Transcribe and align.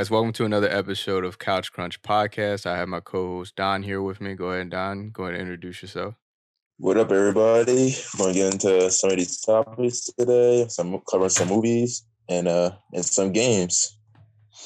Guys, 0.00 0.10
welcome 0.10 0.32
to 0.32 0.46
another 0.46 0.70
episode 0.70 1.26
of 1.26 1.38
Couch 1.38 1.74
Crunch 1.74 2.00
Podcast. 2.00 2.64
I 2.64 2.78
have 2.78 2.88
my 2.88 3.00
co-host 3.00 3.54
Don 3.54 3.82
here 3.82 4.00
with 4.00 4.18
me. 4.18 4.32
Go 4.32 4.46
ahead, 4.46 4.70
Don. 4.70 5.10
Go 5.10 5.24
ahead 5.24 5.34
and 5.34 5.42
introduce 5.42 5.82
yourself. 5.82 6.14
What 6.78 6.96
up, 6.96 7.12
everybody? 7.12 7.94
We're 8.18 8.24
gonna 8.24 8.32
get 8.32 8.54
into 8.54 8.90
some 8.90 9.10
of 9.10 9.18
these 9.18 9.42
topics 9.42 10.08
today. 10.18 10.64
Some 10.70 10.98
covering 11.06 11.28
some 11.28 11.48
movies 11.48 12.06
and 12.30 12.48
uh 12.48 12.70
and 12.94 13.04
some 13.04 13.30
games. 13.32 13.94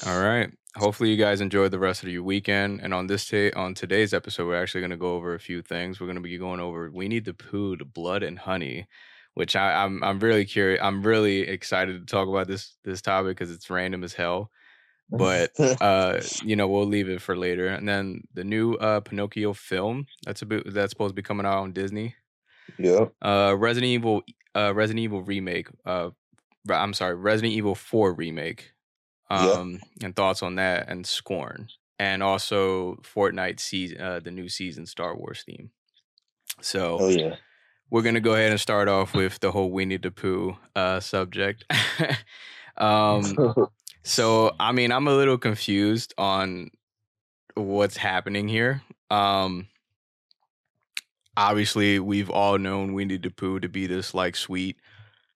All 0.05 0.21
right. 0.21 0.49
Hopefully, 0.77 1.09
you 1.09 1.17
guys 1.17 1.41
enjoyed 1.41 1.71
the 1.71 1.79
rest 1.79 2.03
of 2.03 2.07
your 2.07 2.23
weekend. 2.23 2.79
And 2.81 2.93
on 2.93 3.07
this 3.07 3.27
ta- 3.27 3.59
on 3.59 3.73
today's 3.73 4.13
episode, 4.13 4.47
we're 4.47 4.63
actually 4.63 4.79
going 4.79 4.91
to 4.91 4.95
go 4.95 5.15
over 5.15 5.35
a 5.35 5.39
few 5.41 5.61
things. 5.61 5.99
We're 5.99 6.07
going 6.07 6.15
to 6.15 6.21
be 6.21 6.37
going 6.37 6.61
over 6.61 6.89
Winnie 6.89 7.19
the 7.19 7.33
Pooh, 7.33 7.75
the 7.75 7.83
Blood 7.83 8.23
and 8.23 8.39
Honey, 8.39 8.87
which 9.33 9.57
I, 9.57 9.83
I'm 9.83 10.01
I'm 10.01 10.21
really 10.21 10.45
curious. 10.45 10.79
I'm 10.81 11.03
really 11.03 11.41
excited 11.41 11.99
to 11.99 12.05
talk 12.05 12.29
about 12.29 12.47
this 12.47 12.77
this 12.85 13.01
topic 13.01 13.35
because 13.35 13.51
it's 13.51 13.69
random 13.69 14.01
as 14.05 14.13
hell. 14.13 14.49
But 15.09 15.51
uh, 15.81 16.21
you 16.43 16.55
know, 16.55 16.67
we'll 16.67 16.85
leave 16.87 17.09
it 17.09 17.21
for 17.21 17.35
later. 17.37 17.67
And 17.67 17.87
then 17.87 18.21
the 18.33 18.43
new 18.43 18.73
uh 18.75 19.01
Pinocchio 19.01 19.53
film 19.53 20.07
that's 20.25 20.41
a 20.41 20.45
bit 20.45 20.73
that's 20.73 20.91
supposed 20.91 21.11
to 21.11 21.15
be 21.15 21.21
coming 21.21 21.45
out 21.45 21.59
on 21.59 21.73
Disney. 21.73 22.15
yeah. 22.77 23.05
Uh, 23.21 23.55
Resident 23.57 23.89
Evil, 23.91 24.23
uh, 24.55 24.73
Resident 24.73 25.03
Evil 25.03 25.21
remake. 25.21 25.67
Uh, 25.85 26.09
I'm 26.69 26.93
sorry, 26.93 27.15
Resident 27.15 27.53
Evil 27.53 27.75
Four 27.75 28.13
remake. 28.13 28.71
Yeah. 29.31 29.51
Um, 29.51 29.79
and 30.03 30.15
thoughts 30.15 30.43
on 30.43 30.55
that, 30.55 30.87
and 30.87 31.05
Scorn, 31.05 31.69
and 31.97 32.21
also 32.21 32.95
Fortnite 32.97 33.59
season, 33.59 33.99
uh, 33.99 34.19
the 34.23 34.29
new 34.31 34.47
season 34.49 34.85
Star 34.85 35.15
Wars 35.15 35.43
theme. 35.45 35.71
So 36.61 36.97
Oh 36.99 37.09
yeah. 37.09 37.35
we're 37.89 38.03
gonna 38.03 38.19
go 38.19 38.33
ahead 38.33 38.51
and 38.51 38.59
start 38.61 38.87
off 38.87 39.13
with 39.15 39.39
the 39.39 39.51
whole 39.51 39.71
Winnie 39.71 39.97
the 39.97 40.11
Pooh 40.11 40.57
uh 40.75 40.99
subject. 40.99 41.65
um, 42.77 43.55
so 44.05 44.55
I 44.59 44.71
mean, 44.71 44.91
I'm 44.91 45.07
a 45.07 45.15
little 45.15 45.37
confused 45.37 46.13
on 46.17 46.69
what's 47.55 47.97
happening 47.97 48.47
here. 48.47 48.81
Um 49.09 49.67
obviously 51.37 51.99
we've 51.99 52.29
all 52.29 52.57
known 52.57 52.93
Winnie 52.93 53.17
the 53.17 53.29
Pooh 53.29 53.59
to 53.59 53.67
be 53.69 53.87
this 53.87 54.13
like 54.13 54.35
sweet 54.35 54.77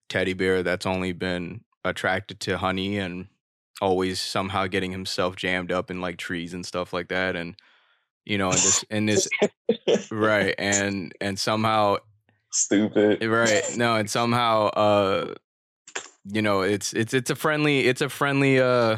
teddy 0.07 0.33
bear 0.33 0.63
that's 0.63 0.85
only 0.85 1.11
been 1.11 1.61
attracted 1.83 2.39
to 2.41 2.57
honey 2.57 2.97
and 2.97 3.27
always 3.81 4.19
somehow 4.19 4.67
getting 4.67 4.91
himself 4.91 5.35
jammed 5.35 5.71
up 5.71 5.89
in 5.89 6.01
like 6.01 6.17
trees 6.17 6.53
and 6.53 6.65
stuff 6.65 6.91
like 6.93 7.07
that 7.09 7.35
and 7.35 7.55
you 8.25 8.37
know 8.37 8.49
in 8.49 8.55
this 8.55 8.85
in 8.89 9.05
this 9.05 9.29
right 10.11 10.55
and 10.57 11.13
and 11.21 11.39
somehow 11.39 11.97
Stupid. 12.51 13.23
right 13.23 13.63
no 13.77 13.95
and 13.95 14.09
somehow 14.09 14.67
uh 14.69 15.33
you 16.31 16.41
know 16.41 16.61
it's 16.61 16.94
it's 16.94 17.13
it's 17.13 17.30
a 17.30 17.35
friendly 17.35 17.88
it's 17.88 18.02
a 18.02 18.09
friendly 18.09 18.59
uh 18.59 18.97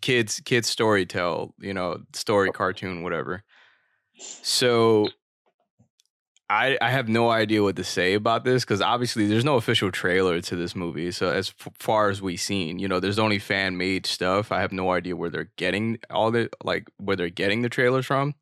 kids 0.00 0.40
kids 0.44 0.68
story 0.68 1.04
tell 1.06 1.54
you 1.58 1.74
know 1.74 1.98
story 2.12 2.50
cartoon 2.50 3.02
whatever 3.02 3.42
so 4.42 5.08
i 6.50 6.76
i 6.80 6.90
have 6.90 7.08
no 7.08 7.30
idea 7.30 7.62
what 7.62 7.76
to 7.76 7.84
say 7.84 8.14
about 8.14 8.44
this 8.44 8.64
because 8.64 8.80
obviously 8.80 9.26
there's 9.26 9.44
no 9.44 9.56
official 9.56 9.90
trailer 9.90 10.40
to 10.40 10.54
this 10.56 10.76
movie 10.76 11.10
so 11.10 11.30
as 11.30 11.52
f- 11.60 11.72
far 11.78 12.10
as 12.10 12.20
we've 12.20 12.40
seen 12.40 12.78
you 12.78 12.86
know 12.88 13.00
there's 13.00 13.18
only 13.18 13.38
fan 13.38 13.76
made 13.76 14.06
stuff 14.06 14.52
i 14.52 14.60
have 14.60 14.72
no 14.72 14.92
idea 14.92 15.16
where 15.16 15.30
they're 15.30 15.50
getting 15.56 15.98
all 16.10 16.30
the 16.30 16.48
like 16.62 16.88
where 16.98 17.16
they're 17.16 17.28
getting 17.30 17.62
the 17.62 17.68
trailers 17.68 18.06
from 18.06 18.34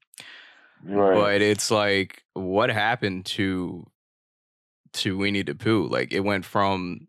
Right. 0.82 1.14
but 1.14 1.42
it's 1.42 1.70
like 1.70 2.22
what 2.32 2.70
happened 2.70 3.26
to 3.26 3.86
to 4.92 5.16
Winnie 5.18 5.42
the 5.42 5.54
Pooh? 5.54 5.86
Like 5.86 6.10
it 6.12 6.20
went 6.20 6.44
from 6.46 7.06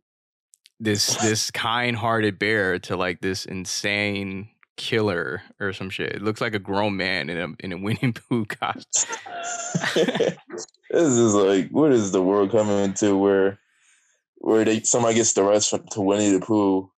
this 0.82 1.16
this 1.22 1.52
kind-hearted 1.52 2.40
bear 2.40 2.80
to 2.80 2.98
like 2.98 3.22
this 3.22 3.46
insane 3.46 4.50
killer 4.78 5.44
or 5.60 5.72
some 5.74 5.90
shit. 5.90 6.16
It 6.16 6.22
looks 6.22 6.42
like 6.42 6.56
a 6.56 6.60
grown 6.60 6.98
man 6.98 7.30
in 7.30 7.38
a 7.38 7.48
in 7.66 7.72
a 7.72 7.78
Winnie 7.82 8.14
Pooh 8.14 8.46
costume. 8.46 9.16
this 9.96 10.38
is 10.92 11.34
like 11.34 11.70
what 11.70 11.92
is 11.92 12.12
the 12.12 12.22
world 12.22 12.52
coming 12.52 12.80
into 12.80 13.16
where 13.18 13.60
where 14.38 14.66
they 14.66 14.82
somebody 14.82 15.16
gets 15.16 15.34
the 15.34 15.44
rights 15.44 15.70
from, 15.70 15.86
to 15.92 16.02
Winnie 16.02 16.32
the 16.32 16.44
Pooh. 16.44 16.90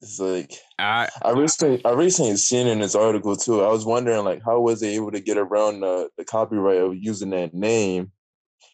It's 0.00 0.20
like 0.20 0.52
I 0.78 1.08
I 1.22 1.30
recently 1.32 1.84
I 1.84 1.92
recently 1.92 2.36
seen 2.36 2.66
in 2.66 2.80
this 2.80 2.94
article 2.94 3.36
too. 3.36 3.62
I 3.62 3.68
was 3.68 3.84
wondering 3.84 4.24
like 4.24 4.42
how 4.44 4.60
was 4.60 4.80
they 4.80 4.94
able 4.94 5.10
to 5.10 5.20
get 5.20 5.38
around 5.38 5.80
the, 5.80 6.08
the 6.16 6.24
copyright 6.24 6.78
of 6.78 6.94
using 6.94 7.30
that 7.30 7.54
name? 7.54 8.12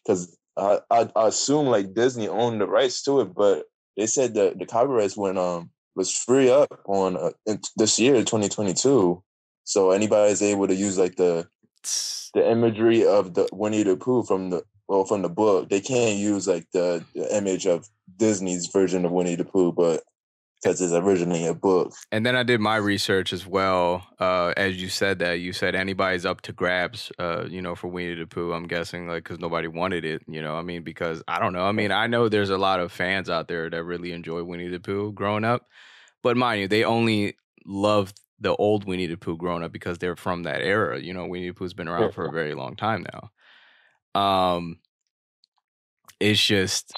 Because 0.05 0.37
I, 0.57 0.79
I 0.91 1.09
I 1.15 1.27
assume 1.27 1.67
like 1.67 1.93
Disney 1.93 2.27
owned 2.27 2.59
the 2.59 2.67
rights 2.67 3.01
to 3.03 3.21
it, 3.21 3.33
but 3.33 3.63
they 3.97 4.07
said 4.07 4.33
that 4.35 4.59
the 4.59 4.65
copyrights 4.65 5.17
went 5.17 5.37
um 5.37 5.69
was 5.95 6.13
free 6.13 6.49
up 6.49 6.81
on 6.85 7.17
uh, 7.17 7.31
in 7.45 7.59
this 7.75 7.99
year 7.99 8.15
2022. 8.15 9.21
So 9.63 9.91
anybody 9.91 10.31
is 10.31 10.41
able 10.41 10.67
to 10.67 10.75
use 10.75 10.97
like 10.97 11.15
the 11.15 11.47
the 12.33 12.49
imagery 12.49 13.05
of 13.05 13.33
the 13.33 13.47
Winnie 13.51 13.83
the 13.83 13.95
Pooh 13.95 14.23
from 14.23 14.49
the 14.49 14.63
well 14.87 15.05
from 15.05 15.21
the 15.21 15.29
book. 15.29 15.69
They 15.69 15.81
can't 15.81 16.17
use 16.17 16.47
like 16.47 16.67
the, 16.73 17.05
the 17.13 17.35
image 17.35 17.65
of 17.65 17.87
Disney's 18.17 18.67
version 18.67 19.05
of 19.05 19.11
Winnie 19.11 19.35
the 19.35 19.45
Pooh, 19.45 19.71
but 19.71 20.03
because 20.61 20.79
it's 20.81 20.93
originally 20.93 21.45
a 21.47 21.53
book. 21.53 21.93
and 22.11 22.25
then 22.25 22.35
I 22.35 22.43
did 22.43 22.59
my 22.59 22.75
research 22.75 23.33
as 23.33 23.47
well. 23.47 24.05
Uh, 24.19 24.53
as 24.57 24.81
you 24.81 24.89
said 24.89 25.19
that, 25.19 25.39
you 25.39 25.53
said 25.53 25.73
anybody's 25.75 26.25
up 26.25 26.41
to 26.41 26.53
grabs. 26.53 27.11
Uh, 27.17 27.45
you 27.49 27.61
know, 27.61 27.75
for 27.75 27.87
Winnie 27.87 28.15
the 28.15 28.27
Pooh. 28.27 28.53
I'm 28.53 28.67
guessing 28.67 29.07
like 29.07 29.23
because 29.23 29.39
nobody 29.39 29.67
wanted 29.67 30.05
it. 30.05 30.21
You 30.27 30.41
know, 30.41 30.55
I 30.55 30.61
mean, 30.61 30.83
because 30.83 31.23
I 31.27 31.39
don't 31.39 31.53
know. 31.53 31.65
I 31.65 31.71
mean, 31.71 31.91
I 31.91 32.07
know 32.07 32.29
there's 32.29 32.49
a 32.49 32.57
lot 32.57 32.79
of 32.79 32.91
fans 32.91 33.29
out 33.29 33.47
there 33.47 33.69
that 33.69 33.83
really 33.83 34.11
enjoy 34.11 34.43
Winnie 34.43 34.67
the 34.67 34.79
Pooh 34.79 35.11
growing 35.13 35.43
up, 35.45 35.65
but 36.21 36.37
mind 36.37 36.61
you, 36.61 36.67
they 36.67 36.83
only 36.83 37.35
loved 37.65 38.19
the 38.39 38.55
old 38.55 38.85
Winnie 38.85 39.07
the 39.07 39.17
Pooh 39.17 39.37
growing 39.37 39.63
up 39.63 39.71
because 39.71 39.97
they're 39.99 40.15
from 40.15 40.43
that 40.43 40.61
era. 40.61 40.99
You 40.99 41.13
know, 41.13 41.27
Winnie 41.27 41.49
the 41.49 41.53
Pooh's 41.53 41.73
been 41.73 41.87
around 41.87 42.13
for 42.13 42.25
a 42.25 42.31
very 42.31 42.53
long 42.53 42.75
time 42.75 43.05
now. 43.13 44.19
Um, 44.19 44.79
it's 46.19 46.43
just 46.43 46.93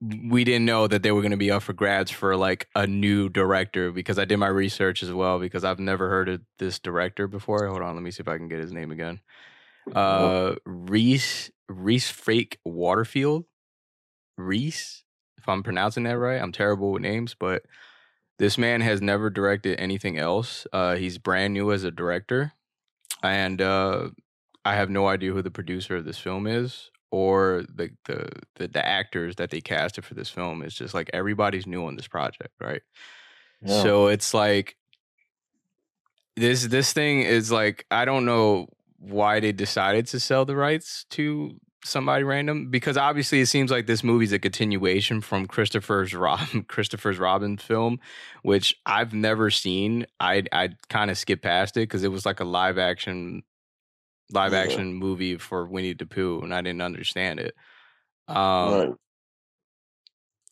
we 0.00 0.44
didn't 0.44 0.66
know 0.66 0.86
that 0.86 1.02
they 1.02 1.10
were 1.10 1.22
going 1.22 1.30
to 1.30 1.36
be 1.38 1.50
up 1.50 1.62
for 1.62 1.72
grabs 1.72 2.10
for 2.10 2.36
like 2.36 2.68
a 2.74 2.86
new 2.86 3.28
director 3.28 3.90
because 3.90 4.18
I 4.18 4.26
did 4.26 4.36
my 4.36 4.48
research 4.48 5.02
as 5.02 5.10
well 5.10 5.38
because 5.38 5.64
I've 5.64 5.78
never 5.78 6.10
heard 6.10 6.28
of 6.28 6.42
this 6.58 6.78
director 6.78 7.26
before. 7.26 7.66
Hold 7.66 7.82
on, 7.82 7.94
let 7.94 8.02
me 8.02 8.10
see 8.10 8.20
if 8.20 8.28
I 8.28 8.36
can 8.36 8.48
get 8.48 8.60
his 8.60 8.72
name 8.72 8.90
again. 8.90 9.20
Uh, 9.94 10.56
Rhys 10.66 11.50
Rhys 11.68 12.10
Fake 12.10 12.58
Waterfield. 12.64 13.44
Rhys, 14.36 15.04
if 15.38 15.48
I'm 15.48 15.62
pronouncing 15.62 16.02
that 16.02 16.18
right, 16.18 16.42
I'm 16.42 16.52
terrible 16.52 16.92
with 16.92 17.02
names, 17.02 17.34
but 17.38 17.62
this 18.38 18.58
man 18.58 18.82
has 18.82 19.00
never 19.00 19.30
directed 19.30 19.80
anything 19.80 20.18
else. 20.18 20.66
Uh, 20.72 20.96
he's 20.96 21.16
brand 21.16 21.54
new 21.54 21.72
as 21.72 21.84
a 21.84 21.90
director, 21.90 22.52
and 23.22 23.62
uh, 23.62 24.10
I 24.62 24.74
have 24.74 24.90
no 24.90 25.06
idea 25.06 25.32
who 25.32 25.40
the 25.40 25.50
producer 25.50 25.96
of 25.96 26.04
this 26.04 26.18
film 26.18 26.46
is 26.46 26.90
or 27.10 27.64
the, 27.74 27.90
the 28.06 28.28
the 28.56 28.68
the 28.68 28.86
actors 28.86 29.36
that 29.36 29.50
they 29.50 29.60
casted 29.60 30.04
for 30.04 30.14
this 30.14 30.30
film. 30.30 30.62
is 30.62 30.74
just 30.74 30.94
like 30.94 31.10
everybody's 31.12 31.66
new 31.66 31.86
on 31.86 31.96
this 31.96 32.08
project, 32.08 32.52
right? 32.60 32.82
Yeah. 33.62 33.82
So 33.82 34.08
it's 34.08 34.34
like 34.34 34.76
this 36.36 36.66
this 36.66 36.92
thing 36.92 37.20
is 37.20 37.50
like 37.50 37.86
I 37.90 38.04
don't 38.04 38.24
know 38.24 38.68
why 38.98 39.40
they 39.40 39.52
decided 39.52 40.06
to 40.08 40.20
sell 40.20 40.44
the 40.44 40.56
rights 40.56 41.04
to 41.10 41.56
somebody 41.84 42.24
random 42.24 42.68
because 42.68 42.96
obviously 42.96 43.40
it 43.40 43.46
seems 43.46 43.70
like 43.70 43.86
this 43.86 44.02
movie's 44.02 44.32
a 44.32 44.38
continuation 44.38 45.20
from 45.20 45.46
Christopher's 45.46 46.14
Rob 46.14 46.40
Christopher's 46.68 47.18
Robin 47.18 47.56
film, 47.56 48.00
which 48.42 48.74
I've 48.84 49.14
never 49.14 49.50
seen. 49.50 50.06
I 50.20 50.44
I 50.52 50.70
kind 50.88 51.10
of 51.10 51.18
skipped 51.18 51.42
past 51.42 51.76
it 51.76 51.80
because 51.80 52.04
it 52.04 52.10
was 52.10 52.26
like 52.26 52.40
a 52.40 52.44
live 52.44 52.78
action 52.78 53.42
live 54.32 54.52
Yeah. 54.52 54.60
action 54.60 54.94
movie 54.94 55.36
for 55.38 55.66
Winnie 55.66 55.94
the 55.94 56.06
Pooh, 56.06 56.40
and 56.42 56.54
I 56.54 56.60
didn't 56.62 56.82
understand 56.82 57.40
it. 57.40 57.54
Um, 58.28 58.36
right. 58.74 58.90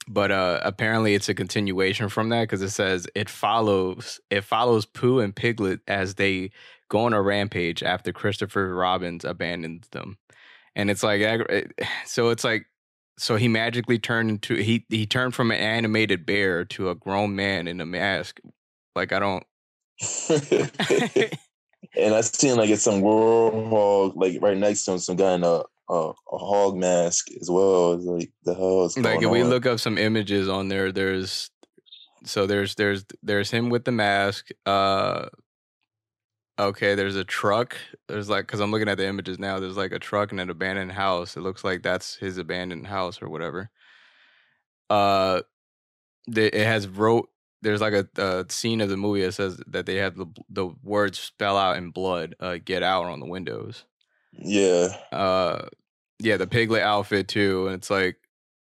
but 0.06 0.30
uh 0.30 0.60
apparently 0.62 1.14
it's 1.14 1.28
a 1.28 1.34
continuation 1.34 2.08
from 2.08 2.28
that 2.28 2.42
because 2.42 2.62
it 2.62 2.70
says 2.70 3.06
it 3.14 3.28
follows 3.28 4.20
it 4.30 4.42
follows 4.44 4.86
Pooh 4.86 5.20
and 5.20 5.34
Piglet 5.34 5.80
as 5.88 6.14
they 6.16 6.50
go 6.88 7.00
on 7.06 7.12
a 7.14 7.22
rampage 7.22 7.82
after 7.82 8.12
Christopher 8.12 8.74
Robbins 8.74 9.24
abandons 9.24 9.88
them, 9.88 10.18
and 10.76 10.90
it's 10.90 11.02
like 11.02 11.22
so 12.06 12.28
it's 12.30 12.44
like 12.44 12.66
so 13.18 13.36
he 13.36 13.48
magically 13.48 13.98
turned 13.98 14.30
into 14.30 14.54
he 14.56 14.84
he 14.88 15.06
turned 15.06 15.34
from 15.34 15.50
an 15.50 15.58
animated 15.58 16.26
bear 16.26 16.64
to 16.66 16.90
a 16.90 16.94
grown 16.94 17.34
man 17.36 17.66
in 17.68 17.80
a 17.80 17.86
mask. 17.86 18.40
Like 18.94 19.12
I 19.12 19.18
don't. 19.18 19.44
and 21.96 22.14
I 22.14 22.20
seen 22.22 22.56
like 22.56 22.70
it's 22.70 22.82
some 22.82 23.02
warhog 23.02 24.16
like 24.16 24.40
right 24.40 24.56
next 24.56 24.84
to 24.84 24.92
him, 24.92 24.98
some 24.98 25.16
guy 25.16 25.34
in 25.34 25.44
a 25.44 25.62
a, 25.88 26.12
a 26.32 26.38
hog 26.38 26.76
mask 26.76 27.31
as 27.40 27.50
well. 27.50 27.94
It's 27.94 28.04
like 28.04 28.32
the 28.44 28.54
hell 28.54 28.84
is 28.84 28.98
like 28.98 29.22
if 29.22 29.31
we 29.31 29.42
look 29.42 29.66
up 29.66 29.81
some 29.81 29.98
images 29.98 30.48
on 30.48 30.69
there 30.69 30.92
there's 30.92 31.50
so 32.25 32.46
there's 32.46 32.75
there's 32.76 33.04
there's 33.22 33.50
him 33.50 33.69
with 33.69 33.84
the 33.84 33.92
mask 33.92 34.48
uh 34.64 35.26
okay 36.58 36.94
there's 36.94 37.16
a 37.16 37.25
truck. 37.25 37.76
There's 38.08 38.31
like 38.31 38.46
because 38.46 38.60
i'm 38.60 38.70
looking 38.70 38.88
at 38.88 38.98
the 38.98 39.06
images 39.06 39.38
now 39.38 39.60
there's 39.60 39.76
like 39.76 39.92
a 39.92 39.98
truck 39.98 40.31
and 40.31 40.40
an 40.40 40.50
abandoned 40.50 40.92
house. 40.92 41.36
It 41.36 41.40
looks 41.40 41.64
like 41.64 41.82
that's 41.82 42.16
his 42.16 42.38
abandoned 42.38 42.86
house 42.86 43.20
or 43.20 43.28
whatever. 43.28 43.70
Uh 44.88 45.42
the, 46.26 46.58
it 46.58 46.66
has 46.66 46.88
wrote 46.88 47.28
there's 47.64 47.81
like 47.81 47.94
a, 47.94 48.06
a 48.22 48.46
scene 48.49 48.81
of 48.81 48.88
the 48.88 48.96
movie 48.96 49.22
that 49.22 49.32
says 49.32 49.61
that 49.66 49.87
they 49.87 49.96
have 49.96 50.16
the 50.16 50.26
the 50.49 50.69
words 50.84 51.19
spell 51.19 51.56
out 51.56 51.76
in 51.76 51.90
blood, 51.90 52.37
uh, 52.38 52.58
"Get 52.64 52.82
out" 52.84 53.06
on 53.06 53.19
the 53.19 53.26
windows. 53.26 53.84
Yeah. 54.32 54.88
Uh, 55.11 55.66
yeah, 56.20 56.37
the 56.37 56.46
piglet 56.46 56.82
outfit 56.82 57.26
too, 57.28 57.66
and 57.66 57.75
it's 57.75 57.90
like, 57.90 58.16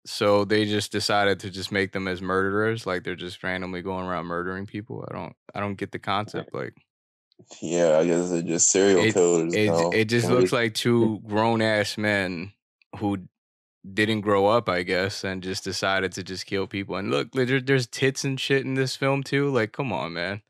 so 0.06 0.44
they 0.46 0.66
just 0.66 0.92
decided 0.92 1.40
to 1.42 1.50
just 1.50 1.72
make 1.72 1.92
them 1.94 2.08
as 2.08 2.22
murderers, 2.22 2.86
like 2.86 3.04
they're 3.04 3.16
just 3.16 3.42
randomly 3.44 3.82
going 3.82 4.06
around 4.06 4.26
murdering 4.26 4.66
people. 4.66 5.06
I 5.10 5.14
don't, 5.14 5.34
I 5.56 5.60
don't 5.62 5.76
get 5.76 5.92
the 5.92 6.00
concept. 6.00 6.54
Like, 6.54 6.74
Yeah, 7.62 7.98
I 8.00 8.06
guess 8.06 8.30
they're 8.30 8.42
just 8.42 8.70
serial 8.72 9.00
It- 9.04 9.14
killers. 9.14 9.54
it 9.54 9.72
it 9.94 10.06
just 10.06 10.30
looks 10.30 10.52
like 10.52 10.74
two 10.74 11.20
grown 11.26 11.62
ass 11.62 11.98
men 11.98 12.52
who 13.00 13.18
didn't 13.94 14.22
grow 14.22 14.48
up, 14.48 14.70
I 14.70 14.84
guess, 14.84 15.24
and 15.24 15.44
just 15.44 15.64
decided 15.64 16.12
to 16.14 16.24
just 16.24 16.46
kill 16.46 16.68
people. 16.68 16.96
And 16.96 17.12
look, 17.12 17.32
there, 17.32 17.62
there's 17.62 17.88
tits 17.88 18.24
and 18.24 18.40
shit 18.40 18.66
in 18.66 18.74
this 18.76 18.96
film 18.96 19.24
too. 19.24 19.50
Like, 19.50 19.72
come 19.72 19.92
on, 19.94 20.14
man. 20.14 20.42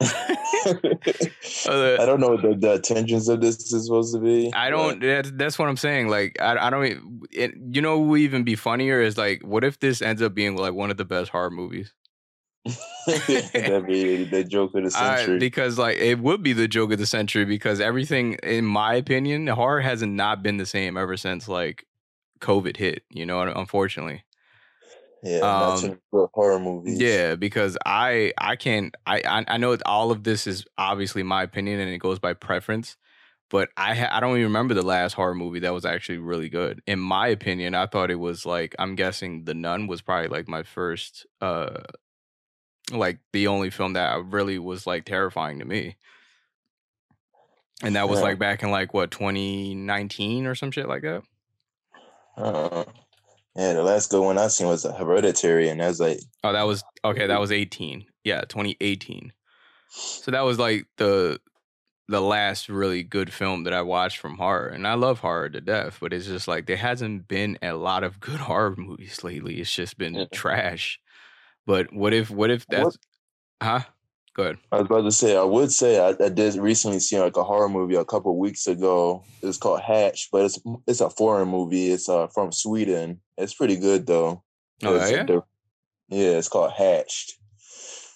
I 0.00 2.04
don't 2.04 2.20
know 2.20 2.30
what 2.30 2.42
the, 2.42 2.56
the 2.58 2.72
intentions 2.74 3.28
of 3.28 3.40
this 3.40 3.72
is 3.72 3.86
supposed 3.86 4.14
to 4.14 4.20
be. 4.20 4.52
I 4.52 4.70
don't. 4.70 5.00
That's, 5.00 5.30
that's 5.34 5.58
what 5.58 5.68
I'm 5.68 5.76
saying. 5.76 6.08
Like, 6.08 6.36
I, 6.40 6.66
I 6.66 6.70
don't. 6.70 7.26
It, 7.30 7.54
you 7.70 7.80
know, 7.80 7.98
would 7.98 8.20
even 8.20 8.44
be 8.44 8.56
funnier 8.56 9.00
is 9.00 9.16
like, 9.16 9.42
what 9.42 9.64
if 9.64 9.78
this 9.80 10.02
ends 10.02 10.20
up 10.22 10.34
being 10.34 10.56
like 10.56 10.74
one 10.74 10.90
of 10.90 10.96
the 10.96 11.04
best 11.04 11.30
horror 11.30 11.50
movies? 11.50 11.92
That'd 13.06 13.86
be 13.86 14.24
the 14.24 14.42
joke 14.44 14.74
of 14.74 14.90
the 14.90 14.96
I- 14.98 15.16
century. 15.18 15.38
because 15.38 15.78
like 15.78 15.98
it 15.98 16.18
would 16.18 16.42
be 16.42 16.54
the 16.54 16.66
joke 16.66 16.92
of 16.92 16.98
the 16.98 17.06
century 17.06 17.44
because 17.44 17.80
everything, 17.80 18.34
in 18.42 18.64
my 18.64 18.94
opinion, 18.94 19.46
horror 19.48 19.82
has 19.82 20.02
not 20.02 20.42
been 20.42 20.56
the 20.56 20.66
same 20.66 20.96
ever 20.96 21.16
since 21.16 21.46
like 21.46 21.86
COVID 22.44 22.76
hit. 22.76 23.02
You 23.10 23.26
know, 23.26 23.40
unfortunately. 23.40 24.24
yeah, 25.22 25.40
not 25.40 25.76
um, 25.78 25.82
many 25.82 25.96
good 26.12 26.28
horror 26.34 26.60
movies. 26.60 27.00
Yeah, 27.00 27.34
because 27.34 27.76
I 27.86 28.32
I 28.38 28.56
can't 28.56 28.94
I 29.06 29.22
I, 29.26 29.44
I 29.48 29.56
know 29.56 29.76
all 29.86 30.10
of 30.10 30.22
this 30.24 30.46
is 30.46 30.64
obviously 30.78 31.22
my 31.22 31.42
opinion 31.42 31.80
and 31.80 31.90
it 31.90 31.98
goes 31.98 32.18
by 32.18 32.34
preference, 32.34 32.96
but 33.50 33.70
I 33.76 33.94
ha- 33.94 34.10
I 34.12 34.20
don't 34.20 34.32
even 34.32 34.44
remember 34.44 34.74
the 34.74 34.82
last 34.82 35.14
horror 35.14 35.34
movie 35.34 35.60
that 35.60 35.72
was 35.72 35.84
actually 35.84 36.18
really 36.18 36.48
good. 36.50 36.82
In 36.86 36.98
my 37.00 37.28
opinion, 37.28 37.74
I 37.74 37.86
thought 37.86 38.10
it 38.10 38.16
was 38.20 38.44
like 38.44 38.74
I'm 38.78 38.94
guessing 38.96 39.44
The 39.44 39.54
Nun 39.54 39.86
was 39.86 40.02
probably 40.02 40.28
like 40.28 40.46
my 40.48 40.62
first 40.62 41.26
uh 41.40 41.80
like 42.92 43.18
the 43.32 43.46
only 43.46 43.70
film 43.70 43.94
that 43.94 44.22
really 44.26 44.58
was 44.58 44.86
like 44.86 45.06
terrifying 45.06 45.58
to 45.60 45.64
me. 45.64 45.96
And 47.82 47.96
that 47.96 48.08
was 48.08 48.18
Yeah. 48.18 48.24
like 48.26 48.38
back 48.38 48.62
in 48.62 48.70
like 48.70 48.92
what 48.94 49.10
2019 49.10 50.46
or 50.46 50.54
some 50.54 50.70
shit 50.70 50.86
like 50.88 51.02
that. 51.02 51.22
Uh, 52.36 52.84
yeah, 53.56 53.72
the 53.74 53.82
last 53.82 54.10
good 54.10 54.22
one 54.22 54.38
I 54.38 54.48
seen 54.48 54.66
was 54.66 54.84
Hereditary, 54.84 55.68
and 55.68 55.80
that's 55.80 56.00
like 56.00 56.18
Oh, 56.42 56.52
that 56.52 56.64
was 56.64 56.82
okay. 57.04 57.26
That 57.26 57.40
was 57.40 57.52
18. 57.52 58.04
Yeah, 58.24 58.42
2018. 58.42 59.32
So 59.90 60.30
that 60.32 60.40
was 60.42 60.58
like 60.58 60.86
the 60.96 61.40
the 62.08 62.20
last 62.20 62.68
really 62.68 63.02
good 63.02 63.32
film 63.32 63.64
that 63.64 63.72
I 63.72 63.80
watched 63.82 64.18
from 64.18 64.36
horror, 64.36 64.66
and 64.68 64.86
I 64.86 64.94
love 64.94 65.20
horror 65.20 65.48
to 65.48 65.60
death. 65.60 65.98
But 66.00 66.12
it's 66.12 66.26
just 66.26 66.48
like 66.48 66.66
there 66.66 66.76
hasn't 66.76 67.28
been 67.28 67.58
a 67.62 67.72
lot 67.72 68.02
of 68.04 68.18
good 68.20 68.40
horror 68.48 68.74
movies 68.76 69.22
lately. 69.22 69.60
It's 69.60 69.72
just 69.72 69.96
been 69.96 70.14
Yeah. 70.14 70.24
trash. 70.32 70.98
But 71.66 71.92
what 71.92 72.12
if 72.12 72.30
what 72.30 72.50
if 72.50 72.66
that's 72.66 72.84
What- 72.84 72.96
huh? 73.62 73.80
Go 74.34 74.42
ahead. 74.42 74.58
I 74.72 74.78
was 74.78 74.86
about 74.86 75.02
to 75.02 75.12
say, 75.12 75.36
I 75.36 75.44
would 75.44 75.72
say 75.72 76.00
I, 76.00 76.24
I 76.24 76.28
did 76.28 76.56
recently 76.56 76.98
see 76.98 77.18
like 77.20 77.36
a 77.36 77.44
horror 77.44 77.68
movie 77.68 77.94
a 77.94 78.04
couple 78.04 78.36
weeks 78.36 78.66
ago. 78.66 79.22
It's 79.42 79.58
called 79.58 79.80
Hatch, 79.80 80.28
but 80.32 80.44
it's 80.44 80.58
it's 80.86 81.00
a 81.00 81.08
foreign 81.10 81.48
movie. 81.48 81.92
It's 81.92 82.08
uh 82.08 82.26
from 82.28 82.50
Sweden. 82.50 83.20
It's 83.38 83.54
pretty 83.54 83.76
good 83.76 84.06
though. 84.06 84.42
Oh 84.82 84.96
It's- 84.96 85.10
yeah, 85.10 85.38
yeah, 86.08 86.36
it's 86.38 86.48
called 86.48 86.72
Hatched. 86.72 87.34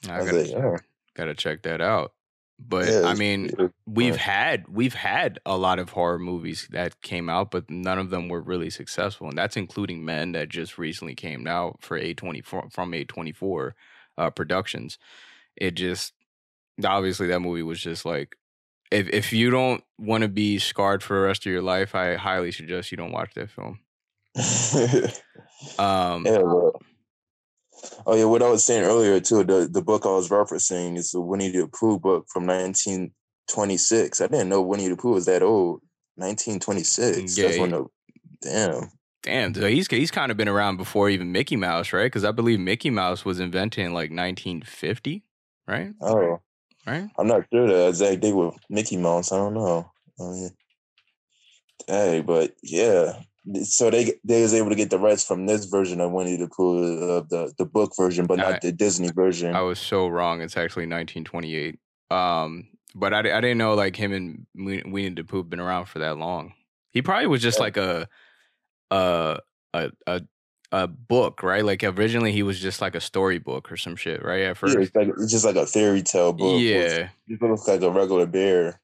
I 0.08 0.14
I 0.20 0.24
gotta 0.24 0.42
like, 0.42 0.54
oh, 0.54 0.76
gotta 1.14 1.34
check 1.34 1.62
that 1.62 1.80
out. 1.80 2.12
But 2.60 2.88
yeah, 2.88 3.02
I 3.04 3.14
mean, 3.14 3.52
we've 3.86 4.16
had 4.16 4.66
we've 4.68 4.94
had 4.94 5.38
a 5.46 5.56
lot 5.56 5.78
of 5.78 5.90
horror 5.90 6.18
movies 6.18 6.66
that 6.72 7.00
came 7.02 7.28
out, 7.28 7.52
but 7.52 7.70
none 7.70 8.00
of 8.00 8.10
them 8.10 8.28
were 8.28 8.40
really 8.40 8.70
successful, 8.70 9.28
and 9.28 9.38
that's 9.38 9.56
including 9.56 10.04
Men 10.04 10.32
that 10.32 10.48
just 10.48 10.76
recently 10.78 11.14
came 11.14 11.46
out 11.46 11.78
for 11.80 11.96
A 11.96 12.12
twenty 12.14 12.40
four 12.40 12.68
from 12.70 12.92
A 12.94 13.04
twenty 13.04 13.30
four 13.30 13.76
uh, 14.16 14.30
Productions. 14.30 14.98
It 15.60 15.72
just 15.72 16.12
obviously 16.84 17.26
that 17.28 17.40
movie 17.40 17.62
was 17.62 17.80
just 17.80 18.04
like 18.04 18.36
if 18.90 19.08
if 19.10 19.32
you 19.32 19.50
don't 19.50 19.82
want 19.98 20.22
to 20.22 20.28
be 20.28 20.58
scarred 20.58 21.02
for 21.02 21.14
the 21.14 21.26
rest 21.26 21.44
of 21.46 21.52
your 21.52 21.62
life, 21.62 21.94
I 21.94 22.14
highly 22.14 22.52
suggest 22.52 22.90
you 22.90 22.96
don't 22.96 23.12
watch 23.12 23.34
that 23.34 23.50
film. 23.50 23.80
Um, 25.76 26.24
yeah, 26.24 26.38
but, 26.38 26.72
oh 28.06 28.14
yeah, 28.14 28.24
what 28.24 28.42
I 28.42 28.48
was 28.48 28.64
saying 28.64 28.84
earlier 28.84 29.18
too. 29.18 29.42
The 29.42 29.68
the 29.70 29.82
book 29.82 30.06
I 30.06 30.10
was 30.10 30.28
referencing 30.28 30.96
is 30.96 31.10
the 31.10 31.20
Winnie 31.20 31.50
the 31.50 31.66
Pooh 31.66 31.98
book 31.98 32.26
from 32.32 32.46
1926. 32.46 34.20
I 34.20 34.26
didn't 34.28 34.48
know 34.48 34.62
Winnie 34.62 34.88
the 34.88 34.96
Pooh 34.96 35.14
was 35.14 35.26
that 35.26 35.42
old. 35.42 35.80
1926. 36.14 37.36
Yeah, 37.36 37.46
That's 37.46 37.58
when 37.58 37.70
the 37.70 37.86
damn. 38.42 38.90
Damn, 39.22 39.54
so 39.54 39.68
he's 39.68 39.88
he's 39.88 40.12
kind 40.12 40.30
of 40.30 40.36
been 40.36 40.48
around 40.48 40.76
before 40.76 41.10
even 41.10 41.32
Mickey 41.32 41.56
Mouse, 41.56 41.92
right? 41.92 42.04
Because 42.04 42.24
I 42.24 42.30
believe 42.30 42.60
Mickey 42.60 42.90
Mouse 42.90 43.24
was 43.24 43.40
invented 43.40 43.84
in 43.84 43.92
like 43.92 44.10
1950, 44.10 45.24
right? 45.68 45.92
Oh, 46.00 46.40
Right? 46.86 47.08
I'm 47.18 47.26
not 47.26 47.44
sure 47.52 47.66
the 47.68 47.88
exact 47.88 48.20
date 48.22 48.34
with 48.34 48.54
Mickey 48.70 48.96
Mouse. 48.96 49.30
I 49.30 49.36
don't 49.36 49.52
know. 49.54 49.90
Oh 50.18 50.34
yeah. 50.42 50.48
Hey, 51.86 52.20
but 52.22 52.54
yeah. 52.62 53.20
So 53.62 53.90
they 53.90 54.14
they 54.24 54.42
was 54.42 54.54
able 54.54 54.70
to 54.70 54.74
get 54.74 54.90
the 54.90 54.98
rights 54.98 55.24
from 55.24 55.46
this 55.46 55.66
version 55.66 56.00
of 56.00 56.10
Winnie 56.12 56.36
the 56.36 56.48
Pooh, 56.48 56.98
uh, 57.18 57.22
the 57.28 57.52
the 57.58 57.64
book 57.66 57.92
version, 57.96 58.26
but 58.26 58.38
not 58.38 58.54
I- 58.54 58.58
the 58.62 58.72
Disney 58.72 59.10
version. 59.14 59.54
I 59.54 59.60
was 59.62 59.78
so 59.78 60.08
wrong. 60.08 60.40
It's 60.40 60.56
actually 60.56 60.84
1928. 60.86 61.78
Um, 62.10 62.68
but 62.94 63.12
I, 63.14 63.18
I 63.20 63.40
didn't 63.40 63.58
know 63.58 63.74
like 63.74 63.96
him 63.96 64.12
and 64.12 64.46
Win- 64.54 64.90
Winnie 64.90 65.10
the 65.10 65.24
Pooh 65.24 65.44
been 65.44 65.60
around 65.60 65.86
for 65.86 65.98
that 66.00 66.16
long. 66.18 66.52
He 66.90 67.02
probably 67.02 67.26
was 67.26 67.42
just 67.42 67.58
Yeah. 67.58 67.64
like 67.64 67.76
a, 67.76 68.08
a 68.90 69.38
a 69.74 69.90
a 70.06 70.22
a 70.72 70.86
book, 70.86 71.42
right? 71.42 71.64
Like 71.64 71.82
originally 71.82 72.32
he 72.32 72.42
was 72.42 72.60
just 72.60 72.80
like 72.80 72.94
a 72.94 73.00
storybook 73.00 73.72
or 73.72 73.76
some 73.76 73.96
shit, 73.96 74.24
right? 74.24 74.40
At 74.40 74.46
yeah, 74.46 74.54
first, 74.54 74.76
it's 74.76 74.94
like 74.94 75.08
it's 75.08 75.32
just 75.32 75.44
like 75.44 75.56
a 75.56 75.66
fairy 75.66 76.02
tale 76.02 76.32
book. 76.32 76.60
yeah. 76.60 77.08
It 77.26 77.42
looks 77.42 77.66
like 77.66 77.82
a 77.82 77.90
regular 77.90 78.26
bear, 78.26 78.80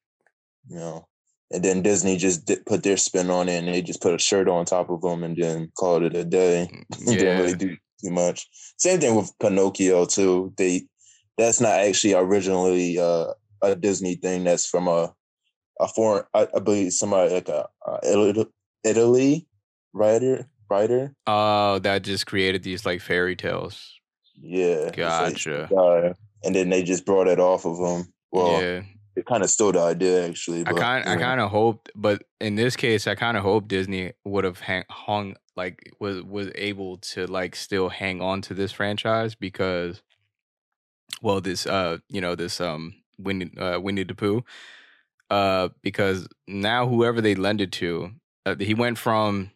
you 0.69 0.77
know. 0.77 1.07
And 1.51 1.63
then 1.63 1.83
Disney 1.83 2.17
just 2.17 2.47
did, 2.47 2.65
put 2.67 2.83
their 2.83 2.97
spin 2.97 3.31
on 3.31 3.49
it, 3.49 3.59
and 3.59 3.69
they 3.69 3.83
just 3.83 4.03
put 4.03 4.15
a 4.15 4.19
shirt 4.19 4.49
on 4.49 4.65
top 4.65 4.91
of 4.91 5.03
them, 5.03 5.23
and 5.23 5.37
then 5.37 5.71
called 5.79 6.03
it 6.03 6.17
a 6.17 6.25
day. 6.25 6.69
Didn't 6.99 7.21
yeah. 7.21 7.39
really 7.39 7.55
do 7.55 7.77
too 8.03 8.11
much. 8.11 8.49
Same 8.79 8.99
thing 8.99 9.15
with 9.15 9.31
Pinocchio 9.39 10.07
too. 10.07 10.53
They 10.57 10.83
that's 11.37 11.61
not 11.61 11.81
actually 11.81 12.15
originally 12.15 12.99
uh, 12.99 13.33
a 13.63 13.77
Disney 13.77 14.15
thing. 14.15 14.45
That's 14.45 14.67
from 14.67 14.89
a 14.89 15.15
a 15.81 15.89
foreign, 15.89 16.25
I, 16.33 16.49
I 16.55 16.61
believe 16.61 16.93
somebody 16.93 17.35
like 17.35 17.49
a, 17.49 17.69
a 17.87 18.47
Italy 18.85 19.47
writer 19.93 20.49
writer. 20.71 21.15
Oh, 21.27 21.79
that 21.81 22.03
just 22.03 22.27
created 22.27 22.63
these 22.63 22.85
like 22.87 23.01
fairy 23.01 23.37
tales. 23.37 23.95
Yeah, 24.41 24.91
it's 24.93 24.99
like 25.47 25.71
Gotcha. 25.71 26.17
And 26.45 26.55
then 26.55 26.69
they 26.69 26.83
just 26.83 27.07
brought 27.07 27.29
it 27.29 27.41
off 27.41 27.65
of 27.65 27.79
him. 27.79 28.13
Well, 28.31 28.61
yeah. 28.61 28.83
it 29.17 29.27
kind 29.27 29.43
of 29.43 29.51
stole 29.51 29.73
the 29.73 29.81
idea 29.81 30.27
actually. 30.27 30.61
I 30.61 30.73
But, 30.73 30.77
kind 30.77 31.09
I 31.09 31.17
kind 31.17 31.41
of 31.41 31.51
hoped, 31.51 31.91
but 31.95 32.25
in 32.41 32.57
this 32.57 32.77
case, 32.77 33.07
I 33.07 33.15
kind 33.15 33.37
of 33.37 33.43
hope 33.43 33.69
Disney 33.69 34.13
would 34.25 34.45
have 34.45 34.61
hang, 34.61 34.85
hung 34.91 35.37
like 35.57 35.93
was 36.01 36.23
was 36.23 36.51
able 36.57 36.97
to 36.99 37.27
like 37.27 37.55
still 37.55 37.89
hang 37.89 38.21
on 38.21 38.43
to 38.43 38.55
this 38.55 38.73
franchise 38.73 39.35
because, 39.35 40.03
well, 41.23 41.41
this 41.41 41.67
uh 41.67 41.99
you 42.09 42.21
know 42.21 42.35
this 42.35 42.61
um 42.61 42.95
Winnie 43.19 43.57
uh, 43.57 43.79
Winnie 43.81 44.05
the 44.05 44.15
Pooh, 44.15 44.45
uh 45.31 45.69
because 45.81 46.27
now 46.49 46.89
whoever 46.89 47.21
they 47.21 47.37
lend 47.37 47.61
it 47.61 47.73
to, 47.73 48.11
uh, 48.45 48.57
he 48.59 48.75
went 48.75 48.99
from. 48.99 49.51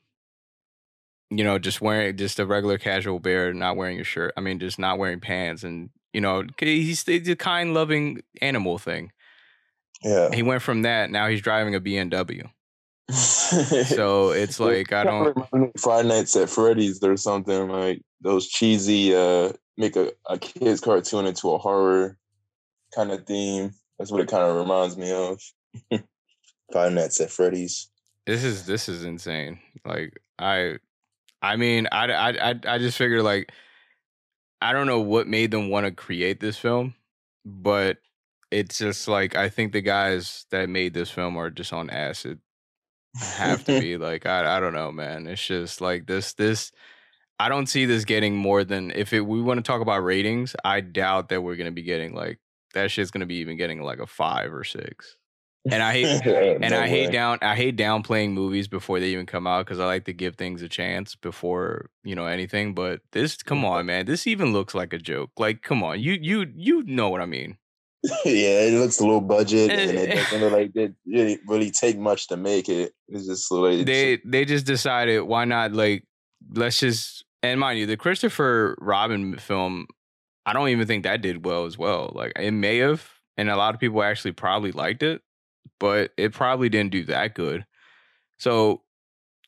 You 1.31 1.45
know, 1.45 1.59
just 1.59 1.81
wearing 1.81 2.17
just 2.17 2.39
a 2.39 2.47
regular 2.47 2.79
casual 2.79 3.19
bear, 3.19 3.53
not 3.53 3.77
wearing 3.77 4.01
a 4.01 4.05
shirt. 4.05 4.33
I 4.37 4.41
mean, 4.41 4.59
just 4.59 4.79
not 4.79 4.99
wearing 4.99 5.21
pants, 5.21 5.63
and 5.63 5.91
you 6.13 6.21
know, 6.21 6.45
he's 6.59 7.05
the 7.05 7.37
kind, 7.37 7.75
loving 7.75 8.23
animal 8.41 8.79
thing 8.79 9.13
yeah. 10.03 10.31
he 10.33 10.43
went 10.43 10.63
from 10.63 10.83
that 10.83 11.11
now 11.11 11.29
he's 11.29 11.41
driving 11.41 11.75
a 11.75 11.81
BMW. 11.81 12.49
So 13.11 14.31
it's 14.31 14.61
like 14.61 14.93
I 14.93 15.05
don't 15.05 15.79
Friday 15.79 16.09
Nights 16.09 16.37
at 16.37 16.51
Freddy's 16.51 17.03
or 17.03 17.17
something 17.17 17.69
like 17.69 18.03
those 18.21 18.49
cheesy 18.49 19.15
uh 19.15 19.53
make 19.77 19.97
a, 19.97 20.13
a 20.29 20.39
kids 20.39 20.81
cartoon 20.81 21.27
into 21.27 21.51
a 21.51 21.59
horror 21.59 22.19
kind 22.95 23.11
of 23.11 23.27
theme. 23.27 23.73
That's 23.99 24.11
what 24.11 24.21
it 24.21 24.29
kind 24.29 24.45
of 24.45 24.57
reminds 24.57 24.97
me 24.97 25.13
of. 25.13 25.41
Five 26.73 26.93
Nights 26.93 27.21
at 27.21 27.31
Freddy's. 27.31 27.89
this 28.27 28.45
is 28.45 28.67
this 28.67 28.89
is 28.89 29.05
insane. 29.05 29.59
Like 29.87 30.21
I 30.39 30.77
I 31.43 31.57
mean 31.57 31.89
I 31.93 32.07
I 32.07 32.51
I, 32.51 32.61
I 32.67 32.79
just 32.79 32.99
figured 32.99 33.23
like 33.23 33.53
I 34.61 34.73
don't 34.73 34.87
know 34.87 35.01
what 35.01 35.29
made 35.29 35.51
them 35.51 35.69
want 35.69 35.87
to 35.87 35.93
create 35.93 36.41
this 36.41 36.59
film, 36.59 36.95
but 37.45 37.99
it's 38.51 38.79
just 38.79 39.09
like 39.09 39.37
I 39.37 39.49
think 39.49 39.73
the 39.73 39.81
guys 39.81 40.47
that 40.51 40.69
made 40.69 40.95
this 40.95 41.11
film 41.11 41.37
are 41.37 41.51
just 41.51 41.73
on 41.73 41.91
acid. 41.91 42.41
Have 43.17 43.65
to 43.65 43.81
be 43.81 43.97
like 43.97 44.27
I 44.27 44.57
I 44.57 44.61
don't 44.61 44.75
know, 44.75 44.91
man. 44.93 45.27
It's 45.27 45.47
just 45.47 45.81
like 45.81 46.07
this 46.07 46.35
this 46.35 46.73
I 47.39 47.49
don't 47.49 47.69
see 47.69 47.85
this 47.85 48.05
getting 48.05 48.37
more 48.37 48.65
than 48.65 48.91
if 48.91 49.13
it, 49.13 49.21
we 49.21 49.41
want 49.41 49.59
to 49.59 49.63
talk 49.63 49.81
about 49.81 50.03
ratings. 50.03 50.57
I 50.65 50.81
doubt 50.81 51.29
that 51.29 51.43
we're 51.43 51.57
gonna 51.57 51.71
be 51.71 51.83
getting 51.83 52.15
like 52.15 52.41
that. 52.75 52.91
Shit's 52.91 53.11
gonna 53.11 53.27
be 53.27 53.37
even 53.37 53.57
getting 53.57 53.83
like 53.83 54.01
a 54.01 54.07
five 54.07 54.53
or 54.53 54.65
six. 54.65 55.17
And 55.71 55.83
I 55.83 55.93
hate 55.93 56.27
and 56.27 56.71
No 56.71 56.81
I 56.81 56.89
hate 56.89 57.13
down 57.13 57.39
I 57.43 57.55
hate 57.55 57.77
downplaying 57.77 58.33
movies 58.33 58.69
before 58.69 59.01
they 59.01 59.09
even 59.09 59.27
come 59.27 59.47
out 59.47 59.67
because 59.67 59.81
I 59.81 59.87
like 59.87 60.05
to 60.07 60.13
give 60.13 60.37
things 60.37 60.63
a 60.63 60.69
chance 60.69 61.15
before 61.15 61.91
you 62.05 62.15
know 62.15 62.27
anything. 62.27 62.75
But 62.75 63.01
this, 63.13 63.37
come 63.43 63.65
on, 63.65 63.87
man, 63.87 64.07
this 64.07 64.27
even 64.27 64.53
looks 64.53 64.75
like 64.75 64.93
a 64.93 64.99
joke. 64.99 65.31
Like, 65.39 65.63
come 65.63 65.83
on, 65.83 66.01
you 66.01 66.19
you 66.21 66.47
you 66.55 66.83
know 66.85 67.09
what 67.11 67.21
I 67.21 67.27
mean? 67.27 67.59
yeah, 68.25 68.61
it 68.61 68.79
looks 68.79 69.01
a 69.01 69.03
little 69.03 69.21
budget, 69.21 69.71
and 69.71 69.99
it 69.99 70.07
doesn't 70.15 70.41
look 70.41 70.53
like 70.53 70.71
it 70.77 70.95
really, 71.05 71.39
really 71.47 71.71
take 71.71 71.99
much 71.99 72.29
to 72.29 72.37
make 72.37 72.69
it. 72.69 72.93
It's 73.09 73.27
just 73.27 73.51
like 73.51 73.85
They 73.85 74.21
they 74.25 74.45
just 74.45 74.67
decided 74.67 75.23
why 75.23 75.45
not 75.45 75.73
like 75.73 76.05
let's 76.55 76.79
just 76.79 77.25
and 77.43 77.59
mind 77.59 77.79
you 77.79 77.87
the 77.87 77.97
Christopher 77.97 78.77
Robin 78.81 79.37
film. 79.37 79.87
I 80.47 80.53
don't 80.53 80.69
even 80.69 80.87
think 80.87 81.05
that 81.05 81.21
did 81.21 81.45
well 81.45 81.67
as 81.67 81.77
well. 81.77 82.13
Like 82.15 82.33
it 82.37 82.53
may 82.53 82.79
have, 82.79 83.07
and 83.37 83.51
a 83.51 83.57
lot 83.57 83.75
of 83.75 83.81
people 83.81 84.03
actually 84.03 84.33
probably 84.33 84.73
liked 84.73 85.03
it, 85.03 85.21
but 85.79 86.13
it 86.17 86.33
probably 86.33 86.69
didn't 86.69 86.93
do 86.93 87.05
that 87.05 87.35
good. 87.35 87.67
So 88.39 88.83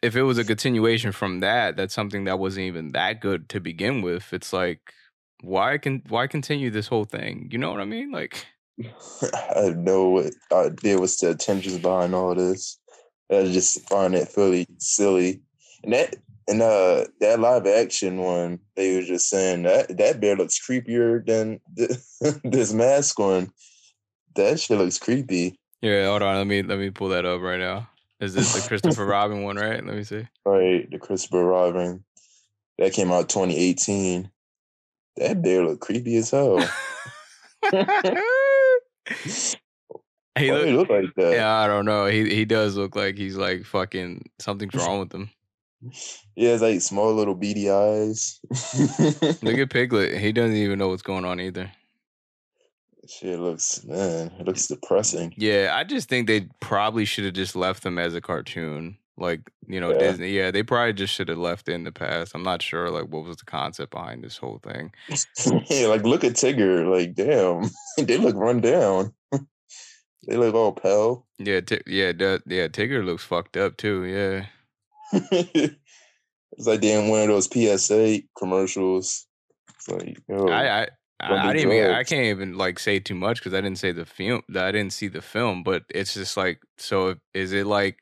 if 0.02 0.16
it 0.16 0.22
was 0.22 0.38
a 0.38 0.44
continuation 0.44 1.12
from 1.12 1.40
that, 1.40 1.76
that's 1.76 1.94
something 1.94 2.24
that 2.24 2.38
wasn't 2.38 2.66
even 2.66 2.92
that 2.92 3.20
good 3.20 3.48
to 3.50 3.60
begin 3.60 4.02
with. 4.02 4.32
It's 4.32 4.52
like 4.52 4.94
why 5.42 5.78
can 5.78 6.02
why 6.08 6.26
continue 6.26 6.70
this 6.70 6.88
whole 6.88 7.04
thing? 7.04 7.48
You 7.50 7.58
know 7.58 7.70
what 7.70 7.80
I 7.80 7.84
mean? 7.84 8.10
Like 8.10 8.46
I 9.22 9.64
have 9.64 9.76
no 9.76 10.28
idea 10.52 10.98
what's 10.98 11.18
the 11.18 11.30
intentions 11.30 11.78
behind 11.78 12.14
all 12.14 12.34
this. 12.34 12.78
I 13.30 13.44
just 13.44 13.88
find 13.88 14.14
it 14.14 14.28
really 14.36 14.66
silly. 14.78 15.42
And 15.84 15.92
that 15.92 16.16
and 16.48 16.62
uh 16.62 17.06
that 17.20 17.40
live 17.40 17.66
action 17.66 18.18
one, 18.18 18.58
they 18.76 18.96
were 18.96 19.02
just 19.02 19.28
saying 19.28 19.62
that 19.62 19.96
that 19.98 20.20
bear 20.20 20.36
looks 20.36 20.60
creepier 20.60 21.24
than 21.24 21.60
th- 21.76 21.90
this 22.44 22.72
mask 22.72 23.18
one. 23.18 23.52
That 24.36 24.60
shit 24.60 24.78
looks 24.78 24.98
creepy. 24.98 25.59
Yeah, 25.82 26.06
hold 26.06 26.22
on, 26.22 26.36
let 26.36 26.46
me 26.46 26.62
let 26.62 26.78
me 26.78 26.90
pull 26.90 27.08
that 27.08 27.24
up 27.24 27.40
right 27.40 27.58
now. 27.58 27.88
Is 28.20 28.34
this 28.34 28.52
the 28.52 28.66
Christopher 28.68 29.06
Robin 29.06 29.42
one, 29.42 29.56
right? 29.56 29.84
Let 29.84 29.96
me 29.96 30.04
see. 30.04 30.26
Right, 30.44 30.90
the 30.90 30.98
Christopher 30.98 31.44
Robin. 31.44 32.04
That 32.78 32.92
came 32.92 33.10
out 33.10 33.28
2018. 33.28 34.30
That 35.16 35.42
bear 35.42 35.64
look 35.64 35.80
creepy 35.80 36.16
as 36.16 36.30
hell. 36.30 36.58
he 40.38 40.52
look, 40.52 40.66
look 40.66 40.90
like 40.90 41.14
that? 41.16 41.32
yeah, 41.32 41.54
I 41.56 41.66
don't 41.66 41.84
know. 41.84 42.06
He 42.06 42.34
he 42.34 42.44
does 42.44 42.76
look 42.76 42.96
like 42.96 43.16
he's 43.16 43.36
like 43.36 43.64
fucking 43.64 44.30
something's 44.38 44.74
wrong 44.74 45.00
with 45.00 45.12
him. 45.12 45.30
He 46.36 46.44
has 46.44 46.60
like 46.60 46.80
small 46.80 47.12
little 47.14 47.34
beady 47.34 47.70
eyes. 47.70 48.38
Look 49.42 49.58
at 49.58 49.70
Piglet. 49.70 50.18
He 50.18 50.32
doesn't 50.32 50.56
even 50.56 50.78
know 50.78 50.88
what's 50.88 51.02
going 51.02 51.24
on 51.24 51.40
either. 51.40 51.70
Shit 53.10 53.40
looks 53.40 53.82
man, 53.84 54.30
it 54.38 54.46
looks 54.46 54.68
depressing. 54.68 55.34
Yeah, 55.36 55.72
I 55.74 55.82
just 55.84 56.08
think 56.08 56.26
they 56.28 56.42
probably 56.60 57.04
should 57.04 57.24
have 57.24 57.34
just 57.34 57.56
left 57.56 57.82
them 57.82 57.98
as 57.98 58.14
a 58.14 58.20
cartoon. 58.20 58.98
Like, 59.16 59.50
you 59.66 59.80
know, 59.80 59.90
Yeah. 59.92 59.98
Disney. 59.98 60.30
Yeah, 60.30 60.50
they 60.50 60.62
probably 60.62 60.92
just 60.94 61.12
should 61.12 61.28
have 61.28 61.36
left 61.38 61.68
it 61.68 61.72
in 61.72 61.84
the 61.84 61.92
past. 61.92 62.32
I'm 62.34 62.42
not 62.44 62.62
sure 62.62 62.88
like 62.90 63.08
what 63.08 63.24
was 63.24 63.36
the 63.38 63.44
concept 63.44 63.90
behind 63.90 64.22
this 64.24 64.36
whole 64.38 64.60
thing. 64.62 64.92
yeah, 65.68 65.88
like 65.88 66.04
look 66.04 66.24
at 66.24 66.34
Tigger. 66.34 66.88
Like, 66.90 67.14
damn, 67.14 67.68
they 68.06 68.16
look 68.16 68.36
run 68.36 68.60
down. 68.60 69.12
they 70.28 70.36
look 70.36 70.54
all 70.54 70.72
pale. 70.72 71.26
Yeah, 71.38 71.60
t- 71.60 71.82
yeah, 71.86 72.12
that, 72.12 72.42
yeah, 72.46 72.68
Tigger 72.68 73.04
looks 73.04 73.24
fucked 73.24 73.56
up 73.56 73.76
too. 73.76 74.04
Yeah. 74.04 74.46
it's 75.32 76.66
like 76.66 76.82
in 76.84 77.08
one 77.08 77.22
of 77.22 77.28
those 77.28 77.48
PSA 77.52 78.20
commercials. 78.38 79.26
It's 79.74 79.88
like, 79.88 80.18
yo, 80.28 80.46
I 80.48 80.82
I 80.82 80.88
I, 81.20 81.48
I 81.48 81.52
didn't 81.52 81.72
even, 81.72 81.90
I 81.90 82.04
can't 82.04 82.26
even 82.26 82.56
like 82.56 82.78
say 82.78 82.98
too 82.98 83.14
much 83.14 83.38
because 83.38 83.54
I 83.54 83.60
didn't 83.60 83.78
say 83.78 83.92
the 83.92 84.04
film 84.04 84.42
I 84.50 84.72
didn't 84.72 84.92
see 84.92 85.08
the 85.08 85.22
film, 85.22 85.62
but 85.62 85.84
it's 85.90 86.14
just 86.14 86.36
like 86.36 86.60
so 86.78 87.16
is 87.34 87.52
it 87.52 87.66
like 87.66 87.98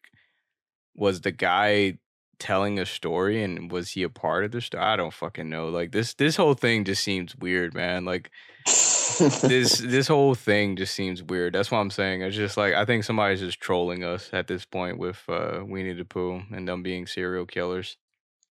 was 0.94 1.20
the 1.20 1.32
guy 1.32 1.98
telling 2.38 2.78
a 2.78 2.86
story 2.86 3.42
and 3.42 3.70
was 3.70 3.90
he 3.90 4.02
a 4.02 4.08
part 4.08 4.44
of 4.44 4.52
the 4.52 4.60
story? 4.60 4.82
I 4.82 4.96
don't 4.96 5.12
fucking 5.12 5.48
know. 5.48 5.68
Like 5.68 5.92
this 5.92 6.14
this 6.14 6.36
whole 6.36 6.54
thing 6.54 6.84
just 6.84 7.02
seems 7.02 7.36
weird, 7.36 7.74
man. 7.74 8.04
Like 8.04 8.30
this 8.66 9.78
this 9.84 10.08
whole 10.08 10.34
thing 10.34 10.76
just 10.76 10.94
seems 10.94 11.22
weird. 11.22 11.54
That's 11.54 11.70
what 11.70 11.78
I'm 11.78 11.90
saying. 11.90 12.22
It's 12.22 12.36
just 12.36 12.56
like 12.56 12.74
I 12.74 12.84
think 12.84 13.04
somebody's 13.04 13.40
just 13.40 13.60
trolling 13.60 14.04
us 14.04 14.30
at 14.32 14.46
this 14.46 14.64
point 14.64 14.98
with 14.98 15.22
uh 15.28 15.60
Winnie 15.64 15.94
the 15.94 16.04
Pooh 16.04 16.42
and 16.52 16.68
them 16.68 16.82
being 16.82 17.06
serial 17.06 17.46
killers. 17.46 17.96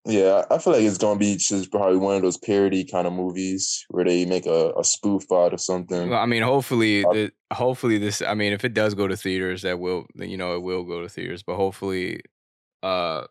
Yeah, 0.05 0.45
I 0.51 0.59
feel 0.59 0.73
like 0.73 0.83
it's 0.83 0.99
gonna 0.99 1.19
be 1.19 1.37
just 1.37 1.71
probably 1.71 1.97
one 1.97 2.17
of 2.17 2.23
those 2.23 2.37
parody 2.37 2.85
kind 2.85 3.07
of 3.07 3.13
movies 3.13 3.85
where 3.89 4.05
they 4.05 4.25
make 4.25 4.47
a, 4.47 4.73
a 4.77 4.83
spoof 4.83 5.31
out 5.33 5.53
of 5.53 5.61
something. 5.61 6.11
Well, 6.11 6.19
I 6.19 6.27
mean, 6.27 6.43
hopefully, 6.43 7.05
Uh, 7.05 7.13
the, 7.13 7.33
hopefully 7.53 7.99
this. 7.99 8.21
I 8.21 8.35
mean, 8.35 8.53
if 8.53 8.65
it 8.65 8.75
does 8.75 8.95
go 8.95 9.07
to 9.07 9.17
theaters, 9.17 9.63
that 9.63 9.79
will, 9.79 10.07
you 10.17 10.37
know, 10.37 10.57
it 10.57 10.63
will 10.63 10.83
go 10.83 11.03
to 11.03 11.09
theaters. 11.09 11.45
But 11.45 11.55
hopefully, 11.55 12.23
uh, 12.83 13.27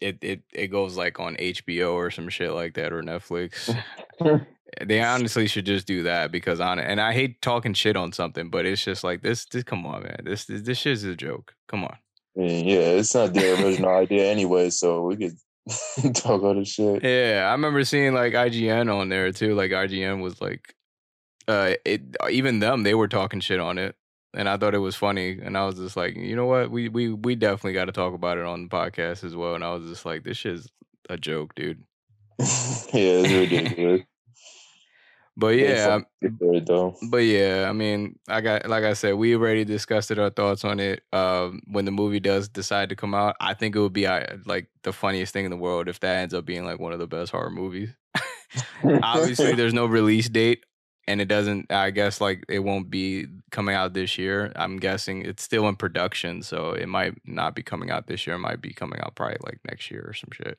it 0.00 0.18
it 0.22 0.42
it 0.52 0.66
goes 0.68 0.96
like 0.96 1.20
on 1.20 1.36
HBO 1.36 1.92
or 1.92 2.10
some 2.10 2.28
shit 2.28 2.52
like 2.52 2.74
that 2.74 2.92
or 2.92 3.02
Netflix. 3.02 3.72
they 4.84 5.00
honestly 5.00 5.46
should 5.46 5.66
just 5.66 5.86
do 5.86 6.02
that 6.04 6.32
because 6.32 6.58
on 6.58 6.80
and 6.80 7.00
I 7.00 7.12
hate 7.12 7.40
talking 7.40 7.74
shit 7.74 7.96
on 7.96 8.12
something, 8.12 8.50
but 8.50 8.66
it's 8.66 8.84
just 8.84 9.04
like 9.04 9.22
this. 9.22 9.44
This 9.44 9.62
come 9.62 9.86
on, 9.86 10.02
man. 10.02 10.22
This 10.24 10.46
this, 10.46 10.62
this 10.62 10.78
shit's 10.78 11.04
a 11.04 11.14
joke. 11.14 11.54
Come 11.68 11.84
on. 11.84 11.96
I 12.36 12.40
mean, 12.40 12.66
yeah, 12.66 12.78
it's 12.78 13.14
not 13.14 13.32
their 13.32 13.62
original 13.62 13.90
idea 13.90 14.30
anyway, 14.30 14.70
so 14.70 15.02
we 15.02 15.16
could 15.16 15.36
talk 16.14 16.42
all 16.42 16.54
this 16.54 16.68
shit. 16.68 17.02
Yeah, 17.02 17.46
I 17.48 17.52
remember 17.52 17.84
seeing 17.84 18.14
like 18.14 18.32
IGN 18.32 18.94
on 18.94 19.08
there 19.08 19.32
too. 19.32 19.54
Like 19.54 19.70
IGN 19.70 20.22
was 20.22 20.40
like, 20.40 20.74
uh, 21.48 21.74
it 21.84 22.02
even 22.30 22.60
them 22.60 22.82
they 22.82 22.94
were 22.94 23.08
talking 23.08 23.40
shit 23.40 23.60
on 23.60 23.78
it, 23.78 23.96
and 24.34 24.48
I 24.48 24.56
thought 24.56 24.74
it 24.74 24.78
was 24.78 24.96
funny. 24.96 25.38
And 25.42 25.56
I 25.56 25.66
was 25.66 25.76
just 25.76 25.96
like, 25.96 26.16
you 26.16 26.36
know 26.36 26.46
what, 26.46 26.70
we 26.70 26.88
we 26.88 27.12
we 27.12 27.34
definitely 27.34 27.72
got 27.72 27.86
to 27.86 27.92
talk 27.92 28.14
about 28.14 28.38
it 28.38 28.44
on 28.44 28.62
the 28.62 28.68
podcast 28.68 29.24
as 29.24 29.34
well. 29.34 29.54
And 29.54 29.64
I 29.64 29.72
was 29.74 29.88
just 29.88 30.04
like, 30.04 30.24
this 30.24 30.36
shit's 30.36 30.68
a 31.08 31.16
joke, 31.16 31.54
dude. 31.54 31.82
yeah, 32.38 32.46
it's 32.92 33.32
ridiculous. 33.32 34.02
But 35.36 35.56
yeah, 35.56 35.86
fucking 35.86 36.06
get 36.20 36.38
for 36.38 36.54
it, 36.54 36.66
though. 36.66 36.96
But 37.08 37.18
yeah, 37.18 37.66
I 37.68 37.72
mean, 37.72 38.18
I 38.28 38.40
got 38.40 38.68
like 38.68 38.84
I 38.84 38.92
said, 38.92 39.14
we 39.14 39.34
already 39.34 39.64
discussed 39.64 40.10
it, 40.10 40.18
our 40.18 40.30
thoughts 40.30 40.64
on 40.64 40.80
it. 40.80 41.02
Um, 41.12 41.60
when 41.66 41.84
the 41.84 41.92
movie 41.92 42.20
does 42.20 42.48
decide 42.48 42.88
to 42.90 42.96
come 42.96 43.14
out, 43.14 43.36
I 43.40 43.54
think 43.54 43.74
it 43.74 43.80
would 43.80 43.92
be 43.92 44.06
uh, 44.06 44.26
like 44.44 44.68
the 44.82 44.92
funniest 44.92 45.32
thing 45.32 45.44
in 45.44 45.50
the 45.50 45.56
world 45.56 45.88
if 45.88 46.00
that 46.00 46.16
ends 46.16 46.34
up 46.34 46.44
being 46.44 46.64
like 46.64 46.80
one 46.80 46.92
of 46.92 46.98
the 46.98 47.06
best 47.06 47.32
horror 47.32 47.50
movies. 47.50 47.90
Obviously, 49.02 49.54
there's 49.54 49.72
no 49.72 49.86
release 49.86 50.28
date, 50.28 50.64
and 51.06 51.20
it 51.20 51.28
doesn't. 51.28 51.72
I 51.72 51.90
guess 51.90 52.20
like 52.20 52.44
it 52.48 52.58
won't 52.58 52.90
be 52.90 53.26
coming 53.50 53.74
out 53.74 53.94
this 53.94 54.18
year. 54.18 54.52
I'm 54.56 54.78
guessing 54.78 55.24
it's 55.24 55.42
still 55.42 55.68
in 55.68 55.76
production, 55.76 56.42
so 56.42 56.72
it 56.72 56.86
might 56.86 57.14
not 57.24 57.54
be 57.54 57.62
coming 57.62 57.90
out 57.90 58.08
this 58.08 58.26
year. 58.26 58.36
It 58.36 58.40
might 58.40 58.60
be 58.60 58.72
coming 58.72 59.00
out 59.00 59.14
probably 59.14 59.38
like 59.44 59.60
next 59.66 59.90
year 59.90 60.04
or 60.06 60.12
some 60.12 60.30
shit. 60.32 60.58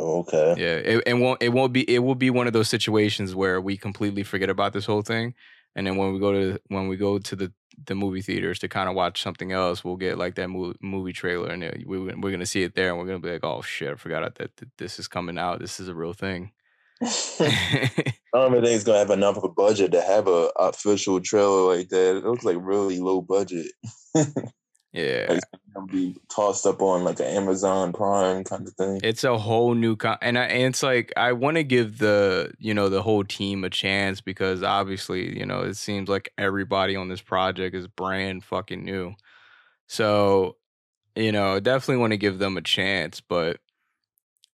Oh, 0.00 0.20
okay. 0.20 0.54
Yeah, 0.56 0.76
it, 0.76 1.02
it 1.06 1.14
won't. 1.14 1.42
It 1.42 1.50
won't 1.50 1.74
be. 1.74 1.82
It 1.82 1.98
will 1.98 2.14
be 2.14 2.30
one 2.30 2.46
of 2.46 2.54
those 2.54 2.70
situations 2.70 3.34
where 3.34 3.60
we 3.60 3.76
completely 3.76 4.22
forget 4.22 4.48
about 4.48 4.72
this 4.72 4.86
whole 4.86 5.02
thing, 5.02 5.34
and 5.76 5.86
then 5.86 5.96
when 5.96 6.14
we 6.14 6.18
go 6.18 6.32
to 6.32 6.58
when 6.68 6.88
we 6.88 6.96
go 6.96 7.18
to 7.18 7.36
the 7.36 7.52
the 7.86 7.94
movie 7.94 8.22
theaters 8.22 8.58
to 8.60 8.68
kind 8.68 8.88
of 8.88 8.94
watch 8.94 9.22
something 9.22 9.52
else, 9.52 9.84
we'll 9.84 9.96
get 9.96 10.16
like 10.16 10.36
that 10.36 10.48
movie, 10.48 10.78
movie 10.80 11.12
trailer, 11.12 11.50
and 11.50 11.62
it, 11.62 11.86
we 11.86 11.98
we're 11.98 12.30
gonna 12.30 12.46
see 12.46 12.62
it 12.62 12.74
there, 12.74 12.88
and 12.88 12.98
we're 12.98 13.04
gonna 13.04 13.18
be 13.18 13.30
like, 13.30 13.44
oh 13.44 13.60
shit, 13.60 13.92
I 13.92 13.94
forgot 13.96 14.34
that, 14.36 14.56
that 14.56 14.68
this 14.78 14.98
is 14.98 15.06
coming 15.06 15.38
out. 15.38 15.60
This 15.60 15.78
is 15.80 15.88
a 15.88 15.94
real 15.94 16.14
thing. 16.14 16.52
I 17.02 18.12
don't 18.32 18.52
think 18.52 18.66
it's 18.66 18.84
gonna 18.84 18.98
have 18.98 19.10
enough 19.10 19.36
of 19.36 19.44
a 19.44 19.48
budget 19.48 19.92
to 19.92 20.00
have 20.00 20.28
a 20.28 20.50
official 20.58 21.20
trailer 21.20 21.76
like 21.76 21.90
that. 21.90 22.16
It 22.16 22.24
looks 22.24 22.44
like 22.44 22.56
really 22.58 23.00
low 23.00 23.20
budget. 23.20 23.72
yeah, 24.92 25.26
Like, 25.28 25.38
it's 25.38 25.46
gonna 25.74 25.86
be 25.86 26.16
tossed 26.28 26.66
up 26.66 26.82
on 26.82 27.04
like 27.04 27.20
an 27.20 27.26
Amazon 27.26 27.92
Prime 27.92 28.42
kind 28.42 28.66
of 28.66 28.74
thing. 28.74 29.00
it's 29.04 29.22
a 29.22 29.38
whole 29.38 29.74
new 29.74 29.94
con 29.96 30.18
and, 30.20 30.36
I, 30.36 30.44
and 30.46 30.62
it's 30.64 30.82
like 30.82 31.12
i 31.16 31.32
want 31.32 31.56
to 31.58 31.62
give 31.62 31.98
the 31.98 32.52
you 32.58 32.74
know 32.74 32.88
the 32.88 33.02
whole 33.02 33.22
team 33.22 33.62
a 33.62 33.70
chance 33.70 34.20
because 34.20 34.62
obviously 34.64 35.38
you 35.38 35.46
know 35.46 35.60
it 35.60 35.76
seems 35.76 36.08
like 36.08 36.32
everybody 36.36 36.96
on 36.96 37.08
this 37.08 37.20
project 37.20 37.76
is 37.76 37.86
brand 37.86 38.42
fucking 38.44 38.84
new. 38.84 39.14
So 39.86 40.56
you 41.14 41.32
know 41.32 41.60
definitely 41.60 42.00
want 42.00 42.12
to 42.12 42.16
give 42.16 42.38
them 42.38 42.56
a 42.56 42.62
chance 42.62 43.20
but 43.20 43.58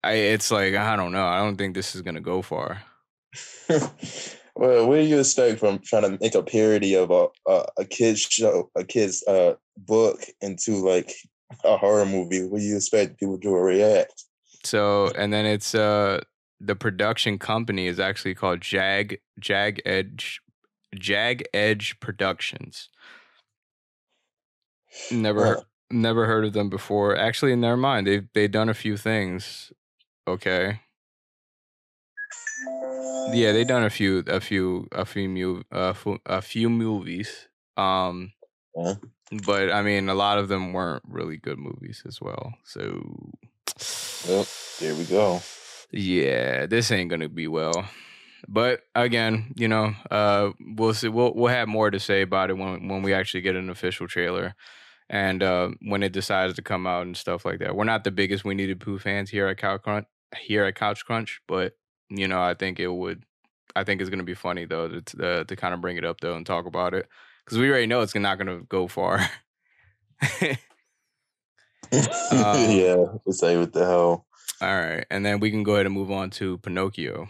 i 0.03 0.13
it's 0.13 0.51
like 0.51 0.75
i 0.75 0.95
don't 0.95 1.11
know. 1.11 1.25
I 1.25 1.39
don't 1.39 1.57
think 1.57 1.75
this 1.75 1.95
is 1.95 2.01
gonna 2.01 2.21
go 2.21 2.41
far 2.41 2.83
well, 4.55 4.87
what 4.87 4.95
do 4.97 5.01
you 5.03 5.19
expect 5.19 5.59
from 5.59 5.79
trying 5.79 6.03
to 6.03 6.17
make 6.21 6.35
a 6.35 6.43
parody 6.43 6.95
of 6.95 7.11
a 7.11 7.27
a, 7.47 7.65
a 7.79 7.85
kids 7.85 8.21
show, 8.21 8.69
a 8.75 8.83
kids 8.83 9.23
uh 9.27 9.53
book 9.77 10.19
into 10.41 10.73
like 10.85 11.13
a 11.63 11.77
horror 11.77 12.05
movie? 12.05 12.43
What 12.43 12.59
do 12.59 12.65
you 12.65 12.75
expect 12.75 13.19
people 13.19 13.39
to 13.39 13.49
react? 13.55 14.23
so 14.63 15.11
and 15.17 15.33
then 15.33 15.45
it's 15.45 15.73
uh 15.73 16.21
the 16.59 16.75
production 16.75 17.39
company 17.39 17.87
is 17.87 17.99
actually 17.99 18.35
called 18.35 18.61
jag 18.61 19.19
Jagged 19.39 19.81
Edge 19.85 20.39
Jagged 20.93 21.47
Edge 21.53 21.99
productions 21.99 22.89
never 25.11 25.43
Huh. 25.43 25.49
heard 25.55 25.63
never 25.93 26.25
heard 26.25 26.45
of 26.45 26.53
them 26.53 26.69
before. 26.69 27.15
Actually, 27.17 27.55
never 27.55 27.77
mind. 27.77 28.07
They've 28.07 28.27
they've 28.33 28.51
done 28.51 28.69
a 28.69 28.73
few 28.73 28.97
things. 28.97 29.71
Okay. 30.27 30.79
What? 33.27 33.35
Yeah, 33.37 33.51
they 33.53 33.63
done 33.63 33.83
a 33.83 33.89
few, 33.89 34.19
a 34.27 34.39
few, 34.39 34.87
a 34.91 35.05
few, 35.05 35.29
mu- 35.29 35.63
uh, 35.71 35.93
a 36.25 36.41
few 36.41 36.69
movies. 36.69 37.47
Um, 37.77 38.33
Yeah. 38.75 38.95
but 39.45 39.71
I 39.71 39.81
mean, 39.81 40.09
a 40.09 40.13
lot 40.13 40.37
of 40.37 40.47
them 40.47 40.73
weren't 40.73 41.03
really 41.07 41.37
good 41.37 41.57
movies 41.57 42.03
as 42.05 42.19
well. 42.21 42.53
So, 42.65 43.01
Yep. 44.27 44.47
There 44.79 44.95
we 44.95 45.05
go. 45.05 45.41
yeah, 45.91 46.65
this 46.65 46.91
ain't 46.91 47.09
gonna 47.09 47.29
be 47.29 47.47
well. 47.47 47.87
But 48.47 48.81
again, 48.95 49.53
you 49.55 49.67
know, 49.67 49.93
uh, 50.09 50.51
we'll 50.59 50.93
see. 50.93 51.07
We'll 51.07 51.33
we'll 51.35 51.53
have 51.53 51.67
more 51.67 51.91
to 51.91 51.99
say 51.99 52.21
about 52.21 52.49
it 52.49 52.57
when 52.57 52.87
when 52.87 53.01
we 53.03 53.13
actually 53.13 53.41
get 53.41 53.55
an 53.55 53.69
official 53.69 54.07
trailer, 54.07 54.55
and 55.09 55.41
uh, 55.43 55.69
when 55.81 56.01
it 56.03 56.11
decides 56.11 56.55
to 56.55 56.61
come 56.63 56.85
out 56.87 57.03
and 57.03 57.15
stuff 57.15 57.45
like 57.45 57.59
that. 57.59 57.75
We're 57.75 57.83
not 57.85 58.03
the 58.03 58.11
biggest 58.11 58.43
Winnie 58.43 58.65
the 58.65 58.75
Pooh 58.75 58.97
fans 58.99 59.29
here 59.29 59.47
at 59.47 59.57
Couch 59.57 59.81
Crunch. 59.83 60.07
Here 60.39 60.63
at 60.65 60.75
Couch 60.75 61.05
Crunch, 61.05 61.39
but 61.47 61.73
you 62.11 62.27
know, 62.27 62.41
I 62.41 62.53
think 62.53 62.79
it 62.79 62.87
would. 62.87 63.23
I 63.75 63.83
think 63.83 64.01
it's 64.01 64.09
gonna 64.09 64.23
be 64.23 64.33
funny 64.33 64.65
though 64.65 64.89
to 64.99 65.25
uh, 65.25 65.43
to 65.45 65.55
kind 65.55 65.73
of 65.73 65.81
bring 65.81 65.97
it 65.97 66.05
up 66.05 66.19
though 66.19 66.35
and 66.35 66.45
talk 66.45 66.65
about 66.65 66.93
it 66.93 67.07
because 67.45 67.57
we 67.57 67.69
already 67.69 67.87
know 67.87 68.01
it's 68.01 68.13
not 68.13 68.37
gonna 68.37 68.61
go 68.67 68.87
far. 68.87 69.19
yeah. 71.91 73.05
It's 73.25 73.41
like 73.41 73.57
what 73.57 73.73
the 73.73 73.85
hell. 73.85 74.25
All 74.61 74.79
right, 74.79 75.05
and 75.09 75.25
then 75.25 75.39
we 75.39 75.49
can 75.49 75.63
go 75.63 75.73
ahead 75.75 75.87
and 75.87 75.95
move 75.95 76.11
on 76.11 76.29
to 76.31 76.57
Pinocchio. 76.59 77.27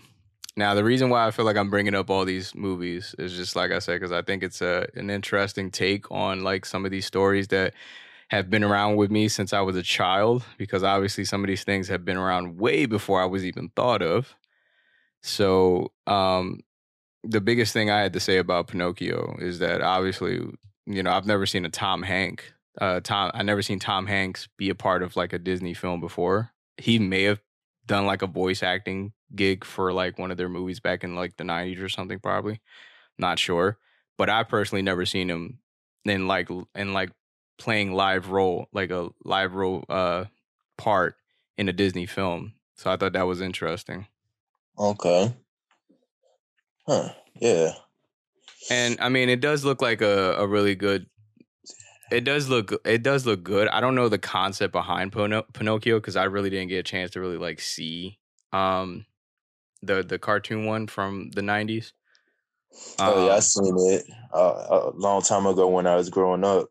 Now, 0.57 0.73
the 0.73 0.83
reason 0.83 1.09
why 1.09 1.25
I 1.25 1.31
feel 1.31 1.45
like 1.45 1.55
I'm 1.55 1.69
bringing 1.69 1.95
up 1.95 2.09
all 2.09 2.25
these 2.25 2.53
movies 2.53 3.15
is 3.17 3.37
just 3.37 3.55
like 3.55 3.71
I 3.71 3.79
said, 3.79 3.93
because 3.93 4.11
I 4.11 4.21
think 4.21 4.43
it's 4.43 4.61
a 4.61 4.87
an 4.95 5.09
interesting 5.09 5.71
take 5.71 6.11
on 6.11 6.43
like 6.43 6.65
some 6.65 6.83
of 6.85 6.91
these 6.91 7.05
stories 7.05 7.47
that 7.49 7.73
have 8.29 8.49
been 8.49 8.63
around 8.63 8.97
with 8.97 9.11
me 9.11 9.27
since 9.27 9.53
I 9.53 9.61
was 9.61 9.75
a 9.75 9.83
child. 9.83 10.43
Because 10.57 10.83
obviously, 10.83 11.23
some 11.23 11.43
of 11.43 11.47
these 11.47 11.63
things 11.63 11.87
have 11.87 12.03
been 12.03 12.17
around 12.17 12.57
way 12.57 12.85
before 12.85 13.21
I 13.21 13.25
was 13.25 13.45
even 13.45 13.69
thought 13.75 14.01
of. 14.01 14.35
So, 15.21 15.91
um, 16.07 16.61
the 17.23 17.41
biggest 17.41 17.73
thing 17.73 17.91
I 17.91 17.99
had 17.99 18.13
to 18.13 18.19
say 18.19 18.37
about 18.37 18.67
Pinocchio 18.67 19.37
is 19.39 19.59
that 19.59 19.81
obviously, 19.81 20.39
you 20.87 21.03
know, 21.03 21.11
I've 21.11 21.27
never 21.27 21.45
seen 21.45 21.65
a 21.65 21.69
Tom 21.69 22.01
Hank. 22.01 22.51
Uh, 22.79 22.99
Tom, 23.01 23.31
I 23.33 23.43
never 23.43 23.61
seen 23.61 23.79
Tom 23.79 24.07
Hanks 24.07 24.47
be 24.57 24.69
a 24.69 24.75
part 24.75 25.03
of 25.03 25.15
like 25.15 25.33
a 25.33 25.39
Disney 25.39 25.73
film 25.75 25.99
before. 25.99 26.51
He 26.77 26.97
may 26.97 27.23
have 27.23 27.41
done 27.85 28.05
like 28.05 28.21
a 28.21 28.27
voice 28.27 28.63
acting 28.63 29.13
gig 29.35 29.63
for 29.63 29.93
like 29.93 30.17
one 30.19 30.31
of 30.31 30.37
their 30.37 30.49
movies 30.49 30.79
back 30.79 31.03
in 31.03 31.15
like 31.15 31.37
the 31.37 31.43
90s 31.43 31.81
or 31.81 31.89
something 31.89 32.19
probably 32.19 32.59
not 33.17 33.39
sure 33.39 33.77
but 34.17 34.29
i 34.29 34.43
personally 34.43 34.81
never 34.81 35.05
seen 35.05 35.29
him 35.29 35.59
in 36.05 36.27
like 36.27 36.49
in 36.75 36.93
like 36.93 37.11
playing 37.57 37.93
live 37.93 38.29
role 38.29 38.67
like 38.73 38.91
a 38.91 39.09
live 39.23 39.53
role 39.55 39.83
uh 39.89 40.25
part 40.77 41.15
in 41.57 41.69
a 41.69 41.73
disney 41.73 42.05
film 42.05 42.53
so 42.75 42.91
i 42.91 42.97
thought 42.97 43.13
that 43.13 43.27
was 43.27 43.41
interesting 43.41 44.07
Okay. 44.81 45.31
Huh. 46.87 47.13
Yeah. 47.35 47.73
and 48.71 48.97
i 48.99 49.09
mean 49.09 49.29
it 49.29 49.39
does 49.39 49.63
look 49.63 49.81
like 49.81 50.01
a, 50.01 50.35
a 50.37 50.47
really 50.47 50.75
good 50.75 51.05
it 52.11 52.23
does 52.23 52.49
look 52.49 52.73
it 52.85 53.03
does 53.03 53.25
look 53.25 53.43
good 53.43 53.67
i 53.69 53.79
don't 53.79 53.95
know 53.95 54.09
the 54.09 54.17
concept 54.17 54.71
behind 54.73 55.11
Pino- 55.13 55.45
pinocchio 55.53 55.99
because 55.99 56.15
i 56.15 56.23
really 56.23 56.49
didn't 56.49 56.69
get 56.69 56.79
a 56.79 56.83
chance 56.83 57.11
to 57.11 57.19
really 57.21 57.37
like 57.37 57.61
see 57.61 58.17
um 58.53 59.05
the 59.83 60.03
the 60.03 60.19
cartoon 60.19 60.65
one 60.65 60.87
from 60.87 61.29
the 61.31 61.41
90s 61.41 61.93
Oh 62.99 63.25
yeah, 63.25 63.33
I 63.33 63.35
Um, 63.35 63.41
seen 63.41 63.75
it 63.93 64.05
uh, 64.33 64.65
a 64.69 64.91
long 64.95 65.21
time 65.21 65.45
ago 65.45 65.67
when 65.67 65.87
I 65.87 65.95
was 65.95 66.09
growing 66.09 66.43
up. 66.43 66.69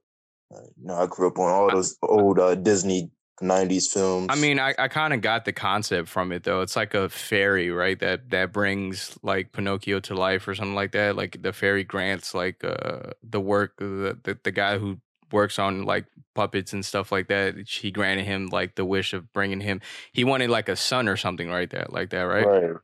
Uh, 0.54 0.60
You 0.78 0.86
know, 0.86 0.94
I 0.94 1.06
grew 1.06 1.28
up 1.28 1.38
on 1.38 1.50
all 1.50 1.70
those 1.70 1.96
old 2.02 2.38
uh, 2.38 2.54
Disney 2.54 3.10
'90s 3.40 3.88
films. 3.88 4.26
I 4.30 4.36
mean, 4.36 4.58
I, 4.58 4.74
I 4.78 4.88
kind 4.88 5.12
of 5.12 5.20
got 5.20 5.44
the 5.44 5.52
concept 5.52 6.08
from 6.08 6.32
it 6.32 6.44
though. 6.44 6.60
It's 6.60 6.76
like 6.76 6.94
a 6.94 7.08
fairy, 7.08 7.70
right? 7.70 7.98
That 7.98 8.30
that 8.30 8.52
brings 8.52 9.18
like 9.22 9.52
Pinocchio 9.52 10.00
to 10.00 10.14
life 10.14 10.46
or 10.46 10.54
something 10.54 10.74
like 10.74 10.92
that. 10.92 11.16
Like 11.16 11.42
the 11.42 11.52
fairy 11.52 11.84
grants 11.84 12.34
like 12.34 12.62
uh 12.64 13.12
the 13.22 13.40
work 13.40 13.76
the 13.78 14.18
the, 14.22 14.38
the 14.42 14.52
guy 14.52 14.78
who 14.78 14.98
works 15.32 15.58
on 15.58 15.84
like 15.84 16.06
puppets 16.34 16.72
and 16.72 16.84
stuff 16.84 17.12
like 17.12 17.28
that. 17.28 17.56
He 17.68 17.90
granted 17.90 18.24
him 18.24 18.46
like 18.46 18.74
the 18.74 18.84
wish 18.84 19.12
of 19.12 19.32
bringing 19.32 19.60
him. 19.60 19.80
He 20.12 20.24
wanted 20.24 20.50
like 20.50 20.68
a 20.68 20.76
son 20.76 21.08
or 21.08 21.16
something 21.16 21.50
right 21.50 21.70
that 21.70 21.92
like 21.92 22.10
that, 22.10 22.22
right? 22.22 22.46
right? 22.46 22.76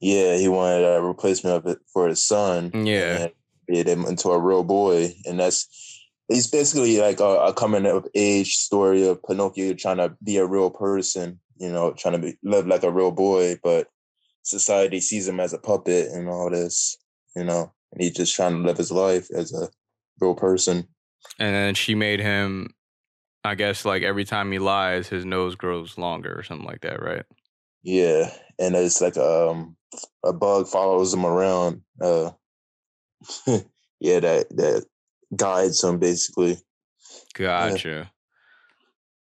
Yeah, 0.00 0.36
he 0.36 0.48
wanted 0.48 0.84
a 0.84 1.00
replacement 1.00 1.56
of 1.56 1.66
it 1.66 1.78
for 1.92 2.08
his 2.08 2.22
son. 2.22 2.70
Yeah. 2.74 3.16
and 3.16 3.32
made 3.68 3.88
him 3.88 4.04
into 4.04 4.28
a 4.30 4.38
real 4.38 4.64
boy, 4.64 5.14
and 5.24 5.38
that's 5.38 5.93
he's 6.28 6.46
basically 6.46 6.98
like 6.98 7.20
a, 7.20 7.24
a 7.24 7.54
coming 7.54 7.86
of 7.86 8.06
age 8.14 8.56
story 8.56 9.06
of 9.06 9.22
Pinocchio 9.22 9.74
trying 9.74 9.98
to 9.98 10.16
be 10.22 10.36
a 10.36 10.46
real 10.46 10.70
person. 10.70 11.40
You 11.56 11.70
know, 11.70 11.92
trying 11.92 12.14
to 12.14 12.18
be, 12.18 12.36
live 12.42 12.66
like 12.66 12.82
a 12.82 12.90
real 12.90 13.12
boy, 13.12 13.58
but 13.62 13.86
society 14.42 15.00
sees 15.00 15.28
him 15.28 15.38
as 15.38 15.52
a 15.52 15.58
puppet 15.58 16.08
and 16.10 16.28
all 16.28 16.50
this. 16.50 16.96
You 17.36 17.44
know, 17.44 17.72
and 17.92 18.02
he's 18.02 18.14
just 18.14 18.34
trying 18.34 18.52
to 18.52 18.66
live 18.66 18.78
his 18.78 18.90
life 18.90 19.28
as 19.34 19.52
a 19.52 19.68
real 20.20 20.34
person. 20.34 20.88
And 21.38 21.54
then 21.54 21.74
she 21.74 21.94
made 21.94 22.20
him. 22.20 22.70
I 23.46 23.54
guess 23.54 23.84
like 23.84 24.02
every 24.02 24.24
time 24.24 24.50
he 24.52 24.58
lies, 24.58 25.08
his 25.08 25.26
nose 25.26 25.54
grows 25.54 25.98
longer 25.98 26.34
or 26.34 26.42
something 26.42 26.66
like 26.66 26.80
that, 26.80 27.02
right? 27.02 27.24
Yeah, 27.82 28.30
and 28.58 28.74
it's 28.74 29.02
like 29.02 29.18
um 29.18 29.76
a 30.24 30.32
bug 30.32 30.66
follows 30.66 31.12
him 31.12 31.26
around. 31.26 31.82
Uh, 32.00 32.30
yeah, 34.00 34.20
that 34.20 34.46
that 34.50 34.86
guides 35.36 35.82
him 35.82 35.98
basically. 35.98 36.58
Gotcha. 37.34 38.10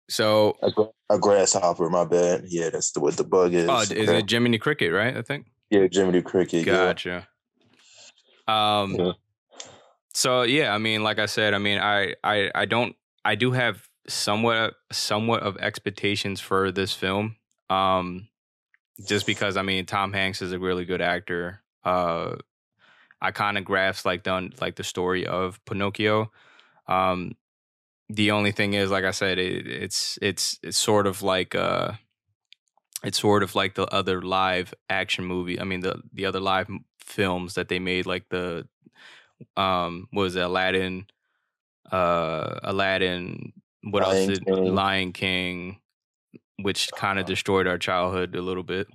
So, 0.10 0.58
A, 0.62 1.16
a 1.16 1.18
grasshopper, 1.18 1.90
my 1.90 2.06
bad. 2.06 2.44
Yeah, 2.48 2.70
that's 2.70 2.92
the, 2.92 3.00
what 3.00 3.16
the 3.16 3.24
bug 3.24 3.54
is. 3.54 3.68
oh, 3.70 3.80
is 3.80 4.10
it 4.10 4.30
Jiminy 4.30 4.58
Cricket, 4.58 4.92
right? 4.92 5.16
I 5.16 5.22
think. 5.22 5.48
Yeah, 5.70 5.88
Jiminy 5.92 6.22
Cricket. 6.22 6.66
yeah. 6.66 6.74
Gotcha. 6.74 7.28
Um. 8.48 8.96
Yeah. 8.96 9.12
So 10.14 10.44
yeah, 10.44 10.74
I 10.74 10.78
mean, 10.78 11.04
like 11.04 11.20
I 11.20 11.26
said, 11.26 11.54
I 11.54 11.58
mean, 11.58 11.80
I, 11.80 12.14
I, 12.24 12.52
I 12.54 12.66
don't, 12.66 12.96
I 13.26 13.36
do 13.36 13.52
have 13.52 13.88
somewhat, 14.08 14.76
somewhat 14.92 15.42
of 15.42 15.58
expectations 15.58 16.40
for 16.40 16.72
this 16.72 16.94
film. 16.94 17.38
Um, 17.70 18.28
just 19.08 19.26
because 19.26 19.58
I 19.58 19.64
mean, 19.64 19.86
Tom 19.86 20.14
Hanks 20.14 20.42
is 20.42 20.52
a 20.52 20.60
really 20.60 20.86
good 20.86 21.02
actor. 21.02 21.64
Uh, 21.84 22.36
I 23.24 23.32
kind 23.32 23.58
like 24.06 24.24
the 24.24 24.52
like 24.60 24.76
the 24.76 24.84
story 24.84 25.26
of 25.26 25.64
Pinocchio. 25.66 26.30
Um, 26.88 27.38
the 28.10 28.32
only 28.32 28.52
thing 28.52 28.74
is, 28.74 28.92
like 28.92 29.06
I 29.06 29.12
said, 29.12 29.40
it, 29.40 29.66
it's 29.66 30.20
it's 30.22 30.60
it's 30.62 30.78
sort 30.78 31.08
of 31.08 31.24
like 31.24 31.56
uh, 31.56 31.94
it's 33.04 33.20
sort 33.20 33.42
of 33.42 33.56
like 33.56 33.76
the 33.76 33.88
other 33.88 34.22
live 34.22 34.74
action 34.90 35.24
movie. 35.24 35.60
I 35.60 35.64
mean, 35.64 35.80
the 35.80 36.02
the 36.12 36.26
other 36.26 36.42
live 36.42 36.70
films 37.00 37.54
that 37.54 37.70
they 37.70 37.80
made, 37.80 38.06
like 38.06 38.28
the 38.30 38.68
um, 39.56 40.10
was 40.12 40.36
it, 40.36 40.44
Aladdin, 40.44 41.08
uh, 41.92 42.60
Aladdin. 42.62 43.54
What 43.84 44.04
Lion 44.04 44.16
else 44.18 44.40
did 44.40 44.46
King. 44.46 44.76
Lion 44.76 45.14
King, 45.14 45.80
which 46.62 46.90
kind 46.96 47.20
of 47.20 47.26
destroyed 47.26 47.68
our 47.68 47.78
childhood 47.78 48.36
a 48.36 48.42
little 48.42 48.64
bit. 48.64 48.88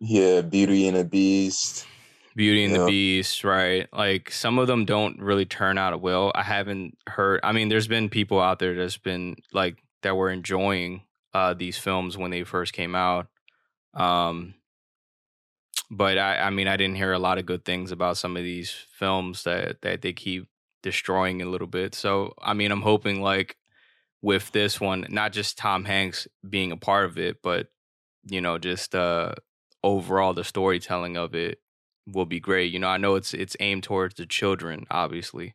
Yeah, 0.00 0.40
Beauty 0.40 0.88
and 0.88 0.96
the 0.96 1.04
Beast. 1.04 1.86
Beauty 2.34 2.64
and 2.64 2.74
the 2.74 2.80
Beast, 2.80 3.44
right? 3.44 3.88
Like 3.92 4.30
some 4.30 4.58
of 4.58 4.66
them 4.66 4.84
don't 4.84 5.20
really 5.20 5.44
turn 5.44 5.78
out 5.78 6.00
well. 6.00 6.32
I 6.34 6.42
haven't 6.42 6.96
heard. 7.06 7.40
I 7.42 7.52
mean, 7.52 7.68
there's 7.68 7.88
been 7.88 8.08
people 8.08 8.40
out 8.40 8.58
there 8.58 8.74
that's 8.74 8.96
been 8.98 9.36
like 9.52 9.78
that 10.02 10.16
were 10.16 10.30
enjoying 10.30 11.02
uh, 11.34 11.54
these 11.54 11.78
films 11.78 12.16
when 12.16 12.30
they 12.30 12.44
first 12.44 12.72
came 12.72 12.94
out. 12.94 13.28
Um, 13.94 14.54
but 15.90 16.18
I, 16.18 16.38
I 16.38 16.50
mean, 16.50 16.68
I 16.68 16.76
didn't 16.76 16.96
hear 16.96 17.12
a 17.12 17.18
lot 17.18 17.38
of 17.38 17.46
good 17.46 17.64
things 17.64 17.92
about 17.92 18.16
some 18.16 18.36
of 18.36 18.42
these 18.42 18.70
films 18.70 19.44
that 19.44 19.82
that 19.82 20.02
they 20.02 20.12
keep 20.12 20.48
destroying 20.82 21.42
a 21.42 21.46
little 21.46 21.66
bit. 21.66 21.94
So, 21.94 22.34
I 22.40 22.54
mean, 22.54 22.72
I'm 22.72 22.82
hoping 22.82 23.20
like 23.20 23.56
with 24.22 24.52
this 24.52 24.80
one, 24.80 25.06
not 25.10 25.32
just 25.32 25.58
Tom 25.58 25.84
Hanks 25.84 26.28
being 26.48 26.72
a 26.72 26.76
part 26.76 27.06
of 27.06 27.18
it, 27.18 27.42
but 27.42 27.68
you 28.24 28.40
know, 28.40 28.58
just 28.58 28.94
uh 28.94 29.34
overall 29.84 30.34
the 30.34 30.44
storytelling 30.44 31.16
of 31.16 31.34
it 31.34 31.58
will 32.06 32.26
be 32.26 32.40
great. 32.40 32.72
You 32.72 32.78
know, 32.78 32.88
I 32.88 32.98
know 32.98 33.14
it's 33.14 33.34
it's 33.34 33.56
aimed 33.60 33.84
towards 33.84 34.14
the 34.14 34.26
children, 34.26 34.86
obviously. 34.90 35.54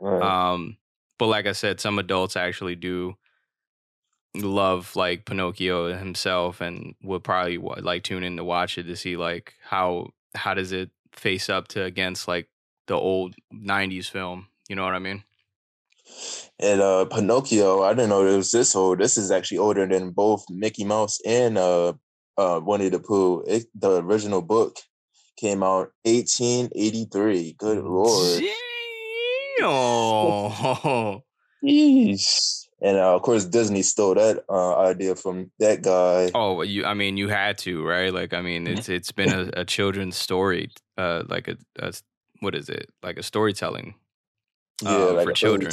Right. 0.00 0.22
Um, 0.22 0.76
but 1.18 1.26
like 1.26 1.46
I 1.46 1.52
said, 1.52 1.80
some 1.80 1.98
adults 1.98 2.36
actually 2.36 2.76
do 2.76 3.16
love 4.34 4.94
like 4.96 5.24
Pinocchio 5.24 5.96
himself, 5.96 6.60
and 6.60 6.94
would 7.02 7.24
probably 7.24 7.58
like 7.58 8.02
tune 8.02 8.22
in 8.22 8.36
to 8.36 8.44
watch 8.44 8.78
it 8.78 8.84
to 8.84 8.96
see 8.96 9.16
like 9.16 9.54
how 9.62 10.10
how 10.34 10.54
does 10.54 10.72
it 10.72 10.90
face 11.12 11.48
up 11.48 11.68
to 11.68 11.82
against 11.82 12.28
like 12.28 12.48
the 12.86 12.94
old 12.94 13.34
'90s 13.52 14.10
film. 14.10 14.48
You 14.68 14.76
know 14.76 14.84
what 14.84 14.94
I 14.94 14.98
mean? 14.98 15.24
and 16.58 16.80
uh 16.80 17.04
Pinocchio, 17.06 17.82
I 17.82 17.94
didn't 17.94 18.10
know 18.10 18.26
it 18.26 18.36
was 18.36 18.50
this 18.50 18.74
old. 18.76 18.98
This 18.98 19.16
is 19.16 19.30
actually 19.30 19.58
older 19.58 19.86
than 19.86 20.10
both 20.10 20.44
Mickey 20.50 20.84
Mouse 20.84 21.18
and 21.26 21.58
uh 21.58 21.94
uh 22.36 22.60
Winnie 22.62 22.88
the 22.88 22.98
Pooh. 22.98 23.42
It, 23.46 23.66
the 23.74 24.02
original 24.02 24.42
book 24.42 24.76
came 25.36 25.62
out 25.62 25.92
1883. 26.04 27.52
Good 27.58 27.84
lord. 27.84 28.42
Damn. 29.58 31.20
Jeez. 31.64 32.66
and 32.82 32.96
uh, 32.98 33.14
of 33.14 33.22
course 33.22 33.44
Disney 33.46 33.82
stole 33.82 34.14
that 34.14 34.44
uh, 34.48 34.76
idea 34.78 35.14
from 35.16 35.50
that 35.58 35.82
guy. 35.82 36.30
Oh, 36.34 36.62
you. 36.62 36.84
I 36.84 36.94
mean, 36.94 37.16
you 37.16 37.28
had 37.28 37.58
to, 37.58 37.84
right? 37.84 38.12
Like, 38.12 38.34
I 38.34 38.40
mean, 38.42 38.66
it's 38.66 38.88
it's 38.88 39.12
been 39.12 39.32
a, 39.32 39.60
a 39.60 39.64
children's 39.64 40.16
story, 40.16 40.70
uh, 40.98 41.22
like 41.28 41.48
a, 41.48 41.56
a 41.78 41.92
what 42.40 42.54
is 42.54 42.68
it? 42.68 42.90
Like 43.02 43.16
a 43.18 43.22
storytelling. 43.22 43.94
yeah, 44.82 44.90
uh, 44.90 45.12
like 45.14 45.26
for 45.28 45.32
children. 45.32 45.72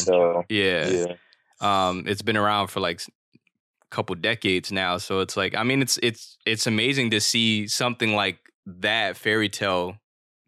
Yeah. 0.50 0.88
Yeah, 0.88 1.16
Um, 1.60 2.06
it's 2.08 2.22
been 2.22 2.38
around 2.38 2.68
for 2.68 2.80
like 2.80 3.02
a 3.02 3.88
couple 3.92 4.16
decades 4.16 4.72
now, 4.72 4.98
so 4.98 5.20
it's 5.20 5.36
like, 5.36 5.56
I 5.56 5.64
mean, 5.64 5.82
it's 5.82 6.00
it's 6.02 6.38
it's 6.46 6.66
amazing 6.68 7.12
to 7.12 7.20
see 7.20 7.68
something 7.68 8.16
like 8.16 8.40
that 8.66 9.18
fairy 9.18 9.50
tale 9.50 9.98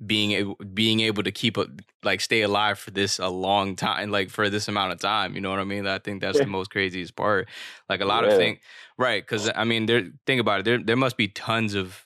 being 0.05 0.33
able 0.33 0.55
being 0.73 0.99
able 0.99 1.23
to 1.23 1.31
keep 1.31 1.55
a 1.55 1.67
like 2.03 2.19
stay 2.19 2.41
alive 2.41 2.77
for 2.77 2.91
this 2.91 3.17
a 3.17 3.29
long 3.29 3.75
time 3.77 4.11
like 4.11 4.29
for 4.29 4.49
this 4.49 4.67
amount 4.67 4.91
of 4.91 4.99
time 4.99 5.35
you 5.35 5.39
know 5.41 5.49
what 5.49 5.59
i 5.59 5.63
mean 5.63 5.87
i 5.87 5.97
think 5.97 6.21
that's 6.21 6.37
Yeah. 6.37 6.43
the 6.43 6.49
most 6.49 6.69
craziest 6.69 7.15
part 7.15 7.47
like 7.89 8.01
a 8.01 8.05
lot 8.05 8.25
Yeah. 8.25 8.31
of 8.31 8.37
things 8.37 8.59
right 8.97 9.23
because 9.23 9.49
i 9.55 9.63
mean 9.63 9.85
there 9.85 10.09
think 10.25 10.41
about 10.41 10.59
it 10.59 10.63
there 10.65 10.77
there 10.79 10.97
must 10.97 11.15
be 11.15 11.29
tons 11.29 11.75
of 11.75 12.05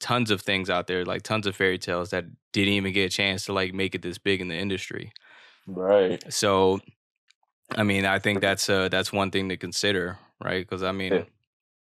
tons 0.00 0.30
of 0.30 0.40
things 0.40 0.70
out 0.70 0.86
there 0.86 1.04
like 1.04 1.22
tons 1.22 1.46
of 1.46 1.54
fairy 1.54 1.78
tales 1.78 2.10
that 2.10 2.24
didn't 2.52 2.72
even 2.72 2.92
get 2.94 3.04
a 3.12 3.14
chance 3.14 3.44
to 3.44 3.52
like 3.52 3.74
make 3.74 3.94
it 3.94 4.00
this 4.00 4.16
big 4.16 4.40
in 4.40 4.48
the 4.48 4.56
industry 4.56 5.12
right. 5.66 6.22
so 6.32 6.80
i 7.76 7.82
mean 7.82 8.06
i 8.06 8.18
think 8.18 8.40
that's 8.40 8.70
uh 8.70 8.88
that's 8.88 9.12
one 9.12 9.30
thing 9.30 9.50
to 9.50 9.56
consider 9.58 10.18
right 10.42 10.66
because 10.66 10.82
i 10.82 10.92
mean 10.92 11.12
Yeah. 11.12 11.24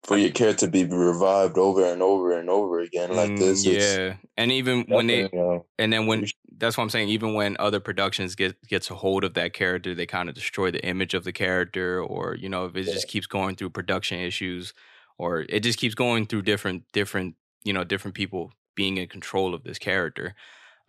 For 0.02 0.16
your 0.18 0.32
character 0.32 0.66
to 0.66 0.72
be 0.72 0.84
revived 0.84 1.56
over 1.56 1.84
and 1.84 2.02
over 2.02 2.32
and 2.36 2.50
over 2.50 2.80
again 2.80 3.14
like 3.14 3.36
mm, 3.36 3.62
this, 3.64 3.64
yeah 3.64 4.16
and 4.36 4.52
even 4.52 4.84
when 4.88 5.06
they 5.06 5.26
definitely, 5.26 5.38
uh, 5.38 5.60
And 5.80 5.94
then 5.94 6.08
when 6.08 6.26
that's 6.58 6.76
what 6.78 6.84
I'm 6.84 6.90
saying, 6.90 7.08
even 7.10 7.34
when 7.36 7.56
other 7.60 7.80
productions 7.80 8.36
get 8.36 8.56
gets 8.68 8.90
a 8.92 8.96
hold 8.96 9.24
of 9.24 9.34
that 9.36 9.54
character, 9.54 9.96
they 9.96 10.06
kind 10.06 10.28
of 10.30 10.36
destroy 10.36 10.70
the 10.72 10.84
image 10.86 11.14
of 11.14 11.24
the 11.24 11.32
character, 11.32 12.02
or 12.04 12.36
you 12.36 12.50
know, 12.50 12.66
if 12.66 12.76
it 12.76 12.84
Yeah. 12.84 12.94
just 12.94 13.08
keeps 13.08 13.28
going 13.28 13.56
through 13.56 13.70
production 13.72 14.20
issues, 14.20 14.74
or 15.18 15.42
it 15.50 15.62
just 15.64 15.80
keeps 15.80 15.96
going 15.96 16.26
through 16.28 16.42
different 16.44 16.84
different 16.94 17.36
you 17.64 17.72
know 17.74 17.84
different 17.86 18.16
people 18.16 18.52
being 18.76 18.98
in 18.98 19.08
control 19.08 19.54
of 19.54 19.64
this 19.64 19.80
character, 19.80 20.36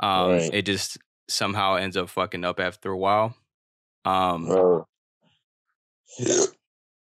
um, 0.02 0.40
Right. 0.40 0.54
it 0.54 0.64
just 0.68 1.00
somehow 1.30 1.76
ends 1.78 1.98
up 1.98 2.10
fucking 2.10 2.46
up 2.46 2.60
after 2.62 2.92
a 2.92 3.00
while. 3.00 3.36
Um, 4.06 4.58
uh, 4.58 4.84
yeah. 6.20 6.46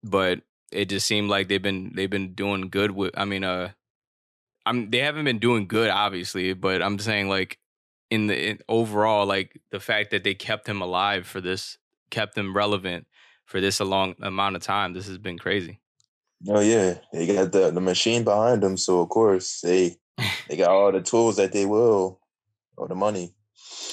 but 0.02 0.42
it 0.72 0.86
just 0.86 1.06
seemed 1.06 1.30
like 1.30 1.48
they've 1.48 1.62
been 1.62 1.92
they've 1.94 2.10
been 2.10 2.34
doing 2.34 2.68
good 2.68 2.90
with. 2.90 3.16
I 3.16 3.24
mean, 3.24 3.44
uh, 3.44 3.70
I'm 4.66 4.90
they 4.90 4.98
haven't 4.98 5.24
been 5.24 5.38
doing 5.38 5.66
good, 5.66 5.90
obviously, 5.90 6.52
but 6.52 6.82
I'm 6.82 6.98
saying 6.98 7.28
like 7.28 7.58
in 8.10 8.26
the 8.26 8.50
in, 8.50 8.58
overall, 8.68 9.26
like 9.26 9.60
the 9.70 9.80
fact 9.80 10.10
that 10.10 10.24
they 10.24 10.34
kept 10.34 10.68
him 10.68 10.82
alive 10.82 11.26
for 11.26 11.40
this, 11.40 11.78
kept 12.10 12.36
him 12.36 12.56
relevant 12.56 13.06
for 13.44 13.60
this 13.60 13.80
a 13.80 13.84
long 13.84 14.14
amount 14.20 14.56
of 14.56 14.62
time. 14.62 14.92
This 14.92 15.06
has 15.08 15.18
been 15.18 15.38
crazy. 15.38 15.80
Oh 16.46 16.60
yeah, 16.60 16.98
they 17.12 17.26
got 17.26 17.52
the 17.52 17.70
the 17.70 17.80
machine 17.80 18.24
behind 18.24 18.62
them, 18.62 18.76
so 18.76 19.00
of 19.00 19.08
course 19.08 19.60
they 19.60 19.96
they 20.48 20.56
got 20.56 20.70
all 20.70 20.92
the 20.92 21.00
tools 21.00 21.36
that 21.36 21.52
they 21.52 21.66
will, 21.66 22.20
or 22.76 22.88
the 22.88 22.94
money. 22.94 23.34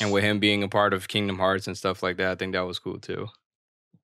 And 0.02 0.12
with 0.12 0.24
him 0.24 0.40
being 0.40 0.62
a 0.62 0.68
part 0.68 0.94
of 0.94 1.08
Kingdom 1.08 1.40
Hearts 1.40 1.68
and 1.68 1.78
stuff 1.78 2.04
like 2.04 2.18
that, 2.18 2.32
I 2.32 2.36
think 2.36 2.54
that 2.54 2.66
was 2.66 2.80
cool 2.80 3.00
too. 3.00 3.28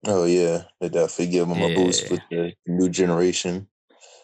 Oh 0.05 0.25
yeah, 0.25 0.65
they 0.79 0.89
definitely 0.89 1.27
give 1.31 1.47
them 1.47 1.63
a 1.63 1.69
boost 1.69 2.09
Yeah. 2.09 2.11
with 2.11 2.21
the 2.29 2.53
new 2.67 2.89
generation. 2.89 3.67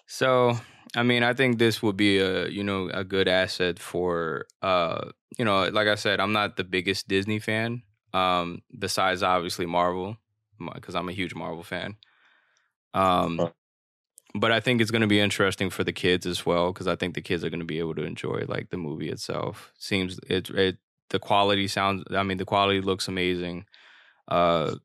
So, 0.08 0.58
I 0.96 1.04
mean, 1.04 1.24
I 1.24 1.34
think 1.34 1.60
this 1.60 1.82
would 1.84 1.98
be 1.98 2.20
a 2.20 2.48
you 2.48 2.64
know 2.64 2.90
a 2.94 3.04
good 3.04 3.28
asset 3.28 3.80
for 3.80 4.48
uh 4.62 5.12
you 5.38 5.46
know 5.46 5.68
like 5.70 5.88
I 5.88 5.96
said, 5.96 6.20
I'm 6.20 6.34
not 6.34 6.56
the 6.58 6.64
biggest 6.64 7.08
Disney 7.08 7.40
fan. 7.40 7.84
Um, 8.14 8.62
besides 8.78 9.22
obviously 9.22 9.66
Marvel, 9.66 10.18
because 10.74 10.96
I'm 10.96 11.10
a 11.10 11.14
huge 11.14 11.36
Marvel 11.36 11.64
fan. 11.64 11.98
Um, 12.94 13.46
Huh. 13.46 13.52
but 14.36 14.52
I 14.52 14.60
think 14.62 14.82
it's 14.82 14.92
going 14.92 15.02
to 15.02 15.08
be 15.08 15.20
interesting 15.20 15.70
for 15.70 15.84
the 15.84 15.94
kids 15.94 16.26
as 16.26 16.46
well 16.46 16.74
because 16.74 16.88
I 16.88 16.96
think 16.96 17.16
the 17.16 17.22
kids 17.22 17.44
are 17.44 17.50
going 17.50 17.62
to 17.62 17.66
be 17.66 17.80
able 17.80 17.96
to 17.96 18.04
enjoy 18.04 18.46
like 18.48 18.70
the 18.70 18.78
movie 18.78 19.10
itself. 19.10 19.74
Seems 19.80 20.20
it 20.30 20.50
it 20.52 20.78
the 21.10 21.20
quality 21.20 21.68
sounds. 21.68 22.04
I 22.12 22.24
mean, 22.24 22.38
the 22.38 22.46
quality 22.46 22.82
looks 22.82 23.08
amazing. 23.08 23.66
Uh, 24.28 24.76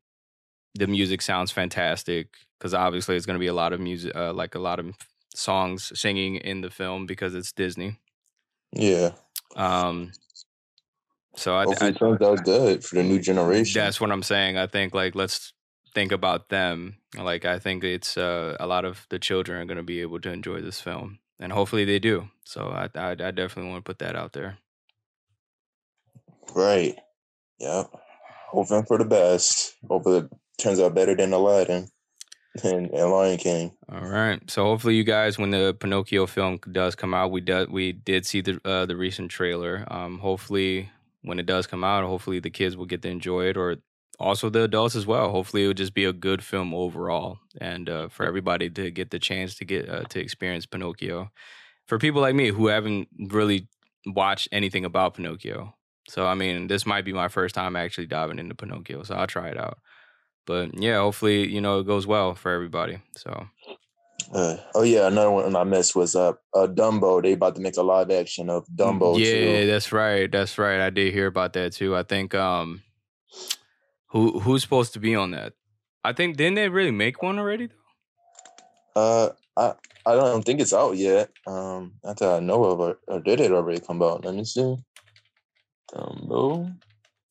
the 0.75 0.87
music 0.87 1.23
sounds 1.23 1.51
fantastic 1.53 2.29
because 2.59 2.75
obviously 2.75 3.17
it's 3.17 3.27
going 3.27 3.37
to 3.37 3.41
be 3.41 3.49
a 3.49 3.55
lot 3.55 3.73
of 3.73 3.81
music, 3.81 4.15
uh, 4.17 4.33
like 4.33 4.55
a 4.55 4.61
lot 4.61 4.79
of 4.81 4.95
songs 5.35 5.93
singing 5.99 6.37
in 6.37 6.61
the 6.63 6.71
film 6.71 7.07
because 7.07 7.35
it's 7.35 7.53
Disney. 7.53 7.99
Yeah, 8.73 9.13
Um, 9.57 10.13
so 11.37 11.57
I, 11.57 11.65
hopefully 11.65 11.91
I 11.91 11.91
it 11.91 11.99
turns 11.99 12.23
out 12.23 12.45
good 12.45 12.85
for 12.85 12.97
the 12.97 13.03
new 13.03 13.21
generation. 13.21 13.81
that's 13.81 14.01
what 14.01 14.11
I'm 14.13 14.23
saying. 14.23 14.59
I 14.59 14.67
think 14.67 14.95
like 14.95 15.15
let's 15.15 15.53
think 15.95 16.13
about 16.13 16.49
them. 16.51 16.99
Like 17.17 17.45
I 17.45 17.59
think 17.59 17.85
it's 17.85 18.17
uh, 18.19 18.57
a 18.61 18.67
lot 18.67 18.85
of 18.85 19.07
the 19.11 19.19
children 19.19 19.61
are 19.61 19.67
going 19.67 19.79
to 19.79 19.83
be 19.83 20.01
able 20.01 20.21
to 20.21 20.31
enjoy 20.33 20.61
this 20.61 20.81
film, 20.81 21.21
and 21.41 21.53
hopefully 21.53 21.85
they 21.85 21.99
do. 21.99 22.29
So 22.45 22.69
I 22.69 22.89
I, 22.99 23.11
I 23.13 23.31
definitely 23.33 23.71
want 23.71 23.85
to 23.85 23.91
put 23.91 23.99
that 24.01 24.17
out 24.17 24.33
there. 24.33 24.59
right. 26.55 26.97
Yep. 27.61 27.91
Hoping 28.51 28.85
for 28.85 28.99
the 28.99 29.05
best. 29.05 29.77
Hope 29.89 30.07
it 30.07 30.31
turns 30.59 30.81
out 30.81 30.95
better 30.95 31.15
than 31.15 31.33
Aladdin 31.33 31.89
and, 32.63 32.91
and 32.91 33.11
Lion 33.11 33.39
King. 33.39 33.73
All 33.91 34.07
right. 34.07 34.39
So 34.51 34.65
hopefully 34.65 34.95
you 34.95 35.05
guys, 35.05 35.39
when 35.39 35.51
the 35.51 35.75
Pinocchio 35.79 36.27
film 36.27 36.59
does 36.71 36.95
come 36.95 37.15
out, 37.15 37.31
we 37.31 37.41
do, 37.41 37.67
we 37.71 37.93
did 37.93 38.27
see 38.27 38.41
the 38.41 38.61
uh, 38.65 38.87
the 38.87 38.97
recent 38.97 39.31
trailer. 39.31 39.87
Um, 39.91 40.19
hopefully 40.19 40.91
when 41.23 41.39
it 41.39 41.47
does 41.47 41.67
come 41.67 41.85
out, 41.85 42.05
hopefully 42.05 42.41
the 42.41 42.51
kids 42.51 42.77
will 42.77 42.87
get 42.87 43.03
to 43.03 43.09
enjoy 43.09 43.47
it, 43.47 43.57
or 43.57 43.77
also 44.19 44.51
the 44.51 44.65
adults 44.65 44.97
as 44.97 45.07
well. 45.07 45.31
Hopefully 45.31 45.65
it 45.65 45.67
will 45.69 45.75
just 45.75 45.95
be 45.95 46.05
a 46.05 46.13
good 46.13 46.43
film 46.43 46.75
overall, 46.75 47.39
and 47.61 47.89
uh, 47.89 48.09
for 48.09 48.27
everybody 48.27 48.69
to 48.71 48.91
get 48.91 49.11
the 49.11 49.19
chance 49.19 49.55
to 49.57 49.65
get 49.65 49.89
uh, 49.89 50.03
to 50.05 50.21
experience 50.21 50.67
Pinocchio. 50.67 51.31
For 51.87 51.99
people 51.99 52.21
like 52.21 52.35
me 52.35 52.49
who 52.49 52.69
haven't 52.69 53.09
really 53.19 53.69
watched 54.07 54.49
anything 54.53 54.85
about 54.85 55.15
Pinocchio, 55.15 55.75
so 56.09 56.27
I 56.27 56.35
mean, 56.35 56.67
this 56.67 56.85
might 56.87 57.05
be 57.05 57.13
my 57.13 57.29
first 57.29 57.55
time 57.55 57.77
actually 57.77 58.07
diving 58.07 58.39
into 58.39 58.55
Pinocchio, 58.55 59.05
so 59.05 59.15
I'll 59.15 59.27
try 59.27 59.49
it 59.49 59.59
out. 59.59 59.79
But 60.47 60.79
yeah, 60.81 60.99
hopefully 60.99 61.49
you 61.49 61.61
know 61.61 61.81
it 61.81 61.87
goes 61.87 62.07
well 62.07 62.35
for 62.35 62.53
everybody. 62.53 62.99
So. 63.17 63.47
Uh, 64.33 64.57
oh 64.75 64.83
yeah, 64.83 65.09
another 65.09 65.31
one 65.31 65.55
I 65.55 65.65
missed 65.65 65.95
was 65.95 66.17
uh, 66.17 66.33
uh 66.55 66.67
Dumbo. 66.67 67.23
They 67.23 67.33
about 67.33 67.55
to 67.57 67.61
make 67.61 67.77
a 67.77 67.83
live 67.83 68.11
action 68.11 68.49
of 68.49 68.67
Dumbo. 68.69 69.19
Yeah, 69.19 69.61
too. 69.61 69.67
that's 69.67 69.93
right. 69.93 70.31
That's 70.31 70.59
right. 70.59 70.81
I 70.81 70.91
did 70.91 71.13
hear 71.13 71.27
about 71.27 71.53
that 71.55 71.73
too. 71.73 71.97
I 71.97 72.03
think 72.03 72.35
um 72.35 72.83
who 74.07 74.41
who's 74.41 74.63
supposed 74.63 74.93
to 74.95 75.01
be 75.01 75.15
on 75.15 75.33
that? 75.33 75.55
I 76.05 76.13
think 76.13 76.37
didn't 76.37 76.55
they 76.55 76.69
really 76.69 76.91
make 76.91 77.23
one 77.23 77.39
already 77.39 77.69
though? 77.69 77.75
Uh, 78.95 79.29
I 79.57 79.75
I 80.05 80.15
don't 80.15 80.45
think 80.45 80.61
it's 80.61 80.73
out 80.73 80.97
yet. 80.97 81.31
Um, 81.47 81.95
not 82.05 82.19
that 82.19 82.35
I 82.35 82.41
know 82.41 82.65
of, 82.65 82.81
or, 82.81 82.99
or 83.07 83.21
did 83.21 83.41
it 83.41 83.53
already 83.53 83.81
come 83.81 84.03
out? 84.03 84.25
Let 84.25 84.35
me 84.35 84.45
see. 84.45 84.77
Dumbo. 85.95 86.75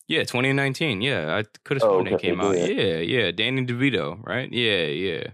Yeah, 0.08 0.24
2019. 0.24 1.00
Yeah, 1.00 1.36
I 1.36 1.44
could 1.64 1.76
have 1.78 1.84
Oh, 1.84 1.94
sworn 1.94 2.06
it 2.08 2.18
came 2.20 2.40
out. 2.40 2.56
yeah. 2.58 2.98
Yeah. 2.98 3.30
Danny 3.30 3.64
DeVito, 3.64 4.24
right? 4.26 4.52
Yeah, 4.52 4.86
yeah. 4.86 5.26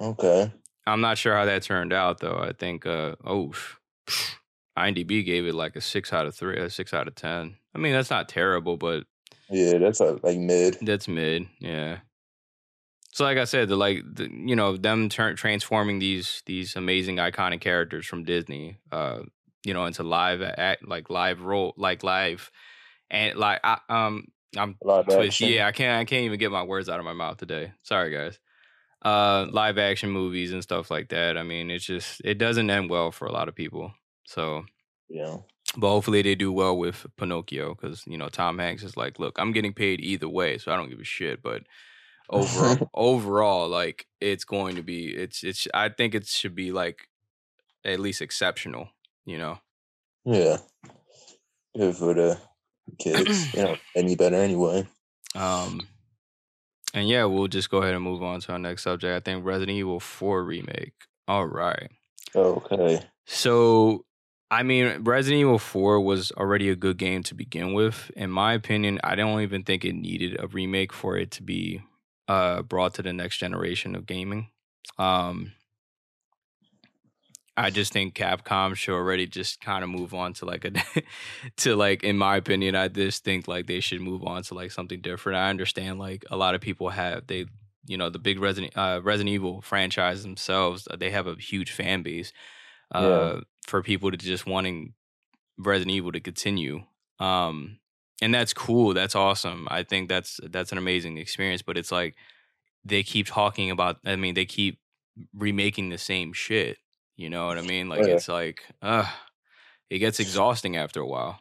Okay. 0.00 0.52
I'm 0.86 1.00
not 1.00 1.16
sure 1.18 1.36
how 1.36 1.44
that 1.44 1.62
turned 1.62 1.92
out 1.92 2.18
though. 2.20 2.38
I 2.38 2.52
think 2.52 2.86
uh 2.86 3.14
oh 3.24 3.52
IMDb 4.78 5.24
gave 5.24 5.46
it 5.46 5.54
like 5.54 5.76
a 5.76 5.80
six 5.80 6.12
out 6.12 6.26
of 6.26 6.34
three, 6.34 6.58
a 6.58 6.68
six 6.70 6.92
out 6.92 7.06
of 7.06 7.14
ten. 7.14 7.56
I 7.74 7.78
mean 7.78 7.92
that's 7.92 8.10
not 8.10 8.28
terrible, 8.28 8.76
but 8.76 9.04
Yeah, 9.48 9.78
that's 9.78 10.00
uh, 10.00 10.18
like 10.22 10.38
mid. 10.38 10.78
That's 10.82 11.06
mid, 11.08 11.46
yeah. 11.60 11.98
So, 13.12 13.24
like 13.24 13.36
I 13.36 13.44
said, 13.44 13.68
the 13.68 13.76
like 13.76 14.02
the, 14.10 14.28
you 14.32 14.56
know 14.56 14.76
them 14.76 15.08
turn 15.08 15.36
transforming 15.36 15.98
these 15.98 16.42
these 16.46 16.74
amazing 16.76 17.16
iconic 17.16 17.60
characters 17.60 18.06
from 18.06 18.24
Disney, 18.24 18.78
uh, 18.90 19.20
you 19.64 19.74
know, 19.74 19.84
into 19.84 20.02
live 20.02 20.40
act 20.42 20.88
like 20.88 21.10
live 21.10 21.42
role 21.42 21.74
like 21.76 22.02
live, 22.02 22.50
and 23.12 23.38
like 23.38 23.60
I, 23.62 23.78
um 23.88 24.24
I'm 24.56 24.76
twist. 25.04 25.40
Yeah, 25.40 25.66
I 25.68 25.72
can't 25.72 26.00
I 26.00 26.04
can't 26.04 26.24
even 26.24 26.38
get 26.40 26.50
my 26.50 26.64
words 26.64 26.88
out 26.88 26.98
of 26.98 27.04
my 27.04 27.12
mouth 27.12 27.36
today. 27.36 27.72
Sorry, 27.82 28.10
guys. 28.12 28.38
Uh, 29.04 29.46
live 29.50 29.78
action 29.78 30.10
movies 30.10 30.52
and 30.52 30.62
stuff 30.62 30.90
like 30.90 31.08
that. 31.08 31.36
I 31.36 31.42
mean, 31.42 31.70
it's 31.70 31.84
just 31.84 32.20
it 32.24 32.38
doesn't 32.38 32.70
end 32.70 32.90
well 32.90 33.10
for 33.12 33.26
a 33.26 33.32
lot 33.32 33.48
of 33.48 33.54
people. 33.54 33.92
So 34.24 34.64
Yeah. 35.08 35.36
but 35.76 35.88
hopefully 35.88 36.22
they 36.22 36.34
do 36.34 36.52
well 36.52 36.76
with 36.76 37.06
Pinocchio 37.16 37.74
because 37.74 38.04
you 38.06 38.16
know 38.18 38.28
Tom 38.28 38.58
Hanks 38.58 38.82
is 38.82 38.96
like, 38.96 39.18
look, 39.18 39.38
I'm 39.38 39.52
getting 39.52 39.72
paid 39.74 40.00
either 40.00 40.28
way, 40.28 40.58
so 40.58 40.72
I 40.72 40.76
don't 40.76 40.90
give 40.90 41.00
a 41.00 41.04
shit. 41.04 41.42
But 41.42 41.64
overall, 42.30 42.90
overall, 42.94 43.68
like 43.68 44.06
it's 44.20 44.44
going 44.44 44.76
to 44.76 44.82
be, 44.82 45.08
it's 45.08 45.42
it's. 45.42 45.66
I 45.74 45.88
think 45.88 46.14
it 46.14 46.26
should 46.26 46.54
be 46.54 46.70
like 46.72 47.08
at 47.84 47.98
least 48.00 48.22
exceptional, 48.22 48.88
you 49.24 49.38
know. 49.38 49.58
Yeah. 50.24 50.58
Good 51.76 51.96
for 51.96 52.14
the 52.14 52.38
kids. 52.98 53.54
you 53.54 53.62
know, 53.62 53.76
any 53.96 54.16
better 54.16 54.36
anyway. 54.36 54.86
Um, 55.34 55.80
and 56.94 57.08
yeah, 57.08 57.24
we'll 57.24 57.48
just 57.48 57.70
go 57.70 57.78
ahead 57.78 57.94
and 57.94 58.04
move 58.04 58.22
on 58.22 58.40
to 58.40 58.52
our 58.52 58.58
next 58.58 58.82
subject. 58.82 59.14
I 59.14 59.20
think 59.20 59.44
Resident 59.44 59.76
Evil 59.76 60.00
Four 60.00 60.44
remake. 60.44 60.92
All 61.28 61.46
right. 61.46 61.90
Okay. 62.34 63.00
So, 63.26 64.04
I 64.50 64.62
mean, 64.62 65.02
Resident 65.02 65.40
Evil 65.40 65.58
4 65.58 66.00
was 66.00 66.32
already 66.32 66.68
a 66.68 66.76
good 66.76 66.98
game 66.98 67.22
to 67.24 67.34
begin 67.34 67.72
with. 67.72 68.10
In 68.16 68.30
my 68.30 68.54
opinion, 68.54 69.00
I 69.04 69.14
don't 69.14 69.40
even 69.40 69.62
think 69.62 69.84
it 69.84 69.94
needed 69.94 70.36
a 70.40 70.46
remake 70.48 70.92
for 70.92 71.16
it 71.16 71.30
to 71.32 71.42
be 71.42 71.82
uh, 72.28 72.62
brought 72.62 72.94
to 72.94 73.02
the 73.02 73.12
next 73.12 73.38
generation 73.38 73.94
of 73.94 74.06
gaming. 74.06 74.48
Um, 74.98 75.52
I 77.56 77.70
just 77.70 77.92
think 77.92 78.14
Capcom 78.14 78.74
should 78.74 78.94
already 78.94 79.26
just 79.26 79.60
kind 79.60 79.84
of 79.84 79.90
move 79.90 80.14
on 80.14 80.32
to 80.34 80.46
like 80.46 80.64
a 80.64 80.72
to 81.58 81.76
like 81.76 82.02
in 82.02 82.16
my 82.16 82.36
opinion, 82.36 82.74
I 82.74 82.88
just 82.88 83.24
think 83.24 83.46
like 83.46 83.66
they 83.66 83.80
should 83.80 84.00
move 84.00 84.24
on 84.24 84.42
to 84.44 84.54
like 84.54 84.72
something 84.72 85.00
different. 85.00 85.38
I 85.38 85.50
understand 85.50 85.98
like 85.98 86.24
a 86.30 86.36
lot 86.36 86.54
of 86.54 86.60
people 86.60 86.88
have 86.90 87.26
they 87.26 87.46
you 87.86 87.96
know 87.98 88.08
the 88.08 88.18
big 88.18 88.40
Resident 88.40 88.76
uh, 88.76 89.00
Resident 89.02 89.34
Evil 89.34 89.60
franchise 89.60 90.22
themselves 90.22 90.88
uh, 90.90 90.96
they 90.96 91.10
have 91.10 91.26
a 91.26 91.34
huge 91.34 91.72
fan 91.72 92.02
base 92.02 92.32
uh, 92.94 93.34
yeah. 93.34 93.40
for 93.66 93.82
people 93.82 94.10
to 94.10 94.16
just 94.16 94.46
wanting 94.46 94.94
Resident 95.58 95.90
Evil 95.90 96.12
to 96.12 96.20
continue. 96.20 96.84
Um, 97.18 97.78
and 98.22 98.32
that's 98.32 98.54
cool. 98.54 98.94
That's 98.94 99.14
awesome. 99.14 99.68
I 99.70 99.82
think 99.82 100.08
that's 100.08 100.40
that's 100.44 100.72
an 100.72 100.78
amazing 100.78 101.18
experience. 101.18 101.60
But 101.60 101.76
it's 101.76 101.92
like 101.92 102.14
they 102.82 103.02
keep 103.02 103.26
talking 103.26 103.70
about. 103.70 103.98
I 104.06 104.16
mean, 104.16 104.34
they 104.34 104.46
keep 104.46 104.78
remaking 105.34 105.90
the 105.90 105.98
same 105.98 106.32
shit 106.32 106.78
you 107.22 107.30
know 107.30 107.46
what 107.46 107.58
I 107.58 107.62
mean? 107.62 107.88
Like 107.88 108.00
yeah. 108.00 108.14
it's 108.14 108.28
like, 108.28 108.62
uh, 108.82 109.06
it 109.88 109.98
gets 109.98 110.20
exhausting 110.20 110.76
after 110.76 111.00
a 111.00 111.06
while. 111.06 111.40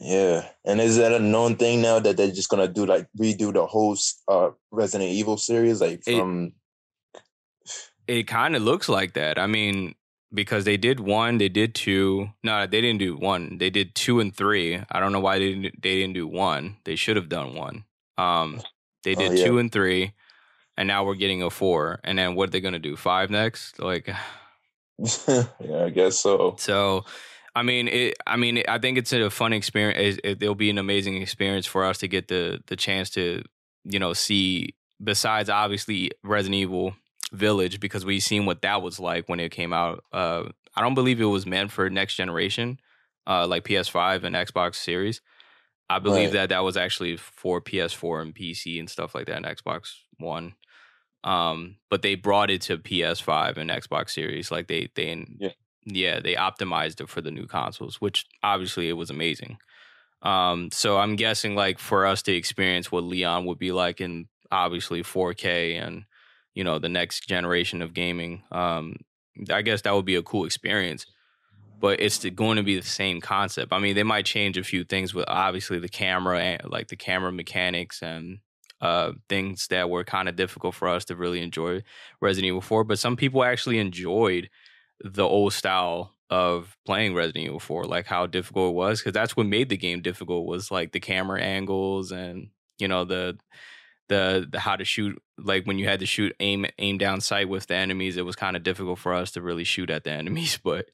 Yeah, 0.00 0.48
and 0.64 0.80
is 0.80 0.96
that 0.96 1.12
a 1.12 1.20
known 1.20 1.56
thing 1.56 1.82
now 1.82 1.98
that 1.98 2.16
they're 2.16 2.30
just 2.30 2.48
gonna 2.48 2.66
do 2.68 2.86
like 2.86 3.06
redo 3.18 3.52
the 3.52 3.66
whole 3.66 3.96
uh, 4.28 4.50
Resident 4.70 5.10
Evil 5.10 5.36
series, 5.36 5.80
like 5.80 6.02
from? 6.04 6.52
It, 8.06 8.18
it 8.18 8.22
kind 8.26 8.56
of 8.56 8.62
looks 8.62 8.88
like 8.88 9.12
that. 9.14 9.38
I 9.38 9.46
mean, 9.46 9.94
because 10.32 10.64
they 10.64 10.76
did 10.76 11.00
one, 11.00 11.38
they 11.38 11.48
did 11.48 11.74
two. 11.74 12.30
No, 12.42 12.66
they 12.66 12.80
didn't 12.80 12.98
do 12.98 13.16
one. 13.16 13.58
They 13.58 13.70
did 13.70 13.94
two 13.94 14.20
and 14.20 14.34
three. 14.34 14.82
I 14.90 15.00
don't 15.00 15.12
know 15.12 15.20
why 15.20 15.38
they 15.38 15.52
didn't. 15.52 15.82
They 15.82 15.96
didn't 15.96 16.14
do 16.14 16.26
one. 16.26 16.76
They 16.84 16.96
should 16.96 17.16
have 17.16 17.28
done 17.28 17.54
one. 17.54 17.84
Um, 18.16 18.62
they 19.04 19.14
oh, 19.14 19.18
did 19.18 19.32
oh, 19.32 19.34
yeah. 19.34 19.44
two 19.44 19.58
and 19.58 19.70
three, 19.70 20.14
and 20.76 20.88
now 20.88 21.04
we're 21.04 21.14
getting 21.14 21.42
a 21.42 21.50
four. 21.50 22.00
And 22.04 22.18
then 22.18 22.34
what 22.34 22.48
are 22.48 22.52
they 22.52 22.60
gonna 22.60 22.78
do? 22.78 22.96
Five 22.96 23.30
next? 23.30 23.78
Like, 23.78 24.08
yeah, 25.28 25.84
I 25.84 25.90
guess 25.90 26.18
so. 26.18 26.56
So, 26.58 27.04
I 27.54 27.62
mean, 27.62 27.88
it, 27.88 28.16
I 28.26 28.36
mean, 28.36 28.62
I 28.68 28.78
think 28.78 28.98
it's 28.98 29.12
a 29.12 29.30
fun 29.30 29.52
experience. 29.52 30.18
It, 30.22 30.28
it, 30.28 30.42
it'll 30.42 30.54
be 30.54 30.70
an 30.70 30.78
amazing 30.78 31.20
experience 31.20 31.66
for 31.66 31.84
us 31.84 31.98
to 31.98 32.08
get 32.08 32.28
the 32.28 32.60
the 32.66 32.76
chance 32.76 33.10
to, 33.10 33.42
you 33.84 33.98
know, 33.98 34.12
see. 34.12 34.74
Besides, 35.02 35.48
obviously, 35.48 36.10
Resident 36.22 36.56
Evil 36.56 36.94
Village, 37.32 37.80
because 37.80 38.04
we've 38.04 38.22
seen 38.22 38.44
what 38.44 38.60
that 38.62 38.82
was 38.82 39.00
like 39.00 39.28
when 39.28 39.40
it 39.40 39.50
came 39.50 39.72
out. 39.72 40.04
Uh, 40.12 40.44
I 40.74 40.82
don't 40.82 40.94
believe 40.94 41.20
it 41.20 41.24
was 41.24 41.46
meant 41.46 41.72
for 41.72 41.88
next 41.88 42.16
generation, 42.16 42.78
uh, 43.26 43.46
like 43.46 43.64
PS5 43.64 44.24
and 44.24 44.36
Xbox 44.36 44.74
Series. 44.74 45.22
I 45.88 45.98
believe 45.98 46.28
right. 46.28 46.32
that 46.34 46.48
that 46.50 46.64
was 46.64 46.76
actually 46.76 47.16
for 47.16 47.60
PS4 47.60 48.22
and 48.22 48.34
PC 48.34 48.78
and 48.78 48.88
stuff 48.88 49.14
like 49.14 49.26
that, 49.26 49.36
and 49.36 49.46
Xbox 49.46 49.94
One. 50.18 50.54
Um, 51.22 51.76
but 51.90 52.02
they 52.02 52.14
brought 52.14 52.50
it 52.50 52.62
to 52.62 52.78
PS5 52.78 53.56
and 53.56 53.70
Xbox 53.70 54.10
Series. 54.10 54.50
Like 54.50 54.68
they 54.68 54.88
they 54.94 55.26
yeah. 55.38 55.50
yeah, 55.84 56.20
they 56.20 56.34
optimized 56.34 57.00
it 57.00 57.08
for 57.08 57.20
the 57.20 57.30
new 57.30 57.46
consoles, 57.46 58.00
which 58.00 58.26
obviously 58.42 58.88
it 58.88 58.94
was 58.94 59.10
amazing. 59.10 59.58
Um, 60.22 60.70
so 60.70 60.98
I'm 60.98 61.16
guessing 61.16 61.54
like 61.54 61.78
for 61.78 62.06
us 62.06 62.22
to 62.22 62.34
experience 62.34 62.92
what 62.92 63.04
Leon 63.04 63.46
would 63.46 63.58
be 63.58 63.72
like 63.72 64.00
in 64.00 64.28
obviously 64.50 65.02
4K 65.02 65.80
and 65.80 66.04
you 66.54 66.64
know 66.64 66.78
the 66.78 66.88
next 66.88 67.28
generation 67.28 67.82
of 67.82 67.94
gaming, 67.94 68.42
um, 68.50 68.96
I 69.50 69.62
guess 69.62 69.82
that 69.82 69.94
would 69.94 70.04
be 70.04 70.16
a 70.16 70.22
cool 70.22 70.44
experience. 70.44 71.06
But 71.78 72.00
it's 72.00 72.22
going 72.24 72.58
to 72.58 72.62
be 72.62 72.78
the 72.78 72.86
same 72.86 73.22
concept. 73.22 73.72
I 73.72 73.78
mean, 73.78 73.94
they 73.94 74.02
might 74.02 74.26
change 74.26 74.58
a 74.58 74.64
few 74.64 74.84
things 74.84 75.14
with 75.14 75.24
obviously 75.28 75.78
the 75.78 75.88
camera 75.88 76.38
and 76.38 76.70
like 76.70 76.88
the 76.88 76.96
camera 76.96 77.32
mechanics 77.32 78.02
and 78.02 78.40
uh, 78.80 79.12
things 79.28 79.66
that 79.68 79.90
were 79.90 80.04
kind 80.04 80.28
of 80.28 80.36
difficult 80.36 80.74
for 80.74 80.88
us 80.88 81.04
to 81.06 81.16
really 81.16 81.42
enjoy 81.42 81.82
Resident 82.20 82.48
Evil 82.48 82.60
4. 82.60 82.84
But 82.84 82.98
some 82.98 83.16
people 83.16 83.44
actually 83.44 83.78
enjoyed 83.78 84.48
the 85.02 85.24
old 85.24 85.52
style 85.52 86.14
of 86.30 86.76
playing 86.86 87.14
Resident 87.14 87.46
Evil 87.46 87.60
4, 87.60 87.84
like 87.84 88.06
how 88.06 88.26
difficult 88.26 88.70
it 88.70 88.76
was, 88.76 89.00
because 89.00 89.12
that's 89.12 89.36
what 89.36 89.46
made 89.46 89.68
the 89.68 89.76
game 89.76 90.00
difficult 90.00 90.46
was 90.46 90.70
like 90.70 90.92
the 90.92 91.00
camera 91.00 91.40
angles 91.40 92.12
and 92.12 92.48
you 92.78 92.88
know 92.88 93.04
the 93.04 93.38
the, 94.08 94.46
the 94.50 94.58
how 94.58 94.74
to 94.74 94.84
shoot 94.84 95.22
like 95.38 95.64
when 95.64 95.78
you 95.78 95.86
had 95.86 96.00
to 96.00 96.06
shoot 96.06 96.34
aim 96.40 96.66
aim 96.78 96.98
down 96.98 97.20
sight 97.20 97.48
with 97.48 97.68
the 97.68 97.74
enemies 97.74 98.16
it 98.16 98.24
was 98.24 98.34
kind 98.34 98.56
of 98.56 98.62
difficult 98.62 98.98
for 98.98 99.14
us 99.14 99.30
to 99.32 99.42
really 99.42 99.64
shoot 99.64 99.88
at 99.88 100.04
the 100.04 100.10
enemies 100.10 100.58
but 100.64 100.86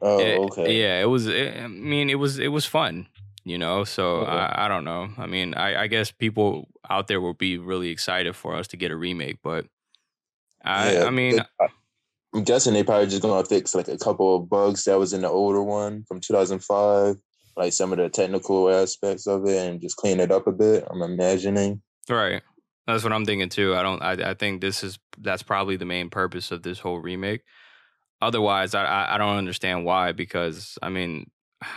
oh 0.00 0.44
okay 0.44 0.80
yeah 0.80 1.00
it 1.00 1.04
was 1.04 1.26
it, 1.26 1.56
i 1.58 1.66
mean 1.66 2.08
it 2.08 2.14
was 2.14 2.38
it 2.38 2.48
was 2.48 2.64
fun 2.64 3.06
you 3.44 3.58
know? 3.58 3.84
So 3.84 4.18
okay. 4.18 4.30
I, 4.30 4.66
I 4.66 4.68
don't 4.68 4.84
know. 4.84 5.10
I 5.18 5.26
mean 5.26 5.54
I, 5.54 5.82
I 5.82 5.86
guess 5.86 6.10
people 6.10 6.68
out 6.88 7.08
there 7.08 7.20
will 7.20 7.34
be 7.34 7.58
really 7.58 7.88
excited 7.88 8.36
for 8.36 8.54
us 8.54 8.68
to 8.68 8.76
get 8.76 8.90
a 8.90 8.96
remake 8.96 9.38
but 9.42 9.66
i 10.64 10.92
yeah, 10.92 11.04
i 11.04 11.10
mean 11.10 11.40
i'm 12.34 12.44
guessing 12.44 12.74
they 12.74 12.84
probably 12.84 13.06
just 13.06 13.22
gonna 13.22 13.44
fix 13.44 13.74
like 13.74 13.88
a 13.88 13.98
couple 13.98 14.36
of 14.36 14.48
bugs 14.48 14.84
that 14.84 14.98
was 14.98 15.12
in 15.12 15.22
the 15.22 15.28
older 15.28 15.62
one 15.62 16.04
from 16.04 16.20
2005 16.20 17.16
like 17.56 17.72
some 17.72 17.92
of 17.92 17.98
the 17.98 18.08
technical 18.08 18.70
aspects 18.70 19.26
of 19.26 19.46
it 19.46 19.56
and 19.56 19.80
just 19.80 19.96
clean 19.96 20.20
it 20.20 20.30
up 20.30 20.46
a 20.46 20.52
bit 20.52 20.86
i'm 20.90 21.02
imagining. 21.02 21.82
Right. 22.08 22.42
That's 22.86 23.04
what 23.04 23.12
i'm 23.12 23.24
thinking 23.24 23.48
too. 23.48 23.74
I 23.74 23.82
don't 23.82 24.02
i, 24.02 24.30
I 24.30 24.34
think 24.34 24.60
this 24.60 24.82
is 24.82 24.98
that's 25.18 25.42
probably 25.42 25.76
the 25.76 25.84
main 25.84 26.10
purpose 26.10 26.50
of 26.50 26.62
this 26.62 26.78
whole 26.78 26.98
remake. 26.98 27.42
Otherwise 28.20 28.74
I, 28.74 29.14
I 29.14 29.18
don't 29.18 29.36
understand 29.36 29.84
why 29.84 30.12
because 30.12 30.78
i 30.82 30.88
mean 30.88 31.30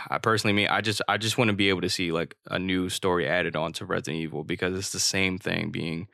I 0.08 0.18
personally 0.18 0.54
mean 0.54 0.68
I 0.68 0.80
just 0.80 1.02
I 1.08 1.16
just 1.16 1.38
want 1.38 1.48
to 1.48 1.56
be 1.56 1.68
able 1.68 1.82
to 1.82 1.90
see 1.90 2.12
like 2.12 2.36
a 2.46 2.58
new 2.58 2.88
story 2.88 3.28
added 3.28 3.56
on 3.56 3.72
to 3.74 3.84
Resident 3.84 4.22
Evil 4.22 4.44
because 4.44 4.76
it's 4.76 4.92
the 4.92 4.98
same 4.98 5.38
thing 5.38 5.70
being 5.70 6.08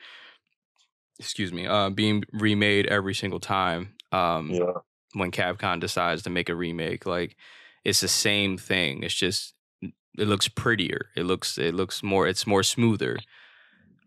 excuse 1.18 1.52
me, 1.52 1.66
uh 1.66 1.90
being 1.90 2.24
remade 2.32 2.86
every 2.86 3.14
single 3.14 3.40
time. 3.40 3.94
Um 4.10 4.50
yeah. 4.50 4.72
when 5.14 5.30
Capcom 5.30 5.80
decides 5.80 6.22
to 6.22 6.30
make 6.30 6.48
a 6.48 6.54
remake. 6.54 7.06
Like 7.06 7.36
it's 7.84 8.00
the 8.00 8.08
same 8.08 8.58
thing. 8.58 9.02
It's 9.02 9.14
just 9.14 9.54
it 9.82 10.28
looks 10.28 10.48
prettier. 10.48 11.06
It 11.16 11.24
looks 11.24 11.58
it 11.58 11.74
looks 11.74 12.02
more 12.02 12.26
it's 12.26 12.46
more 12.46 12.62
smoother. 12.62 13.18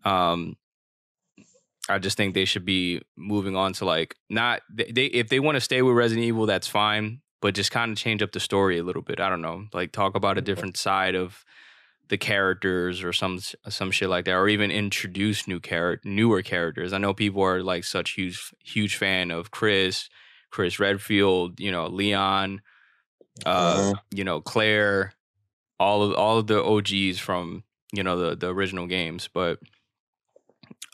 Um 0.04 0.56
I 1.88 2.00
just 2.00 2.16
think 2.16 2.34
they 2.34 2.46
should 2.46 2.64
be 2.64 3.00
moving 3.16 3.54
on 3.54 3.72
to 3.74 3.84
like 3.84 4.16
not 4.28 4.62
they, 4.72 4.90
they 4.90 5.06
if 5.06 5.28
they 5.28 5.40
want 5.40 5.56
to 5.56 5.60
stay 5.60 5.82
with 5.82 5.96
Resident 5.96 6.24
Evil, 6.24 6.46
that's 6.46 6.66
fine 6.66 7.20
but 7.46 7.54
just 7.54 7.70
kind 7.70 7.92
of 7.92 7.96
change 7.96 8.22
up 8.22 8.32
the 8.32 8.40
story 8.40 8.76
a 8.76 8.82
little 8.82 9.02
bit. 9.02 9.20
I 9.20 9.28
don't 9.28 9.40
know, 9.40 9.66
like 9.72 9.92
talk 9.92 10.16
about 10.16 10.36
a 10.36 10.40
different 10.40 10.76
side 10.76 11.14
of 11.14 11.44
the 12.08 12.18
characters 12.18 13.04
or 13.04 13.12
some 13.12 13.38
some 13.68 13.92
shit 13.92 14.08
like 14.08 14.24
that, 14.24 14.34
or 14.34 14.48
even 14.48 14.72
introduce 14.72 15.46
new 15.46 15.60
character, 15.60 16.08
newer 16.08 16.42
characters. 16.42 16.92
I 16.92 16.98
know 16.98 17.14
people 17.14 17.42
are 17.42 17.62
like 17.62 17.84
such 17.84 18.14
huge 18.14 18.52
huge 18.64 18.96
fan 18.96 19.30
of 19.30 19.52
Chris, 19.52 20.08
Chris 20.50 20.80
Redfield, 20.80 21.60
you 21.60 21.70
know 21.70 21.86
Leon, 21.86 22.62
uh, 23.46 23.48
uh-huh. 23.48 23.94
you 24.10 24.24
know 24.24 24.40
Claire, 24.40 25.12
all 25.78 26.02
of 26.02 26.14
all 26.14 26.38
of 26.38 26.48
the 26.48 26.60
OGs 26.60 27.20
from 27.20 27.62
you 27.92 28.02
know 28.02 28.18
the 28.18 28.34
the 28.34 28.52
original 28.52 28.88
games, 28.88 29.28
but. 29.32 29.60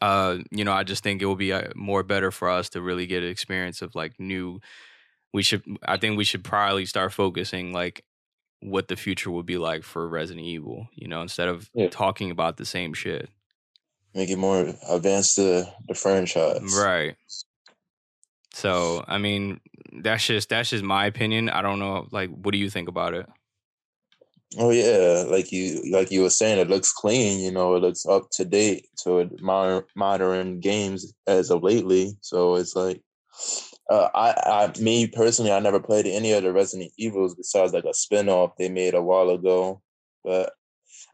Uh, 0.03 0.38
you 0.51 0.65
know, 0.65 0.73
I 0.73 0.83
just 0.83 1.05
think 1.05 1.23
it 1.23 1.27
will 1.27 1.37
be 1.37 1.53
uh, 1.53 1.69
more 1.77 2.03
better 2.03 2.33
for 2.33 2.51
us 2.51 2.69
to 2.71 2.83
really 2.83 3.07
get 3.07 3.23
an 3.23 3.29
experience 3.29 3.83
of 3.83 3.95
like 3.95 4.19
new 4.19 4.61
we 5.33 5.42
should 5.42 5.62
I 5.87 5.97
think 5.97 6.16
we 6.16 6.25
should 6.25 6.45
probably 6.45 6.87
start 6.87 7.12
focusing 7.12 7.73
like 7.73 8.05
what 8.61 8.88
the 8.88 8.97
future 8.97 9.31
would 9.31 9.47
be 9.47 9.59
like 9.59 9.83
for 9.83 10.07
Resident 10.09 10.47
Evil, 10.47 10.88
you 10.95 11.09
know, 11.09 11.21
instead 11.21 11.49
of 11.49 11.68
yeah. 11.75 11.88
talking 11.88 12.31
about 12.31 12.57
the 12.57 12.64
same 12.64 12.95
shit. 12.95 13.29
Make 14.14 14.31
it 14.31 14.38
more 14.38 14.75
advanced 14.88 15.37
the 15.37 15.68
the 15.88 15.95
franchise. 15.95 16.79
Right. 16.79 17.16
So, 18.55 19.03
I 19.09 19.18
mean, 19.18 19.61
that's 19.92 20.27
just 20.27 20.51
that's 20.51 20.71
just 20.71 20.85
my 20.85 21.07
opinion. 21.07 21.49
I 21.49 21.62
don't 21.62 21.79
know 21.79 22.07
like 22.11 22.31
what 22.31 22.53
do 22.53 22.59
you 22.59 22.71
think 22.71 22.88
about 22.88 23.14
it? 23.14 23.27
Oh 24.59 24.71
yeah, 24.71 25.25
like 25.29 25.51
you 25.51 25.90
like 25.90 26.11
you 26.11 26.23
were 26.23 26.31
saying, 26.31 26.59
it 26.59 26.68
looks 26.68 26.92
clean. 26.92 27.40
You 27.40 27.51
know, 27.51 27.75
it 27.75 27.81
looks 27.81 28.05
up 28.05 28.29
to 28.33 28.45
date 28.45 28.87
to 29.03 29.31
modern 29.40 29.85
modern 29.97 30.61
games 30.61 31.14
as 31.27 31.51
of 31.51 31.62
lately. 31.62 32.18
So 32.21 32.57
it's 32.57 32.77
like 32.77 33.01
uh, 33.92 34.09
I, 34.14 34.64
I, 34.64 34.81
me 34.81 35.07
personally, 35.07 35.52
I 35.52 35.61
never 35.61 35.78
played 35.78 36.07
any 36.07 36.33
of 36.33 36.42
the 36.42 36.52
Resident 36.52 36.92
Evils 36.96 37.35
besides 37.35 37.74
like 37.74 37.85
a 37.85 37.88
spinoff 37.88 38.57
they 38.57 38.70
made 38.70 38.94
a 38.94 39.02
while 39.02 39.28
ago. 39.28 39.83
But 40.24 40.55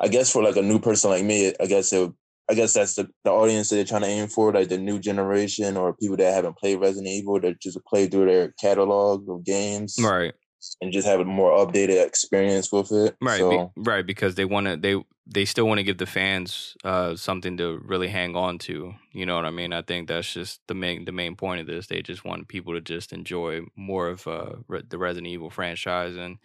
I 0.00 0.06
guess 0.06 0.30
for 0.30 0.44
like 0.44 0.56
a 0.56 0.62
new 0.62 0.78
person 0.78 1.10
like 1.10 1.24
me, 1.24 1.52
I 1.60 1.66
guess 1.66 1.92
it, 1.92 2.12
I 2.48 2.54
guess 2.54 2.74
that's 2.74 2.94
the, 2.94 3.08
the 3.24 3.30
audience 3.30 3.68
that 3.68 3.76
they're 3.76 3.84
trying 3.84 4.02
to 4.02 4.08
aim 4.08 4.28
for, 4.28 4.52
like 4.52 4.68
the 4.68 4.78
new 4.78 5.00
generation 5.00 5.76
or 5.76 5.92
people 5.92 6.16
that 6.18 6.32
haven't 6.32 6.56
played 6.56 6.80
Resident 6.80 7.08
Evil 7.08 7.40
that 7.40 7.60
just 7.60 7.84
play 7.84 8.06
through 8.06 8.26
their 8.26 8.54
catalog 8.60 9.28
of 9.28 9.44
games, 9.44 9.96
right? 10.00 10.34
And 10.80 10.92
just 10.92 11.06
have 11.06 11.20
a 11.20 11.24
more 11.24 11.52
updated 11.52 12.04
experience 12.04 12.72
with 12.72 12.92
it, 12.92 13.16
right? 13.20 13.38
So, 13.38 13.50
be, 13.74 13.82
right, 13.82 14.06
because 14.06 14.34
they 14.34 14.44
want 14.44 14.66
to 14.66 14.76
they 14.76 15.02
they 15.26 15.44
still 15.44 15.66
want 15.66 15.78
to 15.78 15.84
give 15.84 15.98
the 15.98 16.06
fans 16.06 16.76
uh, 16.84 17.16
something 17.16 17.56
to 17.58 17.80
really 17.84 18.08
hang 18.08 18.36
on 18.36 18.58
to. 18.60 18.94
You 19.12 19.26
know 19.26 19.36
what 19.36 19.44
I 19.44 19.50
mean? 19.50 19.72
I 19.72 19.82
think 19.82 20.08
that's 20.08 20.32
just 20.32 20.60
the 20.68 20.74
main 20.74 21.04
the 21.04 21.12
main 21.12 21.36
point 21.36 21.60
of 21.60 21.66
this. 21.66 21.86
They 21.86 22.02
just 22.02 22.24
want 22.24 22.48
people 22.48 22.74
to 22.74 22.80
just 22.80 23.12
enjoy 23.12 23.62
more 23.76 24.08
of 24.08 24.26
uh, 24.26 24.56
the 24.88 24.98
Resident 24.98 25.26
Evil 25.28 25.50
franchise, 25.50 26.16
and 26.16 26.38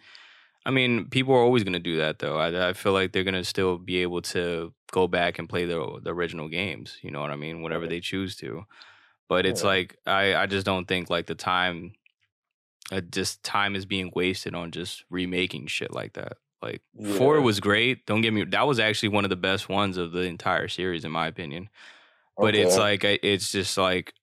I 0.66 0.70
mean, 0.70 1.06
people 1.10 1.34
are 1.34 1.42
always 1.42 1.64
going 1.64 1.74
to 1.74 1.78
do 1.78 1.96
that, 1.98 2.18
though. 2.20 2.38
I, 2.38 2.70
I 2.70 2.72
feel 2.72 2.92
like 2.92 3.12
they're 3.12 3.24
going 3.24 3.34
to 3.34 3.44
still 3.44 3.78
be 3.78 3.98
able 3.98 4.22
to 4.22 4.72
go 4.92 5.06
back 5.08 5.38
and 5.38 5.48
play 5.48 5.66
the 5.66 6.00
the 6.02 6.14
original 6.14 6.48
games. 6.48 6.98
You 7.02 7.10
know 7.10 7.20
what 7.20 7.30
I 7.30 7.36
mean? 7.36 7.62
Whatever 7.62 7.86
they 7.86 8.00
choose 8.00 8.36
to. 8.36 8.64
But 9.28 9.46
it's 9.46 9.62
Yeah. 9.62 9.68
like 9.70 9.98
I 10.06 10.34
I 10.36 10.46
just 10.46 10.66
don't 10.66 10.86
think 10.88 11.10
like 11.10 11.26
the 11.26 11.34
time, 11.34 11.92
uh, 12.92 13.00
just 13.00 13.42
time 13.42 13.76
is 13.76 13.86
being 13.86 14.10
wasted 14.14 14.54
on 14.54 14.70
just 14.70 15.04
remaking 15.10 15.66
shit 15.66 15.92
like 15.92 16.14
that. 16.14 16.34
Like 16.62 16.82
four 17.18 17.40
was 17.40 17.60
great. 17.60 18.06
Don't 18.06 18.22
get 18.22 18.32
me. 18.32 18.44
That 18.44 18.66
was 18.66 18.80
actually 18.80 19.10
one 19.10 19.24
of 19.24 19.30
the 19.30 19.36
best 19.36 19.68
ones 19.68 19.98
of 19.98 20.12
the 20.12 20.22
entire 20.22 20.68
series, 20.68 21.04
in 21.04 21.12
my 21.12 21.26
opinion. 21.26 21.68
But 22.38 22.54
it's 22.54 22.76
like 22.76 23.04
it's 23.04 23.52
just 23.52 23.76
like 23.76 24.14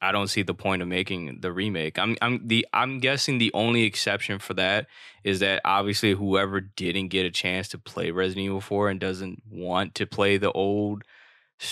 I 0.00 0.12
don't 0.12 0.28
see 0.28 0.42
the 0.42 0.54
point 0.54 0.80
of 0.80 0.88
making 0.88 1.40
the 1.40 1.52
remake. 1.52 1.98
I'm 1.98 2.16
I'm 2.22 2.46
the 2.46 2.66
I'm 2.72 3.00
guessing 3.00 3.38
the 3.38 3.50
only 3.52 3.82
exception 3.82 4.38
for 4.38 4.54
that 4.54 4.86
is 5.24 5.40
that 5.40 5.60
obviously 5.64 6.12
whoever 6.12 6.60
didn't 6.60 7.08
get 7.08 7.26
a 7.26 7.30
chance 7.30 7.68
to 7.68 7.78
play 7.78 8.10
Resident 8.10 8.46
Evil 8.46 8.60
4 8.60 8.90
and 8.90 9.00
doesn't 9.00 9.42
want 9.50 9.94
to 9.96 10.06
play 10.06 10.38
the 10.38 10.52
old 10.52 11.02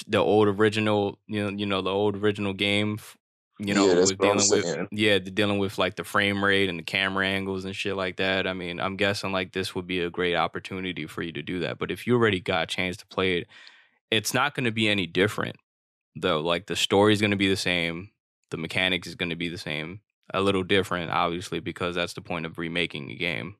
the 0.07 0.19
old 0.19 0.49
original, 0.49 1.19
you 1.27 1.43
know, 1.43 1.57
you 1.57 1.65
know 1.65 1.81
the 1.81 1.91
old 1.91 2.17
original 2.17 2.53
game, 2.53 2.99
you 3.59 3.75
know, 3.75 3.89
Yeah, 3.89 3.95
that's 3.95 4.11
with 4.11 4.21
what 4.21 4.31
I'm 4.31 4.39
dealing 4.39 4.79
with 4.79 4.89
yeah, 4.93 5.19
the 5.19 5.31
dealing 5.31 5.59
with 5.59 5.79
like 5.79 5.97
the 5.97 6.05
frame 6.05 6.45
rate 6.45 6.69
and 6.69 6.79
the 6.79 6.85
camera 6.85 7.27
angles 7.27 7.65
and 7.65 7.75
shit 7.75 7.97
like 7.97 8.17
that. 8.17 8.47
I 8.47 8.53
mean, 8.53 8.81
I'm 8.81 8.97
guessing 8.97 9.33
like 9.33 9.53
this 9.53 9.75
would 9.75 9.87
be 9.87 10.01
a 10.01 10.11
great 10.11 10.37
opportunity 10.37 11.07
for 11.07 11.23
you 11.23 11.33
to 11.33 11.43
do 11.43 11.61
that. 11.61 11.79
But 11.79 11.91
if 11.91 12.07
you 12.07 12.15
already 12.15 12.41
got 12.41 12.65
a 12.65 12.67
chance 12.67 12.97
to 12.99 13.07
play 13.07 13.39
it, 13.39 13.49
it's 14.11 14.33
not 14.33 14.55
going 14.55 14.65
to 14.65 14.71
be 14.71 14.89
any 14.89 15.07
different 15.07 15.57
though. 16.17 16.41
Like 16.41 16.67
the 16.67 16.77
story's 16.77 17.21
going 17.21 17.33
to 17.33 17.37
be 17.37 17.49
the 17.49 17.57
same, 17.57 18.11
the 18.51 18.57
mechanics 18.57 19.09
is 19.09 19.15
going 19.15 19.31
to 19.31 19.37
be 19.37 19.49
the 19.49 19.59
same, 19.59 20.01
a 20.33 20.41
little 20.41 20.63
different, 20.63 21.11
obviously, 21.11 21.61
because 21.61 21.95
that's 21.95 22.13
the 22.15 22.21
point 22.21 22.47
of 22.47 22.59
remaking 22.59 23.11
a 23.11 23.15
game. 23.15 23.57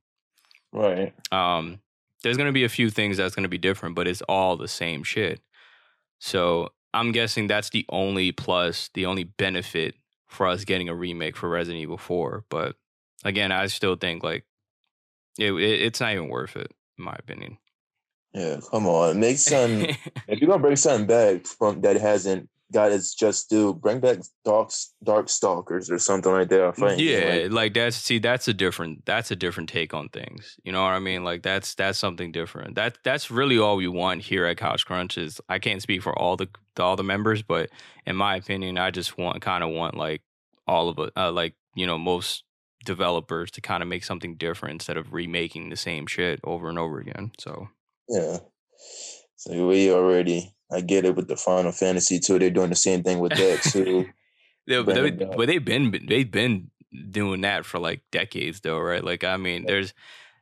Right. 0.73 1.15
Um, 1.33 1.81
there's 2.23 2.37
going 2.37 2.49
to 2.49 2.53
be 2.53 2.65
a 2.65 2.69
few 2.69 2.91
things 2.91 3.17
that's 3.17 3.35
going 3.35 3.45
to 3.45 3.49
be 3.49 3.59
different, 3.59 3.95
but 3.95 4.09
it's 4.09 4.23
all 4.23 4.57
the 4.57 4.69
same 4.69 5.03
shit. 5.03 5.41
So 6.19 6.71
I'm 6.99 7.13
guessing 7.13 7.47
that's 7.47 7.71
the 7.71 7.87
only 7.89 8.33
plus, 8.33 8.91
the 8.95 9.07
only 9.07 9.25
benefit 9.25 9.95
for 10.27 10.47
us 10.47 10.65
getting 10.65 10.89
a 10.89 10.95
remake 10.95 11.37
for 11.37 11.49
Resident 11.49 11.81
Evil 11.81 11.99
4. 11.99 12.45
But 12.49 12.77
again, 13.25 13.53
I 13.53 13.67
still 13.67 13.97
think 13.97 14.23
like 14.23 14.45
it, 15.39 15.53
it 15.53 15.83
it's 15.83 16.01
not 16.01 16.13
even 16.13 16.29
worth 16.29 16.57
it, 16.57 16.73
in 16.99 17.05
my 17.05 17.17
opinion. 17.19 17.59
Yeah. 18.35 18.59
Come 18.71 18.87
on. 18.87 19.21
Make 19.21 19.39
something. 19.39 19.97
if 20.29 20.41
you're 20.41 20.49
gonna 20.49 20.63
bring 20.63 20.77
something 20.77 21.07
back 21.07 21.47
from 21.47 21.81
that 21.83 21.97
hasn't 21.97 22.49
got 22.73 22.93
its 22.93 23.15
just 23.15 23.49
due, 23.49 23.75
bring 23.75 24.01
back 24.01 24.19
Dark 24.45 24.71
Dark 25.03 25.29
Stalkers 25.29 25.91
or 25.91 25.99
something 25.99 26.33
like 26.33 26.49
that. 26.49 26.65
I 26.65 26.71
think. 26.73 27.01
yeah, 27.01 27.43
Like, 27.45 27.53
like 27.53 27.75
that's 27.75 27.97
see, 27.97 28.19
that's 28.19 28.49
a 28.49 28.55
different 28.55 29.05
that's 29.05 29.31
a 29.31 29.37
different 29.37 29.69
take 29.69 29.95
on 29.95 30.09
things. 30.09 30.57
You 30.65 30.73
know 30.73 30.83
what 30.83 30.93
I 30.93 30.99
mean? 30.99 31.25
Like 31.25 31.43
that's 31.43 31.75
that's 31.75 31.99
something 31.99 32.33
different. 32.33 32.75
That 32.75 32.99
that's 33.05 33.31
really 33.31 33.59
all 33.59 33.77
we 33.77 33.89
want 33.89 34.23
here 34.23 34.47
at 34.47 34.59
Couch 34.59 34.87
Crunch 34.87 35.19
is 35.19 35.41
I 35.49 35.59
can't 35.59 35.83
speak 35.83 36.03
for 36.03 36.17
all 36.19 36.37
the 36.37 36.49
all 36.79 36.97
the 36.97 37.05
members, 37.05 37.43
but 37.43 37.71
in 38.07 38.17
my 38.17 38.37
opinion, 38.37 38.79
I 38.79 38.91
just 38.91 39.19
want 39.19 39.41
kind 39.41 39.65
of 39.65 39.71
want 39.71 39.97
like 39.97 40.23
all 40.67 40.89
of 40.89 40.99
it, 40.99 41.13
uh, 41.17 41.33
like 41.33 41.55
you 41.75 41.87
know 41.87 41.99
most 41.99 42.45
developers 42.85 43.51
to 43.51 43.61
kind 43.61 43.83
of 43.83 43.89
make 43.89 44.05
something 44.05 44.37
different 44.37 44.75
instead 44.75 44.97
of 44.97 45.13
remaking 45.13 45.69
the 45.69 45.77
same 45.77 46.07
shit 46.07 46.41
over 46.45 46.69
and 46.69 46.79
over 46.79 46.99
again. 46.99 47.33
So 47.39 47.69
yeah. 48.09 48.39
So 49.37 49.69
we 49.69 49.93
already. 49.93 50.55
I 50.71 50.81
get 50.81 51.05
it 51.05 51.17
with 51.17 51.29
the 51.29 51.37
Final 51.37 51.73
Fantasy 51.73 52.19
too. 52.19 52.39
They're 52.39 52.51
doing 52.51 52.71
the 52.71 52.77
same 52.77 53.03
thing 53.03 53.19
with 53.21 53.33
that 53.33 53.63
too. 53.73 54.07
Yeah, 54.67 54.83
but, 54.83 54.95
they, 54.95 55.25
uh, 55.25 55.31
but 55.37 55.47
they've 55.47 55.65
been 55.65 56.07
they've 56.07 56.31
been 56.31 56.71
doing 57.11 57.43
that 57.43 57.65
for 57.65 57.79
like 57.79 58.03
decades 58.11 58.61
though, 58.61 58.79
right? 58.79 59.03
Like 59.03 59.25
I 59.25 59.37
mean, 59.37 59.65
there's 59.67 59.95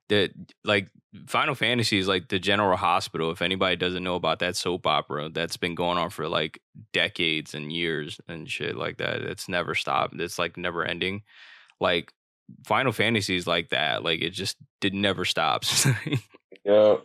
the 0.08 0.30
like 0.64 0.90
Final 1.26 1.54
Fantasy 1.54 1.98
is 1.98 2.08
like 2.08 2.28
the 2.28 2.38
General 2.38 2.76
Hospital. 2.76 3.30
If 3.30 3.42
anybody 3.42 3.76
doesn't 3.76 4.02
know 4.02 4.16
about 4.16 4.40
that 4.40 4.56
soap 4.56 4.86
opera, 4.86 5.28
that's 5.28 5.56
been 5.56 5.74
going 5.74 5.98
on 5.98 6.10
for 6.10 6.28
like 6.28 6.60
decades 6.92 7.54
and 7.54 7.72
years 7.72 8.20
and 8.28 8.50
shit 8.50 8.76
like 8.76 8.98
that. 8.98 9.22
It's 9.22 9.48
never 9.48 9.74
stopped. 9.74 10.20
It's 10.20 10.38
like 10.38 10.56
never 10.56 10.84
ending. 10.84 11.22
Like 11.80 12.12
Final 12.64 12.92
Fantasy 12.92 13.36
is 13.36 13.46
like 13.46 13.70
that. 13.70 14.02
Like 14.02 14.22
it 14.22 14.30
just 14.30 14.56
did 14.80 14.94
never 14.94 15.24
stops. 15.24 15.86
Yeah. 16.66 16.96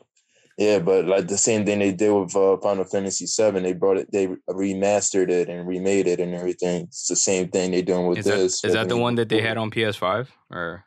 Yeah, 0.61 0.77
but 0.77 1.05
like 1.05 1.27
the 1.27 1.39
same 1.39 1.65
thing 1.65 1.79
they 1.79 1.91
did 1.91 2.11
with 2.11 2.35
uh, 2.35 2.55
Final 2.57 2.83
Fantasy 2.83 3.25
VII, 3.25 3.61
they 3.61 3.73
brought 3.73 3.97
it, 3.97 4.11
they 4.11 4.27
remastered 4.47 5.31
it 5.31 5.49
and 5.49 5.67
remade 5.67 6.05
it 6.05 6.19
and 6.19 6.35
everything. 6.35 6.83
It's 6.83 7.07
the 7.07 7.15
same 7.15 7.47
thing 7.47 7.71
they're 7.71 7.81
doing 7.81 8.05
with 8.05 8.19
is 8.19 8.25
that 8.25 8.37
this. 8.37 8.63
is 8.63 8.73
that 8.73 8.87
the 8.87 8.95
one 8.95 9.15
that 9.15 9.29
they 9.29 9.41
had 9.41 9.57
on 9.57 9.71
PS5 9.71 10.27
or? 10.51 10.85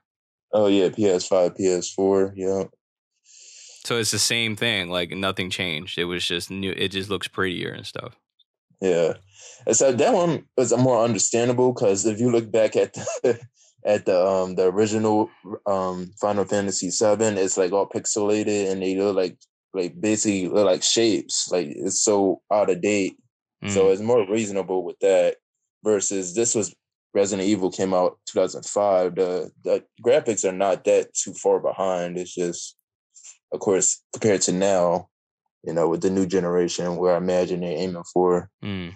Oh 0.53 0.69
yeah, 0.69 0.91
PS5, 0.91 1.59
PS4. 1.59 2.35
Yeah, 2.37 2.65
So 3.85 3.99
it's 3.99 4.13
the 4.13 4.21
same 4.21 4.55
thing. 4.55 4.91
Like 4.91 5.11
nothing 5.11 5.51
changed. 5.51 5.99
It 5.99 6.05
was 6.05 6.25
just 6.25 6.53
new. 6.53 6.71
It 6.77 6.91
just 6.93 7.11
looks 7.11 7.27
prettier 7.27 7.73
and 7.73 7.85
stuff. 7.85 8.15
yeah. 8.81 9.15
So 9.73 9.91
that 9.91 10.15
one 10.15 10.45
was 10.57 10.73
more 10.77 11.03
understandable 11.03 11.73
because 11.73 12.07
if 12.07 12.21
you 12.21 12.31
look 12.31 12.53
back 12.53 12.77
at 12.77 12.93
the 12.93 13.41
at 13.85 14.07
the 14.07 14.25
um 14.25 14.55
the 14.55 14.67
original 14.67 15.31
um 15.67 16.13
Final 16.21 16.45
Fantasy 16.45 16.91
VII, 16.91 17.43
it's 17.43 17.57
like 17.57 17.73
all 17.73 17.89
pixelated 17.89 18.71
and 18.71 18.81
they 18.81 18.95
look 18.95 19.17
like 19.17 19.37
like 19.75 20.01
basically 20.01 20.49
like 20.49 20.83
shapes. 20.83 21.51
Like 21.51 21.67
it's 21.69 22.01
so 22.03 22.41
out 22.53 22.71
of 22.71 22.81
date. 22.81 23.17
So 23.69 23.87
Mm. 23.87 23.93
it's 23.93 24.03
more 24.03 24.27
reasonable 24.31 24.85
with 24.85 24.99
that 25.01 25.37
versus 25.83 26.35
this 26.35 26.55
was 26.55 26.75
Resident 27.15 27.49
Evil 27.49 27.71
came 27.71 27.95
out 27.95 28.19
2005. 28.27 29.15
The 29.15 29.51
the 29.63 29.85
graphics 30.05 30.45
are 30.45 30.53
not 30.53 30.85
that 30.85 31.15
too 31.15 31.33
far 31.35 31.61
behind. 31.61 32.19
It's 32.19 32.35
just, 32.35 32.77
of 33.53 33.61
course, 33.61 34.03
compared 34.13 34.43
to 34.43 34.53
now, 34.53 35.09
you 35.63 35.73
know, 35.73 35.89
with 35.89 36.03
the 36.03 36.11
new 36.11 36.27
generation, 36.27 36.97
where 36.97 37.15
I 37.15 37.19
imagine 37.19 37.61
they're 37.61 37.79
aiming 37.79 38.03
for. 38.13 38.51
Mm. 38.63 38.95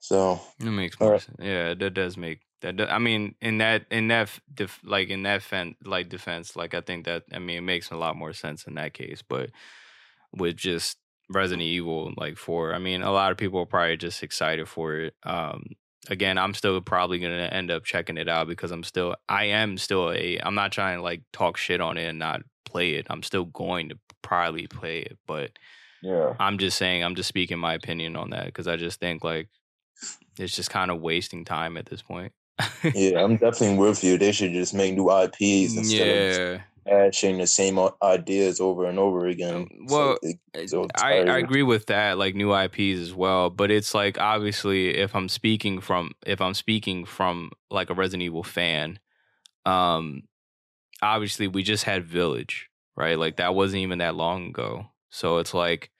So 0.00 0.40
That 0.58 0.70
makes 0.72 0.98
more 1.00 1.12
right. 1.12 1.20
sense. 1.20 1.36
Yeah, 1.40 1.74
that 1.74 1.94
does 1.94 2.16
make 2.16 2.40
that. 2.60 2.80
I 2.90 2.98
mean, 2.98 3.34
in 3.40 3.58
that 3.58 3.86
in 3.90 4.08
that 4.08 4.30
def, 4.52 4.80
like 4.84 5.08
in 5.08 5.22
that 5.24 5.42
fen, 5.42 5.76
like 5.84 6.08
defense, 6.08 6.56
like 6.56 6.74
I 6.74 6.80
think 6.80 7.04
that 7.06 7.24
I 7.32 7.38
mean 7.38 7.58
it 7.58 7.62
makes 7.62 7.90
a 7.90 7.96
lot 7.96 8.16
more 8.16 8.32
sense 8.32 8.64
in 8.64 8.74
that 8.74 8.94
case. 8.94 9.22
But 9.26 9.50
with 10.32 10.56
just 10.56 10.98
Resident 11.30 11.62
Evil 11.62 12.12
like 12.16 12.36
four, 12.36 12.74
I 12.74 12.78
mean, 12.78 13.02
a 13.02 13.12
lot 13.12 13.32
of 13.32 13.38
people 13.38 13.60
are 13.60 13.66
probably 13.66 13.96
just 13.96 14.22
excited 14.22 14.68
for 14.68 14.94
it. 14.96 15.14
Um, 15.24 15.64
again, 16.08 16.38
I'm 16.38 16.54
still 16.54 16.80
probably 16.80 17.18
gonna 17.18 17.48
end 17.52 17.70
up 17.70 17.84
checking 17.84 18.16
it 18.16 18.28
out 18.28 18.48
because 18.48 18.70
I'm 18.70 18.84
still 18.84 19.16
I 19.28 19.44
am 19.44 19.78
still 19.78 20.12
a 20.12 20.38
I'm 20.38 20.54
not 20.54 20.72
trying 20.72 20.98
to 20.98 21.02
like 21.02 21.22
talk 21.32 21.56
shit 21.56 21.80
on 21.80 21.98
it 21.98 22.06
and 22.06 22.18
not 22.18 22.42
play 22.64 22.92
it. 22.92 23.06
I'm 23.10 23.22
still 23.22 23.44
going 23.46 23.88
to 23.90 23.98
probably 24.22 24.66
play 24.66 25.00
it, 25.00 25.18
but 25.26 25.50
yeah, 26.02 26.34
I'm 26.38 26.58
just 26.58 26.78
saying, 26.78 27.02
I'm 27.02 27.14
just 27.14 27.28
speaking 27.28 27.58
my 27.58 27.74
opinion 27.74 28.16
on 28.16 28.30
that 28.30 28.46
because 28.46 28.68
I 28.68 28.76
just 28.76 29.00
think 29.00 29.24
like 29.24 29.48
it's 30.38 30.54
just 30.54 30.70
kind 30.70 30.90
of 30.90 31.00
wasting 31.00 31.44
time 31.44 31.76
at 31.76 31.86
this 31.86 32.02
point. 32.02 32.32
Yeah, 32.94 33.22
I'm 33.22 33.36
definitely 33.36 33.78
with 33.78 34.02
you. 34.02 34.18
They 34.18 34.32
should 34.32 34.52
just 34.52 34.74
make 34.74 34.94
new 34.94 35.10
IPs 35.10 35.76
instead 35.76 36.08
of 36.08 36.60
yeah, 36.60 36.62
hashing 36.88 37.38
the 37.38 37.46
same 37.46 37.78
ideas 38.02 38.60
over 38.60 38.86
and 38.86 38.98
over 38.98 39.26
again. 39.26 39.54
Um, 39.54 39.68
So 39.88 39.96
well, 39.96 40.18
I, 40.94 41.18
I 41.20 41.38
agree 41.38 41.62
with 41.62 41.86
that, 41.86 42.18
like 42.18 42.34
new 42.34 42.54
IPs 42.54 43.00
as 43.00 43.14
well. 43.14 43.50
But 43.50 43.70
it's 43.70 43.94
like 43.94 44.18
obviously, 44.18 44.96
if 44.96 45.14
I'm 45.14 45.28
speaking 45.28 45.80
from 45.80 46.12
if 46.26 46.40
I'm 46.40 46.54
speaking 46.54 47.04
from 47.04 47.50
like 47.70 47.90
a 47.90 47.94
Resident 47.94 48.22
Evil 48.22 48.42
fan, 48.42 48.98
um, 49.66 50.22
obviously 51.02 51.48
we 51.48 51.62
just 51.62 51.84
had 51.84 52.04
Village, 52.04 52.68
right? 52.96 53.18
Like 53.18 53.36
that 53.36 53.54
wasn't 53.54 53.82
even 53.82 53.98
that 53.98 54.14
long 54.16 54.48
ago. 54.48 54.86
So 55.10 55.38
it's 55.38 55.54
like, 55.54 55.90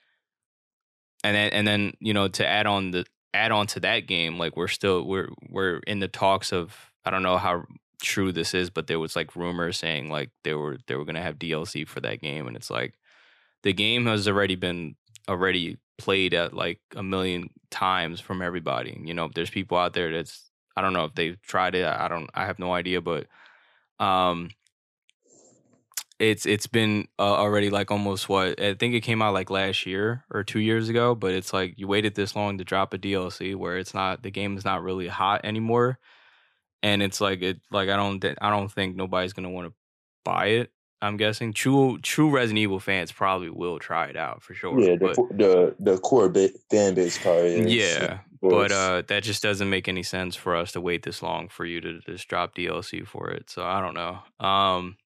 and 1.23 1.37
then 1.37 1.51
and 1.51 1.67
then 1.67 1.93
you 2.01 2.15
know 2.15 2.29
to 2.29 2.47
add 2.47 2.67
on 2.67 2.91
the 2.91 3.05
add 3.35 3.53
on 3.53 3.67
to 3.69 3.81
that 3.81 4.01
game, 4.07 4.39
like 4.39 4.57
we're 4.57 4.69
still 4.69 5.05
we're 5.05 5.29
we're 5.49 5.79
in 5.87 6.01
the 6.01 6.09
talks 6.09 6.53
of 6.53 6.93
I 7.05 7.11
don't 7.11 7.23
know 7.23 7.39
how 7.39 7.65
true 8.03 8.33
this 8.33 8.55
is, 8.55 8.71
but 8.71 8.87
there 8.87 8.99
was 8.99 9.17
like 9.17 9.37
rumors 9.37 9.79
saying 9.79 10.11
like 10.11 10.31
they 10.45 10.55
were 10.55 10.79
they 10.87 10.95
were 10.95 11.05
gonna 11.05 11.23
have 11.23 11.39
DLC 11.39 11.87
for 11.87 12.01
that 12.01 12.21
game, 12.21 12.47
and 12.47 12.57
it's 12.57 12.71
like 12.71 12.95
the 13.63 13.73
game 13.73 14.07
has 14.07 14.29
already 14.29 14.57
been 14.57 14.97
already 15.29 15.79
played 15.99 16.33
at 16.33 16.55
like 16.55 16.81
a 16.97 17.03
million 17.03 17.51
times 17.71 18.21
from 18.21 18.41
everybody. 18.41 19.01
You 19.05 19.15
know, 19.15 19.29
there's 19.35 19.51
people 19.51 19.77
out 19.79 19.93
there 19.93 20.13
that's 20.13 20.51
I 20.77 20.81
don't 20.81 20.93
know 20.93 21.05
if 21.05 21.15
they've 21.15 21.41
tried 21.43 21.75
it. 21.75 21.85
I 21.85 22.09
don't. 22.09 22.31
I 22.35 22.47
have 22.47 22.59
no 22.59 22.73
idea, 22.73 23.01
but 23.01 23.27
um, 23.99 24.51
it's 26.19 26.47
it's 26.47 26.67
been 26.67 27.07
uh, 27.19 27.23
already 27.23 27.71
like 27.71 27.91
almost 27.91 28.29
what 28.29 28.61
I 28.61 28.75
think 28.75 28.95
it 28.95 29.03
came 29.03 29.23
out 29.23 29.35
like 29.35 29.51
last 29.51 29.87
year 29.87 30.25
or 30.31 30.43
two 30.43 30.59
years 30.61 30.89
ago. 30.89 31.15
But 31.15 31.33
it's 31.33 31.53
like 31.53 31.75
you 31.77 31.87
waited 31.87 32.15
this 32.15 32.35
long 32.35 32.59
to 32.59 32.65
drop 32.65 32.93
a 32.93 32.99
DLC 32.99 33.55
where 33.55 33.79
it's 33.79 33.95
not 33.95 34.23
the 34.23 34.31
game 34.31 34.57
is 34.57 34.65
not 34.65 34.83
really 34.83 35.09
hot 35.09 35.43
anymore, 35.45 35.99
and 36.83 37.03
it's 37.03 37.21
like 37.21 37.43
it 37.43 37.61
like 37.71 37.89
I 37.89 37.97
don't 37.97 38.25
I 38.41 38.51
don't 38.51 38.71
think 38.71 38.97
nobody's 38.97 39.33
gonna 39.33 39.51
want 39.51 39.69
to 39.69 39.75
buy 40.25 40.47
it. 40.47 40.73
I'm 41.01 41.17
guessing 41.17 41.53
true 41.53 41.99
true 42.01 42.31
Resident 42.31 42.59
Evil 42.59 42.81
fans 42.81 43.13
probably 43.13 43.51
will 43.51 43.79
try 43.79 44.07
it 44.07 44.17
out 44.17 44.43
for 44.43 44.55
sure. 44.55 44.79
yeah, 44.81 44.97
the 44.97 45.15
but 45.15 45.17
the 45.39 45.77
the 45.79 45.99
core 45.99 46.29
ba- 46.29 46.51
fan 46.71 46.95
base 46.95 47.17
probably. 47.19 47.61
is. 47.61 47.73
yeah, 47.73 48.19
but 48.43 48.73
uh, 48.73 49.03
that 49.07 49.23
just 49.23 49.41
doesn't 49.41 49.71
make 49.71 49.87
any 49.87 50.03
sense 50.03 50.35
for 50.35 50.57
us 50.57 50.73
to 50.73 50.81
wait 50.81 51.05
this 51.05 51.23
long 51.23 51.49
for 51.49 51.65
you 51.65 51.81
to 51.81 52.01
just 52.01 52.27
drop 52.27 52.57
DLC 52.57 53.07
for 53.07 53.31
it. 53.31 53.49
So 53.49 53.65
I 53.65 53.81
don't 53.81 53.95
know. 53.95 54.19
Um, 54.45 54.97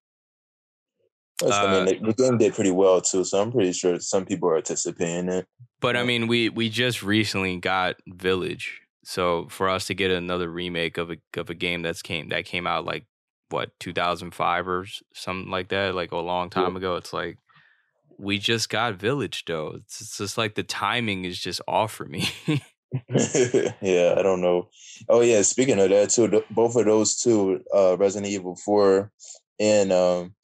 I 1.42 1.44
mean, 1.46 1.82
uh, 1.82 1.84
the, 1.84 2.12
the 2.12 2.12
game 2.12 2.38
did 2.38 2.54
pretty 2.54 2.70
well 2.70 3.00
too, 3.00 3.24
so 3.24 3.40
I'm 3.40 3.52
pretty 3.52 3.72
sure 3.72 3.98
some 4.00 4.24
people 4.24 4.48
are 4.48 4.56
anticipating 4.56 5.28
it. 5.28 5.46
But 5.80 5.96
I 5.96 6.04
mean, 6.04 6.28
we 6.28 6.48
we 6.48 6.68
just 6.68 7.02
recently 7.02 7.56
got 7.56 7.96
Village, 8.06 8.80
so 9.04 9.48
for 9.48 9.68
us 9.68 9.86
to 9.86 9.94
get 9.94 10.10
another 10.10 10.48
remake 10.48 10.98
of 10.98 11.10
a 11.10 11.16
of 11.36 11.50
a 11.50 11.54
game 11.54 11.82
that's 11.82 12.02
came 12.02 12.28
that 12.28 12.44
came 12.44 12.66
out 12.66 12.84
like 12.84 13.06
what 13.50 13.78
2005 13.80 14.68
or 14.68 14.86
something 15.14 15.50
like 15.50 15.68
that, 15.68 15.94
like 15.94 16.12
a 16.12 16.16
long 16.16 16.50
time 16.50 16.72
yeah. 16.72 16.78
ago, 16.78 16.96
it's 16.96 17.12
like 17.12 17.38
we 18.18 18.38
just 18.38 18.68
got 18.68 18.94
Village 18.94 19.44
though. 19.46 19.74
It's, 19.76 20.00
it's 20.00 20.18
just 20.18 20.38
like 20.38 20.54
the 20.54 20.62
timing 20.62 21.24
is 21.24 21.38
just 21.38 21.60
off 21.66 21.92
for 21.92 22.04
me. 22.04 22.28
yeah, 23.80 24.14
I 24.18 24.22
don't 24.22 24.42
know. 24.42 24.68
Oh 25.08 25.20
yeah, 25.20 25.42
speaking 25.42 25.80
of 25.80 25.88
that 25.88 26.10
too, 26.10 26.44
both 26.50 26.76
of 26.76 26.84
those 26.84 27.20
two, 27.20 27.64
uh, 27.74 27.96
Resident 27.96 28.30
Evil 28.30 28.54
Four 28.54 29.10
and 29.58 29.92
um, 29.92 30.34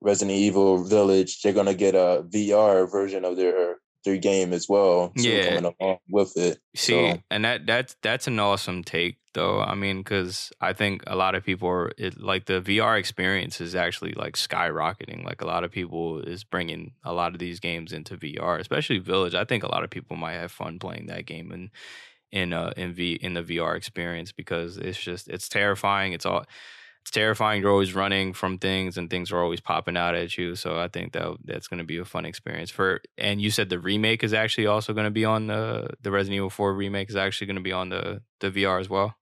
Resident 0.00 0.36
Evil 0.36 0.84
Village, 0.84 1.42
they're 1.42 1.52
gonna 1.52 1.74
get 1.74 1.94
a 1.94 2.24
VR 2.28 2.90
version 2.90 3.24
of 3.24 3.36
their 3.36 3.76
their 4.04 4.16
game 4.16 4.52
as 4.52 4.68
well. 4.68 5.12
So 5.16 5.28
yeah, 5.28 5.54
coming 5.54 5.74
along 5.80 5.98
with 6.08 6.36
it. 6.36 6.58
See, 6.74 7.12
so. 7.12 7.18
and 7.30 7.44
that 7.44 7.66
that's 7.66 7.96
that's 8.02 8.26
an 8.26 8.38
awesome 8.38 8.84
take, 8.84 9.16
though. 9.34 9.60
I 9.60 9.74
mean, 9.74 9.98
because 9.98 10.52
I 10.60 10.72
think 10.72 11.02
a 11.06 11.16
lot 11.16 11.34
of 11.34 11.44
people 11.44 11.68
are 11.68 11.92
it, 11.98 12.20
like 12.20 12.46
the 12.46 12.60
VR 12.60 12.98
experience 12.98 13.60
is 13.60 13.74
actually 13.74 14.12
like 14.12 14.34
skyrocketing. 14.34 15.24
Like 15.24 15.42
a 15.42 15.46
lot 15.46 15.64
of 15.64 15.70
people 15.70 16.20
is 16.20 16.44
bringing 16.44 16.92
a 17.04 17.12
lot 17.12 17.32
of 17.32 17.38
these 17.38 17.60
games 17.60 17.92
into 17.92 18.16
VR, 18.16 18.58
especially 18.60 18.98
Village. 18.98 19.34
I 19.34 19.44
think 19.44 19.62
a 19.62 19.70
lot 19.70 19.84
of 19.84 19.90
people 19.90 20.16
might 20.16 20.34
have 20.34 20.52
fun 20.52 20.78
playing 20.78 21.06
that 21.06 21.26
game 21.26 21.50
and 21.52 21.70
in 22.30 22.52
uh 22.52 22.72
in 22.76 22.92
V 22.92 23.14
in 23.14 23.34
the 23.34 23.42
VR 23.42 23.74
experience 23.74 24.32
because 24.32 24.76
it's 24.76 24.98
just 24.98 25.28
it's 25.28 25.48
terrifying. 25.48 26.12
It's 26.12 26.26
all 26.26 26.44
it's 27.08 27.14
terrifying. 27.14 27.62
You're 27.62 27.70
always 27.70 27.94
running 27.94 28.34
from 28.34 28.58
things, 28.58 28.98
and 28.98 29.08
things 29.08 29.32
are 29.32 29.42
always 29.42 29.60
popping 29.60 29.96
out 29.96 30.14
at 30.14 30.36
you. 30.36 30.54
So 30.54 30.78
I 30.78 30.88
think 30.88 31.14
that 31.14 31.38
that's 31.42 31.66
going 31.66 31.78
to 31.78 31.84
be 31.84 31.96
a 31.96 32.04
fun 32.04 32.26
experience 32.26 32.70
for. 32.70 33.00
And 33.16 33.40
you 33.40 33.50
said 33.50 33.70
the 33.70 33.78
remake 33.78 34.22
is 34.22 34.34
actually 34.34 34.66
also 34.66 34.92
going 34.92 35.06
to 35.06 35.10
be 35.10 35.24
on 35.24 35.46
the 35.46 35.88
the 36.02 36.10
Resident 36.10 36.36
Evil 36.36 36.50
Four 36.50 36.74
remake 36.74 37.08
is 37.08 37.16
actually 37.16 37.46
going 37.46 37.56
to 37.56 37.62
be 37.62 37.72
on 37.72 37.88
the 37.88 38.20
the 38.40 38.50
VR 38.50 38.78
as 38.78 38.90
well. 38.90 39.14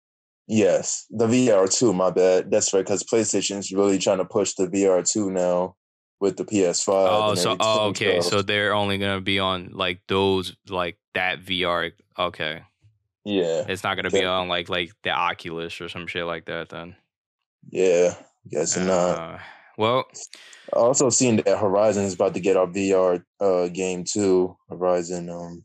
Yes, 0.48 1.06
the 1.10 1.28
VR 1.28 1.72
too. 1.72 1.92
My 1.92 2.10
bad. 2.10 2.50
That's 2.50 2.74
right, 2.74 2.84
because 2.84 3.04
PlayStation's 3.04 3.70
really 3.70 3.98
trying 3.98 4.18
to 4.18 4.24
push 4.24 4.54
the 4.54 4.66
VR 4.66 5.08
two 5.08 5.30
now 5.30 5.76
with 6.18 6.36
the 6.38 6.44
PS5. 6.44 6.88
Oh, 6.88 7.34
so 7.36 7.56
oh, 7.60 7.88
okay. 7.90 8.20
So 8.20 8.42
they're 8.42 8.74
only 8.74 8.98
going 8.98 9.16
to 9.16 9.22
be 9.22 9.38
on 9.38 9.70
like 9.72 10.00
those 10.08 10.56
like 10.68 10.98
that 11.14 11.40
VR. 11.40 11.92
Okay. 12.18 12.62
Yeah. 13.24 13.64
It's 13.68 13.84
not 13.84 13.94
going 13.94 14.10
to 14.10 14.10
be 14.10 14.24
on 14.24 14.48
like 14.48 14.68
like 14.68 14.90
the 15.04 15.10
Oculus 15.10 15.80
or 15.80 15.88
some 15.88 16.08
shit 16.08 16.26
like 16.26 16.46
that 16.46 16.70
then. 16.70 16.96
Yeah, 17.70 18.14
guess 18.48 18.76
uh, 18.76 18.84
not. 18.84 19.40
Well, 19.78 20.04
also 20.72 21.10
seeing 21.10 21.36
that 21.36 21.58
Horizon 21.58 22.04
is 22.04 22.14
about 22.14 22.34
to 22.34 22.40
get 22.40 22.56
our 22.56 22.66
VR 22.66 23.22
uh, 23.40 23.68
game 23.68 24.04
too. 24.04 24.56
Horizon 24.68 25.28
um, 25.28 25.64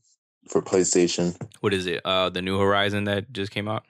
for 0.50 0.62
PlayStation. 0.62 1.36
What 1.62 1.74
is 1.74 1.86
it? 1.86 2.02
Uh, 2.06 2.30
the 2.30 2.42
new 2.42 2.60
Horizon 2.60 3.06
that 3.06 3.32
just 3.32 3.52
came 3.52 3.68
out. 3.68 3.84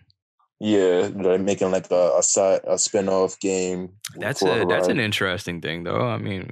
Yeah, 0.59 1.09
they're 1.11 1.39
making 1.39 1.71
like 1.71 1.89
a 1.89 2.17
a, 2.19 2.23
side, 2.23 2.61
a 2.67 2.77
spin-off 2.77 3.39
game. 3.39 3.93
That's 4.17 4.43
a 4.43 4.65
that's 4.69 4.87
an 4.87 4.99
interesting 4.99 5.59
thing, 5.59 5.83
though. 5.83 6.07
I 6.07 6.17
mean, 6.17 6.51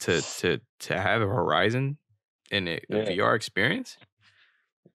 to 0.00 0.20
to 0.20 0.60
to 0.80 1.00
have 1.00 1.22
a 1.22 1.26
Horizon 1.26 1.96
in 2.50 2.68
a, 2.68 2.80
yeah. 2.90 3.06
VR 3.06 3.34
experience. 3.34 3.96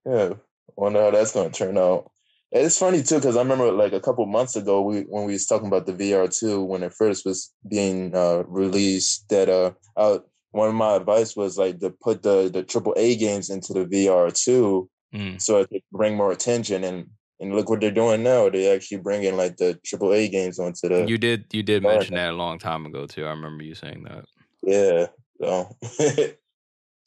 Yeah, 0.05 0.33
wonder 0.75 1.01
how 1.01 1.11
that's 1.11 1.33
going 1.33 1.49
to 1.49 1.57
turn 1.57 1.79
out. 1.79 2.11
It's 2.53 2.77
funny 2.77 3.01
too 3.01 3.15
because 3.15 3.35
I 3.35 3.41
remember 3.41 3.71
like 3.71 3.93
a 3.93 3.99
couple 3.99 4.25
months 4.27 4.55
ago 4.55 4.81
we 4.81 5.01
when 5.01 5.25
we 5.25 5.33
was 5.33 5.47
talking 5.47 5.67
about 5.67 5.87
the 5.87 5.93
VR 5.93 6.29
two 6.29 6.61
when 6.61 6.83
it 6.83 6.93
first 6.93 7.25
was 7.25 7.51
being 7.67 8.15
uh, 8.15 8.43
released 8.47 9.27
that 9.29 9.49
uh 9.49 9.71
I, 9.97 10.19
one 10.51 10.69
of 10.69 10.75
my 10.75 10.95
advice 10.95 11.35
was 11.35 11.57
like 11.57 11.79
to 11.79 11.89
put 11.89 12.21
the 12.21 12.51
the 12.53 12.61
triple 12.61 12.93
A 12.95 13.15
games 13.15 13.49
into 13.49 13.73
the 13.73 13.85
VR 13.85 14.31
two 14.31 14.87
mm. 15.13 15.41
so 15.41 15.61
it 15.61 15.69
could 15.69 15.81
bring 15.91 16.15
more 16.15 16.31
attention 16.31 16.83
and 16.83 17.07
and 17.39 17.55
look 17.55 17.71
what 17.71 17.81
they're 17.81 17.89
doing 17.89 18.21
now. 18.21 18.49
They 18.49 18.73
actually 18.73 18.97
bringing 18.97 19.35
like 19.35 19.57
the 19.57 19.79
triple 19.83 20.13
A 20.13 20.27
games 20.27 20.59
onto 20.59 20.89
the 20.89 21.05
you 21.07 21.17
did 21.17 21.45
you 21.51 21.63
did 21.63 21.81
mention 21.81 22.13
that 22.13 22.29
a 22.29 22.37
long 22.37 22.59
time 22.59 22.85
ago 22.85 23.07
too. 23.07 23.25
I 23.25 23.31
remember 23.31 23.63
you 23.63 23.73
saying 23.73 24.03
that. 24.03 24.25
Yeah 24.61 25.07
so 25.41 25.75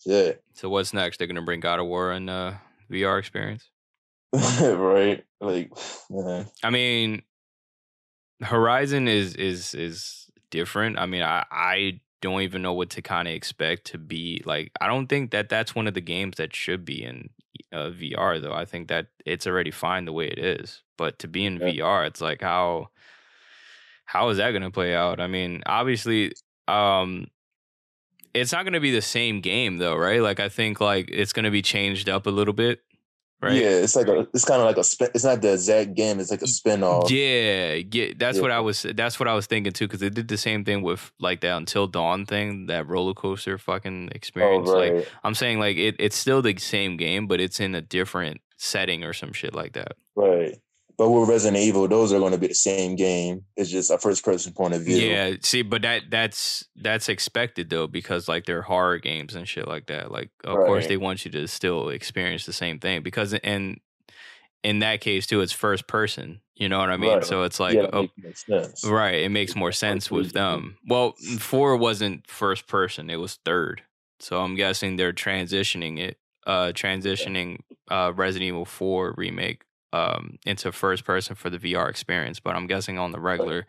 yeah 0.07 0.33
so 0.55 0.69
what's 0.69 0.93
next? 0.93 1.19
They're 1.19 1.29
gonna 1.29 1.43
bring 1.43 1.61
God 1.61 1.79
of 1.79 1.87
War 1.87 2.11
and 2.11 2.29
uh 2.29 2.55
VR 2.91 3.21
experience 3.21 3.71
right? 4.33 5.25
Like, 5.41 5.71
man. 6.11 6.47
I 6.63 6.71
mean, 6.71 7.23
Horizon 8.43 9.09
is 9.09 9.35
is 9.35 9.75
is 9.75 10.27
different. 10.51 10.99
I 10.99 11.07
mean, 11.07 11.23
I 11.23 11.45
I 11.51 12.01
don't 12.23 12.43
even 12.43 12.63
know 12.63 12.73
what 12.73 12.91
to 12.91 13.03
kind 13.03 13.29
of 13.29 13.35
expect 13.35 13.87
to 13.89 13.99
be 13.99 14.43
like. 14.45 14.73
I 14.81 14.87
don't 14.87 15.07
think 15.07 15.31
that 15.31 15.49
that's 15.49 15.75
one 15.75 15.87
of 15.87 15.95
the 15.95 16.01
games 16.01 16.37
that 16.37 16.55
should 16.55 16.85
be 16.85 17.03
in 17.03 17.31
uh, 17.73 17.91
VR 17.91 18.41
though. 18.41 18.55
I 18.55 18.65
think 18.65 18.89
that 18.89 19.09
it's 19.25 19.47
already 19.47 19.71
fine 19.71 20.05
the 20.05 20.13
way 20.13 20.29
it 20.29 20.39
is. 20.39 20.83
But 20.99 21.19
to 21.21 21.29
be 21.29 21.45
in 21.45 21.57
yeah. 21.57 21.69
VR, 21.69 22.07
it's 22.07 22.21
like 22.21 22.43
how 22.43 22.89
how 24.05 24.29
is 24.29 24.39
that 24.39 24.53
going 24.53 24.63
to 24.63 24.71
play 24.71 24.95
out? 24.95 25.21
I 25.21 25.27
mean, 25.27 25.63
obviously, 25.67 26.33
um, 26.69 27.27
it's 28.35 28.53
not 28.53 28.65
going 28.65 28.75
to 28.75 28.81
be 28.81 28.93
the 28.93 29.03
same 29.03 29.41
game 29.41 29.79
though, 29.79 29.97
right? 29.97 30.21
Like 30.21 30.41
I 30.41 30.49
think 30.49 30.81
like 30.81 31.09
it's 31.11 31.33
going 31.33 31.45
to 31.45 31.51
be 31.51 31.63
changed 31.63 32.09
up 32.09 32.27
a 32.27 32.31
little 32.31 32.55
bit 32.55 32.81
right? 33.41 33.55
Yeah, 33.55 33.69
it's 33.69 33.97
like 33.97 34.09
a, 34.09 34.27
it's 34.33 34.45
kind 34.45 34.61
of 34.61 34.67
like 34.67 34.77
a 34.77 34.85
spin. 34.85 35.09
It's 35.15 35.25
not 35.25 35.43
the 35.43 35.53
exact 35.53 35.95
game. 35.95 36.21
It's 36.21 36.31
like 36.31 36.43
a 36.43 36.47
spin 36.47 36.83
off. 36.83 37.11
Yeah, 37.11 37.75
yeah. 37.75 38.13
That's 38.17 38.37
yeah. 38.37 38.43
what 38.43 38.51
I 38.51 38.61
was. 38.61 38.83
That's 38.83 39.19
what 39.21 39.29
I 39.29 39.35
was 39.35 39.47
thinking 39.47 39.73
too. 39.73 39.87
Because 39.87 40.01
they 40.01 40.11
did 40.11 40.29
the 40.29 40.37
same 40.37 40.65
thing 40.65 40.83
with 40.83 41.13
like 41.21 41.41
that 41.41 41.57
Until 41.57 41.87
Dawn 41.87 42.27
thing, 42.27 42.67
that 42.67 42.87
roller 42.87 43.15
coaster 43.15 43.59
fucking 43.59 44.11
oh, 44.13 44.15
experience. 44.15 44.69
Oh, 44.69 44.79
right. 44.79 44.95
Like 44.97 45.09
I'm 45.25 45.35
saying, 45.35 45.59
like 45.59 45.77
it, 45.77 45.97
it's 45.99 46.17
still 46.17 46.43
the 46.43 46.57
same 46.59 46.97
game, 46.97 47.27
but 47.27 47.41
it's 47.41 47.61
in 47.61 47.75
a 47.75 47.81
different 47.81 48.41
setting 48.59 49.05
or 49.05 49.13
some 49.13 49.33
shit 49.33 49.55
like 49.55 49.75
that. 49.75 49.93
Right. 50.15 50.59
But 50.99 51.11
with 51.11 51.29
Resident 51.29 51.63
Evil, 51.63 51.87
those 51.89 52.13
are 52.13 52.19
going 52.19 52.33
to 52.33 52.39
be 52.39 52.47
the 52.47 52.55
same 52.55 52.97
game. 52.97 53.45
It's 53.55 53.71
just 53.71 53.91
a 53.91 53.99
first 53.99 54.25
person 54.25 54.55
point 54.55 54.73
of 54.73 54.83
view. 54.83 54.97
Yeah, 54.97 55.35
see, 55.43 55.61
but 55.61 55.83
that 55.83 56.05
that's 56.11 56.65
that's 56.75 57.11
expected 57.11 57.69
though 57.69 57.87
because 57.87 58.29
like 58.29 58.47
they're 58.47 58.63
horror 58.63 58.99
games 58.99 59.35
and 59.35 59.47
shit 59.47 59.69
like 59.69 59.87
that. 59.87 60.11
Like 60.11 60.31
of 60.45 60.57
right. 60.57 60.67
course 60.67 60.87
they 60.87 60.97
want 60.97 61.25
you 61.25 61.31
to 61.33 61.47
still 61.49 61.91
experience 61.91 62.47
the 62.47 62.55
same 62.55 62.79
thing 62.79 63.03
because 63.03 63.35
in 63.35 63.81
in 64.65 64.79
that 64.79 65.03
case 65.03 65.27
too, 65.27 65.43
it's 65.43 65.53
first 65.53 65.87
person. 65.87 66.41
You 66.55 66.71
know 66.71 66.79
what 66.79 66.89
I 66.89 66.97
mean? 66.97 67.17
Right. 67.17 67.25
So 67.25 67.43
it's 67.43 67.61
like 67.61 67.75
yeah, 67.75 67.89
oh, 67.93 68.09
right, 68.87 69.17
it 69.17 69.31
makes 69.31 69.55
more 69.55 69.73
sense 69.73 70.11
with 70.11 70.33
them. 70.33 70.79
Well, 70.89 71.13
four 71.39 71.77
wasn't 71.77 72.27
first 72.27 72.67
person; 72.67 73.11
it 73.11 73.17
was 73.17 73.39
third. 73.45 73.83
So 74.19 74.41
I'm 74.41 74.55
guessing 74.55 74.97
they're 74.97 75.13
transitioning 75.13 75.99
it, 75.99 76.17
uh, 76.47 76.73
transitioning 76.73 77.59
uh, 77.91 78.15
Resident 78.17 78.49
Evil 78.49 78.65
Four 78.65 79.15
remake 79.19 79.63
um, 79.97 80.39
into 80.45 80.73
first 80.73 81.05
person 81.05 81.35
for 81.35 81.51
the 81.51 81.59
VR 81.59 81.89
experience. 81.89 82.41
But 82.41 82.57
I'm 82.57 82.67
guessing 82.67 82.99
on 82.99 83.13
the 83.13 83.21
regular, 83.21 83.67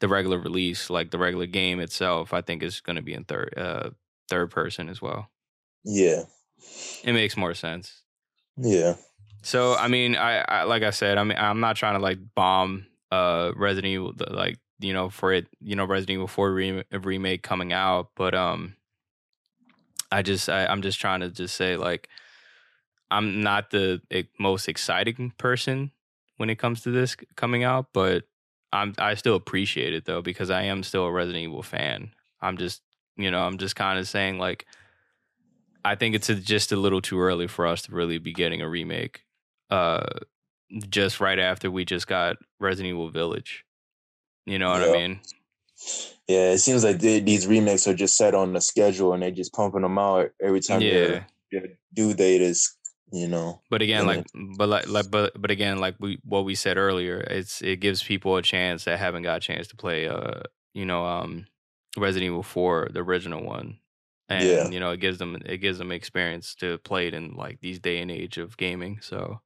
the 0.00 0.08
regular 0.08 0.38
release, 0.38 0.90
like 0.90 1.10
the 1.10 1.18
regular 1.18 1.46
game 1.46 1.80
itself, 1.80 2.32
I 2.32 2.40
think 2.40 2.62
is 2.62 2.80
going 2.80 2.96
to 2.96 3.02
be 3.02 3.14
in 3.14 3.24
third 3.24 3.54
uh, 3.56 3.90
third 4.28 4.50
person 4.50 4.88
as 4.88 5.02
well. 5.02 5.30
Yeah, 5.84 6.24
it 7.02 7.12
makes 7.12 7.36
more 7.36 7.54
sense. 7.54 8.02
Yeah. 8.56 8.96
So 9.42 9.74
I 9.74 9.88
mean, 9.88 10.16
I, 10.16 10.44
I 10.48 10.62
like 10.64 10.82
I 10.82 10.90
said, 10.90 11.18
I 11.18 11.24
mean, 11.24 11.38
I'm 11.38 11.60
not 11.60 11.76
trying 11.76 11.94
to 11.94 12.00
like 12.00 12.18
bomb 12.34 12.86
uh 13.10 13.52
Resident 13.56 13.92
Evil 13.92 14.14
like 14.30 14.58
you 14.80 14.92
know 14.92 15.10
for 15.10 15.32
it 15.32 15.46
you 15.60 15.76
know 15.76 15.84
Resident 15.84 16.14
Evil 16.14 16.26
4 16.26 16.52
re- 16.52 16.84
remake 16.92 17.42
coming 17.42 17.72
out, 17.72 18.10
but 18.16 18.34
um, 18.34 18.76
I 20.10 20.22
just 20.22 20.48
I, 20.48 20.66
I'm 20.66 20.82
just 20.82 21.00
trying 21.00 21.20
to 21.20 21.30
just 21.30 21.56
say 21.56 21.76
like 21.76 22.08
I'm 23.14 23.42
not 23.42 23.70
the 23.70 24.02
most 24.40 24.68
exciting 24.68 25.32
person 25.38 25.92
when 26.36 26.50
it 26.50 26.58
comes 26.58 26.82
to 26.82 26.90
this 26.90 27.16
coming 27.36 27.62
out, 27.62 27.86
but 27.92 28.24
I'm 28.72 28.92
I 28.98 29.14
still 29.14 29.36
appreciate 29.36 29.94
it 29.94 30.04
though 30.04 30.20
because 30.20 30.50
I 30.50 30.62
am 30.62 30.82
still 30.82 31.04
a 31.04 31.12
Resident 31.12 31.44
Evil 31.44 31.62
fan. 31.62 32.10
I'm 32.40 32.56
just 32.56 32.82
you 33.16 33.30
know 33.30 33.46
I'm 33.46 33.56
just 33.56 33.76
kind 33.76 34.00
of 34.00 34.08
saying 34.08 34.38
like 34.38 34.66
I 35.84 35.94
think 35.94 36.16
it's 36.16 36.26
just 36.26 36.72
a 36.72 36.76
little 36.76 37.00
too 37.00 37.20
early 37.20 37.46
for 37.46 37.68
us 37.68 37.82
to 37.82 37.92
really 37.92 38.18
be 38.18 38.32
getting 38.32 38.62
a 38.62 38.68
remake. 38.68 39.22
Uh, 39.70 40.06
just 40.88 41.20
right 41.20 41.38
after 41.38 41.70
we 41.70 41.84
just 41.84 42.08
got 42.08 42.36
Resident 42.58 42.90
Evil 42.90 43.10
Village. 43.10 43.64
You 44.44 44.58
know 44.58 44.70
what 44.70 44.80
yeah. 44.80 44.88
I 44.88 44.92
mean? 44.92 45.20
Yeah, 46.26 46.50
it 46.50 46.58
seems 46.58 46.82
like 46.82 46.98
they, 46.98 47.20
these 47.20 47.46
remakes 47.46 47.86
are 47.86 47.94
just 47.94 48.16
set 48.16 48.34
on 48.34 48.54
the 48.54 48.60
schedule 48.60 49.12
and 49.12 49.22
they're 49.22 49.30
just 49.30 49.52
pumping 49.52 49.82
them 49.82 49.98
out 49.98 50.30
every 50.42 50.60
time 50.60 50.80
yeah. 50.80 50.90
their, 50.90 51.26
their 51.52 51.68
due 51.94 52.14
date 52.14 52.40
is 52.40 52.74
you 53.14 53.28
know 53.28 53.60
but 53.70 53.80
again 53.80 54.06
like 54.06 54.26
but 54.56 54.68
like, 54.68 54.88
like 54.88 55.10
but 55.10 55.32
but 55.40 55.50
again 55.50 55.78
like 55.78 55.94
we 56.00 56.18
what 56.24 56.44
we 56.44 56.54
said 56.54 56.76
earlier 56.76 57.18
it's 57.20 57.62
it 57.62 57.80
gives 57.80 58.02
people 58.02 58.36
a 58.36 58.42
chance 58.42 58.84
that 58.84 58.98
haven't 58.98 59.22
got 59.22 59.36
a 59.36 59.40
chance 59.40 59.68
to 59.68 59.76
play 59.76 60.08
uh 60.08 60.40
you 60.72 60.84
know 60.84 61.04
um 61.04 61.46
resident 61.96 62.30
evil 62.30 62.42
4 62.42 62.88
the 62.92 63.00
original 63.00 63.44
one 63.44 63.78
and 64.28 64.48
yeah. 64.48 64.68
you 64.68 64.80
know 64.80 64.90
it 64.90 65.00
gives 65.00 65.18
them 65.18 65.40
it 65.46 65.58
gives 65.58 65.78
them 65.78 65.92
experience 65.92 66.54
to 66.56 66.78
play 66.78 67.06
it 67.06 67.14
in 67.14 67.34
like 67.34 67.60
these 67.60 67.78
day 67.78 68.00
and 68.00 68.10
age 68.10 68.38
of 68.38 68.56
gaming 68.56 68.98
so 69.00 69.40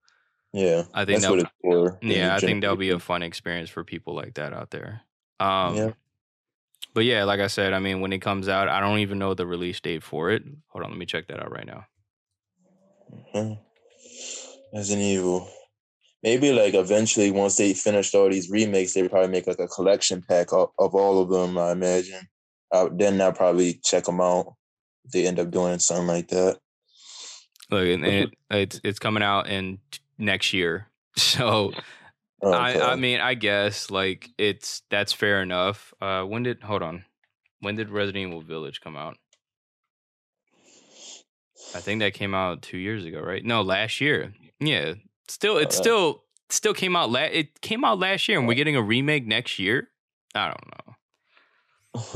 Yeah, 0.52 0.84
I 0.94 1.04
think 1.04 1.20
that's 1.20 1.24
that 1.24 1.30
what 1.30 1.40
it's 1.40 1.50
for. 1.60 1.98
yeah, 2.00 2.34
I 2.34 2.38
think 2.38 2.62
that'll 2.62 2.76
be 2.76 2.90
a 2.90 2.98
fun 2.98 3.22
experience 3.22 3.68
for 3.68 3.84
people 3.84 4.14
like 4.14 4.34
that 4.34 4.52
out 4.52 4.70
there. 4.70 5.02
Um, 5.40 5.76
Yeah. 5.76 5.90
But 6.94 7.04
yeah, 7.04 7.24
like 7.24 7.40
I 7.40 7.48
said, 7.48 7.74
I 7.74 7.80
mean, 7.80 8.00
when 8.00 8.12
it 8.12 8.20
comes 8.20 8.48
out, 8.48 8.68
I 8.68 8.80
don't 8.80 9.00
even 9.00 9.18
know 9.18 9.34
the 9.34 9.46
release 9.46 9.78
date 9.78 10.02
for 10.02 10.30
it. 10.30 10.42
Hold 10.68 10.84
on, 10.84 10.90
let 10.90 10.98
me 10.98 11.06
check 11.06 11.28
that 11.28 11.40
out 11.40 11.52
right 11.52 11.66
now. 11.66 11.86
Yeah. 13.34 13.54
Resident 14.74 15.04
Evil. 15.04 15.48
Maybe 16.22 16.52
like 16.52 16.74
eventually, 16.74 17.30
once 17.30 17.56
they 17.56 17.74
finished 17.74 18.14
all 18.14 18.28
these 18.28 18.50
remakes, 18.50 18.94
they 18.94 19.08
probably 19.08 19.30
make 19.30 19.46
like 19.46 19.60
a 19.60 19.68
collection 19.68 20.22
pack 20.28 20.52
of, 20.52 20.70
of 20.78 20.94
all 20.94 21.22
of 21.22 21.28
them. 21.30 21.56
I 21.56 21.72
imagine. 21.72 22.28
Then 22.92 23.20
I'll 23.20 23.32
probably 23.32 23.80
check 23.84 24.04
them 24.04 24.20
out. 24.20 24.54
If 25.04 25.12
they 25.12 25.26
end 25.26 25.38
up 25.38 25.50
doing 25.50 25.78
something 25.78 26.06
like 26.08 26.28
that. 26.28 26.58
Look, 27.70 27.86
and 27.86 28.04
it, 28.04 28.30
it's 28.50 28.80
it's 28.82 28.98
coming 28.98 29.22
out 29.22 29.48
in 29.48 29.78
next 30.18 30.52
year. 30.52 30.86
So 31.16 31.72
Okay. 32.42 32.56
I 32.56 32.92
I 32.92 32.96
mean, 32.96 33.20
I 33.20 33.34
guess 33.34 33.90
like 33.90 34.30
it's 34.38 34.82
that's 34.90 35.12
fair 35.12 35.42
enough. 35.42 35.92
Uh, 36.00 36.22
when 36.22 36.44
did 36.44 36.62
hold 36.62 36.82
on? 36.82 37.04
When 37.60 37.74
did 37.74 37.90
Resident 37.90 38.28
Evil 38.28 38.40
Village 38.40 38.80
come 38.80 38.96
out? 38.96 39.16
I 41.74 41.80
think 41.80 42.00
that 42.00 42.14
came 42.14 42.34
out 42.34 42.62
two 42.62 42.78
years 42.78 43.04
ago, 43.04 43.20
right? 43.20 43.44
No, 43.44 43.62
last 43.62 44.00
year. 44.00 44.32
Yeah, 44.60 44.94
still, 45.28 45.58
it 45.58 45.68
Uh, 45.68 45.70
still 45.70 46.24
still 46.50 46.74
came 46.74 46.96
out. 46.96 47.10
La- 47.10 47.20
it 47.22 47.60
came 47.60 47.84
out 47.84 47.98
last 47.98 48.28
year, 48.28 48.38
and 48.38 48.48
we're 48.48 48.54
getting 48.54 48.76
a 48.76 48.82
remake 48.82 49.26
next 49.26 49.58
year. 49.58 49.90
I 50.34 50.46
don't 50.48 50.70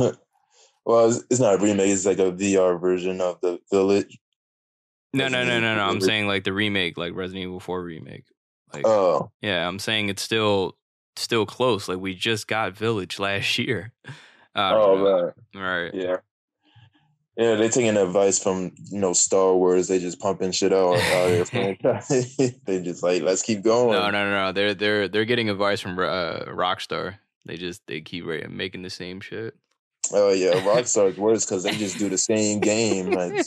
know. 0.00 0.12
well, 0.86 1.08
it's, 1.08 1.24
it's 1.30 1.40
not 1.40 1.54
a 1.54 1.58
remake. 1.58 1.90
It's 1.90 2.06
like 2.06 2.18
a 2.18 2.32
VR 2.32 2.80
version 2.80 3.20
of 3.20 3.40
the 3.40 3.58
Village. 3.70 4.18
No, 5.14 5.28
no, 5.28 5.44
no, 5.44 5.60
no, 5.60 5.74
no. 5.76 5.82
I'm 5.82 6.00
saying 6.00 6.26
like 6.26 6.44
the 6.44 6.52
remake, 6.54 6.96
like 6.96 7.14
Resident 7.14 7.44
Evil 7.44 7.60
Four 7.60 7.82
remake. 7.82 8.24
Like, 8.72 8.86
Oh, 8.86 9.30
yeah, 9.42 9.68
I'm 9.68 9.78
saying 9.78 10.08
it's 10.08 10.22
still 10.22 10.78
still 11.16 11.44
close. 11.44 11.88
Like 11.88 11.98
we 11.98 12.14
just 12.14 12.46
got 12.48 12.76
Village 12.76 13.18
last 13.18 13.58
year. 13.58 13.92
Oh, 14.54 14.96
know. 14.96 15.32
right. 15.60 15.82
right. 15.84 15.94
Yeah. 15.94 16.16
Yeah, 17.36 17.54
they're 17.54 17.70
taking 17.70 17.96
advice 17.96 18.42
from 18.42 18.72
you 18.90 19.00
know 19.00 19.14
Star 19.14 19.54
Wars. 19.56 19.88
They 19.88 19.98
just 19.98 20.20
pumping 20.20 20.52
shit 20.52 20.72
out 20.72 20.98
out 20.98 21.50
they 22.66 22.82
just 22.82 23.02
like 23.02 23.22
let's 23.22 23.42
keep 23.42 23.62
going. 23.62 23.92
No, 23.92 24.10
no, 24.10 24.28
no, 24.28 24.46
no. 24.46 24.52
They're 24.52 24.74
they're 24.74 25.08
they're 25.08 25.24
getting 25.24 25.48
advice 25.48 25.80
from 25.80 25.98
uh, 25.98 26.44
Rockstar. 26.46 27.16
They 27.46 27.56
just 27.56 27.86
they 27.86 28.02
keep 28.02 28.24
making 28.50 28.82
the 28.82 28.90
same 28.90 29.20
shit. 29.20 29.56
Oh 30.12 30.30
yeah, 30.30 30.52
Rockstar's 30.66 31.16
worse 31.16 31.44
because 31.44 31.62
they 31.62 31.72
just 31.72 31.98
do 31.98 32.08
the 32.08 32.18
same 32.18 32.60
game. 32.60 33.10
Like, 33.10 33.46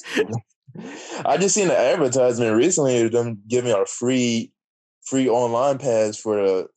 I 1.26 1.38
just 1.38 1.56
seen 1.56 1.70
an 1.70 1.76
advertisement 1.76 2.56
recently 2.56 3.02
of 3.02 3.12
them 3.12 3.42
giving 3.48 3.72
a 3.72 3.86
free 3.86 4.52
free 5.06 5.30
online 5.30 5.78
pass 5.78 6.18
for 6.18 6.36
the, 6.36 6.68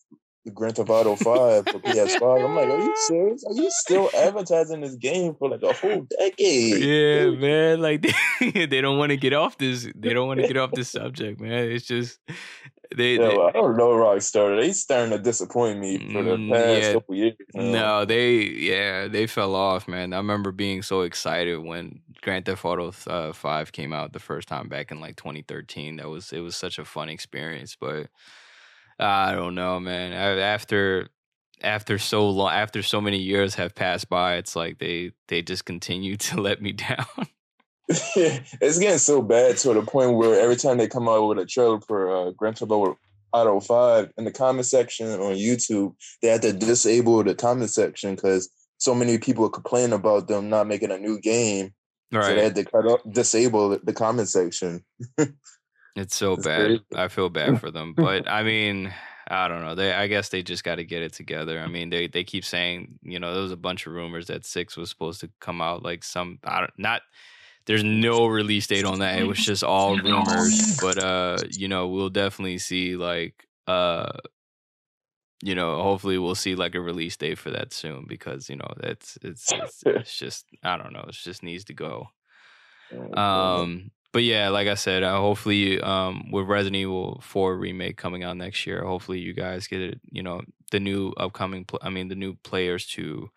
the 0.44 0.50
Grand 0.52 0.76
Theft 0.76 0.88
Auto 0.88 1.16
Five 1.16 1.66
for 1.68 1.78
PS5. 1.80 2.44
I'm 2.44 2.54
like, 2.54 2.68
are 2.68 2.78
you 2.78 2.94
serious? 3.06 3.44
Are 3.44 3.54
you 3.54 3.68
still 3.70 4.08
advertising 4.16 4.80
this 4.80 4.94
game 4.96 5.34
for 5.38 5.48
like 5.50 5.62
a 5.62 5.72
whole 5.72 6.06
decade? 6.18 6.82
Yeah, 6.82 7.30
man. 7.30 7.80
Like 7.82 8.02
they, 8.02 8.66
they 8.66 8.80
don't 8.80 8.98
want 8.98 9.10
to 9.10 9.16
get 9.16 9.32
off 9.32 9.58
this. 9.58 9.88
They 9.94 10.12
don't 10.14 10.26
want 10.28 10.40
to 10.40 10.46
get 10.46 10.56
off 10.56 10.72
this 10.72 10.90
subject, 10.90 11.40
man. 11.40 11.70
It's 11.70 11.84
just 11.86 12.18
they. 12.96 13.16
Yeah, 13.16 13.28
they- 13.28 13.36
well, 13.36 13.48
I 13.48 13.52
don't 13.52 13.76
know 13.76 13.90
Rockstar. 13.90 14.58
They 14.58 14.72
starting 14.72 15.10
to 15.10 15.18
disappoint 15.18 15.78
me 15.80 15.98
for 16.12 16.22
the 16.22 16.36
Mm, 16.36 16.52
past 16.52 16.82
yeah. 16.82 16.92
couple 16.94 17.14
years. 17.16 17.34
now. 17.54 17.62
no, 17.72 18.04
they 18.06 18.40
yeah 18.44 19.08
they 19.08 19.26
fell 19.26 19.54
off, 19.54 19.86
man. 19.88 20.12
I 20.12 20.16
remember 20.18 20.52
being 20.52 20.80
so 20.82 21.02
excited 21.02 21.58
when 21.58 22.00
Grand 22.22 22.46
Theft 22.46 22.64
Auto 22.64 22.92
uh, 23.10 23.32
Five 23.34 23.72
came 23.72 23.92
out 23.92 24.12
the 24.14 24.18
first 24.20 24.48
time 24.48 24.68
back 24.68 24.90
in 24.90 25.00
like 25.00 25.16
2013. 25.16 25.96
That 25.96 26.08
was 26.08 26.32
it 26.32 26.40
was 26.40 26.56
such 26.56 26.78
a 26.78 26.84
fun 26.86 27.08
experience, 27.10 27.76
but 27.78 28.06
I 28.98 29.32
don't 29.32 29.54
know, 29.54 29.78
man. 29.80 30.12
After 30.12 31.08
after 31.62 31.98
so 31.98 32.28
long, 32.28 32.52
after 32.52 32.82
so 32.82 33.00
many 33.00 33.18
years 33.18 33.54
have 33.56 33.74
passed 33.74 34.08
by, 34.08 34.36
it's 34.36 34.56
like 34.56 34.78
they 34.78 35.12
they 35.28 35.42
just 35.42 35.64
continue 35.64 36.16
to 36.28 36.40
let 36.40 36.62
me 36.62 36.72
down. 36.72 37.06
it's 37.88 38.78
getting 38.78 38.98
so 38.98 39.22
bad 39.22 39.56
to 39.56 39.72
the 39.72 39.82
point 39.82 40.14
where 40.14 40.38
every 40.38 40.56
time 40.56 40.76
they 40.76 40.86
come 40.86 41.08
out 41.08 41.26
with 41.26 41.38
a 41.38 41.46
trailer 41.46 41.80
for 41.80 42.28
uh, 42.28 42.30
Grand 42.32 42.58
Theft 42.58 42.70
Auto 43.32 43.60
5 43.60 44.12
in 44.18 44.24
the 44.24 44.30
comment 44.30 44.66
section 44.66 45.08
on 45.08 45.34
YouTube, 45.34 45.94
they 46.20 46.28
had 46.28 46.42
to 46.42 46.52
disable 46.52 47.24
the 47.24 47.34
comment 47.34 47.70
section 47.70 48.14
because 48.14 48.50
so 48.76 48.94
many 48.94 49.16
people 49.16 49.48
complain 49.48 49.94
about 49.94 50.28
them 50.28 50.50
not 50.50 50.66
making 50.66 50.90
a 50.90 50.98
new 50.98 51.18
game. 51.18 51.72
Right. 52.12 52.24
So 52.24 52.34
they 52.34 52.44
had 52.44 52.54
to 52.56 52.64
cut 52.64 52.86
off, 52.86 53.00
disable 53.10 53.78
the 53.82 53.92
comment 53.92 54.28
section. 54.28 54.84
It's 55.98 56.16
so 56.16 56.34
It's 56.34 56.46
bad. 56.46 56.64
crazy. 56.66 56.84
I 56.94 57.08
feel 57.08 57.28
bad 57.28 57.60
for 57.60 57.70
them, 57.70 57.92
but 57.94 58.28
I 58.28 58.42
mean, 58.42 58.92
I 59.28 59.48
don't 59.48 59.62
know. 59.62 59.74
They, 59.74 59.92
I 59.92 60.06
guess 60.06 60.28
they 60.30 60.42
just 60.42 60.64
got 60.64 60.76
to 60.76 60.84
get 60.84 61.02
it 61.02 61.12
together. 61.12 61.60
I 61.60 61.66
mean, 61.66 61.90
they 61.90 62.06
they 62.06 62.24
keep 62.24 62.44
saying, 62.44 62.98
you 63.02 63.18
know, 63.18 63.32
there 63.34 63.42
was 63.42 63.52
a 63.52 63.56
bunch 63.56 63.86
of 63.86 63.92
rumors 63.92 64.28
that 64.28 64.46
six 64.46 64.76
was 64.76 64.88
supposed 64.90 65.20
to 65.20 65.30
come 65.40 65.60
out 65.60 65.82
like 65.82 66.04
some, 66.04 66.38
I 66.44 66.60
don't, 66.60 66.78
not. 66.78 67.02
There's 67.66 67.84
no 67.84 68.26
release 68.26 68.66
date 68.66 68.86
on 68.86 69.00
that. 69.00 69.18
It 69.18 69.24
was 69.26 69.44
just 69.44 69.62
all 69.62 69.98
rumors, 69.98 70.78
but 70.80 70.96
uh, 70.98 71.36
you 71.50 71.68
know, 71.68 71.88
we'll 71.88 72.08
definitely 72.08 72.56
see 72.58 72.96
like 72.96 73.46
uh, 73.66 74.12
you 75.42 75.54
know, 75.54 75.82
hopefully 75.82 76.16
we'll 76.18 76.34
see 76.34 76.54
like 76.54 76.74
a 76.74 76.80
release 76.80 77.16
date 77.16 77.38
for 77.38 77.50
that 77.50 77.72
soon 77.74 78.06
because 78.08 78.48
you 78.48 78.56
know 78.56 78.72
that's 78.78 79.18
it's 79.22 79.52
it's, 79.52 79.82
it's 79.86 80.16
just 80.16 80.46
I 80.62 80.78
don't 80.78 80.92
know. 80.94 81.04
It 81.08 81.12
just 81.12 81.42
needs 81.42 81.64
to 81.66 81.74
go. 81.74 82.08
Um, 83.14 83.90
but 84.12 84.22
yeah, 84.22 84.48
like 84.48 84.68
I 84.68 84.74
said, 84.74 85.02
uh, 85.02 85.18
hopefully, 85.18 85.80
um, 85.80 86.30
with 86.30 86.46
Resident 86.46 86.76
Evil 86.76 87.20
Four 87.22 87.56
remake 87.56 87.96
coming 87.96 88.24
out 88.24 88.36
next 88.36 88.66
year, 88.66 88.84
hopefully 88.84 89.18
you 89.18 89.34
guys 89.34 89.66
get 89.66 89.80
it. 89.80 90.00
You 90.10 90.22
know, 90.22 90.42
the 90.70 90.80
new 90.80 91.12
upcoming, 91.16 91.64
pl- 91.64 91.80
I 91.82 91.90
mean, 91.90 92.08
the 92.08 92.14
new 92.14 92.34
players 92.34 92.86
to 92.88 93.30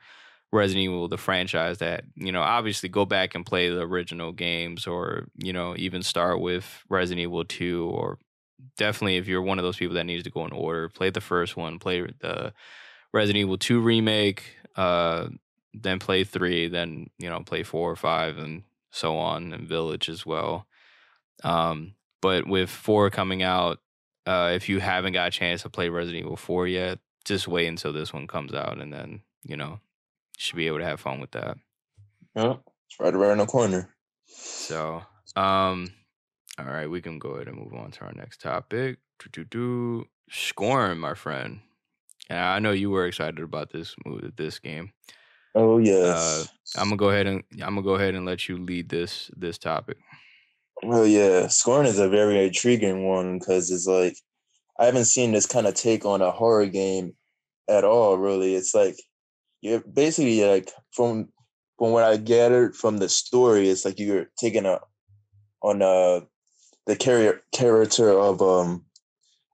Resident 0.53 0.83
Evil, 0.83 1.07
the 1.07 1.17
franchise 1.17 1.79
that 1.79 2.03
you 2.15 2.31
know, 2.31 2.41
obviously 2.41 2.89
go 2.89 3.05
back 3.05 3.35
and 3.35 3.45
play 3.45 3.69
the 3.69 3.81
original 3.81 4.31
games, 4.31 4.87
or 4.87 5.27
you 5.37 5.51
know, 5.53 5.75
even 5.77 6.03
start 6.03 6.39
with 6.39 6.83
Resident 6.89 7.21
Evil 7.21 7.43
Two, 7.43 7.89
or 7.89 8.17
definitely 8.77 9.17
if 9.17 9.27
you're 9.27 9.41
one 9.41 9.59
of 9.59 9.63
those 9.63 9.77
people 9.77 9.95
that 9.95 10.05
needs 10.05 10.23
to 10.23 10.31
go 10.31 10.45
in 10.45 10.53
order, 10.53 10.87
play 10.89 11.09
the 11.09 11.21
first 11.21 11.57
one, 11.57 11.79
play 11.79 12.01
the 12.19 12.53
Resident 13.13 13.41
Evil 13.41 13.57
Two 13.57 13.81
remake, 13.81 14.43
uh, 14.77 15.27
then 15.73 15.99
play 15.99 16.23
three, 16.23 16.69
then 16.69 17.09
you 17.17 17.29
know, 17.29 17.41
play 17.41 17.63
four 17.63 17.91
or 17.91 17.97
five, 17.97 18.37
and 18.37 18.63
so 18.91 19.17
on, 19.17 19.53
and 19.53 19.67
Village 19.67 20.09
as 20.09 20.25
well. 20.25 20.67
Um, 21.43 21.95
but 22.21 22.47
with 22.47 22.69
four 22.69 23.09
coming 23.09 23.41
out, 23.41 23.79
uh, 24.25 24.51
if 24.53 24.69
you 24.69 24.79
haven't 24.79 25.13
got 25.13 25.29
a 25.29 25.31
chance 25.31 25.63
to 25.63 25.69
play 25.69 25.89
Resident 25.89 26.23
Evil 26.23 26.37
Four 26.37 26.67
yet, 26.67 26.99
just 27.25 27.47
wait 27.47 27.67
until 27.67 27.93
this 27.93 28.13
one 28.13 28.27
comes 28.27 28.53
out, 28.53 28.79
and 28.79 28.93
then 28.93 29.21
you 29.43 29.57
know, 29.57 29.71
you 29.71 30.37
should 30.37 30.55
be 30.55 30.67
able 30.67 30.79
to 30.79 30.85
have 30.85 30.99
fun 30.99 31.19
with 31.19 31.31
that. 31.31 31.57
Yeah, 32.35 32.55
it's 32.87 32.99
right 32.99 33.13
around 33.13 33.39
the 33.39 33.45
corner. 33.45 33.89
So, 34.25 35.01
um, 35.35 35.93
all 36.57 36.65
right, 36.65 36.87
we 36.89 37.01
can 37.01 37.19
go 37.19 37.31
ahead 37.31 37.47
and 37.47 37.57
move 37.57 37.73
on 37.73 37.91
to 37.91 38.05
our 38.05 38.13
next 38.13 38.41
topic. 38.41 38.99
Do 39.19 39.29
do 39.31 39.43
do 39.45 40.05
Scorn, 40.29 40.97
my 40.97 41.13
friend. 41.13 41.61
And 42.29 42.39
I 42.39 42.59
know 42.59 42.71
you 42.71 42.89
were 42.89 43.05
excited 43.05 43.39
about 43.39 43.71
this 43.71 43.95
move, 44.05 44.31
this 44.37 44.59
game. 44.59 44.93
Oh 45.55 45.77
yes. 45.77 46.49
I'm 46.77 46.85
gonna 46.85 46.97
go 46.97 47.09
ahead 47.09 47.27
and 47.27 47.43
I'm 47.53 47.75
gonna 47.75 47.81
go 47.81 47.95
ahead 47.95 48.15
and 48.15 48.25
let 48.25 48.47
you 48.47 48.57
lead 48.57 48.89
this 48.89 49.29
this 49.35 49.57
topic. 49.57 49.97
Well, 50.83 51.05
yeah, 51.05 51.47
Scorn 51.47 51.85
is 51.85 51.99
a 51.99 52.09
very 52.09 52.45
intriguing 52.45 53.05
one 53.05 53.37
because 53.37 53.69
it's 53.69 53.85
like 53.85 54.15
I 54.79 54.85
haven't 54.85 55.05
seen 55.05 55.31
this 55.31 55.45
kind 55.45 55.67
of 55.67 55.75
take 55.75 56.05
on 56.05 56.21
a 56.21 56.31
horror 56.31 56.65
game 56.65 57.13
at 57.69 57.83
all. 57.83 58.17
Really, 58.17 58.55
it's 58.55 58.73
like 58.73 58.97
you're 59.61 59.81
basically 59.81 60.43
like 60.43 60.71
from 60.91 61.29
from 61.77 61.91
what 61.91 62.03
I 62.03 62.17
gathered 62.17 62.75
from 62.75 62.97
the 62.97 63.09
story, 63.09 63.69
it's 63.69 63.85
like 63.85 63.99
you're 63.99 64.27
taking 64.39 64.65
a 64.65 64.79
on 65.61 65.81
a 65.81 66.21
the 66.87 66.95
carrier 66.95 67.41
character 67.53 68.09
of 68.11 68.41
um 68.41 68.85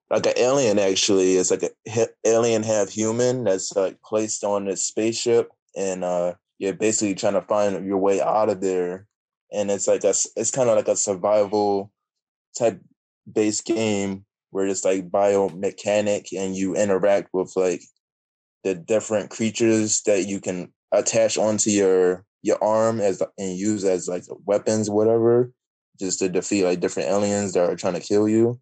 like 0.10 0.26
an 0.26 0.34
alien. 0.38 0.80
Actually, 0.80 1.36
it's 1.36 1.52
like 1.52 1.64
a 1.64 1.70
he- 1.86 2.06
alien 2.26 2.64
half 2.64 2.89
human 2.89 3.43
that's 3.43 3.76
like 3.76 4.02
placed 4.02 4.43
on 4.43 4.66
this 4.66 4.86
spaceship, 4.86 5.50
and 5.78 6.03
uh 6.03 6.34
you're 6.59 6.73
basically 6.73 7.15
trying 7.15 7.34
to 7.34 7.41
find 7.41 7.86
your 7.86 7.97
way 7.97 8.19
out 8.19 8.49
of 8.49 8.61
there 8.61 9.05
and 9.53 9.71
it's 9.71 9.88
like 9.88 10.03
a 10.03 10.13
it's 10.36 10.51
kind 10.51 10.69
of 10.69 10.75
like 10.75 10.88
a 10.88 10.95
survival 10.95 11.91
type 12.57 12.82
based 13.32 13.65
game 13.65 14.25
where 14.51 14.65
it's 14.65 14.84
like 14.84 15.09
biomechanic 15.09 16.28
and 16.38 16.55
you 16.55 16.75
interact 16.75 17.30
with 17.34 17.51
like 17.55 17.82
the 18.63 18.73
different 18.73 19.30
creatures 19.30 20.01
that 20.05 20.28
you 20.28 20.41
can 20.41 20.73
attach 20.91 21.38
onto 21.38 21.69
your 21.69 22.25
your 22.41 22.61
arm 22.63 22.99
as 22.99 23.21
and 23.38 23.57
use 23.57 23.84
as 23.84 24.07
like 24.07 24.23
weapons 24.45 24.89
whatever 24.89 25.51
just 25.99 26.19
to 26.19 26.30
defeat 26.30 26.63
like 26.63 26.80
different 26.80 27.09
aliens 27.09 27.53
that 27.53 27.69
are 27.69 27.75
trying 27.75 27.95
to 27.95 27.99
kill 27.99 28.28
you. 28.28 28.59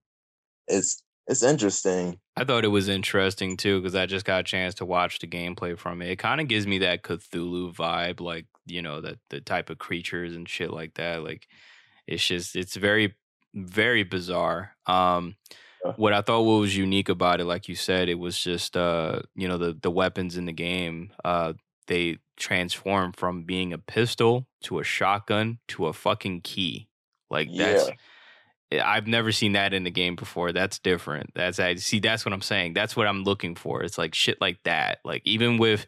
It's 0.67 1.03
it's 1.27 1.43
interesting 1.43 2.19
I 2.37 2.43
thought 2.43 2.65
it 2.65 2.69
was 2.69 2.89
interesting 2.89 3.55
too 3.55 3.79
because 3.79 3.95
I 3.95 4.05
just 4.05 4.25
got 4.25 4.41
a 4.41 4.43
chance 4.43 4.75
to 4.75 4.85
watch 4.85 5.19
the 5.19 5.27
gameplay 5.27 5.77
from 5.77 6.01
it. 6.01 6.09
It 6.09 6.17
kind 6.17 6.41
of 6.41 6.47
gives 6.47 6.67
me 6.67 6.79
that 6.79 7.01
Cthulhu 7.03 7.73
vibe, 7.73 8.19
like 8.19 8.45
you 8.65 8.81
know 8.81 8.99
that 9.01 9.19
the 9.29 9.39
type 9.39 9.69
of 9.69 9.77
creatures 9.77 10.35
and 10.35 10.47
shit 10.47 10.71
like 10.71 10.95
that. 10.95 11.23
Like 11.23 11.47
it's 12.07 12.25
just 12.25 12.55
it's 12.55 12.75
very 12.75 13.15
very 13.53 14.03
bizarre. 14.03 14.75
Um, 14.85 15.35
what 15.95 16.11
I 16.11 16.21
thought 16.21 16.41
what 16.41 16.59
was 16.59 16.75
unique 16.75 17.07
about 17.07 17.39
it, 17.39 17.45
like 17.45 17.69
you 17.69 17.75
said, 17.75 18.09
it 18.09 18.19
was 18.19 18.37
just 18.37 18.75
uh, 18.75 19.21
you 19.35 19.47
know, 19.47 19.57
the 19.57 19.77
the 19.81 19.91
weapons 19.91 20.35
in 20.35 20.45
the 20.45 20.51
game. 20.53 21.11
Uh 21.23 21.53
they 21.87 22.17
transform 22.35 23.13
from 23.13 23.43
being 23.43 23.71
a 23.71 23.77
pistol 23.77 24.47
to 24.63 24.79
a 24.79 24.83
shotgun 24.83 25.59
to 25.69 25.85
a 25.87 25.93
fucking 25.93 26.41
key. 26.41 26.89
Like 27.29 27.47
that's 27.55 27.87
Yeah. 27.87 27.95
I've 28.79 29.07
never 29.07 29.31
seen 29.31 29.53
that 29.53 29.73
in 29.73 29.83
the 29.83 29.91
game 29.91 30.15
before. 30.15 30.51
That's 30.51 30.79
different. 30.79 31.31
That's 31.35 31.59
I 31.59 31.75
see 31.75 31.99
that's 31.99 32.25
what 32.25 32.33
I'm 32.33 32.41
saying. 32.41 32.73
That's 32.73 32.95
what 32.95 33.07
I'm 33.07 33.23
looking 33.23 33.55
for. 33.55 33.83
It's 33.83 33.97
like 33.97 34.15
shit 34.15 34.39
like 34.41 34.63
that. 34.63 34.99
Like 35.03 35.21
even 35.25 35.57
with 35.57 35.85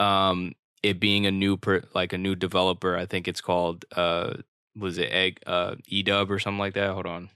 um 0.00 0.52
it 0.82 1.00
being 1.00 1.26
a 1.26 1.30
new 1.30 1.56
per, 1.56 1.82
like 1.94 2.12
a 2.12 2.18
new 2.18 2.34
developer, 2.34 2.96
I 2.96 3.06
think 3.06 3.28
it's 3.28 3.40
called 3.40 3.84
uh 3.92 4.34
was 4.76 4.98
it 4.98 5.10
egg 5.10 5.40
uh 5.46 5.76
edub 5.90 6.30
or 6.30 6.38
something 6.38 6.58
like 6.58 6.74
that. 6.74 6.92
Hold 6.92 7.06
on. 7.06 7.30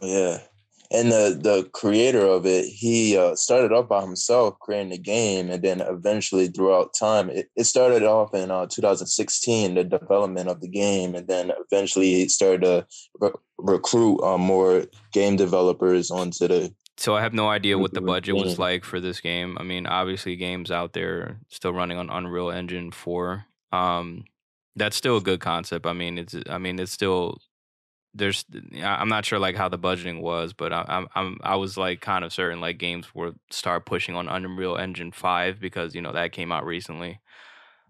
Yeah. 0.00 0.38
And 0.92 1.10
the 1.10 1.38
the 1.40 1.68
creator 1.72 2.26
of 2.26 2.44
it, 2.44 2.66
he 2.66 3.16
uh, 3.16 3.34
started 3.34 3.72
off 3.72 3.88
by 3.88 4.02
himself 4.02 4.58
creating 4.60 4.90
the 4.90 4.98
game, 4.98 5.50
and 5.50 5.62
then 5.62 5.80
eventually, 5.80 6.48
throughout 6.48 6.94
time, 6.98 7.30
it, 7.30 7.50
it 7.56 7.64
started 7.64 8.02
off 8.02 8.34
in 8.34 8.50
uh, 8.50 8.66
2016, 8.66 9.74
the 9.74 9.84
development 9.84 10.50
of 10.50 10.60
the 10.60 10.68
game, 10.68 11.14
and 11.14 11.26
then 11.28 11.50
eventually, 11.58 12.12
he 12.12 12.28
started 12.28 12.60
to 12.62 12.86
re- 13.20 13.30
recruit 13.56 14.22
uh, 14.22 14.36
more 14.36 14.84
game 15.12 15.36
developers 15.36 16.10
onto 16.10 16.46
the. 16.46 16.74
So 16.98 17.16
I 17.16 17.22
have 17.22 17.32
no 17.32 17.48
idea 17.48 17.78
what 17.78 17.94
the 17.94 18.02
budget 18.02 18.36
was 18.36 18.58
like 18.58 18.84
for 18.84 19.00
this 19.00 19.20
game. 19.20 19.56
I 19.58 19.62
mean, 19.62 19.86
obviously 19.86 20.36
games 20.36 20.70
out 20.70 20.92
there 20.92 21.40
still 21.48 21.72
running 21.72 21.96
on 21.96 22.10
Unreal 22.10 22.50
Engine 22.50 22.92
4. 22.92 23.46
Um 23.72 24.24
that's 24.76 24.96
still 24.96 25.16
a 25.16 25.22
good 25.22 25.40
concept. 25.40 25.86
I 25.86 25.92
mean, 25.92 26.18
it's 26.18 26.34
I 26.48 26.58
mean, 26.58 26.78
it's 26.78 26.92
still 26.92 27.38
there's 28.14 28.44
I'm 28.82 29.08
not 29.08 29.24
sure 29.24 29.38
like 29.38 29.56
how 29.56 29.68
the 29.68 29.78
budgeting 29.78 30.20
was, 30.20 30.52
but 30.52 30.72
I, 30.72 30.84
I'm 30.86 31.06
I'm 31.14 31.38
I 31.42 31.56
was 31.56 31.76
like 31.76 32.00
kind 32.00 32.24
of 32.24 32.32
certain 32.32 32.60
like 32.60 32.78
games 32.78 33.14
were 33.14 33.32
start 33.50 33.86
pushing 33.86 34.14
on 34.14 34.28
Unreal 34.28 34.76
Engine 34.76 35.12
5 35.12 35.60
because, 35.60 35.94
you 35.94 36.02
know, 36.02 36.12
that 36.12 36.32
came 36.32 36.52
out 36.52 36.66
recently. 36.66 37.20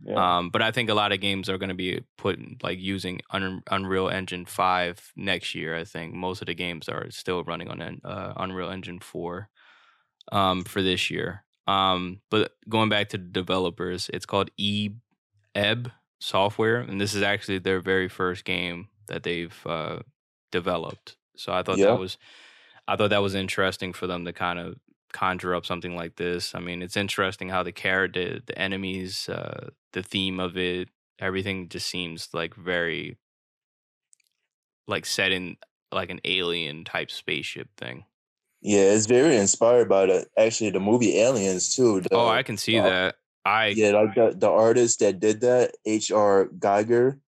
Yeah. 0.05 0.39
Um, 0.39 0.51
but 0.51 0.63
I 0.63 0.71
think 0.71 0.91
a 0.91 0.95
lot 0.95 1.13
of 1.13 1.21
games 1.21 1.49
are 1.49 1.59
going 1.59 1.69
to 1.69 1.75
be 1.75 2.03
put 2.19 2.39
like 2.63 2.79
using 2.81 3.21
Un- 3.31 3.63
Unreal 3.71 4.09
Engine 4.09 4.47
five 4.47 5.13
next 5.17 5.55
year. 5.55 5.77
I 5.77 5.85
think 5.85 6.15
most 6.15 6.43
of 6.43 6.47
the 6.47 6.55
games 6.55 6.89
are 6.89 7.11
still 7.11 7.45
running 7.45 7.69
on 7.69 8.01
uh, 8.05 8.33
Unreal 8.37 8.71
Engine 8.71 8.99
four 8.99 9.49
um, 10.33 10.65
for 10.65 10.83
this 10.83 11.11
year. 11.11 11.45
Um, 11.67 12.21
but 12.31 12.53
going 12.69 12.89
back 12.89 13.11
to 13.11 13.19
the 13.19 13.25
developers, 13.25 14.11
it's 14.13 14.27
called 14.27 14.51
E 14.57 14.91
Ebb 15.55 15.93
Software, 16.21 16.81
and 16.81 17.01
this 17.01 17.15
is 17.15 17.23
actually 17.23 17.59
their 17.59 17.81
very 17.81 18.09
first 18.09 18.45
game 18.45 18.89
that 19.07 19.23
they've 19.23 19.57
uh, 19.67 20.01
developed. 20.53 21.17
So 21.37 21.53
I 21.53 21.65
thought 21.65 21.81
Yeah. 21.81 21.87
that 21.87 21.99
was 21.99 22.19
I 22.89 22.97
thought 22.97 23.11
that 23.11 23.23
was 23.23 23.35
interesting 23.35 23.93
for 23.95 24.07
them 24.09 24.25
to 24.27 24.33
kind 24.35 24.59
of 24.61 24.77
conjure 25.13 25.55
up 25.55 25.67
something 25.67 25.97
like 25.97 26.17
this. 26.17 26.55
I 26.55 26.61
mean, 26.61 26.83
it's 26.83 26.97
interesting 26.97 27.51
how 27.51 27.63
the 27.65 27.73
character, 27.73 28.41
the 28.45 28.59
enemies, 28.59 29.29
uh, 29.29 29.71
the 29.93 30.03
theme 30.03 30.41
of 30.41 30.57
it, 30.59 30.89
everything 31.21 31.69
just 31.69 31.89
seems 31.89 32.29
like 32.35 32.55
very 32.55 33.19
like 34.89 35.07
set 35.07 35.33
in 35.33 35.57
like 35.93 36.11
an 36.11 36.21
alien 36.25 36.85
type 36.85 37.11
spaceship 37.11 37.69
thing. 37.77 38.05
yeah, 38.63 38.81
it's 38.93 39.07
very 39.07 39.37
inspired 39.37 39.89
by 39.89 40.07
the 40.07 40.27
actually 40.39 40.71
the 40.71 40.81
movie 40.81 41.19
Aliens 41.19 41.75
too. 41.77 42.01
The, 42.03 42.15
oh, 42.15 42.29
I 42.29 42.43
can 42.43 42.57
see 42.57 42.79
uh, 42.79 42.85
that. 42.85 43.17
I 43.45 43.69
Yeah, 43.69 43.93
like 43.93 44.15
the, 44.15 44.35
the 44.37 44.51
artist 44.51 45.01
that 45.01 45.21
did 45.21 45.41
that, 45.43 45.77
H.R. 45.87 46.47
Giger, 46.59 47.19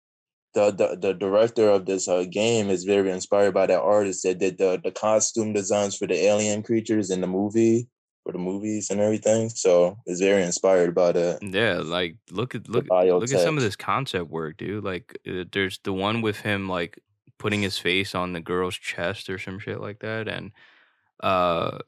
the, 0.54 0.70
the 0.70 0.96
the 1.00 1.14
director 1.14 1.68
of 1.68 1.86
this 1.86 2.08
uh, 2.08 2.24
game 2.30 2.70
is 2.70 2.84
very 2.84 3.10
inspired 3.10 3.52
by 3.52 3.66
that 3.66 3.80
artist 3.80 4.22
that 4.22 4.38
did 4.38 4.58
the 4.58 4.80
the 4.82 4.90
costume 4.90 5.52
designs 5.52 5.96
for 5.96 6.06
the 6.06 6.14
alien 6.14 6.62
creatures 6.62 7.10
in 7.10 7.20
the 7.20 7.26
movie 7.26 7.88
for 8.24 8.32
the 8.32 8.38
movies 8.38 8.90
and 8.90 9.00
everything. 9.00 9.50
So 9.50 9.98
it's 10.06 10.20
very 10.20 10.42
inspired 10.42 10.94
by 10.94 11.12
that. 11.12 11.42
Yeah, 11.42 11.80
like 11.84 12.16
look 12.30 12.54
at 12.54 12.68
look 12.68 12.86
look 12.88 13.32
at 13.32 13.40
some 13.40 13.56
of 13.56 13.62
this 13.62 13.76
concept 13.76 14.30
work, 14.30 14.56
dude. 14.56 14.82
Like 14.82 15.18
uh, 15.28 15.44
there's 15.52 15.78
the 15.84 15.92
one 15.92 16.22
with 16.22 16.40
him 16.40 16.68
like 16.68 16.98
putting 17.38 17.62
his 17.62 17.78
face 17.78 18.14
on 18.14 18.32
the 18.32 18.40
girl's 18.40 18.76
chest 18.76 19.28
or 19.28 19.38
some 19.38 19.58
shit 19.58 19.80
like 19.80 20.00
that, 20.00 20.26
and 20.26 20.52
uh, 21.22 21.78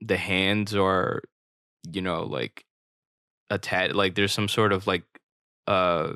the 0.00 0.16
hands 0.16 0.74
are, 0.74 1.22
you 1.90 2.02
know, 2.02 2.24
like 2.24 2.64
attached. 3.48 3.94
Like 3.94 4.14
there's 4.14 4.32
some 4.32 4.48
sort 4.48 4.72
of 4.72 4.86
like 4.86 5.04
uh, 5.66 6.12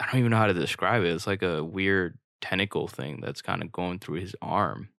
I 0.00 0.06
don't 0.06 0.20
even 0.20 0.30
know 0.30 0.36
how 0.36 0.46
to 0.46 0.54
describe 0.54 1.02
it. 1.02 1.12
It's 1.12 1.26
like 1.26 1.42
a 1.42 1.64
weird 1.64 2.18
tentacle 2.40 2.88
thing 2.88 3.20
that's 3.22 3.42
kind 3.42 3.62
of 3.62 3.72
going 3.72 3.98
through 3.98 4.20
his 4.20 4.36
arm. 4.42 4.90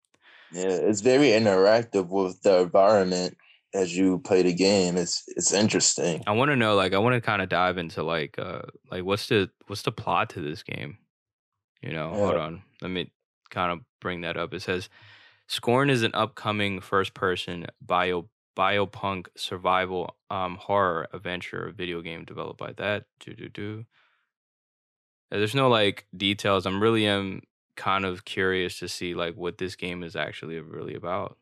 Yeah, 0.52 0.70
it's 0.70 1.02
very 1.02 1.28
interactive 1.30 2.08
with 2.08 2.42
the 2.42 2.62
environment 2.62 3.38
as 3.74 3.96
you 3.96 4.20
play 4.20 4.44
the 4.44 4.54
game. 4.54 4.98
It's 4.98 5.24
it's 5.28 5.54
interesting. 5.54 6.24
I 6.26 6.32
want 6.32 6.50
to 6.50 6.56
know, 6.56 6.76
like, 6.76 6.94
I 6.94 6.98
want 7.00 7.16
to 7.16 7.22
kind 7.22 7.42
of 7.42 7.50
dive 7.50 7.78
into 7.78 8.02
like, 8.02 8.40
uh, 8.40 8.62
like 8.90 9.04
what's 9.04 9.28
the 9.28 9.50
what's 9.68 9.84
the 9.84 9.92
plot 9.92 10.30
to 10.32 10.42
this 10.42 10.64
game? 10.64 10.98
You 11.82 11.92
know, 11.92 12.10
hold 12.10 12.36
on, 12.38 12.64
let 12.82 12.90
me 12.90 13.12
kind 13.50 13.72
of 13.72 13.80
bring 14.00 14.22
that 14.22 14.38
up. 14.38 14.54
It 14.54 14.62
says, 14.62 14.90
"Scorn 15.48 15.90
is 15.90 16.02
an 16.02 16.12
upcoming 16.14 16.82
first-person 16.82 17.68
bio 17.82 18.30
biopunk 18.58 19.28
survival 19.36 20.16
um 20.32 20.56
horror 20.56 21.08
adventure 21.14 21.72
video 21.76 22.02
game 22.02 22.26
developed 22.26 22.58
by 22.58 22.74
that." 22.78 23.06
Do 23.20 23.34
do 23.34 23.50
do. 23.50 23.86
There's 25.32 25.56
no 25.56 25.70
like 25.70 26.06
details. 26.16 26.66
I'm 26.66 26.82
really 26.82 27.08
am 27.08 27.42
kind 27.76 28.06
of 28.06 28.26
curious 28.26 28.80
to 28.80 28.88
see 28.90 29.14
like 29.14 29.36
what 29.36 29.58
this 29.58 29.76
game 29.76 30.04
is 30.04 30.16
actually 30.16 30.60
really 30.60 30.96
about. 30.96 31.38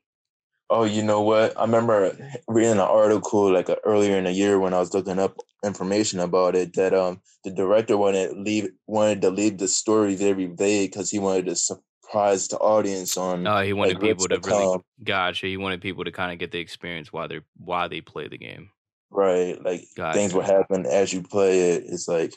Oh, 0.70 0.84
you 0.84 1.04
know 1.04 1.22
what? 1.22 1.58
I 1.58 1.62
remember 1.62 2.18
reading 2.48 2.72
an 2.74 2.80
article 2.80 3.52
like 3.54 3.70
uh, 3.70 3.76
earlier 3.84 4.18
in 4.18 4.24
the 4.24 4.32
year 4.32 4.60
when 4.60 4.74
I 4.74 4.80
was 4.80 4.94
looking 4.94 5.20
up 5.20 5.38
information 5.64 6.20
about 6.20 6.56
it 6.56 6.74
that 6.76 6.94
um 6.94 7.22
the 7.44 7.52
director 7.52 7.98
wanted 7.98 8.36
leave 8.38 8.70
wanted 8.88 9.22
to 9.22 9.30
leave 9.32 9.58
the 9.58 9.68
story 9.68 10.16
very 10.16 10.46
vague 10.48 10.92
because 10.92 11.10
he 11.12 11.20
wanted 11.20 11.46
to 11.48 11.56
surprise 11.56 12.48
the 12.48 12.58
audience 12.58 13.16
on 13.18 13.44
Uh, 13.46 13.62
he 13.62 13.74
wanted 13.74 14.00
like 14.02 14.02
people 14.02 14.28
to 14.28 14.36
to 14.36 14.40
really 14.40 14.70
come. 14.70 14.82
gotcha. 15.04 15.48
He 15.48 15.58
wanted 15.58 15.82
people 15.82 16.04
to 16.04 16.12
kind 16.12 16.32
of 16.34 16.40
get 16.40 16.52
the 16.52 16.60
experience 16.60 17.14
while 17.14 17.28
they 17.28 17.38
are 17.38 17.46
while 17.58 17.88
they 17.90 18.02
play 18.02 18.28
the 18.28 18.38
game. 18.38 18.72
right 19.12 19.62
like 19.64 19.86
things 20.12 20.34
will 20.34 20.42
happen 20.42 20.86
as 20.86 21.14
you 21.14 21.22
play 21.22 21.72
it. 21.72 21.84
It's 21.88 22.08
like 22.08 22.34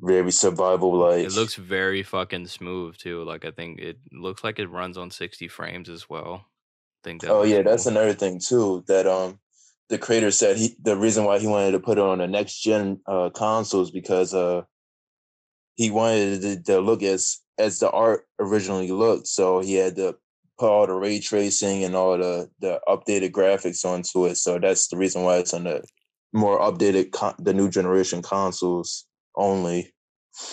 very 0.00 0.30
survival 0.30 0.96
like. 0.96 1.24
It 1.24 1.32
looks 1.32 1.54
very 1.54 2.02
fucking 2.02 2.46
smooth 2.46 2.96
too. 2.96 3.24
Like 3.24 3.44
I 3.44 3.50
think 3.50 3.78
it 3.80 3.98
looks 4.12 4.44
like 4.44 4.58
it 4.58 4.68
runs 4.68 4.98
on 4.98 5.10
60 5.10 5.48
frames 5.48 5.88
as 5.88 6.08
well. 6.08 6.44
I 6.44 7.00
think 7.04 7.22
that 7.22 7.30
Oh 7.30 7.42
yeah, 7.42 7.62
that's 7.62 7.86
another 7.86 8.14
thing 8.14 8.40
too. 8.40 8.84
That 8.88 9.06
um, 9.06 9.38
the 9.88 9.98
creator 9.98 10.30
said 10.30 10.56
he 10.56 10.76
the 10.82 10.96
reason 10.96 11.24
why 11.24 11.38
he 11.38 11.46
wanted 11.46 11.72
to 11.72 11.80
put 11.80 11.98
it 11.98 12.04
on 12.04 12.18
the 12.18 12.26
next 12.26 12.60
gen 12.62 13.00
uh, 13.06 13.30
consoles 13.30 13.90
because 13.90 14.34
uh, 14.34 14.62
he 15.74 15.90
wanted 15.90 16.44
it 16.44 16.64
to, 16.66 16.72
to 16.72 16.80
look 16.80 17.02
as 17.02 17.38
as 17.58 17.78
the 17.78 17.90
art 17.90 18.26
originally 18.38 18.90
looked. 18.90 19.26
So 19.26 19.60
he 19.60 19.74
had 19.74 19.96
to 19.96 20.16
put 20.58 20.70
all 20.70 20.86
the 20.86 20.94
ray 20.94 21.20
tracing 21.20 21.84
and 21.84 21.94
all 21.94 22.18
the 22.18 22.50
the 22.60 22.80
updated 22.86 23.30
graphics 23.30 23.84
onto 23.84 24.26
it. 24.26 24.36
So 24.36 24.58
that's 24.58 24.88
the 24.88 24.96
reason 24.96 25.22
why 25.22 25.38
it's 25.38 25.54
on 25.54 25.64
the 25.64 25.82
more 26.32 26.60
updated 26.60 27.12
con- 27.12 27.36
the 27.38 27.54
new 27.54 27.70
generation 27.70 28.20
consoles 28.20 29.06
only. 29.36 29.92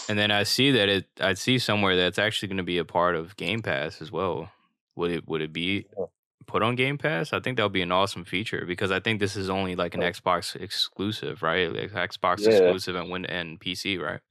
And 0.07 0.17
then 0.17 0.31
I 0.31 0.43
see 0.43 0.71
that 0.71 0.87
it 0.89 1.05
I 1.19 1.33
see 1.33 1.59
somewhere 1.59 1.95
that's 1.95 2.17
actually 2.19 2.47
going 2.47 2.57
to 2.57 2.63
be 2.63 2.77
a 2.77 2.85
part 2.85 3.15
of 3.15 3.35
Game 3.35 3.61
Pass 3.61 4.01
as 4.01 4.11
well. 4.11 4.49
Would 4.95 5.11
it 5.11 5.27
would 5.27 5.41
it 5.41 5.51
be 5.51 5.85
Yeah. 5.97 6.05
put 6.47 6.63
on 6.63 6.75
Game 6.75 6.97
Pass? 6.97 7.33
I 7.33 7.39
think 7.41 7.57
that 7.57 7.63
would 7.63 7.73
be 7.73 7.81
an 7.81 7.91
awesome 7.91 8.23
feature 8.23 8.63
because 8.65 8.91
I 8.91 8.99
think 9.01 9.19
this 9.19 9.35
is 9.35 9.49
only 9.49 9.75
like 9.75 9.93
an 9.93 10.03
Oh. 10.03 10.09
Xbox 10.09 10.55
exclusive, 10.55 11.43
right? 11.43 11.69
Like 11.71 11.91
Xbox 11.91 12.39
Yeah. 12.41 12.51
exclusive 12.51 12.95
and 12.95 13.09
Win 13.09 13.25
and 13.25 13.59
PC, 13.59 13.97
right? 13.97 14.21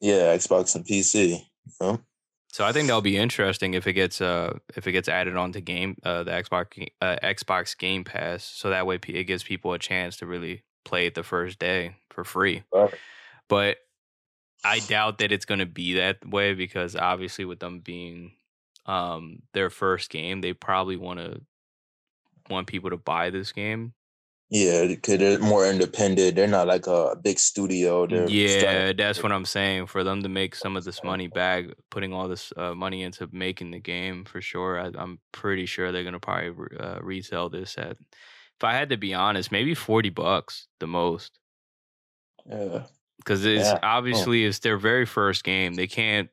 Yeah, 0.00 0.34
Xbox 0.36 0.74
and 0.74 0.84
PC. 0.84 1.46
Yeah. 1.80 1.96
So 2.52 2.66
I 2.66 2.72
think 2.72 2.86
that'll 2.86 3.00
be 3.00 3.16
interesting 3.16 3.72
if 3.72 3.86
it 3.86 3.94
gets 3.94 4.20
uh 4.20 4.58
if 4.76 4.86
it 4.86 4.92
gets 4.92 5.08
added 5.08 5.36
onto 5.36 5.60
game 5.62 5.96
uh 6.02 6.22
the 6.22 6.32
Xbox 6.32 6.86
uh, 7.00 7.16
Xbox 7.22 7.78
Game 7.78 8.04
Pass, 8.04 8.44
so 8.44 8.68
that 8.68 8.86
way 8.86 8.98
it 9.08 9.24
gives 9.24 9.42
people 9.42 9.72
a 9.72 9.78
chance 9.78 10.18
to 10.18 10.26
really 10.26 10.64
play 10.84 11.06
it 11.06 11.14
the 11.14 11.22
first 11.22 11.58
day 11.58 11.96
for 12.10 12.24
free. 12.24 12.64
Right. 12.74 12.92
But 13.48 13.78
I 14.64 14.78
doubt 14.88 15.18
that 15.18 15.32
it's 15.32 15.44
going 15.44 15.60
to 15.60 15.66
be 15.66 15.94
that 15.94 16.26
way 16.26 16.54
because 16.54 16.96
obviously 16.96 17.44
with 17.44 17.60
them 17.60 17.80
being 17.80 18.32
um 18.86 19.42
their 19.54 19.70
first 19.70 20.10
game, 20.10 20.40
they 20.40 20.52
probably 20.52 20.96
want 20.96 21.20
to 21.20 21.40
want 22.50 22.66
people 22.66 22.90
to 22.90 22.96
buy 22.96 23.30
this 23.30 23.52
game. 23.52 23.94
Yeah, 24.50 24.86
because 24.86 25.18
they're 25.18 25.38
more 25.38 25.66
independent. 25.66 26.36
They're 26.36 26.46
not 26.46 26.66
like 26.66 26.86
a 26.86 27.16
big 27.16 27.38
studio. 27.38 28.06
They're 28.06 28.28
Yeah, 28.28 28.92
that's 28.92 29.22
what 29.22 29.32
I'm 29.32 29.46
saying. 29.46 29.86
For 29.86 30.04
them 30.04 30.22
to 30.22 30.28
make 30.28 30.54
some 30.54 30.76
of 30.76 30.84
this 30.84 31.02
money 31.02 31.26
back, 31.26 31.64
putting 31.90 32.12
all 32.12 32.28
this 32.28 32.52
uh, 32.58 32.74
money 32.74 33.02
into 33.02 33.30
making 33.32 33.70
the 33.70 33.80
game 33.80 34.26
for 34.26 34.42
sure, 34.42 34.78
I, 34.78 34.90
I'm 34.94 35.20
pretty 35.32 35.64
sure 35.64 35.90
they're 35.90 36.04
gonna 36.04 36.20
probably 36.20 36.50
re- 36.50 36.76
uh, 36.78 36.98
resell 37.00 37.48
this 37.48 37.78
at. 37.78 37.92
If 37.92 38.64
I 38.64 38.74
had 38.74 38.90
to 38.90 38.98
be 38.98 39.14
honest, 39.14 39.50
maybe 39.50 39.74
forty 39.74 40.10
bucks 40.10 40.66
the 40.80 40.86
most, 40.86 41.38
Yeah. 42.44 42.82
Because 43.24 43.44
it's 43.44 43.68
Yeah. 43.68 43.78
Oh. 43.82 43.86
obviously 43.86 44.44
it's 44.44 44.60
their 44.60 44.78
very 44.78 45.06
first 45.06 45.44
game. 45.44 45.74
They 45.74 45.86
can't 45.86 46.30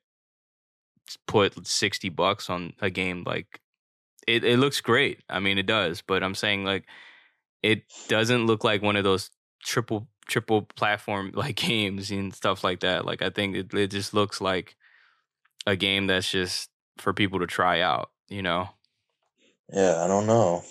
put 1.28 1.66
sixty 1.68 2.10
bucks 2.10 2.50
on 2.50 2.74
a 2.82 2.90
game 2.90 3.24
like 3.26 3.62
it, 4.28 4.44
it 4.44 4.60
looks 4.60 4.80
great. 4.80 5.22
I 5.28 5.40
mean, 5.40 5.58
it 5.58 5.66
does, 5.66 6.02
but 6.02 6.24
I'm 6.24 6.36
saying 6.36 6.64
like 6.64 6.86
it 7.64 7.84
doesn't 8.08 8.46
look 8.46 8.64
like 8.64 8.82
one 8.82 8.96
of 8.96 9.04
those 9.04 9.32
triple 9.64 10.08
triple 10.28 10.62
platform 10.62 11.32
like 11.36 11.56
games 11.56 12.12
and 12.12 12.34
stuff 12.34 12.64
like 12.64 12.82
that. 12.82 13.06
Like 13.06 13.22
I 13.22 13.30
think 13.30 13.56
it, 13.56 13.74
it 13.74 13.88
just 13.92 14.14
looks 14.14 14.40
like 14.40 14.76
a 15.66 15.76
game 15.76 16.08
that's 16.08 16.30
just 16.30 16.70
for 16.98 17.14
people 17.14 17.40
to 17.40 17.48
try 17.48 17.82
out, 17.82 18.12
you 18.28 18.42
know. 18.42 18.70
Yeah, 19.72 20.04
I 20.04 20.08
don't 20.08 20.28
know. 20.28 20.64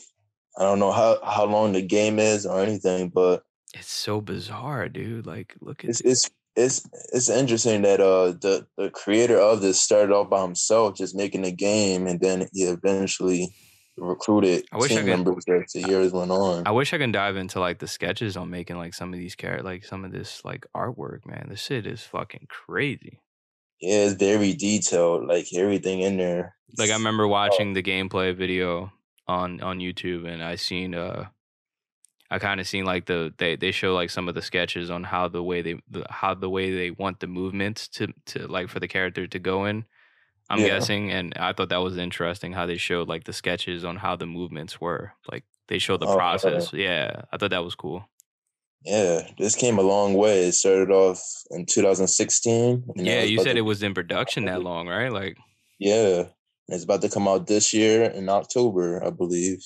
I 0.56 0.62
don't 0.62 0.78
know 0.78 0.92
how 0.92 1.18
how 1.24 1.44
long 1.44 1.72
the 1.72 1.82
game 1.82 2.18
is 2.18 2.46
or 2.46 2.60
anything, 2.60 3.08
but 3.08 3.44
it's 3.74 3.90
so 3.90 4.20
bizarre, 4.20 4.88
dude. 4.88 5.26
Like, 5.26 5.54
look 5.60 5.84
at 5.84 5.90
it's 5.90 6.00
it's 6.00 6.30
it's, 6.56 6.88
it's 7.12 7.28
interesting 7.28 7.82
that 7.82 8.00
uh 8.00 8.32
the 8.32 8.66
the 8.76 8.90
creator 8.90 9.38
of 9.38 9.60
this 9.60 9.80
started 9.80 10.12
off 10.12 10.30
by 10.30 10.42
himself, 10.42 10.96
just 10.96 11.14
making 11.14 11.44
a 11.44 11.50
game, 11.50 12.06
and 12.06 12.20
then 12.20 12.48
he 12.52 12.62
eventually 12.64 13.54
recruited 14.00 14.64
I 14.72 14.76
wish 14.76 14.90
team 14.90 14.98
I 14.98 15.00
could, 15.02 15.08
members 15.08 15.44
as 15.48 15.72
the 15.72 15.88
years 15.88 16.12
went 16.12 16.30
on. 16.30 16.66
I 16.66 16.70
wish 16.70 16.92
I 16.92 16.98
can 16.98 17.12
dive 17.12 17.36
into 17.36 17.60
like 17.60 17.78
the 17.78 17.88
sketches 17.88 18.36
on 18.36 18.50
making 18.50 18.76
like 18.76 18.94
some 18.94 19.12
of 19.12 19.18
these 19.18 19.34
characters, 19.34 19.64
like 19.64 19.84
some 19.84 20.04
of 20.04 20.12
this 20.12 20.44
like 20.44 20.66
artwork. 20.74 21.26
Man, 21.26 21.46
this 21.48 21.60
shit 21.60 21.86
is 21.86 22.02
fucking 22.02 22.46
crazy. 22.48 23.20
Yeah, 23.80 24.06
it's 24.06 24.14
very 24.14 24.54
detailed, 24.54 25.26
like 25.26 25.46
everything 25.54 26.00
in 26.00 26.16
there. 26.16 26.56
Like 26.76 26.90
I 26.90 26.94
remember 26.94 27.24
oh. 27.24 27.28
watching 27.28 27.72
the 27.74 27.82
gameplay 27.82 28.36
video 28.36 28.92
on 29.26 29.60
on 29.60 29.78
YouTube, 29.78 30.26
and 30.26 30.42
I 30.42 30.56
seen 30.56 30.94
uh, 30.94 31.26
I 32.30 32.38
kind 32.38 32.60
of 32.60 32.68
seen 32.68 32.84
like 32.84 33.06
the 33.06 33.32
they 33.38 33.56
they 33.56 33.72
show 33.72 33.94
like 33.94 34.10
some 34.10 34.28
of 34.28 34.34
the 34.34 34.42
sketches 34.42 34.90
on 34.90 35.04
how 35.04 35.28
the 35.28 35.42
way 35.42 35.62
they 35.62 35.80
the, 35.90 36.04
how 36.10 36.34
the 36.34 36.50
way 36.50 36.74
they 36.74 36.90
want 36.90 37.20
the 37.20 37.26
movements 37.26 37.88
to 37.88 38.08
to 38.26 38.46
like 38.46 38.68
for 38.68 38.80
the 38.80 38.88
character 38.88 39.26
to 39.26 39.38
go 39.38 39.64
in 39.64 39.84
I'm 40.50 40.60
yeah. 40.60 40.68
guessing, 40.68 41.10
and 41.10 41.34
I 41.36 41.52
thought 41.52 41.68
that 41.68 41.82
was 41.82 41.98
interesting 41.98 42.52
how 42.52 42.64
they 42.64 42.78
showed 42.78 43.08
like 43.08 43.24
the 43.24 43.32
sketches 43.32 43.84
on 43.84 43.96
how 43.96 44.16
the 44.16 44.26
movements 44.26 44.80
were. 44.80 45.12
Like 45.30 45.44
they 45.68 45.78
showed 45.78 46.00
the 46.00 46.06
oh, 46.06 46.16
process. 46.16 46.72
Yeah, 46.72 47.22
I 47.30 47.36
thought 47.36 47.50
that 47.50 47.64
was 47.64 47.74
cool. 47.74 48.08
Yeah, 48.84 49.28
this 49.38 49.56
came 49.56 49.78
a 49.78 49.82
long 49.82 50.14
way. 50.14 50.46
It 50.46 50.52
started 50.52 50.90
off 50.90 51.20
in 51.50 51.66
2016. 51.66 52.84
Yeah, 52.96 53.22
you 53.22 53.42
said 53.42 53.54
to, 53.54 53.58
it 53.58 53.62
was 53.62 53.82
in 53.82 53.92
production 53.92 54.46
that 54.46 54.62
long, 54.70 54.88
right? 54.88 55.12
Like, 55.12 55.36
yeah, 55.78 56.24
it's 56.68 56.84
about 56.84 57.02
to 57.02 57.10
come 57.10 57.28
out 57.28 57.46
this 57.46 57.74
year 57.74 58.04
in 58.04 58.28
October, 58.28 59.04
I 59.04 59.10
believe. 59.10 59.62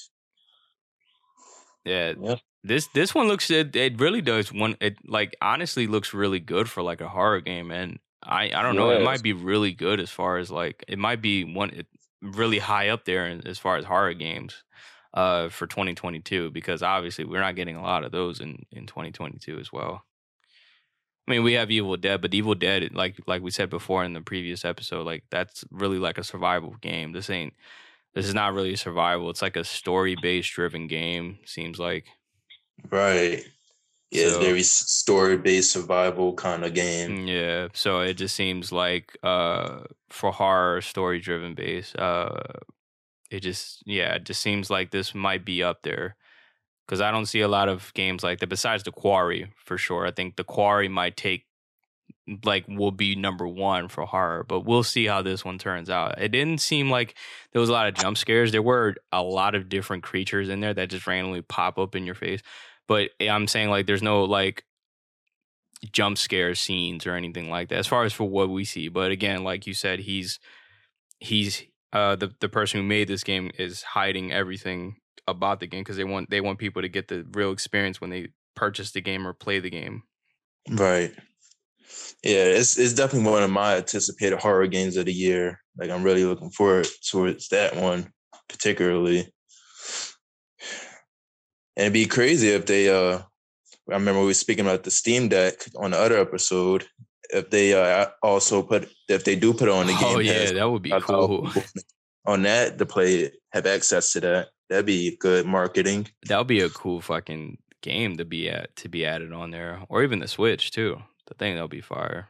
Yeah. 1.85 2.15
yeah. 2.21 2.37
This 2.65 2.87
this 2.89 3.15
one 3.15 3.27
looks 3.27 3.51
it, 3.51 3.75
it 3.75 4.01
really 4.01 4.23
does 4.23 4.53
one 4.53 4.77
it 4.81 4.97
like 5.07 5.37
honestly 5.43 5.87
looks 5.87 6.15
really 6.15 6.39
good 6.39 6.71
for 6.71 6.83
like 6.83 7.01
a 7.01 7.09
horror 7.09 7.41
game 7.41 7.71
and 7.73 7.99
I 8.23 8.53
I 8.55 8.63
don't 8.63 8.77
know. 8.77 8.91
It 8.91 9.03
might 9.03 9.23
be 9.23 9.33
really 9.33 9.73
good 9.73 9.99
as 9.99 10.11
far 10.11 10.39
as 10.39 10.51
like 10.51 10.85
it 10.87 10.99
might 10.99 11.21
be 11.21 11.43
one 11.45 11.83
really 12.21 12.61
high 12.61 12.89
up 12.89 13.05
there 13.05 13.41
as 13.45 13.59
far 13.59 13.77
as 13.77 13.85
horror 13.85 14.15
games 14.15 14.63
uh 15.13 15.49
for 15.49 15.67
2022 15.67 16.51
because 16.53 16.83
obviously 16.83 17.25
we're 17.25 17.41
not 17.41 17.57
getting 17.57 17.77
a 17.77 17.83
lot 17.83 18.05
of 18.05 18.13
those 18.13 18.41
in 18.41 18.65
in 18.71 18.87
2022 18.87 19.59
as 19.59 19.73
well. 19.73 20.05
I 21.27 21.31
mean, 21.31 21.45
we 21.45 21.53
have 21.53 21.71
Evil 21.71 21.97
Dead, 21.97 22.21
but 22.21 22.35
Evil 22.35 22.55
Dead, 22.55 22.95
like 22.95 23.17
like 23.27 23.43
we 23.43 23.51
said 23.51 23.71
before 23.71 24.05
in 24.05 24.13
the 24.13 24.21
previous 24.21 24.65
episode, 24.65 25.07
like 25.07 25.25
that's 25.31 25.65
really 25.71 25.99
like 25.99 26.19
a 26.19 26.25
survival 26.25 26.77
game. 26.81 27.13
This 27.13 27.31
ain't 27.31 27.55
this 28.15 28.27
is 28.27 28.35
not 28.35 28.55
really 28.55 28.77
survival. 28.77 29.31
It's 29.31 29.43
like 29.43 29.57
a 29.57 29.65
story 29.65 30.17
based 30.21 30.53
driven 30.53 30.87
game. 30.87 31.39
Seems 31.45 31.79
like. 31.79 32.07
Right. 32.91 33.45
Yeah, 34.11 34.29
so, 34.29 34.41
very 34.41 34.63
story 34.63 35.39
based 35.39 35.73
survival 35.73 36.35
kind 36.35 36.65
of 36.65 36.75
game. 36.75 37.11
Mm, 37.11 37.29
yeah, 37.29 37.69
so 37.73 38.01
it 38.01 38.15
just 38.15 38.35
seems 38.35 38.71
like 38.71 39.17
uh, 39.23 39.85
for 40.11 40.31
horror 40.33 40.83
story 40.83 41.19
driven 41.19 41.55
base, 41.55 41.95
uh, 41.95 42.43
it 43.31 43.41
just 43.41 43.83
yeah, 43.87 44.15
it 44.17 44.25
just 44.25 44.43
seems 44.43 44.69
like 44.69 44.91
this 44.91 45.15
might 45.15 45.47
be 45.47 45.63
up 45.63 45.83
there 45.83 46.17
because 46.87 47.01
I 47.01 47.11
don't 47.11 47.25
see 47.25 47.41
a 47.41 47.49
lot 47.49 47.71
of 47.71 47.91
games 47.95 48.23
like 48.23 48.41
that. 48.41 48.51
Besides 48.51 48.83
the 48.83 48.93
Quarry, 48.93 49.51
for 49.57 49.79
sure, 49.79 50.07
I 50.07 50.11
think 50.11 50.37
the 50.37 50.45
Quarry 50.45 50.89
might 50.89 51.17
take 51.17 51.47
like 52.45 52.65
will 52.69 52.91
be 52.91 53.15
number 53.15 53.47
one 53.47 53.89
for 53.89 54.05
horror, 54.05 54.45
but 54.45 54.61
we'll 54.61 54.83
see 54.83 55.07
how 55.07 55.23
this 55.23 55.45
one 55.45 55.59
turns 55.59 55.91
out. 55.91 56.21
It 56.21 56.29
didn't 56.29 56.61
seem 56.61 56.91
like 56.91 57.17
there 57.53 57.61
was 57.61 57.69
a 57.69 57.73
lot 57.73 57.89
of 57.89 57.95
jump 57.95 58.17
scares. 58.19 58.53
There 58.53 58.63
were 58.63 58.97
a 59.11 59.23
lot 59.23 59.55
of 59.55 59.69
different 59.69 60.03
creatures 60.03 60.49
in 60.49 60.61
there 60.61 60.75
that 60.75 60.91
just 60.91 61.07
randomly 61.07 61.43
pop 61.43 61.79
up 61.79 61.95
in 61.95 62.07
your 62.07 62.15
face 62.15 62.43
but 62.89 63.11
I'm 63.21 63.47
saying 63.47 63.71
like 63.71 63.87
there's 63.87 64.03
no 64.03 64.25
like 64.25 64.65
jump 65.93 66.19
scare 66.19 66.55
scenes 66.55 67.07
or 67.07 67.15
anything 67.15 67.51
like 67.51 67.69
that 67.69 67.79
as 67.79 67.87
far 67.87 68.05
as 68.05 68.13
for 68.13 68.29
what 68.29 68.51
we 68.51 68.65
see. 68.65 68.89
But 68.89 69.11
again, 69.11 69.45
like 69.45 69.67
you 69.67 69.75
said, 69.75 70.01
he's 70.01 70.39
he's 71.19 71.63
uh 71.93 72.17
the 72.17 72.35
the 72.41 72.49
person 72.49 72.81
who 72.81 72.87
made 72.87 73.09
this 73.09 73.25
game 73.25 73.51
is 73.59 73.83
hiding 73.83 74.33
everything 74.33 74.97
about 75.29 75.61
the 75.61 75.67
game 75.67 75.81
because 75.81 75.97
they 75.97 76.05
want 76.05 76.31
they 76.31 76.41
want 76.41 76.59
people 76.59 76.83
to 76.83 76.89
get 76.89 77.09
the 77.09 77.27
real 77.33 77.53
experience 77.53 78.01
when 78.01 78.11
they 78.11 78.29
purchase 78.55 78.91
the 78.91 79.01
game 79.01 79.27
or 79.27 79.33
play 79.33 79.59
the 79.59 79.71
game. 79.71 80.03
Right. 80.69 81.15
Yeah, 82.23 82.45
it's 82.45 82.79
it's 82.79 82.95
definitely 82.95 83.31
one 83.31 83.43
of 83.43 83.51
my 83.51 83.77
anticipated 83.77 84.39
horror 84.39 84.69
games 84.69 84.97
of 84.97 85.07
the 85.07 85.13
year. 85.13 85.61
Like 85.77 85.91
I'm 85.91 86.03
really 86.03 86.25
looking 86.25 86.51
forward 86.51 86.87
towards 87.09 87.49
that 87.49 87.77
one 87.77 88.13
particularly. 88.53 89.33
And 91.77 91.87
it'd 91.87 91.93
be 91.93 92.07
crazy 92.07 92.49
if 92.49 92.67
they 92.67 92.89
uh 92.91 93.19
I 93.91 93.95
remember 93.95 94.21
we 94.21 94.27
were 94.27 94.35
speaking 94.35 94.67
about 94.67 94.85
the 94.85 94.91
Steam 94.91 95.29
Deck 95.29 95.55
on 95.77 95.91
the 95.91 95.99
other 95.99 96.19
episode. 96.19 96.87
If 97.31 97.51
they 97.51 97.75
uh 97.75 98.09
also 98.23 98.63
put 98.63 98.89
if 99.09 99.25
they 99.25 99.35
do 99.35 99.53
put 99.53 99.69
it 99.69 99.75
on 99.75 99.87
the 99.87 99.95
oh, 99.95 100.01
game. 100.01 100.17
Oh 100.17 100.21
yeah, 100.21 100.53
that 100.53 100.71
would 100.71 100.83
be 100.83 100.93
cool. 101.01 101.51
On 102.25 102.43
that 102.43 102.79
to 102.79 102.87
play 102.87 103.33
have 103.53 103.67
access 103.67 104.13
to 104.13 104.21
that. 104.21 104.49
That'd 104.69 104.87
be 104.87 105.17
good 105.17 105.45
marketing. 105.45 106.09
That 106.29 106.39
would 106.39 106.47
be 106.47 106.61
a 106.61 106.69
cool 106.69 107.01
fucking 107.01 107.59
game 107.81 108.17
to 108.19 108.25
be 108.25 108.49
at 108.49 108.77
to 108.77 108.89
be 108.89 109.05
added 109.05 109.33
on 109.33 109.51
there. 109.51 109.83
Or 109.89 110.03
even 110.03 110.21
the 110.21 110.29
Switch 110.29 110.71
too. 110.71 111.03
The 111.27 111.35
thing 111.35 111.55
that'll 111.55 111.69
be 111.69 111.81
fire. 111.81 112.29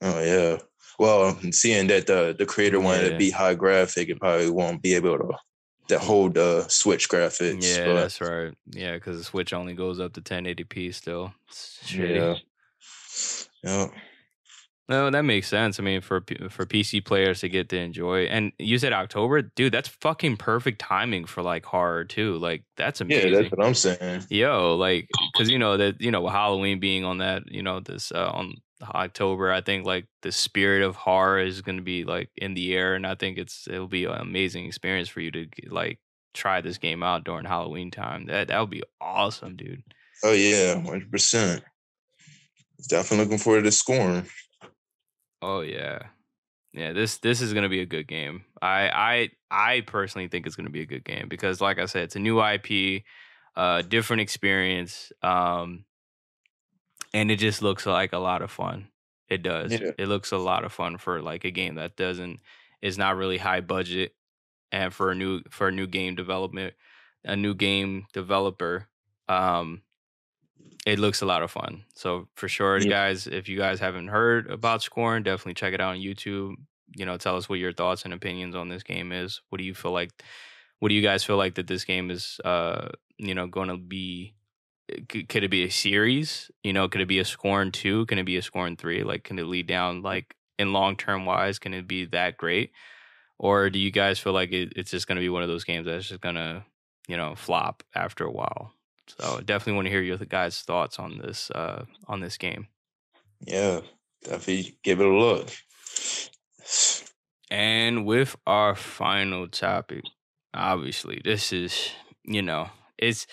Oh 0.00 0.20
yeah. 0.20 0.58
Well, 0.98 1.38
seeing 1.52 1.86
that 1.88 2.06
the 2.06 2.34
the 2.36 2.46
creator 2.46 2.80
wanted 2.80 3.10
to 3.10 3.18
be 3.18 3.30
high 3.30 3.54
graphic, 3.54 4.08
it 4.08 4.20
probably 4.20 4.50
won't 4.50 4.82
be 4.82 4.94
able 4.94 5.18
to 5.18 5.32
that 5.88 6.00
hold 6.00 6.38
uh 6.38 6.66
switch 6.68 7.08
graphics. 7.08 7.76
Yeah, 7.76 7.86
but, 7.86 7.94
that's 7.94 8.20
right. 8.20 8.54
Yeah, 8.70 8.94
because 8.94 9.18
the 9.18 9.24
switch 9.24 9.52
only 9.52 9.74
goes 9.74 10.00
up 10.00 10.12
to 10.14 10.20
1080p 10.20 10.94
still. 10.94 11.34
Yeah. 11.88 12.36
Yeah. 13.62 13.86
No, 14.88 15.10
that 15.10 15.22
makes 15.22 15.48
sense. 15.48 15.78
I 15.78 15.82
mean, 15.82 16.00
for 16.00 16.24
for 16.50 16.66
PC 16.66 17.04
players 17.04 17.40
to 17.40 17.48
get 17.48 17.68
to 17.68 17.78
enjoy, 17.78 18.24
and 18.24 18.52
you 18.58 18.78
said 18.78 18.92
October, 18.92 19.42
dude. 19.42 19.72
That's 19.72 19.88
fucking 19.88 20.38
perfect 20.38 20.80
timing 20.80 21.24
for 21.24 21.40
like 21.42 21.64
horror 21.64 22.04
too. 22.04 22.36
Like 22.38 22.64
that's 22.76 23.00
amazing. 23.00 23.32
Yeah, 23.32 23.40
that's 23.42 23.52
what 23.52 23.64
I'm 23.64 23.74
saying. 23.74 24.26
Yo, 24.28 24.74
like, 24.74 25.08
because 25.32 25.48
you 25.48 25.58
know 25.58 25.76
that 25.76 26.00
you 26.00 26.10
know 26.10 26.26
Halloween 26.26 26.80
being 26.80 27.04
on 27.04 27.18
that, 27.18 27.44
you 27.46 27.62
know 27.62 27.78
this 27.78 28.10
uh, 28.10 28.30
on 28.32 28.56
October. 28.82 29.52
I 29.52 29.60
think 29.60 29.86
like 29.86 30.06
the 30.22 30.32
spirit 30.32 30.82
of 30.82 30.96
horror 30.96 31.38
is 31.38 31.62
going 31.62 31.76
to 31.76 31.82
be 31.82 32.04
like 32.04 32.30
in 32.36 32.54
the 32.54 32.74
air, 32.74 32.94
and 32.94 33.06
I 33.06 33.14
think 33.14 33.38
it's 33.38 33.68
it'll 33.68 33.86
be 33.86 34.06
an 34.06 34.20
amazing 34.20 34.66
experience 34.66 35.08
for 35.08 35.20
you 35.20 35.30
to 35.30 35.46
like 35.68 36.00
try 36.34 36.60
this 36.60 36.78
game 36.78 37.02
out 37.04 37.24
during 37.24 37.44
Halloween 37.44 37.92
time. 37.92 38.26
That 38.26 38.48
that 38.48 38.58
would 38.58 38.70
be 38.70 38.82
awesome, 39.00 39.56
dude. 39.56 39.84
Oh 40.24 40.32
yeah, 40.32 40.74
hundred 40.82 41.10
percent. 41.10 41.62
Definitely 42.88 43.26
looking 43.26 43.38
forward 43.38 43.64
to 43.64 43.70
scoring. 43.70 44.26
Oh 45.42 45.60
yeah, 45.60 45.98
yeah. 46.72 46.92
This 46.92 47.18
this 47.18 47.40
is 47.42 47.52
gonna 47.52 47.68
be 47.68 47.80
a 47.80 47.86
good 47.86 48.08
game. 48.08 48.44
I 48.62 49.30
I 49.50 49.74
I 49.76 49.80
personally 49.82 50.28
think 50.28 50.46
it's 50.46 50.56
gonna 50.56 50.70
be 50.70 50.82
a 50.82 50.86
good 50.86 51.04
game 51.04 51.28
because, 51.28 51.60
like 51.60 51.78
I 51.78 51.86
said, 51.86 52.04
it's 52.04 52.16
a 52.16 52.20
new 52.20 52.40
IP, 52.42 53.04
uh, 53.56 53.82
different 53.82 54.22
experience. 54.22 55.12
Um, 55.22 55.84
and 57.14 57.30
it 57.30 57.36
just 57.36 57.62
looks 57.62 57.86
like 57.86 58.12
a 58.12 58.18
lot 58.18 58.42
of 58.42 58.50
fun. 58.50 58.88
It 59.28 59.42
does. 59.42 59.72
Yeah. 59.72 59.92
It 59.98 60.08
looks 60.08 60.32
a 60.32 60.38
lot 60.38 60.64
of 60.64 60.72
fun 60.72 60.98
for 60.98 61.22
like 61.22 61.44
a 61.44 61.50
game 61.50 61.76
that 61.76 61.96
doesn't 61.96 62.40
is 62.80 62.98
not 62.98 63.16
really 63.16 63.38
high 63.38 63.60
budget, 63.60 64.14
and 64.70 64.94
for 64.94 65.10
a 65.10 65.14
new 65.14 65.42
for 65.50 65.68
a 65.68 65.72
new 65.72 65.86
game 65.86 66.14
development, 66.14 66.74
a 67.24 67.36
new 67.36 67.54
game 67.54 68.06
developer, 68.12 68.88
um, 69.28 69.82
it 70.86 70.98
looks 70.98 71.22
a 71.22 71.26
lot 71.26 71.42
of 71.42 71.50
fun. 71.50 71.84
So 71.94 72.28
for 72.34 72.48
sure, 72.48 72.78
yeah. 72.78 72.88
guys, 72.88 73.26
if 73.26 73.48
you 73.48 73.58
guys 73.58 73.80
haven't 73.80 74.08
heard 74.08 74.50
about 74.50 74.82
Scorn, 74.82 75.22
definitely 75.22 75.54
check 75.54 75.74
it 75.74 75.80
out 75.80 75.94
on 75.94 76.00
YouTube. 76.00 76.54
You 76.94 77.06
know, 77.06 77.16
tell 77.16 77.36
us 77.36 77.48
what 77.48 77.58
your 77.58 77.72
thoughts 77.72 78.04
and 78.04 78.12
opinions 78.12 78.54
on 78.54 78.68
this 78.68 78.82
game 78.82 79.12
is. 79.12 79.40
What 79.48 79.58
do 79.58 79.64
you 79.64 79.74
feel 79.74 79.92
like? 79.92 80.10
What 80.80 80.88
do 80.88 80.94
you 80.94 81.02
guys 81.02 81.24
feel 81.24 81.36
like 81.36 81.54
that 81.54 81.66
this 81.66 81.84
game 81.84 82.10
is? 82.10 82.40
Uh, 82.44 82.88
you 83.16 83.34
know, 83.34 83.46
going 83.46 83.68
to 83.68 83.76
be 83.76 84.34
could 85.08 85.44
it 85.44 85.50
be 85.50 85.64
a 85.64 85.70
series? 85.70 86.50
You 86.62 86.72
know, 86.72 86.88
could 86.88 87.00
it 87.00 87.08
be 87.08 87.18
a 87.18 87.24
Scorn 87.24 87.72
two? 87.72 88.06
Can 88.06 88.18
it 88.18 88.24
be 88.24 88.36
a 88.36 88.42
Scorn 88.42 88.76
three? 88.76 89.04
Like, 89.04 89.24
can 89.24 89.38
it 89.38 89.44
lead 89.44 89.66
down 89.66 90.02
like 90.02 90.34
in 90.58 90.72
long 90.72 90.96
term 90.96 91.24
wise? 91.24 91.58
Can 91.58 91.74
it 91.74 91.86
be 91.86 92.06
that 92.06 92.36
great? 92.36 92.72
Or 93.38 93.70
do 93.70 93.78
you 93.78 93.90
guys 93.90 94.18
feel 94.18 94.32
like 94.32 94.52
it, 94.52 94.72
it's 94.76 94.90
just 94.90 95.06
going 95.06 95.16
to 95.16 95.22
be 95.22 95.28
one 95.28 95.42
of 95.42 95.48
those 95.48 95.64
games 95.64 95.86
that's 95.86 96.08
just 96.08 96.20
going 96.20 96.36
to, 96.36 96.64
you 97.08 97.16
know, 97.16 97.34
flop 97.34 97.82
after 97.94 98.24
a 98.24 98.30
while? 98.30 98.72
So 99.06 99.40
definitely 99.44 99.74
want 99.74 99.86
to 99.86 99.90
hear 99.90 100.02
your 100.02 100.18
guys' 100.18 100.60
thoughts 100.60 100.98
on 100.98 101.18
this 101.18 101.50
uh, 101.50 101.84
on 102.06 102.20
this 102.20 102.36
game. 102.38 102.68
Yeah, 103.40 103.80
definitely 104.22 104.78
give 104.82 105.00
it 105.00 105.06
a 105.06 105.10
look. 105.10 105.48
And 107.50 108.06
with 108.06 108.36
our 108.46 108.74
final 108.74 109.48
topic, 109.48 110.04
obviously, 110.54 111.20
this 111.22 111.52
is 111.52 111.90
you 112.24 112.42
know 112.42 112.70
it's 112.98 113.26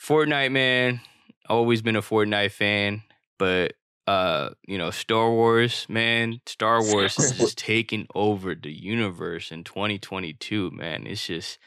Fortnite, 0.00 0.52
man. 0.52 1.00
Always 1.48 1.82
been 1.82 1.96
a 1.96 2.02
Fortnite 2.02 2.52
fan, 2.52 3.02
but 3.38 3.74
uh, 4.08 4.54
you 4.66 4.78
know, 4.78 4.90
Star 4.90 5.30
Wars, 5.30 5.84
man, 5.88 6.40
Star 6.46 6.82
Wars 6.92 7.18
is 7.18 7.32
just 7.32 7.58
taking 7.58 8.06
over 8.14 8.54
the 8.54 8.72
universe 8.72 9.52
in 9.52 9.64
2022, 9.64 10.70
man. 10.70 11.06
It's 11.06 11.26
just 11.26 11.58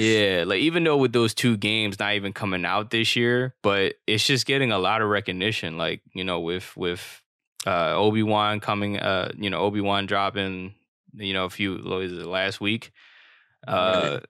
Yeah, 0.00 0.44
like 0.46 0.60
even 0.60 0.84
though 0.84 0.96
with 0.96 1.12
those 1.12 1.34
two 1.34 1.56
games 1.56 1.98
not 1.98 2.14
even 2.14 2.32
coming 2.32 2.64
out 2.64 2.90
this 2.90 3.16
year, 3.16 3.54
but 3.62 3.94
it's 4.06 4.26
just 4.26 4.46
getting 4.46 4.72
a 4.72 4.78
lot 4.78 5.02
of 5.02 5.08
recognition. 5.08 5.76
Like 5.76 6.02
you 6.14 6.24
know, 6.24 6.40
with 6.40 6.76
with 6.76 7.22
uh, 7.66 7.94
Obi 7.94 8.22
Wan 8.22 8.60
coming, 8.60 8.98
uh, 8.98 9.32
you 9.36 9.50
know, 9.50 9.60
Obi 9.60 9.80
Wan 9.80 10.06
dropping, 10.06 10.74
you 11.14 11.32
know, 11.32 11.44
a 11.44 11.50
few 11.50 11.76
what 11.76 12.02
it 12.02 12.10
last 12.26 12.60
week. 12.60 12.92
Uh, 13.66 14.20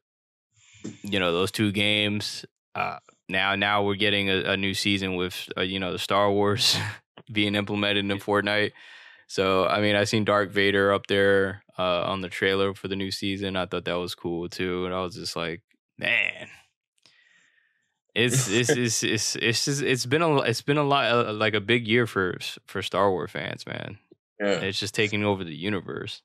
you 1.02 1.18
know, 1.18 1.32
those 1.32 1.50
two 1.50 1.72
games. 1.72 2.44
Uh, 2.74 2.98
now, 3.28 3.54
now 3.54 3.82
we're 3.82 3.94
getting 3.94 4.28
a, 4.28 4.52
a 4.52 4.56
new 4.56 4.74
season 4.74 5.16
with 5.16 5.48
uh, 5.56 5.62
you 5.62 5.78
know 5.80 5.92
the 5.92 5.98
Star 5.98 6.30
Wars 6.30 6.76
being 7.32 7.54
implemented 7.54 8.10
in 8.10 8.18
Fortnite. 8.18 8.72
So 9.26 9.66
I 9.66 9.80
mean, 9.80 9.96
I 9.96 10.04
seen 10.04 10.24
Darth 10.24 10.50
Vader 10.50 10.92
up 10.92 11.06
there 11.06 11.62
uh, 11.78 12.02
on 12.02 12.20
the 12.20 12.28
trailer 12.28 12.74
for 12.74 12.88
the 12.88 12.96
new 12.96 13.10
season. 13.10 13.56
I 13.56 13.66
thought 13.66 13.84
that 13.86 13.94
was 13.94 14.14
cool 14.14 14.48
too, 14.48 14.84
and 14.86 14.94
I 14.94 15.00
was 15.02 15.14
just 15.14 15.34
like, 15.36 15.62
man, 15.98 16.48
it's 18.14 18.48
it's 18.48 18.70
it's 18.76 19.02
it's 19.02 19.36
it's 19.36 19.64
just 19.64 19.82
it's 19.82 20.06
been 20.06 20.22
a 20.22 20.38
it's 20.42 20.62
been 20.62 20.76
a 20.78 20.84
lot 20.84 21.10
uh, 21.26 21.32
like 21.32 21.54
a 21.54 21.60
big 21.60 21.86
year 21.88 22.06
for 22.06 22.36
for 22.66 22.82
Star 22.82 23.10
Wars 23.10 23.30
fans, 23.30 23.66
man. 23.66 23.98
Yeah. 24.40 24.60
It's 24.60 24.80
just 24.80 24.94
taking 24.94 25.24
over 25.24 25.44
the 25.44 25.54
universe. 25.54 26.22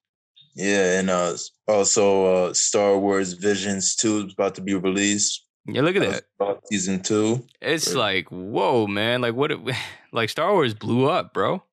Yeah, 0.56 1.00
and 1.00 1.10
uh, 1.10 1.36
also 1.68 2.48
uh, 2.48 2.54
Star 2.54 2.98
Wars 2.98 3.34
Visions 3.34 3.96
2 3.96 4.26
is 4.28 4.34
about 4.34 4.56
to 4.56 4.62
be 4.62 4.74
released. 4.74 5.46
Yeah, 5.66 5.82
look 5.84 5.96
at 5.96 6.24
that. 6.40 6.60
season 6.72 7.02
two. 7.02 7.46
It's 7.62 7.90
Right. 7.90 7.96
like 7.96 8.30
whoa, 8.30 8.88
man! 8.88 9.22
Like 9.22 9.36
what? 9.36 9.52
It, 9.52 9.60
like 10.12 10.30
Star 10.30 10.52
Wars 10.54 10.74
blew 10.74 11.08
up, 11.08 11.34
bro. 11.34 11.64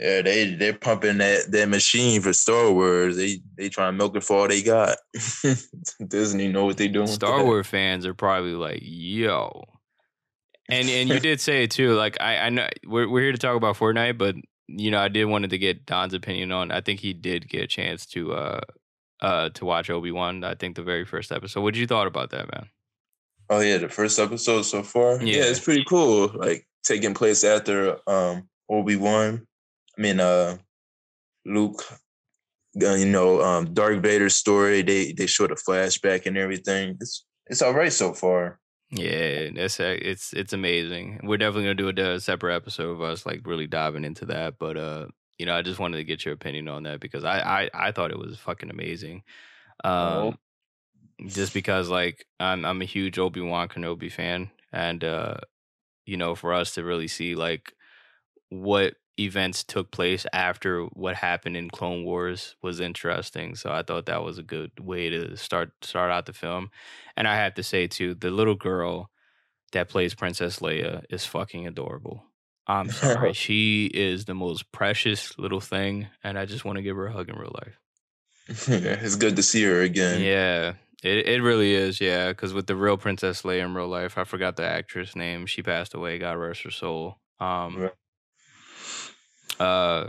Yeah, 0.00 0.22
they 0.22 0.54
they're 0.54 0.72
pumping 0.72 1.18
that 1.18 1.50
that 1.52 1.68
machine 1.68 2.22
for 2.22 2.32
Star 2.32 2.72
Wars. 2.72 3.16
They 3.16 3.40
they 3.56 3.68
trying 3.68 3.92
to 3.92 3.98
milk 3.98 4.16
it 4.16 4.24
for 4.24 4.38
all 4.38 4.48
they 4.48 4.62
got. 4.62 4.96
Disney 6.08 6.48
know 6.48 6.64
what 6.64 6.78
they 6.78 6.88
doing. 6.88 7.06
Star. 7.06 7.44
Wars 7.44 7.66
fans 7.66 8.06
are 8.06 8.14
probably 8.14 8.54
like, 8.54 8.80
yo. 8.82 9.64
And 10.68 10.88
and 10.88 11.08
you 11.08 11.20
did 11.20 11.40
say 11.40 11.64
it 11.64 11.70
too. 11.70 11.92
Like 11.94 12.16
I, 12.20 12.38
I 12.38 12.48
know 12.50 12.66
we're 12.86 13.08
we're 13.08 13.20
here 13.20 13.32
to 13.32 13.38
talk 13.38 13.56
about 13.56 13.76
Fortnite, 13.76 14.16
but 14.16 14.36
you 14.68 14.90
know, 14.90 14.98
I 14.98 15.08
did 15.08 15.26
wanted 15.26 15.50
to 15.50 15.58
get 15.58 15.84
Don's 15.84 16.14
opinion 16.14 16.52
on. 16.52 16.70
I 16.72 16.80
think 16.80 17.00
he 17.00 17.12
did 17.12 17.48
get 17.48 17.62
a 17.62 17.66
chance 17.66 18.06
to 18.06 18.32
uh 18.32 18.60
uh 19.20 19.50
to 19.50 19.64
watch 19.66 19.90
Obi 19.90 20.10
Wan. 20.10 20.42
I 20.42 20.54
think 20.54 20.76
the 20.76 20.82
very 20.82 21.04
first 21.04 21.32
episode. 21.32 21.60
What 21.60 21.74
did 21.74 21.80
you 21.80 21.86
thought 21.86 22.06
about 22.06 22.30
that, 22.30 22.50
man? 22.50 22.68
Oh 23.50 23.60
yeah, 23.60 23.76
the 23.76 23.88
first 23.90 24.18
episode 24.18 24.62
so 24.62 24.82
far. 24.82 25.22
Yeah. 25.22 25.38
Yeah, 25.38 25.44
it's 25.44 25.60
pretty 25.60 25.84
cool. 25.84 26.32
Like 26.34 26.66
taking 26.82 27.12
place 27.12 27.44
after 27.44 27.98
um 28.08 28.48
Obi 28.70 28.96
Wan. 28.96 29.46
I 29.98 30.00
mean 30.00 30.20
uh 30.20 30.58
Luke. 31.44 31.82
uh, 32.82 32.94
you 32.94 33.06
know, 33.06 33.42
um 33.42 33.72
Darth 33.74 34.02
Vader's 34.02 34.34
story. 34.36 34.82
They 34.82 35.12
they 35.12 35.26
showed 35.26 35.50
a 35.52 35.56
flashback 35.56 36.26
and 36.26 36.36
everything. 36.38 36.96
It's 37.00 37.24
it's 37.46 37.62
all 37.62 37.74
right 37.74 37.92
so 37.92 38.12
far. 38.14 38.58
Yeah, 38.90 39.48
that's 39.54 39.80
uh, 39.80 39.96
it's 40.00 40.32
it's 40.34 40.52
amazing. 40.52 41.20
We're 41.22 41.38
definitely 41.38 41.64
gonna 41.74 41.92
do 41.94 42.02
a, 42.02 42.14
a 42.14 42.20
separate 42.20 42.54
episode 42.54 42.90
of 42.90 43.00
us 43.02 43.24
like 43.24 43.46
really 43.46 43.66
diving 43.66 44.04
into 44.04 44.26
that. 44.26 44.54
But 44.58 44.76
uh, 44.76 45.06
you 45.38 45.46
know, 45.46 45.54
I 45.56 45.62
just 45.62 45.78
wanted 45.80 45.96
to 45.96 46.04
get 46.04 46.24
your 46.24 46.34
opinion 46.34 46.68
on 46.68 46.82
that 46.84 47.00
because 47.00 47.24
I 47.24 47.40
I, 47.40 47.70
I 47.88 47.92
thought 47.92 48.10
it 48.10 48.18
was 48.18 48.38
fucking 48.38 48.70
amazing. 48.70 49.22
Um, 49.84 49.92
Oh. 49.92 50.34
just 51.26 51.54
because 51.54 51.88
like 51.88 52.26
I'm 52.38 52.64
I'm 52.64 52.82
a 52.82 52.86
huge 52.86 53.18
Obi 53.18 53.40
Wan 53.40 53.68
Kenobi 53.68 54.12
fan, 54.12 54.50
and 54.72 55.02
uh, 55.02 55.36
you 56.04 56.16
know, 56.18 56.34
for 56.34 56.52
us 56.52 56.74
to 56.74 56.84
really 56.84 57.08
see 57.08 57.34
like 57.34 57.72
what 58.50 58.94
events 59.18 59.62
took 59.64 59.90
place 59.90 60.26
after 60.32 60.84
what 60.86 61.16
happened 61.16 61.56
in 61.56 61.70
Clone 61.70 62.04
Wars 62.04 62.56
was 62.62 62.80
interesting. 62.80 63.54
So 63.54 63.70
I 63.70 63.82
thought 63.82 64.06
that 64.06 64.22
was 64.22 64.38
a 64.38 64.42
good 64.42 64.72
way 64.80 65.10
to 65.10 65.36
start 65.36 65.72
start 65.82 66.10
out 66.10 66.26
the 66.26 66.32
film. 66.32 66.70
And 67.16 67.28
I 67.28 67.36
have 67.36 67.54
to 67.54 67.62
say 67.62 67.86
too, 67.86 68.14
the 68.14 68.30
little 68.30 68.54
girl 68.54 69.10
that 69.72 69.88
plays 69.88 70.14
Princess 70.14 70.60
Leia 70.60 71.04
is 71.10 71.24
fucking 71.26 71.66
adorable. 71.66 72.24
I'm 72.66 72.90
sorry. 72.90 73.32
she 73.32 73.86
is 73.86 74.24
the 74.24 74.34
most 74.34 74.70
precious 74.72 75.36
little 75.38 75.60
thing, 75.60 76.08
and 76.22 76.38
I 76.38 76.46
just 76.46 76.64
want 76.64 76.76
to 76.76 76.82
give 76.82 76.96
her 76.96 77.06
a 77.06 77.12
hug 77.12 77.28
in 77.28 77.36
real 77.36 77.54
life. 77.54 77.78
it's 78.68 79.16
good 79.16 79.36
to 79.36 79.42
see 79.42 79.62
her 79.64 79.82
again. 79.82 80.20
Yeah, 80.20 80.74
it 81.02 81.26
it 81.28 81.42
really 81.42 81.74
is. 81.74 82.00
Yeah, 82.00 82.28
because 82.28 82.52
with 82.54 82.66
the 82.66 82.76
real 82.76 82.96
Princess 82.96 83.42
Leia 83.42 83.64
in 83.64 83.74
real 83.74 83.88
life, 83.88 84.16
I 84.16 84.24
forgot 84.24 84.56
the 84.56 84.64
actress 84.64 85.14
name. 85.16 85.46
She 85.46 85.62
passed 85.62 85.94
away. 85.94 86.18
God 86.18 86.32
rest 86.34 86.62
her 86.62 86.70
soul. 86.70 87.18
Um, 87.40 87.76
Right. 87.78 87.92
Uh, 89.58 90.08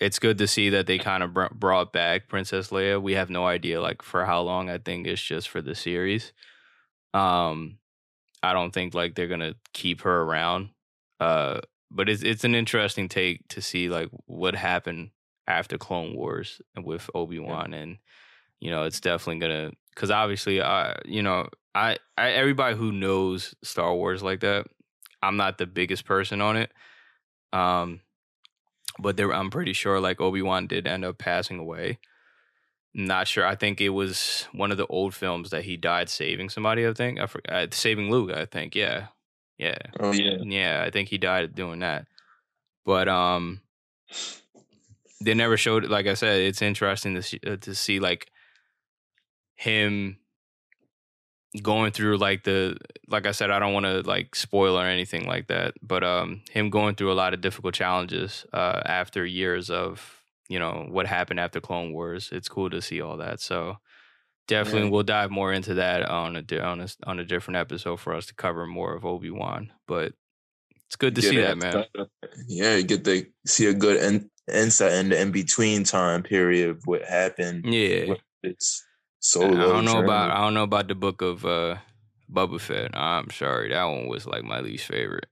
it's 0.00 0.18
good 0.18 0.38
to 0.38 0.46
see 0.46 0.70
that 0.70 0.86
they 0.86 0.98
kind 0.98 1.22
of 1.22 1.34
br- 1.34 1.52
brought 1.52 1.92
back 1.92 2.28
Princess 2.28 2.70
Leia. 2.70 3.00
We 3.00 3.14
have 3.14 3.30
no 3.30 3.46
idea 3.46 3.80
like 3.80 4.02
for 4.02 4.24
how 4.24 4.40
long. 4.42 4.70
I 4.70 4.78
think 4.78 5.06
it's 5.06 5.22
just 5.22 5.48
for 5.48 5.62
the 5.62 5.74
series. 5.74 6.32
Um, 7.14 7.78
I 8.42 8.52
don't 8.52 8.72
think 8.72 8.94
like 8.94 9.14
they're 9.14 9.28
gonna 9.28 9.54
keep 9.72 10.02
her 10.02 10.22
around. 10.22 10.70
Uh, 11.20 11.60
but 11.90 12.08
it's 12.08 12.22
it's 12.22 12.44
an 12.44 12.54
interesting 12.54 13.08
take 13.08 13.46
to 13.48 13.60
see 13.60 13.88
like 13.88 14.08
what 14.26 14.54
happened 14.54 15.10
after 15.46 15.78
Clone 15.78 16.16
Wars 16.16 16.60
with 16.76 17.08
Obi 17.14 17.38
Wan, 17.38 17.74
and 17.74 17.98
you 18.60 18.70
know 18.70 18.84
it's 18.84 19.00
definitely 19.00 19.40
gonna 19.40 19.70
because 19.94 20.10
obviously 20.10 20.62
I 20.62 20.98
you 21.04 21.22
know 21.22 21.48
I, 21.74 21.98
I 22.16 22.30
everybody 22.30 22.76
who 22.76 22.92
knows 22.92 23.54
Star 23.62 23.94
Wars 23.94 24.22
like 24.22 24.40
that, 24.40 24.66
I'm 25.22 25.36
not 25.36 25.58
the 25.58 25.66
biggest 25.66 26.04
person 26.04 26.40
on 26.40 26.56
it. 26.56 26.72
Um, 27.52 28.00
but 29.02 29.16
there 29.16 29.32
I'm 29.32 29.50
pretty 29.50 29.72
sure 29.72 30.00
like 30.00 30.20
Obi 30.20 30.42
Wan 30.42 30.66
did 30.66 30.86
end 30.86 31.04
up 31.04 31.18
passing 31.18 31.58
away. 31.58 31.98
Not 32.94 33.26
sure. 33.26 33.46
I 33.46 33.54
think 33.54 33.80
it 33.80 33.90
was 33.90 34.46
one 34.52 34.70
of 34.70 34.76
the 34.76 34.86
old 34.86 35.14
films 35.14 35.50
that 35.50 35.64
he 35.64 35.76
died 35.76 36.08
saving 36.08 36.50
somebody. 36.50 36.86
I 36.86 36.92
think 36.92 37.18
I 37.18 37.26
forgot 37.26 37.74
saving 37.74 38.10
Luke. 38.10 38.32
I 38.32 38.44
think 38.44 38.74
yeah, 38.74 39.08
yeah. 39.58 39.78
Oh 39.98 40.12
yeah. 40.12 40.36
Yeah, 40.42 40.84
I 40.86 40.90
think 40.90 41.08
he 41.08 41.18
died 41.18 41.54
doing 41.54 41.80
that. 41.80 42.06
But 42.84 43.08
um 43.08 43.60
they 45.20 45.34
never 45.34 45.56
showed 45.56 45.84
like 45.86 46.06
I 46.06 46.14
said 46.14 46.40
it's 46.40 46.62
interesting 46.62 47.14
to 47.14 47.22
see, 47.22 47.40
uh, 47.46 47.56
to 47.56 47.74
see 47.74 47.98
like 47.98 48.30
him 49.54 50.18
going 51.60 51.92
through 51.92 52.16
like 52.16 52.44
the 52.44 52.76
like 53.08 53.26
I 53.26 53.32
said 53.32 53.50
I 53.50 53.58
don't 53.58 53.74
want 53.74 53.84
to 53.84 54.00
like 54.02 54.34
spoil 54.34 54.78
or 54.78 54.86
anything 54.86 55.26
like 55.26 55.48
that, 55.48 55.74
but 55.82 56.02
um 56.02 56.42
him 56.50 56.70
going 56.70 56.94
through 56.94 57.12
a 57.12 57.14
lot 57.14 57.34
of 57.34 57.40
difficult 57.40 57.74
challenges 57.74 58.46
uh 58.52 58.80
after 58.86 59.26
years 59.26 59.68
of, 59.68 60.22
you 60.48 60.58
know, 60.58 60.86
what 60.90 61.06
happened 61.06 61.40
after 61.40 61.60
Clone 61.60 61.92
Wars. 61.92 62.30
It's 62.32 62.48
cool 62.48 62.70
to 62.70 62.80
see 62.80 63.02
all 63.02 63.18
that. 63.18 63.40
So 63.40 63.76
definitely 64.48 64.84
Yeah. 64.84 64.90
we'll 64.90 65.02
dive 65.02 65.30
more 65.30 65.52
into 65.52 65.74
that 65.74 66.08
on 66.08 66.36
a 66.36 66.58
on 66.60 66.80
a 66.80 66.88
on 67.04 67.18
a 67.18 67.24
different 67.24 67.58
episode 67.58 68.00
for 68.00 68.14
us 68.14 68.26
to 68.26 68.34
cover 68.34 68.66
more 68.66 68.94
of 68.94 69.04
Obi-Wan, 69.04 69.72
but 69.86 70.12
it's 70.86 70.96
good 70.96 71.14
to 71.16 71.20
Get 71.20 71.30
see 71.30 71.36
that, 71.36 71.58
man. 71.58 71.84
Yeah, 72.48 72.76
you 72.76 72.82
get 72.82 73.04
to 73.04 73.24
see 73.46 73.66
a 73.66 73.72
good 73.74 74.02
in, 74.02 74.30
insight 74.52 74.92
in 74.92 75.08
the 75.10 75.20
in 75.20 75.32
between 75.32 75.84
time 75.84 76.22
period 76.22 76.68
of 76.70 76.82
what 76.86 77.02
happened. 77.02 77.64
Yeah. 77.66 78.14
with 78.42 78.58
It's 79.22 79.36
I 79.36 79.40
don't 79.48 79.84
know 79.84 79.92
journey. 79.92 80.04
about 80.04 80.30
I 80.32 80.38
don't 80.38 80.54
know 80.54 80.64
about 80.64 80.88
the 80.88 80.94
book 80.96 81.22
of 81.22 81.44
uh 81.46 81.76
Boba 82.30 82.60
Fett. 82.60 82.96
I'm 82.96 83.30
sorry, 83.30 83.68
that 83.70 83.84
one 83.84 84.08
was 84.08 84.26
like 84.26 84.42
my 84.44 84.60
least 84.60 84.86
favorite. 84.86 85.26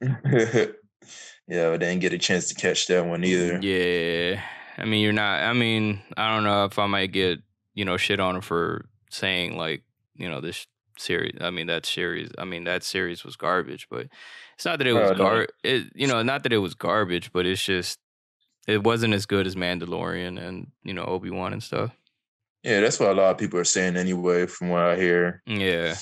yeah, 0.00 1.70
I 1.70 1.76
didn't 1.76 2.00
get 2.00 2.12
a 2.12 2.18
chance 2.18 2.48
to 2.48 2.54
catch 2.54 2.86
that 2.88 3.06
one 3.06 3.24
either. 3.24 3.58
Yeah, 3.60 4.40
I 4.78 4.84
mean 4.84 5.02
you're 5.02 5.12
not. 5.12 5.42
I 5.42 5.52
mean 5.52 6.00
I 6.16 6.34
don't 6.34 6.44
know 6.44 6.64
if 6.64 6.78
I 6.78 6.86
might 6.86 7.12
get 7.12 7.40
you 7.74 7.84
know 7.84 7.96
shit 7.96 8.20
on 8.20 8.36
him 8.36 8.42
for 8.42 8.86
saying 9.10 9.56
like 9.56 9.82
you 10.14 10.28
know 10.28 10.40
this 10.40 10.66
series. 10.98 11.36
I 11.40 11.50
mean 11.50 11.66
that 11.66 11.86
series. 11.86 12.30
I 12.38 12.44
mean 12.44 12.64
that 12.64 12.84
series 12.84 13.24
was 13.24 13.36
garbage, 13.36 13.88
but 13.90 14.06
it's 14.54 14.64
not 14.64 14.78
that 14.78 14.86
it 14.86 14.92
was 14.92 15.10
Oh, 15.10 15.14
no. 15.14 15.18
gar. 15.18 15.46
It 15.62 15.84
you 15.94 16.06
know 16.06 16.22
not 16.22 16.44
that 16.44 16.52
it 16.52 16.58
was 16.58 16.74
garbage, 16.74 17.32
but 17.32 17.46
it's 17.46 17.64
just 17.64 17.98
it 18.66 18.82
wasn't 18.84 19.12
as 19.14 19.26
good 19.26 19.46
as 19.46 19.56
Mandalorian 19.56 20.40
and 20.40 20.68
you 20.84 20.94
know 20.94 21.04
Obi 21.04 21.30
Wan 21.30 21.52
and 21.52 21.62
stuff. 21.62 21.90
Yeah, 22.64 22.80
that's 22.80 22.98
what 22.98 23.10
a 23.10 23.14
lot 23.14 23.30
of 23.30 23.38
people 23.38 23.58
are 23.60 23.64
saying 23.64 23.96
anyway, 23.96 24.46
from 24.46 24.70
what 24.70 24.80
I 24.82 24.96
hear. 24.96 25.42
Yeah. 25.46 25.96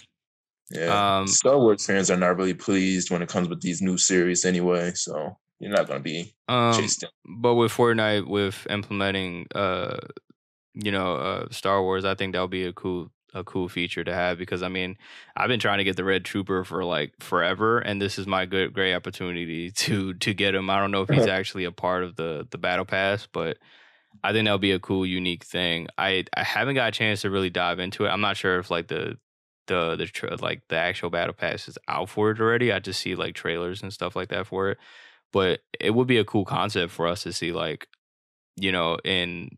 Yeah. 0.71 1.19
Um, 1.19 1.27
Star 1.27 1.59
Wars 1.59 1.85
fans 1.85 2.11
are 2.11 2.17
not 2.17 2.37
really 2.37 2.55
pleased 2.55 3.11
when 3.11 3.21
it 3.21 3.29
comes 3.29 3.49
with 3.49 3.61
these 3.61 3.83
new 3.83 3.99
series 3.99 4.45
anyway, 4.45 4.93
so 4.95 5.37
you're 5.59 5.71
not 5.73 5.87
gonna 5.87 6.01
be 6.01 6.33
Um, 6.49 6.73
chased 6.75 7.05
but 7.25 7.55
with 7.55 7.73
Fortnite, 7.73 8.27
with 8.27 8.67
implementing, 8.71 9.49
uh, 9.55 9.99
you 10.75 10.91
know, 10.91 11.17
uh, 11.17 11.47
Star 11.51 11.83
Wars, 11.83 12.05
I 12.05 12.15
think 12.15 12.33
that'll 12.33 12.49
be 12.49 12.65
a 12.65 12.73
cool, 12.73 13.11
a 13.35 13.45
cool 13.45 13.69
feature 13.69 14.05
to 14.05 14.15
have 14.15 14.39
because 14.39 14.63
I 14.63 14.69
mean, 14.69 14.97
I've 15.37 15.49
been 15.49 15.61
trying 15.61 15.79
to 15.79 15.85
get 15.85 15.97
the 15.97 16.05
Red 16.05 16.25
Trooper 16.25 16.65
for 16.65 16.85
like 16.85 17.13
forever, 17.21 17.79
and 17.81 18.01
this 18.01 18.19
is 18.19 18.27
my 18.27 18.47
good, 18.47 18.73
great 18.73 18.95
opportunity 18.95 19.71
to 19.83 20.15
to 20.15 20.33
get 20.33 20.55
him. 20.55 20.71
I 20.71 20.79
don't 20.79 20.91
know 20.91 21.03
if 21.03 21.11
he's 21.11 21.27
actually 21.39 21.65
a 21.65 21.73
part 21.73 22.05
of 22.05 22.17
the 22.17 22.47
the 22.51 22.59
Battle 22.59 22.87
Pass, 22.87 23.27
but 23.31 23.59
I 24.25 24.33
think 24.33 24.45
that'll 24.47 24.59
be 24.59 24.73
a 24.73 24.79
cool, 24.79 25.07
unique 25.07 25.45
thing. 25.45 25.89
I 25.99 26.25
I 26.37 26.45
haven't 26.45 26.75
got 26.77 26.89
a 26.89 26.93
chance 26.93 27.23
to 27.23 27.31
really 27.31 27.51
dive 27.51 27.79
into 27.79 28.05
it. 28.05 28.09
I'm 28.09 28.21
not 28.21 28.37
sure 28.37 28.59
if 28.59 28.71
like 28.71 28.89
the 28.89 29.19
the 29.67 29.97
the 29.97 30.07
tra- 30.07 30.37
like 30.37 30.63
the 30.69 30.77
actual 30.77 31.11
battle 31.11 31.35
pass 31.35 31.69
is 31.69 31.79
out 31.89 32.09
for 32.09 32.31
it 32.31 32.41
already. 32.41 32.73
I 32.73 32.79
just 32.81 33.01
see 33.01 33.15
like 33.15 33.35
trailers 33.35 33.83
and 33.83 33.93
stuff 33.93 34.17
like 34.17 34.29
that 34.29 34.47
for 34.47 34.71
it. 34.71 34.79
But 35.33 35.61
it 35.81 35.93
would 35.93 36.07
be 36.09 36.19
a 36.19 36.25
cool 36.25 36.45
concept 36.45 36.93
for 36.93 37.07
us 37.09 37.23
to 37.23 37.33
see 37.33 37.53
like, 37.53 37.89
you 38.57 38.73
know, 38.73 38.99
in 39.05 39.51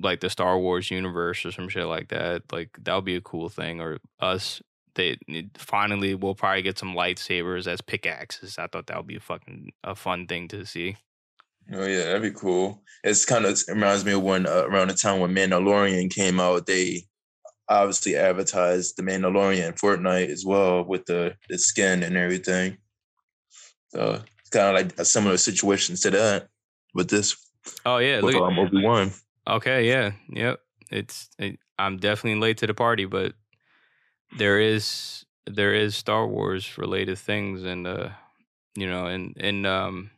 like 0.00 0.20
the 0.20 0.30
Star 0.30 0.58
Wars 0.58 0.90
universe 0.90 1.44
or 1.44 1.52
some 1.52 1.68
shit 1.68 1.86
like 1.86 2.08
that. 2.08 2.42
Like 2.52 2.70
that 2.82 2.94
would 2.94 3.04
be 3.04 3.16
a 3.16 3.20
cool 3.20 3.48
thing. 3.48 3.80
Or 3.80 3.98
us 4.20 4.62
they 4.94 5.16
finally 5.56 6.14
we'll 6.14 6.34
probably 6.34 6.62
get 6.62 6.78
some 6.78 6.94
lightsabers 6.94 7.66
as 7.66 7.80
pickaxes. 7.80 8.58
I 8.58 8.66
thought 8.66 8.86
that 8.88 8.96
would 8.96 9.06
be 9.06 9.16
a 9.16 9.20
fucking 9.20 9.72
a 9.84 9.94
fun 9.94 10.26
thing 10.26 10.48
to 10.48 10.64
see. 10.66 10.96
Oh 11.72 11.86
yeah, 11.86 12.04
that'd 12.04 12.22
be 12.22 12.30
cool. 12.30 12.82
It's 13.04 13.24
kind 13.24 13.44
of 13.44 13.52
it 13.52 13.68
reminds 13.68 14.04
me 14.04 14.12
of 14.12 14.22
when 14.22 14.46
uh, 14.46 14.64
around 14.66 14.88
the 14.88 14.94
time 14.94 15.20
when 15.20 15.34
Mandalorian 15.34 16.10
came 16.10 16.40
out, 16.40 16.66
they 16.66 17.04
obviously 17.68 18.16
advertised 18.16 18.96
the 18.96 19.02
Mandalorian 19.02 19.68
in 19.68 19.72
Fortnite 19.74 20.28
as 20.28 20.44
well 20.44 20.84
with 20.84 21.06
the 21.06 21.34
the 21.48 21.58
skin 21.58 22.02
and 22.02 22.16
everything. 22.16 22.78
So 23.88 24.22
it's 24.40 24.50
kind 24.50 24.68
of 24.68 24.74
like 24.74 24.98
a 24.98 25.04
similar 25.04 25.36
situation 25.36 25.96
to 25.96 26.10
that 26.10 26.48
with 26.94 27.08
this. 27.10 27.36
Oh 27.84 27.98
yeah, 27.98 28.20
with 28.20 28.34
look, 28.34 28.42
um, 28.42 28.58
Obi 28.58 28.82
Wan. 28.82 29.12
Okay, 29.46 29.88
yeah, 29.88 30.12
yep. 30.28 30.60
It's 30.90 31.28
it, 31.38 31.58
I'm 31.78 31.96
definitely 31.96 32.40
late 32.40 32.58
to 32.58 32.66
the 32.66 32.74
party, 32.74 33.06
but 33.06 33.34
there 34.36 34.60
is 34.60 35.24
there 35.46 35.74
is 35.74 35.96
Star 35.96 36.26
Wars 36.26 36.78
related 36.78 37.18
things 37.18 37.64
and 37.64 37.86
uh 37.86 38.10
you 38.76 38.88
know 38.88 39.06
and 39.06 39.36
and 39.38 39.66
um 39.66 40.10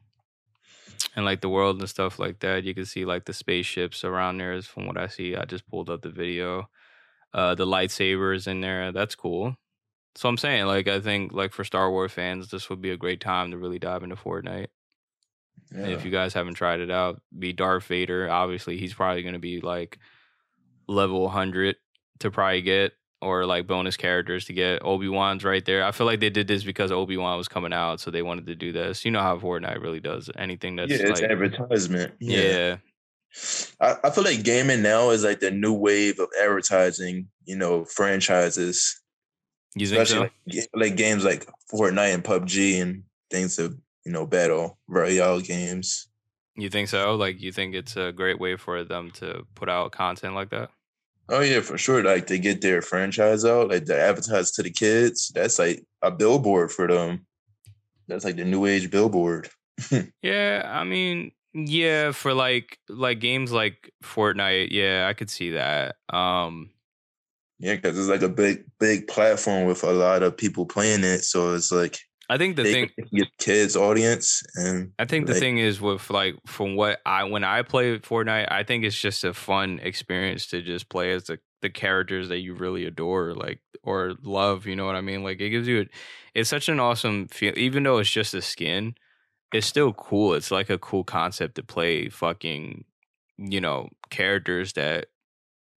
and 1.17 1.25
like 1.25 1.41
the 1.41 1.49
world 1.49 1.81
and 1.81 1.89
stuff 1.89 2.19
like 2.19 2.41
that. 2.41 2.65
You 2.65 2.75
can 2.75 2.85
see 2.85 3.05
like 3.05 3.25
the 3.25 3.33
spaceships 3.33 4.05
around 4.05 4.39
there. 4.39 4.53
Is 4.53 4.67
from 4.67 4.87
what 4.87 4.97
I 4.97 5.07
see. 5.09 5.37
I 5.37 5.45
just 5.45 5.69
pulled 5.69 5.91
up 5.91 6.03
the 6.03 6.11
video. 6.11 6.69
Uh, 7.33 7.55
the 7.55 7.67
lightsabers 7.67 8.47
in 8.47 8.61
there. 8.61 8.93
That's 8.93 9.15
cool. 9.15 9.57
So 10.15 10.29
I'm 10.29 10.37
saying, 10.37 10.67
like, 10.67 10.87
I 10.87 11.01
think 11.01 11.33
like 11.33 11.53
for 11.53 11.65
Star 11.65 11.91
Wars 11.91 12.13
fans, 12.13 12.49
this 12.49 12.71
would 12.71 12.81
be 12.81 12.91
a 12.91 12.97
great 12.97 13.21
time 13.21 13.51
to 13.51 13.59
really 13.59 13.81
dive 13.81 14.05
into 14.05 14.15
Fortnite. 14.15 14.69
Yeah. 15.75 15.87
If 15.87 16.05
you 16.05 16.11
guys 16.13 16.35
haven't 16.35 16.55
tried 16.55 16.81
it 16.81 16.91
out, 16.91 17.21
be 17.37 17.53
Darth 17.53 17.85
Vader. 17.87 18.31
Obviously, 18.31 18.79
he's 18.79 18.95
probably 18.95 19.23
going 19.23 19.33
to 19.33 19.41
be 19.41 19.61
like 19.61 19.99
level 20.87 21.23
100 21.23 21.77
to 22.21 22.31
probably 22.31 22.63
get, 22.63 22.93
or 23.21 23.47
like 23.47 23.67
bonus 23.67 23.97
characters 23.97 24.45
to 24.47 24.53
get. 24.53 24.85
Obi 24.85 25.09
Wan's 25.09 25.45
right 25.45 25.65
there. 25.65 25.85
I 25.85 25.93
feel 25.93 26.07
like 26.07 26.21
they 26.21 26.31
did 26.31 26.49
this 26.49 26.65
because 26.65 26.93
Obi 26.93 27.17
Wan 27.17 27.39
was 27.39 27.49
coming 27.49 27.73
out, 27.73 28.01
so 28.01 28.11
they 28.11 28.23
wanted 28.23 28.47
to 28.47 28.55
do 28.55 28.73
this. 28.73 29.05
You 29.05 29.11
know 29.11 29.23
how 29.23 29.39
Fortnite 29.39 29.81
really 29.81 30.01
does 30.01 30.31
anything 30.37 30.77
that's 30.77 30.91
yeah, 30.91 30.99
it's 31.01 31.21
like, 31.21 31.31
advertisement. 31.31 32.15
yeah, 32.21 32.77
I, 33.81 33.97
I 34.05 34.11
feel 34.11 34.25
like 34.25 34.45
gaming 34.45 34.83
now 34.83 35.11
is 35.11 35.25
like 35.25 35.41
the 35.41 35.51
new 35.51 35.73
wave 35.73 36.19
of 36.21 36.29
advertising, 36.41 37.29
you 37.45 37.57
know, 37.57 37.85
franchises. 37.85 39.01
you 39.75 39.87
think 39.87 40.01
Especially 40.03 40.31
so? 40.51 40.59
like, 40.59 40.91
like 40.91 40.97
games 40.97 41.25
like 41.25 41.47
Fortnite 41.73 42.15
and 42.15 42.25
PUBG 42.25 42.81
and 42.81 43.03
things 43.31 43.59
of, 43.59 43.77
you 44.05 44.13
know, 44.13 44.27
battle 44.27 44.79
royale 44.87 45.41
games. 45.41 46.09
You 46.57 46.71
think 46.71 46.89
so? 46.89 47.17
Like, 47.17 47.41
you 47.41 47.51
think 47.51 47.75
it's 47.75 47.97
a 47.97 48.13
great 48.13 48.39
way 48.39 48.57
for 48.57 48.85
them 48.85 49.11
to 49.13 49.45
put 49.57 49.69
out 49.69 49.91
content 49.91 50.35
like 50.35 50.51
that? 50.51 50.71
Oh 51.29 51.41
yeah, 51.41 51.61
for 51.61 51.79
sure. 51.79 52.03
Like 52.05 52.27
they 52.27 52.39
get 52.39 52.61
their 52.61 52.83
franchise 52.83 53.45
out, 53.45 53.69
like 53.71 53.87
they 53.87 53.99
advertise 53.99 54.51
to 54.53 54.63
the 54.63 54.71
kids. 54.71 55.33
That's 55.35 55.59
like 55.59 55.85
a 56.03 56.11
billboard 56.11 56.71
for 56.71 56.87
them. 56.87 57.27
That's 58.09 58.25
like 58.25 58.37
the 58.37 58.45
new 58.45 58.67
age 58.67 58.91
billboard. 58.91 59.49
Yeah, 60.23 60.63
I 60.67 60.85
mean, 60.85 61.33
yeah, 61.53 62.13
for 62.13 62.33
like 62.35 62.79
like 62.89 63.21
games 63.21 63.53
like 63.53 63.91
Fortnite, 64.05 64.69
yeah, 64.71 65.07
I 65.09 65.15
could 65.15 65.31
see 65.31 65.51
that. 65.53 65.97
Um, 66.11 66.71
Yeah, 67.59 67.77
because 67.77 67.99
it's 67.99 68.09
like 68.09 68.23
a 68.23 68.29
big, 68.29 68.65
big 68.79 69.07
platform 69.09 69.67
with 69.67 69.85
a 69.85 69.93
lot 69.93 70.23
of 70.23 70.37
people 70.37 70.67
playing 70.67 71.05
it. 71.05 71.25
So 71.25 71.55
it's 71.55 71.73
like 71.73 71.99
I 72.31 72.39
think 72.39 72.57
the 72.57 72.63
they 72.63 72.73
thing 72.73 72.91
get 73.13 73.29
kids 73.39 73.77
audience 73.77 74.43
and 74.55 74.93
I 74.99 75.05
think 75.05 75.27
the 75.27 75.33
like, 75.33 75.41
thing 75.41 75.59
is 75.59 75.81
with 75.81 76.09
like 76.11 76.37
from 76.47 76.77
what 76.77 77.01
I 77.05 77.25
when 77.25 77.45
I 77.45 77.63
play 77.63 77.99
Fortnite, 77.99 78.51
I 78.51 78.63
think 78.63 78.85
it's 78.85 78.99
just 78.99 79.25
a 79.25 79.35
fun 79.35 79.81
experience 79.83 80.47
to 80.49 80.63
just 80.63 80.89
play 80.89 81.13
as 81.13 81.25
the 81.25 81.39
the 81.65 81.71
characters 81.71 82.29
that 82.29 82.41
you 82.41 82.55
really 82.55 82.85
adore, 82.85 83.33
like 83.35 83.61
or 83.83 84.15
love. 84.23 84.67
You 84.67 84.77
know 84.77 84.85
what 84.85 84.97
I 84.97 85.01
mean? 85.01 85.25
Like 85.25 85.41
it 85.41 85.49
gives 85.49 85.67
you, 85.67 85.81
a, 85.81 85.85
it's 86.35 86.51
such 86.51 86.69
an 86.69 86.79
awesome 86.79 87.27
feel. 87.29 87.59
Even 87.59 87.83
though 87.83 87.99
it's 87.99 88.11
just 88.11 88.35
a 88.35 88.43
skin, 88.43 88.95
it's 89.53 89.67
still 89.67 89.95
cool. 89.95 90.35
It's 90.35 90.51
like 90.51 90.69
a 90.69 90.79
cool 90.79 91.05
concept 91.05 91.55
to 91.55 91.63
play 91.63 92.11
fucking, 92.11 92.85
you 93.39 93.63
know, 93.63 93.89
characters 94.11 94.75
that 94.75 95.07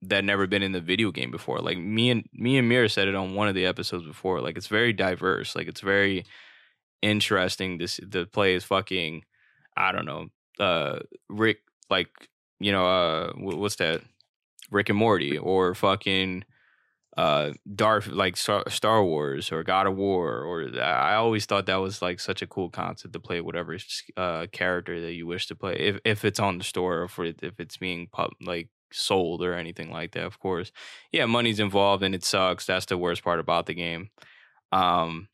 that 0.03 0.23
never 0.23 0.47
been 0.47 0.63
in 0.63 0.71
the 0.73 0.81
video 0.81 1.11
game 1.11 1.31
before. 1.31 1.59
Like 1.59 1.77
me 1.77 2.09
and 2.09 2.27
me 2.33 2.57
and 2.57 2.69
Mira 2.69 2.89
said 2.89 3.07
it 3.07 3.15
on 3.15 3.35
one 3.35 3.47
of 3.47 3.55
the 3.55 3.65
episodes 3.65 4.05
before. 4.05 4.41
Like 4.41 4.57
it's 4.57 4.67
very 4.67 4.93
diverse. 4.93 5.55
Like 5.55 5.67
it's 5.67 5.81
very 5.81 6.25
interesting 7.01 7.79
to 7.79 7.83
s- 7.85 7.99
to 8.11 8.25
play 8.25 8.55
is 8.55 8.63
fucking 8.63 9.23
I 9.77 9.91
don't 9.91 10.05
know 10.05 10.27
uh 10.59 10.99
Rick 11.29 11.59
like 11.89 12.09
you 12.59 12.71
know 12.71 12.85
uh 12.85 13.33
what's 13.37 13.75
that 13.77 14.01
Rick 14.71 14.89
and 14.89 14.97
Morty 14.97 15.37
or 15.37 15.75
fucking 15.75 16.43
uh 17.17 17.51
Darth 17.75 18.07
like 18.07 18.37
Star, 18.37 18.63
Star 18.69 19.03
Wars 19.03 19.51
or 19.51 19.63
God 19.63 19.87
of 19.87 19.95
War 19.97 20.41
or 20.41 20.69
I 20.79 21.15
always 21.15 21.45
thought 21.45 21.65
that 21.67 21.77
was 21.77 22.01
like 22.01 22.19
such 22.19 22.41
a 22.43 22.47
cool 22.47 22.69
concept 22.69 23.13
to 23.13 23.19
play 23.19 23.41
whatever 23.41 23.77
uh 24.17 24.47
character 24.51 25.01
that 25.01 25.13
you 25.13 25.27
wish 25.27 25.47
to 25.47 25.55
play 25.55 25.75
if 25.75 25.99
if 26.05 26.25
it's 26.25 26.39
on 26.39 26.59
the 26.59 26.63
store 26.63 26.99
or 27.17 27.25
if, 27.25 27.43
if 27.43 27.59
it's 27.59 27.77
being 27.77 28.07
pub 28.11 28.31
like 28.41 28.69
sold 28.91 29.43
or 29.43 29.53
anything 29.53 29.91
like 29.91 30.11
that 30.13 30.25
of 30.25 30.39
course 30.39 30.71
yeah 31.11 31.25
money's 31.25 31.59
involved 31.59 32.03
and 32.03 32.15
it 32.15 32.23
sucks 32.23 32.65
that's 32.65 32.85
the 32.85 32.97
worst 32.97 33.23
part 33.23 33.39
about 33.39 33.65
the 33.65 33.73
game 33.73 34.09
um 34.71 35.27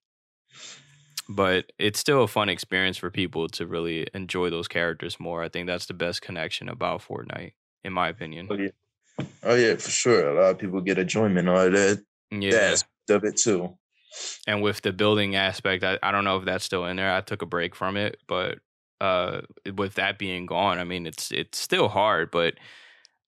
but 1.30 1.72
it's 1.80 2.00
still 2.00 2.24
a 2.24 2.28
fun 2.28 2.50
experience 2.50 2.98
for 2.98 3.10
people 3.10 3.48
to 3.50 3.66
really 3.66 4.08
enjoy 4.14 4.50
those 4.50 4.68
characters 4.68 5.20
more. 5.20 5.44
I 5.44 5.50
think 5.50 5.68
that's 5.68 5.86
the 5.86 5.94
best 5.94 6.22
connection 6.22 6.70
about 6.70 7.02
Fortnite, 7.02 7.54
in 7.84 7.94
my 7.94 8.10
opinion. 8.10 8.48
oh 8.50 8.56
yeah, 8.56 8.70
oh 9.44 9.56
yeah, 9.56 9.76
for 9.76 9.90
sure. 9.90 10.30
A 10.30 10.42
lot 10.42 10.52
of 10.52 10.60
people 10.60 10.82
get 10.82 10.98
enjoyment 10.98 11.50
out 11.50 11.68
of 11.68 11.74
that. 11.74 12.04
Yeah, 12.32 12.52
that 12.52 12.72
aspect 12.74 13.10
of 13.10 13.24
it 13.24 13.38
too. 13.38 13.78
and 14.48 14.62
with 14.62 14.82
the 14.82 14.92
building 14.92 15.36
aspect, 15.36 15.84
I, 15.84 15.98
I 16.04 16.12
don't 16.12 16.24
know 16.24 16.38
if 16.38 16.46
that's 16.46 16.66
still 16.66 16.86
in 16.86 16.98
there. 16.98 17.14
I 17.14 17.22
took 17.22 17.42
a 17.42 17.48
break 17.48 17.76
from 17.76 17.96
it, 17.96 18.18
but 18.28 18.60
uh, 19.00 19.42
with 19.76 19.96
that 19.96 20.18
being 20.18 20.46
gone, 20.46 20.80
I 20.80 20.84
mean, 20.84 21.06
it's 21.06 21.32
it's 21.32 21.60
still 21.60 21.88
hard, 21.88 22.32
but 22.32 22.56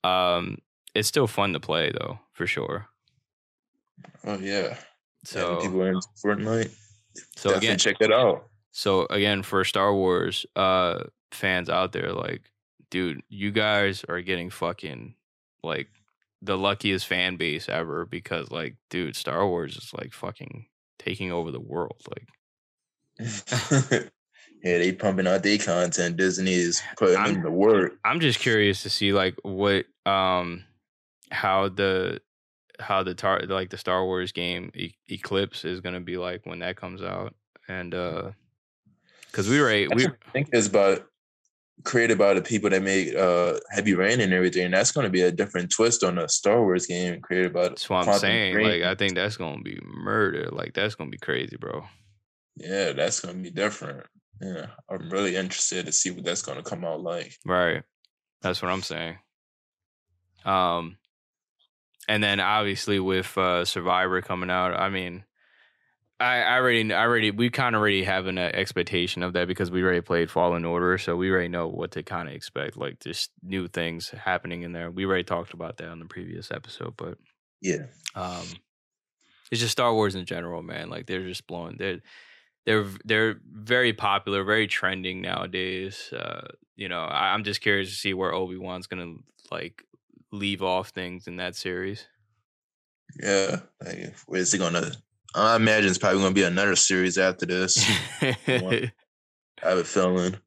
um, 0.05 0.59
it's 0.93 1.07
still 1.07 1.27
fun 1.27 1.53
to 1.53 1.59
play 1.59 1.91
though, 1.91 2.19
for 2.33 2.47
sure. 2.47 2.87
Oh 4.25 4.37
yeah. 4.37 4.77
So 5.23 5.39
So 5.39 5.61
people 5.61 5.81
are 5.81 5.91
in 5.91 5.99
Fortnite. 6.23 6.71
so 7.35 7.49
Definitely 7.49 7.67
again, 7.67 7.77
check 7.77 7.97
it 7.99 8.11
out. 8.11 8.47
So 8.71 9.07
again, 9.09 9.43
for 9.43 9.63
Star 9.63 9.93
Wars 9.93 10.45
uh 10.55 11.03
fans 11.31 11.69
out 11.69 11.91
there, 11.91 12.13
like, 12.13 12.51
dude, 12.89 13.21
you 13.29 13.51
guys 13.51 14.03
are 14.07 14.21
getting 14.21 14.49
fucking 14.49 15.15
like 15.63 15.87
the 16.41 16.57
luckiest 16.57 17.07
fan 17.07 17.37
base 17.37 17.67
ever 17.67 18.05
because 18.05 18.51
like, 18.51 18.75
dude, 18.89 19.15
Star 19.15 19.47
Wars 19.47 19.75
is 19.77 19.91
like 19.97 20.13
fucking 20.13 20.67
taking 20.99 21.31
over 21.31 21.51
the 21.51 21.59
world. 21.59 22.01
Like 22.09 22.27
yeah, 24.65 24.79
they 24.79 24.91
pumping 24.91 25.27
out 25.27 25.43
their 25.43 25.59
content. 25.59 26.17
Disney 26.17 26.53
is 26.53 26.81
putting 26.97 27.17
I'm- 27.17 27.35
in 27.35 27.41
the 27.43 27.51
work. 27.51 27.93
I'm 28.03 28.19
just 28.19 28.39
curious 28.39 28.81
to 28.83 28.89
see 28.89 29.13
like 29.13 29.35
what 29.43 29.85
um 30.07 30.63
how 31.31 31.69
the 31.69 32.19
how 32.79 33.03
the 33.03 33.13
tar 33.13 33.41
like 33.47 33.69
the 33.69 33.77
Star 33.77 34.03
Wars 34.03 34.31
game 34.31 34.71
e- 34.75 34.93
Eclipse 35.07 35.63
is 35.65 35.81
gonna 35.81 35.99
be 36.01 36.17
like 36.17 36.45
when 36.45 36.59
that 36.59 36.75
comes 36.77 37.03
out. 37.03 37.35
And 37.67 37.93
uh 37.93 38.31
because 39.27 39.47
we 39.47 39.59
were 39.61 39.69
a- 39.69 39.87
we 39.89 40.07
think 40.33 40.49
it's 40.51 40.67
about 40.67 41.05
created 41.83 42.17
by 42.17 42.33
the 42.33 42.41
people 42.41 42.69
that 42.71 42.81
made 42.81 43.15
uh 43.15 43.59
Heavy 43.69 43.93
Rain 43.93 44.19
and 44.19 44.33
everything. 44.33 44.65
And 44.65 44.73
that's 44.73 44.91
going 44.91 45.03
to 45.05 45.11
be 45.11 45.21
a 45.21 45.31
different 45.31 45.71
twist 45.71 46.03
on 46.03 46.17
a 46.17 46.27
Star 46.27 46.61
Wars 46.61 46.87
game 46.87 47.21
created 47.21 47.53
by. 47.53 47.67
that's 47.69 47.87
what 47.89 48.07
I'm 48.07 48.13
Quantic 48.15 48.19
saying. 48.19 48.53
Dream. 48.53 48.67
Like 48.67 48.81
I 48.83 48.95
think 48.95 49.13
that's 49.13 49.37
gonna 49.37 49.61
be 49.61 49.79
murder. 49.83 50.49
Like 50.51 50.73
that's 50.73 50.95
gonna 50.95 51.11
be 51.11 51.17
crazy, 51.17 51.57
bro. 51.57 51.85
Yeah, 52.57 52.93
that's 52.93 53.19
going 53.19 53.35
to 53.35 53.41
be 53.41 53.49
different. 53.51 54.05
Yeah, 54.41 54.67
I'm 54.89 55.09
really 55.09 55.35
interested 55.35 55.85
to 55.85 55.91
see 55.91 56.11
what 56.11 56.25
that's 56.25 56.41
going 56.41 56.57
to 56.57 56.69
come 56.69 56.83
out 56.83 57.01
like. 57.01 57.37
Right. 57.45 57.83
That's 58.41 58.61
what 58.61 58.71
I'm 58.71 58.81
saying. 58.83 59.17
Um 60.43 60.97
and 62.07 62.23
then 62.23 62.39
obviously 62.39 62.99
with 62.99 63.35
uh 63.37 63.65
Survivor 63.65 64.21
coming 64.21 64.51
out, 64.51 64.73
I 64.79 64.89
mean 64.89 65.23
I, 66.19 66.41
I 66.41 66.55
already 66.57 66.93
I 66.93 67.03
already 67.03 67.31
we 67.31 67.49
kind 67.49 67.75
of 67.75 67.81
already 67.81 68.03
have 68.03 68.27
an 68.27 68.37
uh, 68.37 68.51
expectation 68.53 69.21
of 69.23 69.33
that 69.33 69.47
because 69.47 69.69
we 69.69 69.83
already 69.83 70.01
played 70.01 70.31
Fallen 70.31 70.63
Order, 70.63 70.97
so 70.97 71.15
we 71.15 71.29
already 71.29 71.49
know 71.49 71.67
what 71.67 71.91
to 71.91 72.03
kind 72.03 72.29
of 72.29 72.35
expect, 72.35 72.77
like 72.77 72.99
just 73.01 73.31
new 73.43 73.67
things 73.67 74.09
happening 74.09 74.61
in 74.61 74.71
there. 74.71 74.89
We 74.91 75.05
already 75.05 75.23
talked 75.25 75.53
about 75.53 75.77
that 75.77 75.89
on 75.89 75.99
the 75.99 76.05
previous 76.05 76.51
episode, 76.51 76.93
but 76.95 77.17
Yeah, 77.61 77.87
um 78.15 78.45
it's 79.51 79.61
just 79.61 79.73
Star 79.73 79.93
Wars 79.93 80.15
in 80.15 80.25
general, 80.25 80.63
man. 80.63 80.89
Like 80.89 81.05
they're 81.05 81.27
just 81.27 81.47
blowing 81.47 81.75
they're 81.77 81.99
they're 82.65 82.85
they're 83.03 83.39
very 83.51 83.93
popular, 83.93 84.43
very 84.43 84.67
trending 84.67 85.21
nowadays. 85.21 86.11
Uh 86.13 86.47
you 86.75 86.89
know, 86.89 87.01
I, 87.01 87.33
I'm 87.33 87.43
just 87.43 87.61
curious 87.61 87.89
to 87.89 87.95
see 87.95 88.13
where 88.13 88.33
Obi 88.33 88.57
Wan's 88.57 88.87
gonna 88.87 89.15
like 89.51 89.83
leave 90.31 90.61
off 90.61 90.89
things 90.89 91.27
in 91.27 91.37
that 91.37 91.55
series. 91.55 92.07
Yeah, 93.21 93.61
like, 93.83 94.15
where's 94.25 94.51
he 94.51 94.57
gonna? 94.57 94.91
I 95.35 95.55
imagine 95.55 95.89
it's 95.89 95.97
probably 95.97 96.21
gonna 96.21 96.33
be 96.33 96.43
another 96.43 96.75
series 96.75 97.17
after 97.17 97.45
this. 97.45 97.77
I 98.21 98.91
have 99.61 99.77
a 99.77 99.83
feeling. 99.83 100.37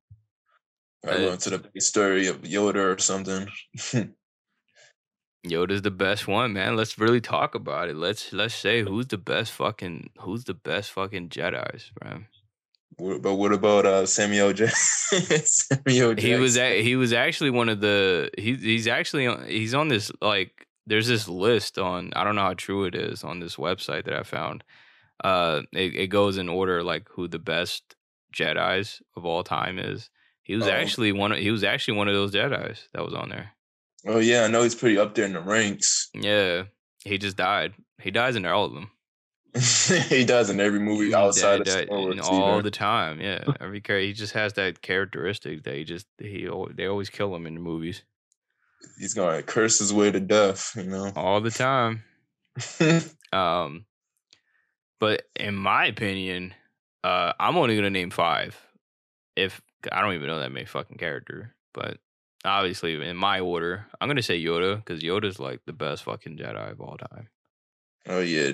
I 1.06 1.10
Uh, 1.10 1.18
going 1.18 1.38
to 1.38 1.58
the 1.58 1.80
story 1.80 2.26
of 2.26 2.42
Yoda 2.42 2.94
or 2.94 2.98
something. 2.98 3.48
Yoda's 5.46 5.82
the 5.82 5.90
best 5.90 6.26
one, 6.26 6.52
man. 6.52 6.76
Let's 6.76 6.98
really 6.98 7.20
talk 7.20 7.54
about 7.54 7.88
it. 7.88 7.96
Let's 7.96 8.32
let's 8.32 8.54
say 8.54 8.82
who's 8.82 9.06
the 9.06 9.18
best 9.18 9.52
fucking 9.52 10.10
who's 10.20 10.44
the 10.44 10.54
best 10.54 10.90
fucking 10.92 11.28
Jedi's, 11.28 11.90
bro. 12.00 12.24
But 13.20 13.34
what 13.34 13.52
about 13.52 13.86
uh, 13.86 14.06
Samuel 14.06 14.52
Jackson? 14.52 15.20
Samuel 15.44 16.16
He 16.16 16.34
was 16.34 16.56
a, 16.56 16.82
he 16.82 16.96
was 16.96 17.12
actually 17.12 17.50
one 17.50 17.68
of 17.68 17.80
the 17.80 18.30
he 18.36 18.54
he's 18.56 18.88
actually 18.88 19.28
on, 19.28 19.44
he's 19.46 19.74
on 19.74 19.86
this 19.88 20.10
like 20.20 20.66
there's 20.86 21.06
this 21.06 21.28
list 21.28 21.78
on 21.78 22.10
I 22.16 22.24
don't 22.24 22.34
know 22.34 22.42
how 22.42 22.54
true 22.54 22.84
it 22.84 22.96
is 22.96 23.22
on 23.22 23.38
this 23.38 23.54
website 23.56 24.04
that 24.06 24.14
I 24.14 24.24
found. 24.24 24.64
Uh, 25.22 25.62
it, 25.72 25.94
it 25.94 26.06
goes 26.08 26.38
in 26.38 26.48
order 26.48 26.82
like 26.82 27.08
who 27.10 27.28
the 27.28 27.38
best 27.38 27.94
Jedi's 28.34 29.00
of 29.16 29.24
all 29.24 29.44
time 29.44 29.78
is. 29.78 30.10
He 30.42 30.56
was 30.56 30.66
Oh. 30.66 30.70
actually 30.70 31.12
one. 31.12 31.30
Of, 31.32 31.38
he 31.38 31.50
was 31.52 31.62
actually 31.62 31.98
one 31.98 32.08
of 32.08 32.14
those 32.14 32.32
Jedi's 32.32 32.88
that 32.94 33.04
was 33.04 33.14
on 33.14 33.28
there. 33.28 33.52
Oh 34.06 34.18
yeah, 34.18 34.44
I 34.44 34.48
know 34.48 34.62
he's 34.62 34.74
pretty 34.74 34.98
up 34.98 35.14
there 35.14 35.24
in 35.24 35.32
the 35.32 35.40
ranks. 35.40 36.08
Yeah, 36.14 36.64
he 37.04 37.18
just 37.18 37.36
died. 37.36 37.74
He 38.00 38.10
dies 38.10 38.36
in 38.36 38.46
all 38.46 38.64
of 38.64 38.74
them. 38.74 38.90
he 40.08 40.24
does 40.24 40.50
in 40.50 40.60
every 40.60 40.78
movie 40.78 41.14
outside 41.14 41.60
of 41.60 41.68
Star 41.68 41.86
all 42.22 42.62
the 42.62 42.70
time. 42.70 43.20
Yeah, 43.20 43.44
every 43.60 43.80
character 43.80 44.06
he 44.06 44.12
just 44.12 44.34
has 44.34 44.52
that 44.54 44.82
characteristic 44.82 45.64
that 45.64 45.74
he 45.74 45.84
just 45.84 46.06
he 46.18 46.48
they 46.74 46.86
always 46.86 47.10
kill 47.10 47.34
him 47.34 47.46
in 47.46 47.54
the 47.54 47.60
movies 47.60 48.02
He's 48.98 49.14
gonna 49.14 49.42
curse 49.42 49.78
his 49.78 49.92
way 49.92 50.10
to 50.10 50.20
death. 50.20 50.72
You 50.76 50.84
know. 50.84 51.12
all 51.16 51.40
the 51.40 51.50
time. 51.50 52.04
Um, 53.30 53.84
but 55.00 55.24
in 55.36 55.54
my 55.54 55.84
opinion, 55.84 56.54
uh, 57.04 57.34
I'm 57.38 57.58
only 57.58 57.76
gonna 57.76 57.90
name 57.90 58.08
five. 58.08 58.58
If 59.36 59.60
I 59.92 60.00
don't 60.00 60.14
even 60.14 60.28
know 60.28 60.38
that 60.38 60.50
many 60.50 60.64
fucking 60.64 60.96
character, 60.96 61.54
but 61.74 61.98
obviously 62.44 62.94
in 63.06 63.16
my 63.16 63.40
order, 63.40 63.86
I'm 64.00 64.08
gonna 64.08 64.22
say 64.22 64.42
Yoda 64.42 64.76
because 64.76 65.02
Yoda's 65.02 65.38
like 65.38 65.60
the 65.66 65.72
best 65.72 66.04
fucking 66.04 66.38
Jedi 66.38 66.72
of 66.72 66.80
all 66.80 66.96
time. 66.96 67.28
oh 68.06 68.20
yeah, 68.20 68.50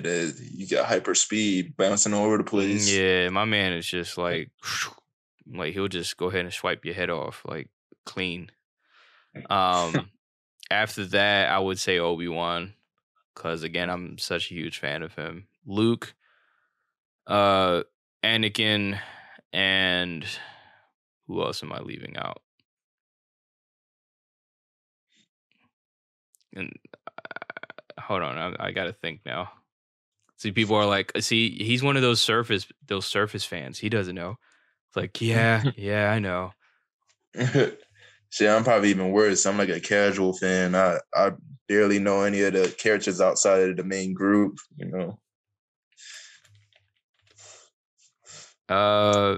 you 0.51 0.67
got 0.67 0.87
hyper 0.87 1.15
speed 1.15 1.75
bouncing 1.77 2.13
all 2.13 2.25
over 2.25 2.37
the 2.37 2.43
place. 2.43 2.91
Yeah, 2.91 3.29
my 3.29 3.45
man 3.45 3.73
is 3.73 3.87
just 3.87 4.17
like, 4.17 4.51
like 5.47 5.73
he'll 5.73 5.87
just 5.87 6.17
go 6.17 6.27
ahead 6.27 6.45
and 6.45 6.53
swipe 6.53 6.85
your 6.85 6.95
head 6.95 7.09
off 7.09 7.43
like 7.45 7.69
clean. 8.05 8.51
Um, 9.49 10.09
after 10.71 11.05
that, 11.05 11.51
I 11.51 11.59
would 11.59 11.79
say 11.79 11.99
Obi 11.99 12.27
Wan, 12.27 12.73
because 13.33 13.63
again, 13.63 13.89
I'm 13.89 14.17
such 14.17 14.51
a 14.51 14.55
huge 14.55 14.79
fan 14.79 15.03
of 15.03 15.13
him. 15.15 15.47
Luke, 15.65 16.13
uh, 17.27 17.83
Anakin, 18.23 18.99
and 19.53 20.25
who 21.27 21.41
else 21.41 21.63
am 21.63 21.73
I 21.73 21.79
leaving 21.79 22.17
out? 22.17 22.41
And 26.55 26.71
uh, 27.07 28.01
hold 28.01 28.23
on, 28.23 28.37
I, 28.37 28.67
I 28.67 28.71
got 28.71 28.85
to 28.85 28.93
think 28.93 29.21
now. 29.25 29.51
See, 30.37 30.51
people 30.51 30.75
are 30.75 30.85
like, 30.85 31.11
see, 31.19 31.51
he's 31.63 31.83
one 31.83 31.95
of 31.95 32.01
those 32.01 32.21
surface, 32.21 32.67
those 32.87 33.05
surface 33.05 33.45
fans. 33.45 33.79
He 33.79 33.89
doesn't 33.89 34.15
know. 34.15 34.37
It's 34.89 34.97
like, 34.97 35.21
yeah, 35.21 35.63
yeah, 35.75 36.11
I 36.11 36.19
know. 36.19 36.51
See, 38.31 38.47
I'm 38.47 38.63
probably 38.63 38.89
even 38.89 39.11
worse. 39.11 39.45
I'm 39.45 39.57
like 39.57 39.69
a 39.69 39.79
casual 39.79 40.33
fan. 40.33 40.75
I 40.75 40.99
I 41.13 41.31
barely 41.67 41.99
know 41.99 42.23
any 42.23 42.41
of 42.41 42.53
the 42.53 42.73
characters 42.77 43.21
outside 43.21 43.69
of 43.69 43.77
the 43.77 43.83
main 43.83 44.13
group. 44.13 44.57
You 44.75 44.87
know. 44.87 45.19
Uh, 48.67 49.37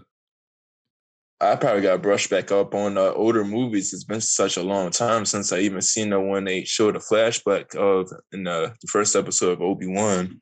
I 1.40 1.56
probably 1.56 1.84
got 1.84 2.02
brushed 2.02 2.32
back 2.32 2.52
up 2.52 2.74
on 2.74 2.98
uh, 2.98 3.12
older 3.12 3.46
movies. 3.46 3.94
It's 3.94 4.04
been 4.04 4.22
such 4.22 4.58
a 4.58 4.64
long 4.64 4.90
time 4.90 5.26
since 5.26 5.54
I 5.54 5.60
even 5.60 5.82
seen 5.82 6.10
the 6.10 6.20
one 6.20 6.46
they 6.46 6.64
showed 6.64 6.96
a 6.96 7.00
flashback 7.00 7.76
of 7.76 8.12
in 8.32 8.44
the, 8.44 8.74
the 8.82 8.88
first 8.88 9.16
episode 9.16 9.52
of 9.52 9.62
Obi 9.62 9.86
Wan. 9.88 10.42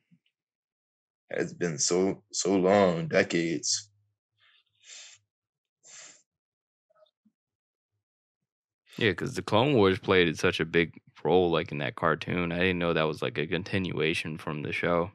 It's 1.30 1.52
been 1.52 1.78
so 1.78 2.22
so 2.32 2.56
long, 2.56 3.08
decades. 3.08 3.90
yeah, 8.98 9.10
because 9.10 9.34
the 9.34 9.42
Clone 9.42 9.74
Wars 9.74 9.98
played 9.98 10.38
such 10.38 10.60
a 10.60 10.64
big 10.64 11.00
role, 11.22 11.50
like 11.50 11.72
in 11.72 11.78
that 11.78 11.96
cartoon. 11.96 12.52
I 12.52 12.58
didn't 12.58 12.78
know 12.78 12.92
that 12.92 13.06
was 13.06 13.22
like 13.22 13.38
a 13.38 13.46
continuation 13.46 14.38
from 14.38 14.62
the 14.62 14.72
show. 14.72 15.10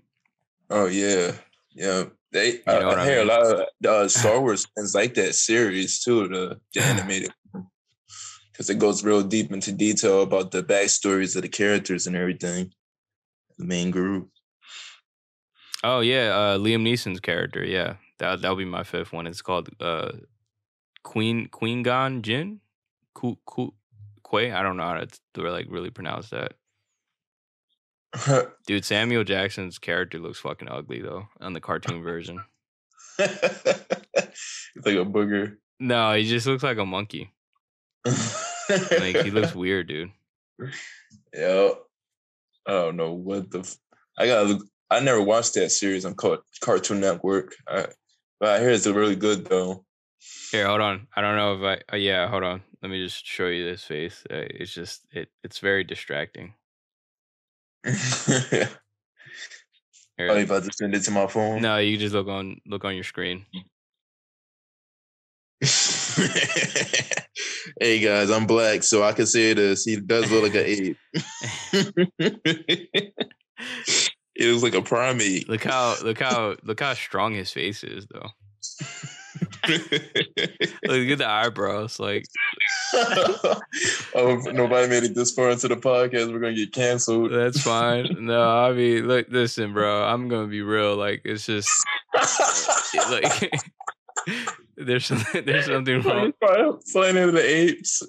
Oh 0.70 0.86
yeah, 0.86 1.34
yeah. 1.74 2.06
They 2.32 2.62
know 2.66 2.80
I, 2.80 2.86
what 2.86 3.00
I 3.00 3.04
I 3.04 3.06
hear 3.06 3.20
mean? 3.20 3.30
a 3.30 3.34
lot 3.34 3.42
of 3.42 3.68
uh, 3.86 4.08
Star 4.08 4.40
Wars 4.42 4.66
fans 4.76 4.96
like 4.96 5.14
that 5.16 5.36
series 5.36 6.02
too, 6.02 6.28
the, 6.30 6.60
the 6.74 6.82
animated, 6.82 7.32
because 8.52 8.70
it 8.70 8.80
goes 8.80 9.04
real 9.04 9.22
deep 9.22 9.52
into 9.52 9.72
detail 9.74 10.22
about 10.22 10.52
the 10.52 10.64
backstories 10.64 11.36
of 11.36 11.42
the 11.42 11.50
characters 11.50 12.08
and 12.08 12.16
everything. 12.16 12.72
The 13.58 13.66
main 13.66 13.92
group. 13.92 14.30
Oh 15.84 16.00
yeah, 16.00 16.30
uh, 16.30 16.58
Liam 16.58 16.84
Neeson's 16.84 17.20
character. 17.20 17.66
Yeah, 17.66 17.96
that 18.20 18.42
that'll 18.42 18.56
be 18.56 18.66
my 18.66 18.84
fifth 18.84 19.12
one. 19.12 19.28
It's 19.28 19.42
called 19.42 19.70
uh, 19.82 20.12
Queen 21.04 21.48
Queen 21.48 21.84
Gon 21.84 22.22
Jin, 22.22 22.62
Ku 23.14 23.38
Ku 23.46 23.74
Quay. 24.30 24.52
I 24.52 24.64
don't 24.64 24.78
know 24.78 24.84
how 24.84 25.04
to 25.34 25.42
like 25.42 25.68
really 25.70 25.90
pronounce 25.90 26.30
that. 26.30 26.54
Dude, 28.68 28.86
Samuel 28.86 29.24
Jackson's 29.24 29.80
character 29.80 30.20
looks 30.20 30.40
fucking 30.40 30.70
ugly 30.70 31.02
though 31.02 31.28
on 31.40 31.54
the 31.54 31.62
cartoon 31.62 32.04
version. 32.04 32.44
it's 33.20 34.06
like 34.86 34.96
a 34.96 35.06
booger. 35.06 35.58
No, 35.80 36.14
he 36.14 36.28
just 36.28 36.48
looks 36.48 36.64
like 36.64 36.78
a 36.78 36.86
monkey. 36.86 37.32
Like 38.06 39.18
he 39.24 39.32
looks 39.32 39.56
weird, 39.56 39.88
dude. 39.88 40.12
yeah. 41.34 41.70
I 42.68 42.72
don't 42.72 42.96
know 42.98 43.14
what 43.14 43.50
the. 43.52 43.60
F- 43.60 43.78
I 44.18 44.28
got. 44.28 44.62
I 44.90 45.00
never 45.00 45.22
watched 45.22 45.56
that 45.56 45.72
series 45.72 46.06
on 46.06 46.14
Car- 46.16 46.44
Cartoon 46.62 47.00
Network. 47.00 47.56
I, 47.68 47.88
but 48.40 48.50
I 48.50 48.60
hear 48.60 48.70
it's 48.72 48.86
really 48.88 49.16
good 49.16 49.46
though. 49.46 49.86
Here, 50.52 50.68
hold 50.68 50.82
on. 50.82 51.08
I 51.16 51.22
don't 51.22 51.36
know 51.38 51.56
if 51.56 51.82
I. 51.90 51.94
Uh, 51.94 51.98
yeah, 51.98 52.28
hold 52.28 52.44
on. 52.44 52.62
Let 52.82 52.92
me 52.92 53.04
just 53.04 53.26
show 53.26 53.48
you 53.48 53.66
this 53.66 53.84
face. 53.84 54.24
Uh, 54.30 54.46
it's 54.50 54.74
just 54.74 55.08
it. 55.12 55.30
It's 55.44 55.60
very 55.60 55.84
distracting. 55.84 56.54
Are 57.86 57.92
Here, 60.18 60.30
oh, 60.30 60.38
you 60.38 60.44
about 60.44 60.66
to 60.66 60.72
send 60.72 60.94
it 60.94 61.04
to 61.04 61.12
my 61.12 61.28
phone? 61.28 61.62
no, 61.62 61.78
you 61.78 61.98
just 61.98 62.14
look 62.14 62.28
on 62.28 62.58
look 62.68 62.86
on 62.86 62.94
your 62.94 63.04
screen. 63.04 63.46
hey 67.80 68.00
guys, 68.00 68.30
I'm 68.30 68.46
black, 68.46 68.84
so 68.84 69.04
I 69.04 69.14
can 69.14 69.26
say 69.26 69.54
this. 69.54 69.84
He 69.84 69.96
does 69.96 70.30
look 70.32 70.44
like 70.44 70.56
an 70.56 70.66
ape. 70.66 70.98
it 74.36 74.54
was 74.54 74.62
like 74.62 74.76
a 74.76 74.82
primate. 74.82 75.50
Look 75.50 75.64
how 75.64 75.96
look 76.04 76.20
how 76.20 76.56
look 76.64 76.80
how 76.80 76.94
strong 76.94 77.34
his 77.34 77.52
face 77.52 77.84
is 77.84 78.06
though. 78.12 78.30
Look 79.68 81.10
at 81.10 81.18
the 81.18 81.28
eyebrows. 81.28 82.00
Like 82.00 82.26
oh, 84.16 84.42
nobody 84.52 84.88
made 84.88 85.04
it 85.04 85.16
this 85.16 85.32
far 85.32 85.50
into 85.50 85.68
the 85.68 85.76
podcast. 85.76 86.32
We're 86.32 86.40
gonna 86.40 86.54
get 86.54 86.74
canceled. 86.74 87.32
that's 87.32 87.62
fine. 87.62 88.18
No, 88.20 88.50
I 88.50 88.74
mean, 88.74 89.08
look, 89.08 89.28
listen, 89.30 89.74
bro. 89.74 90.04
I'm 90.04 90.28
gonna 90.28 90.48
be 90.48 90.62
real. 90.62 90.96
Like 90.96 91.22
it's 91.24 91.46
just 91.46 91.70
like 93.10 93.52
there's 94.78 95.08
there's 95.34 95.66
something 95.66 96.02
wrong. 96.02 96.34
Flying 96.92 97.18
into 97.18 97.32
the 97.32 97.46
apes. 97.46 98.04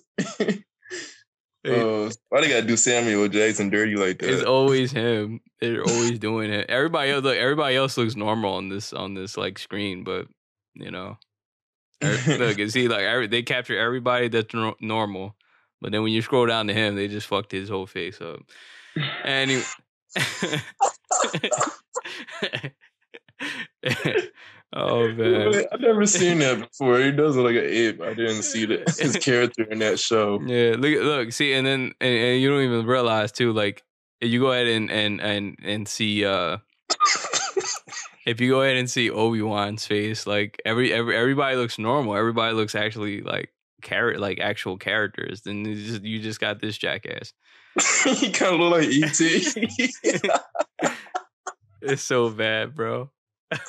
Oh, 1.64 2.10
why 2.28 2.40
they 2.40 2.48
gotta 2.48 2.66
do 2.66 2.76
Samuel 2.76 3.28
Jackson 3.28 3.70
dirty 3.70 3.94
like 3.94 4.18
that? 4.18 4.30
It's 4.30 4.42
always 4.42 4.90
him. 4.90 5.40
They're 5.60 5.84
always 5.84 6.18
doing 6.18 6.50
it. 6.50 6.68
Everybody 6.68 7.12
else, 7.12 7.22
look, 7.22 7.36
everybody 7.36 7.76
else 7.76 7.96
looks 7.96 8.16
normal 8.16 8.54
on 8.54 8.68
this 8.68 8.92
on 8.92 9.14
this 9.14 9.36
like 9.36 9.60
screen, 9.60 10.02
but 10.02 10.26
you 10.74 10.90
know, 10.90 11.18
look, 12.26 12.58
you 12.58 12.68
see, 12.68 12.88
like 12.88 13.02
every, 13.02 13.26
they 13.26 13.42
capture 13.42 13.78
everybody 13.78 14.28
that's 14.28 14.52
nor- 14.54 14.76
normal, 14.80 15.36
but 15.80 15.92
then 15.92 16.02
when 16.02 16.12
you 16.12 16.22
scroll 16.22 16.46
down 16.46 16.66
to 16.66 16.74
him, 16.74 16.96
they 16.96 17.08
just 17.08 17.26
fucked 17.26 17.52
his 17.52 17.68
whole 17.68 17.86
face 17.86 18.20
up. 18.20 18.40
Anyway. 19.24 19.62
oh 24.74 25.08
man. 25.12 25.64
I've 25.72 25.80
never 25.80 26.06
seen 26.06 26.38
that 26.40 26.68
before. 26.70 26.98
He 27.00 27.12
does 27.12 27.36
look 27.36 27.46
like 27.46 27.56
an 27.56 27.64
ape. 27.64 28.00
I 28.02 28.14
didn't 28.14 28.42
see 28.42 28.66
that 28.66 28.90
his 28.98 29.16
character 29.20 29.62
in 29.64 29.78
that 29.78 29.98
show. 29.98 30.40
Yeah, 30.44 30.76
look, 30.78 31.02
look, 31.02 31.32
see, 31.32 31.54
and 31.54 31.66
then 31.66 31.92
and, 32.00 32.14
and 32.14 32.40
you 32.42 32.50
don't 32.50 32.62
even 32.62 32.86
realize 32.86 33.32
too. 33.32 33.52
Like, 33.52 33.82
you 34.20 34.40
go 34.40 34.52
ahead 34.52 34.66
and 34.66 34.90
and 34.90 35.20
and 35.20 35.56
and 35.62 35.88
see, 35.88 36.24
uh 36.24 36.58
if 38.26 38.40
you 38.40 38.50
go 38.50 38.62
ahead 38.62 38.76
and 38.76 38.90
see 38.90 39.10
Obi 39.10 39.42
Wan's 39.42 39.86
face, 39.86 40.26
like 40.26 40.60
every 40.64 40.92
every 40.92 41.16
everybody 41.16 41.56
looks 41.56 41.78
normal. 41.78 42.16
Everybody 42.16 42.54
looks 42.54 42.74
actually 42.74 43.20
like 43.22 43.52
carrot 43.82 44.20
like 44.20 44.40
actual 44.40 44.78
characters. 44.78 45.42
Then 45.42 45.64
you 45.64 45.74
just, 45.74 46.02
you 46.02 46.20
just 46.20 46.40
got 46.40 46.60
this 46.60 46.78
jackass. 46.78 47.32
he 48.04 48.30
kind 48.30 48.54
of 48.54 48.60
look 48.60 48.72
like 48.72 48.88
ET. 48.90 49.20
It's 51.84 52.02
so 52.02 52.30
bad, 52.30 52.76
bro. 52.76 53.10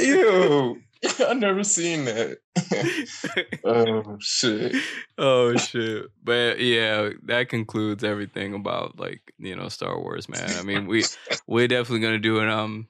Yo, 0.00 0.78
I 1.20 1.34
never 1.34 1.64
seen 1.64 2.04
that. 2.06 2.38
oh 3.64 4.16
shit. 4.20 4.74
oh 5.18 5.56
shit. 5.56 6.06
But 6.22 6.60
yeah, 6.60 7.10
that 7.24 7.48
concludes 7.48 8.04
everything 8.04 8.54
about 8.54 8.98
like, 8.98 9.20
you 9.38 9.56
know, 9.56 9.68
Star 9.68 10.00
Wars, 10.00 10.28
man. 10.28 10.50
I 10.58 10.62
mean, 10.62 10.86
we 10.86 11.04
we're 11.46 11.68
definitely 11.68 12.00
going 12.00 12.14
to 12.14 12.18
do 12.18 12.40
an 12.40 12.48
um 12.48 12.88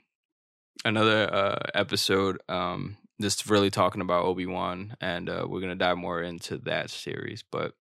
another 0.85 1.33
uh 1.33 1.59
episode 1.75 2.39
um 2.49 2.97
just 3.21 3.49
really 3.49 3.71
talking 3.71 4.03
about 4.03 4.25
Obi-Wan 4.25 4.95
and 5.01 5.29
uh 5.29 5.47
we're 5.49 5.61
going 5.61 5.71
to 5.71 5.75
dive 5.75 5.99
more 5.99 6.23
into 6.23 6.59
that 6.59 6.91
series, 6.91 7.43
but 7.51 7.73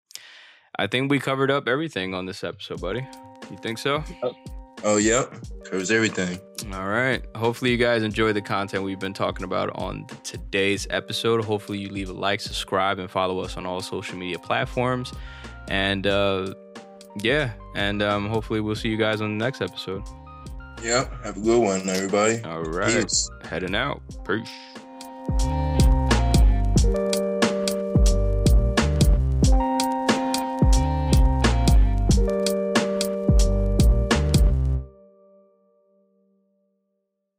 I 0.78 0.88
think 0.88 1.10
we 1.10 1.20
covered 1.20 1.52
up 1.52 1.68
everything 1.68 2.14
on 2.14 2.26
this 2.26 2.44
episode, 2.44 2.82
buddy. 2.82 3.08
You 3.50 3.58
think 3.58 3.78
so? 3.78 4.04
Oh, 4.88 4.98
yep. 4.98 5.34
Covers 5.64 5.90
everything. 5.90 6.40
All 6.72 6.88
right. 6.88 7.26
Hopefully, 7.36 7.72
you 7.72 7.78
guys 7.78 8.04
enjoy 8.04 8.34
the 8.34 8.42
content 8.42 8.84
we've 8.84 9.00
been 9.00 9.16
talking 9.16 9.44
about 9.44 9.72
on 9.76 10.06
today's 10.24 10.86
episode. 10.92 11.44
Hopefully, 11.44 11.80
you 11.80 11.90
leave 11.90 12.10
a 12.10 12.14
like, 12.14 12.40
subscribe, 12.40 13.00
and 13.00 13.10
follow 13.10 13.40
us 13.40 13.58
on 13.58 13.66
all 13.66 13.82
social 13.82 14.16
media 14.16 14.38
platforms. 14.38 15.12
And 15.70 16.06
uh, 16.06 16.54
yeah, 17.18 17.54
and 17.76 18.04
um, 18.04 18.30
hopefully, 18.30 18.62
we'll 18.62 18.76
see 18.76 18.90
you 18.90 18.98
guys 18.98 19.22
on 19.22 19.36
the 19.36 19.44
next 19.44 19.60
episode. 19.62 20.04
Yep. 20.84 21.24
Have 21.24 21.38
a 21.38 21.40
good 21.40 21.60
one, 21.60 21.90
everybody. 21.90 22.44
All 22.44 22.62
right. 22.62 23.02
Peace. 23.02 23.28
Heading 23.50 23.74
out. 23.74 24.04
Peace. 24.24 25.55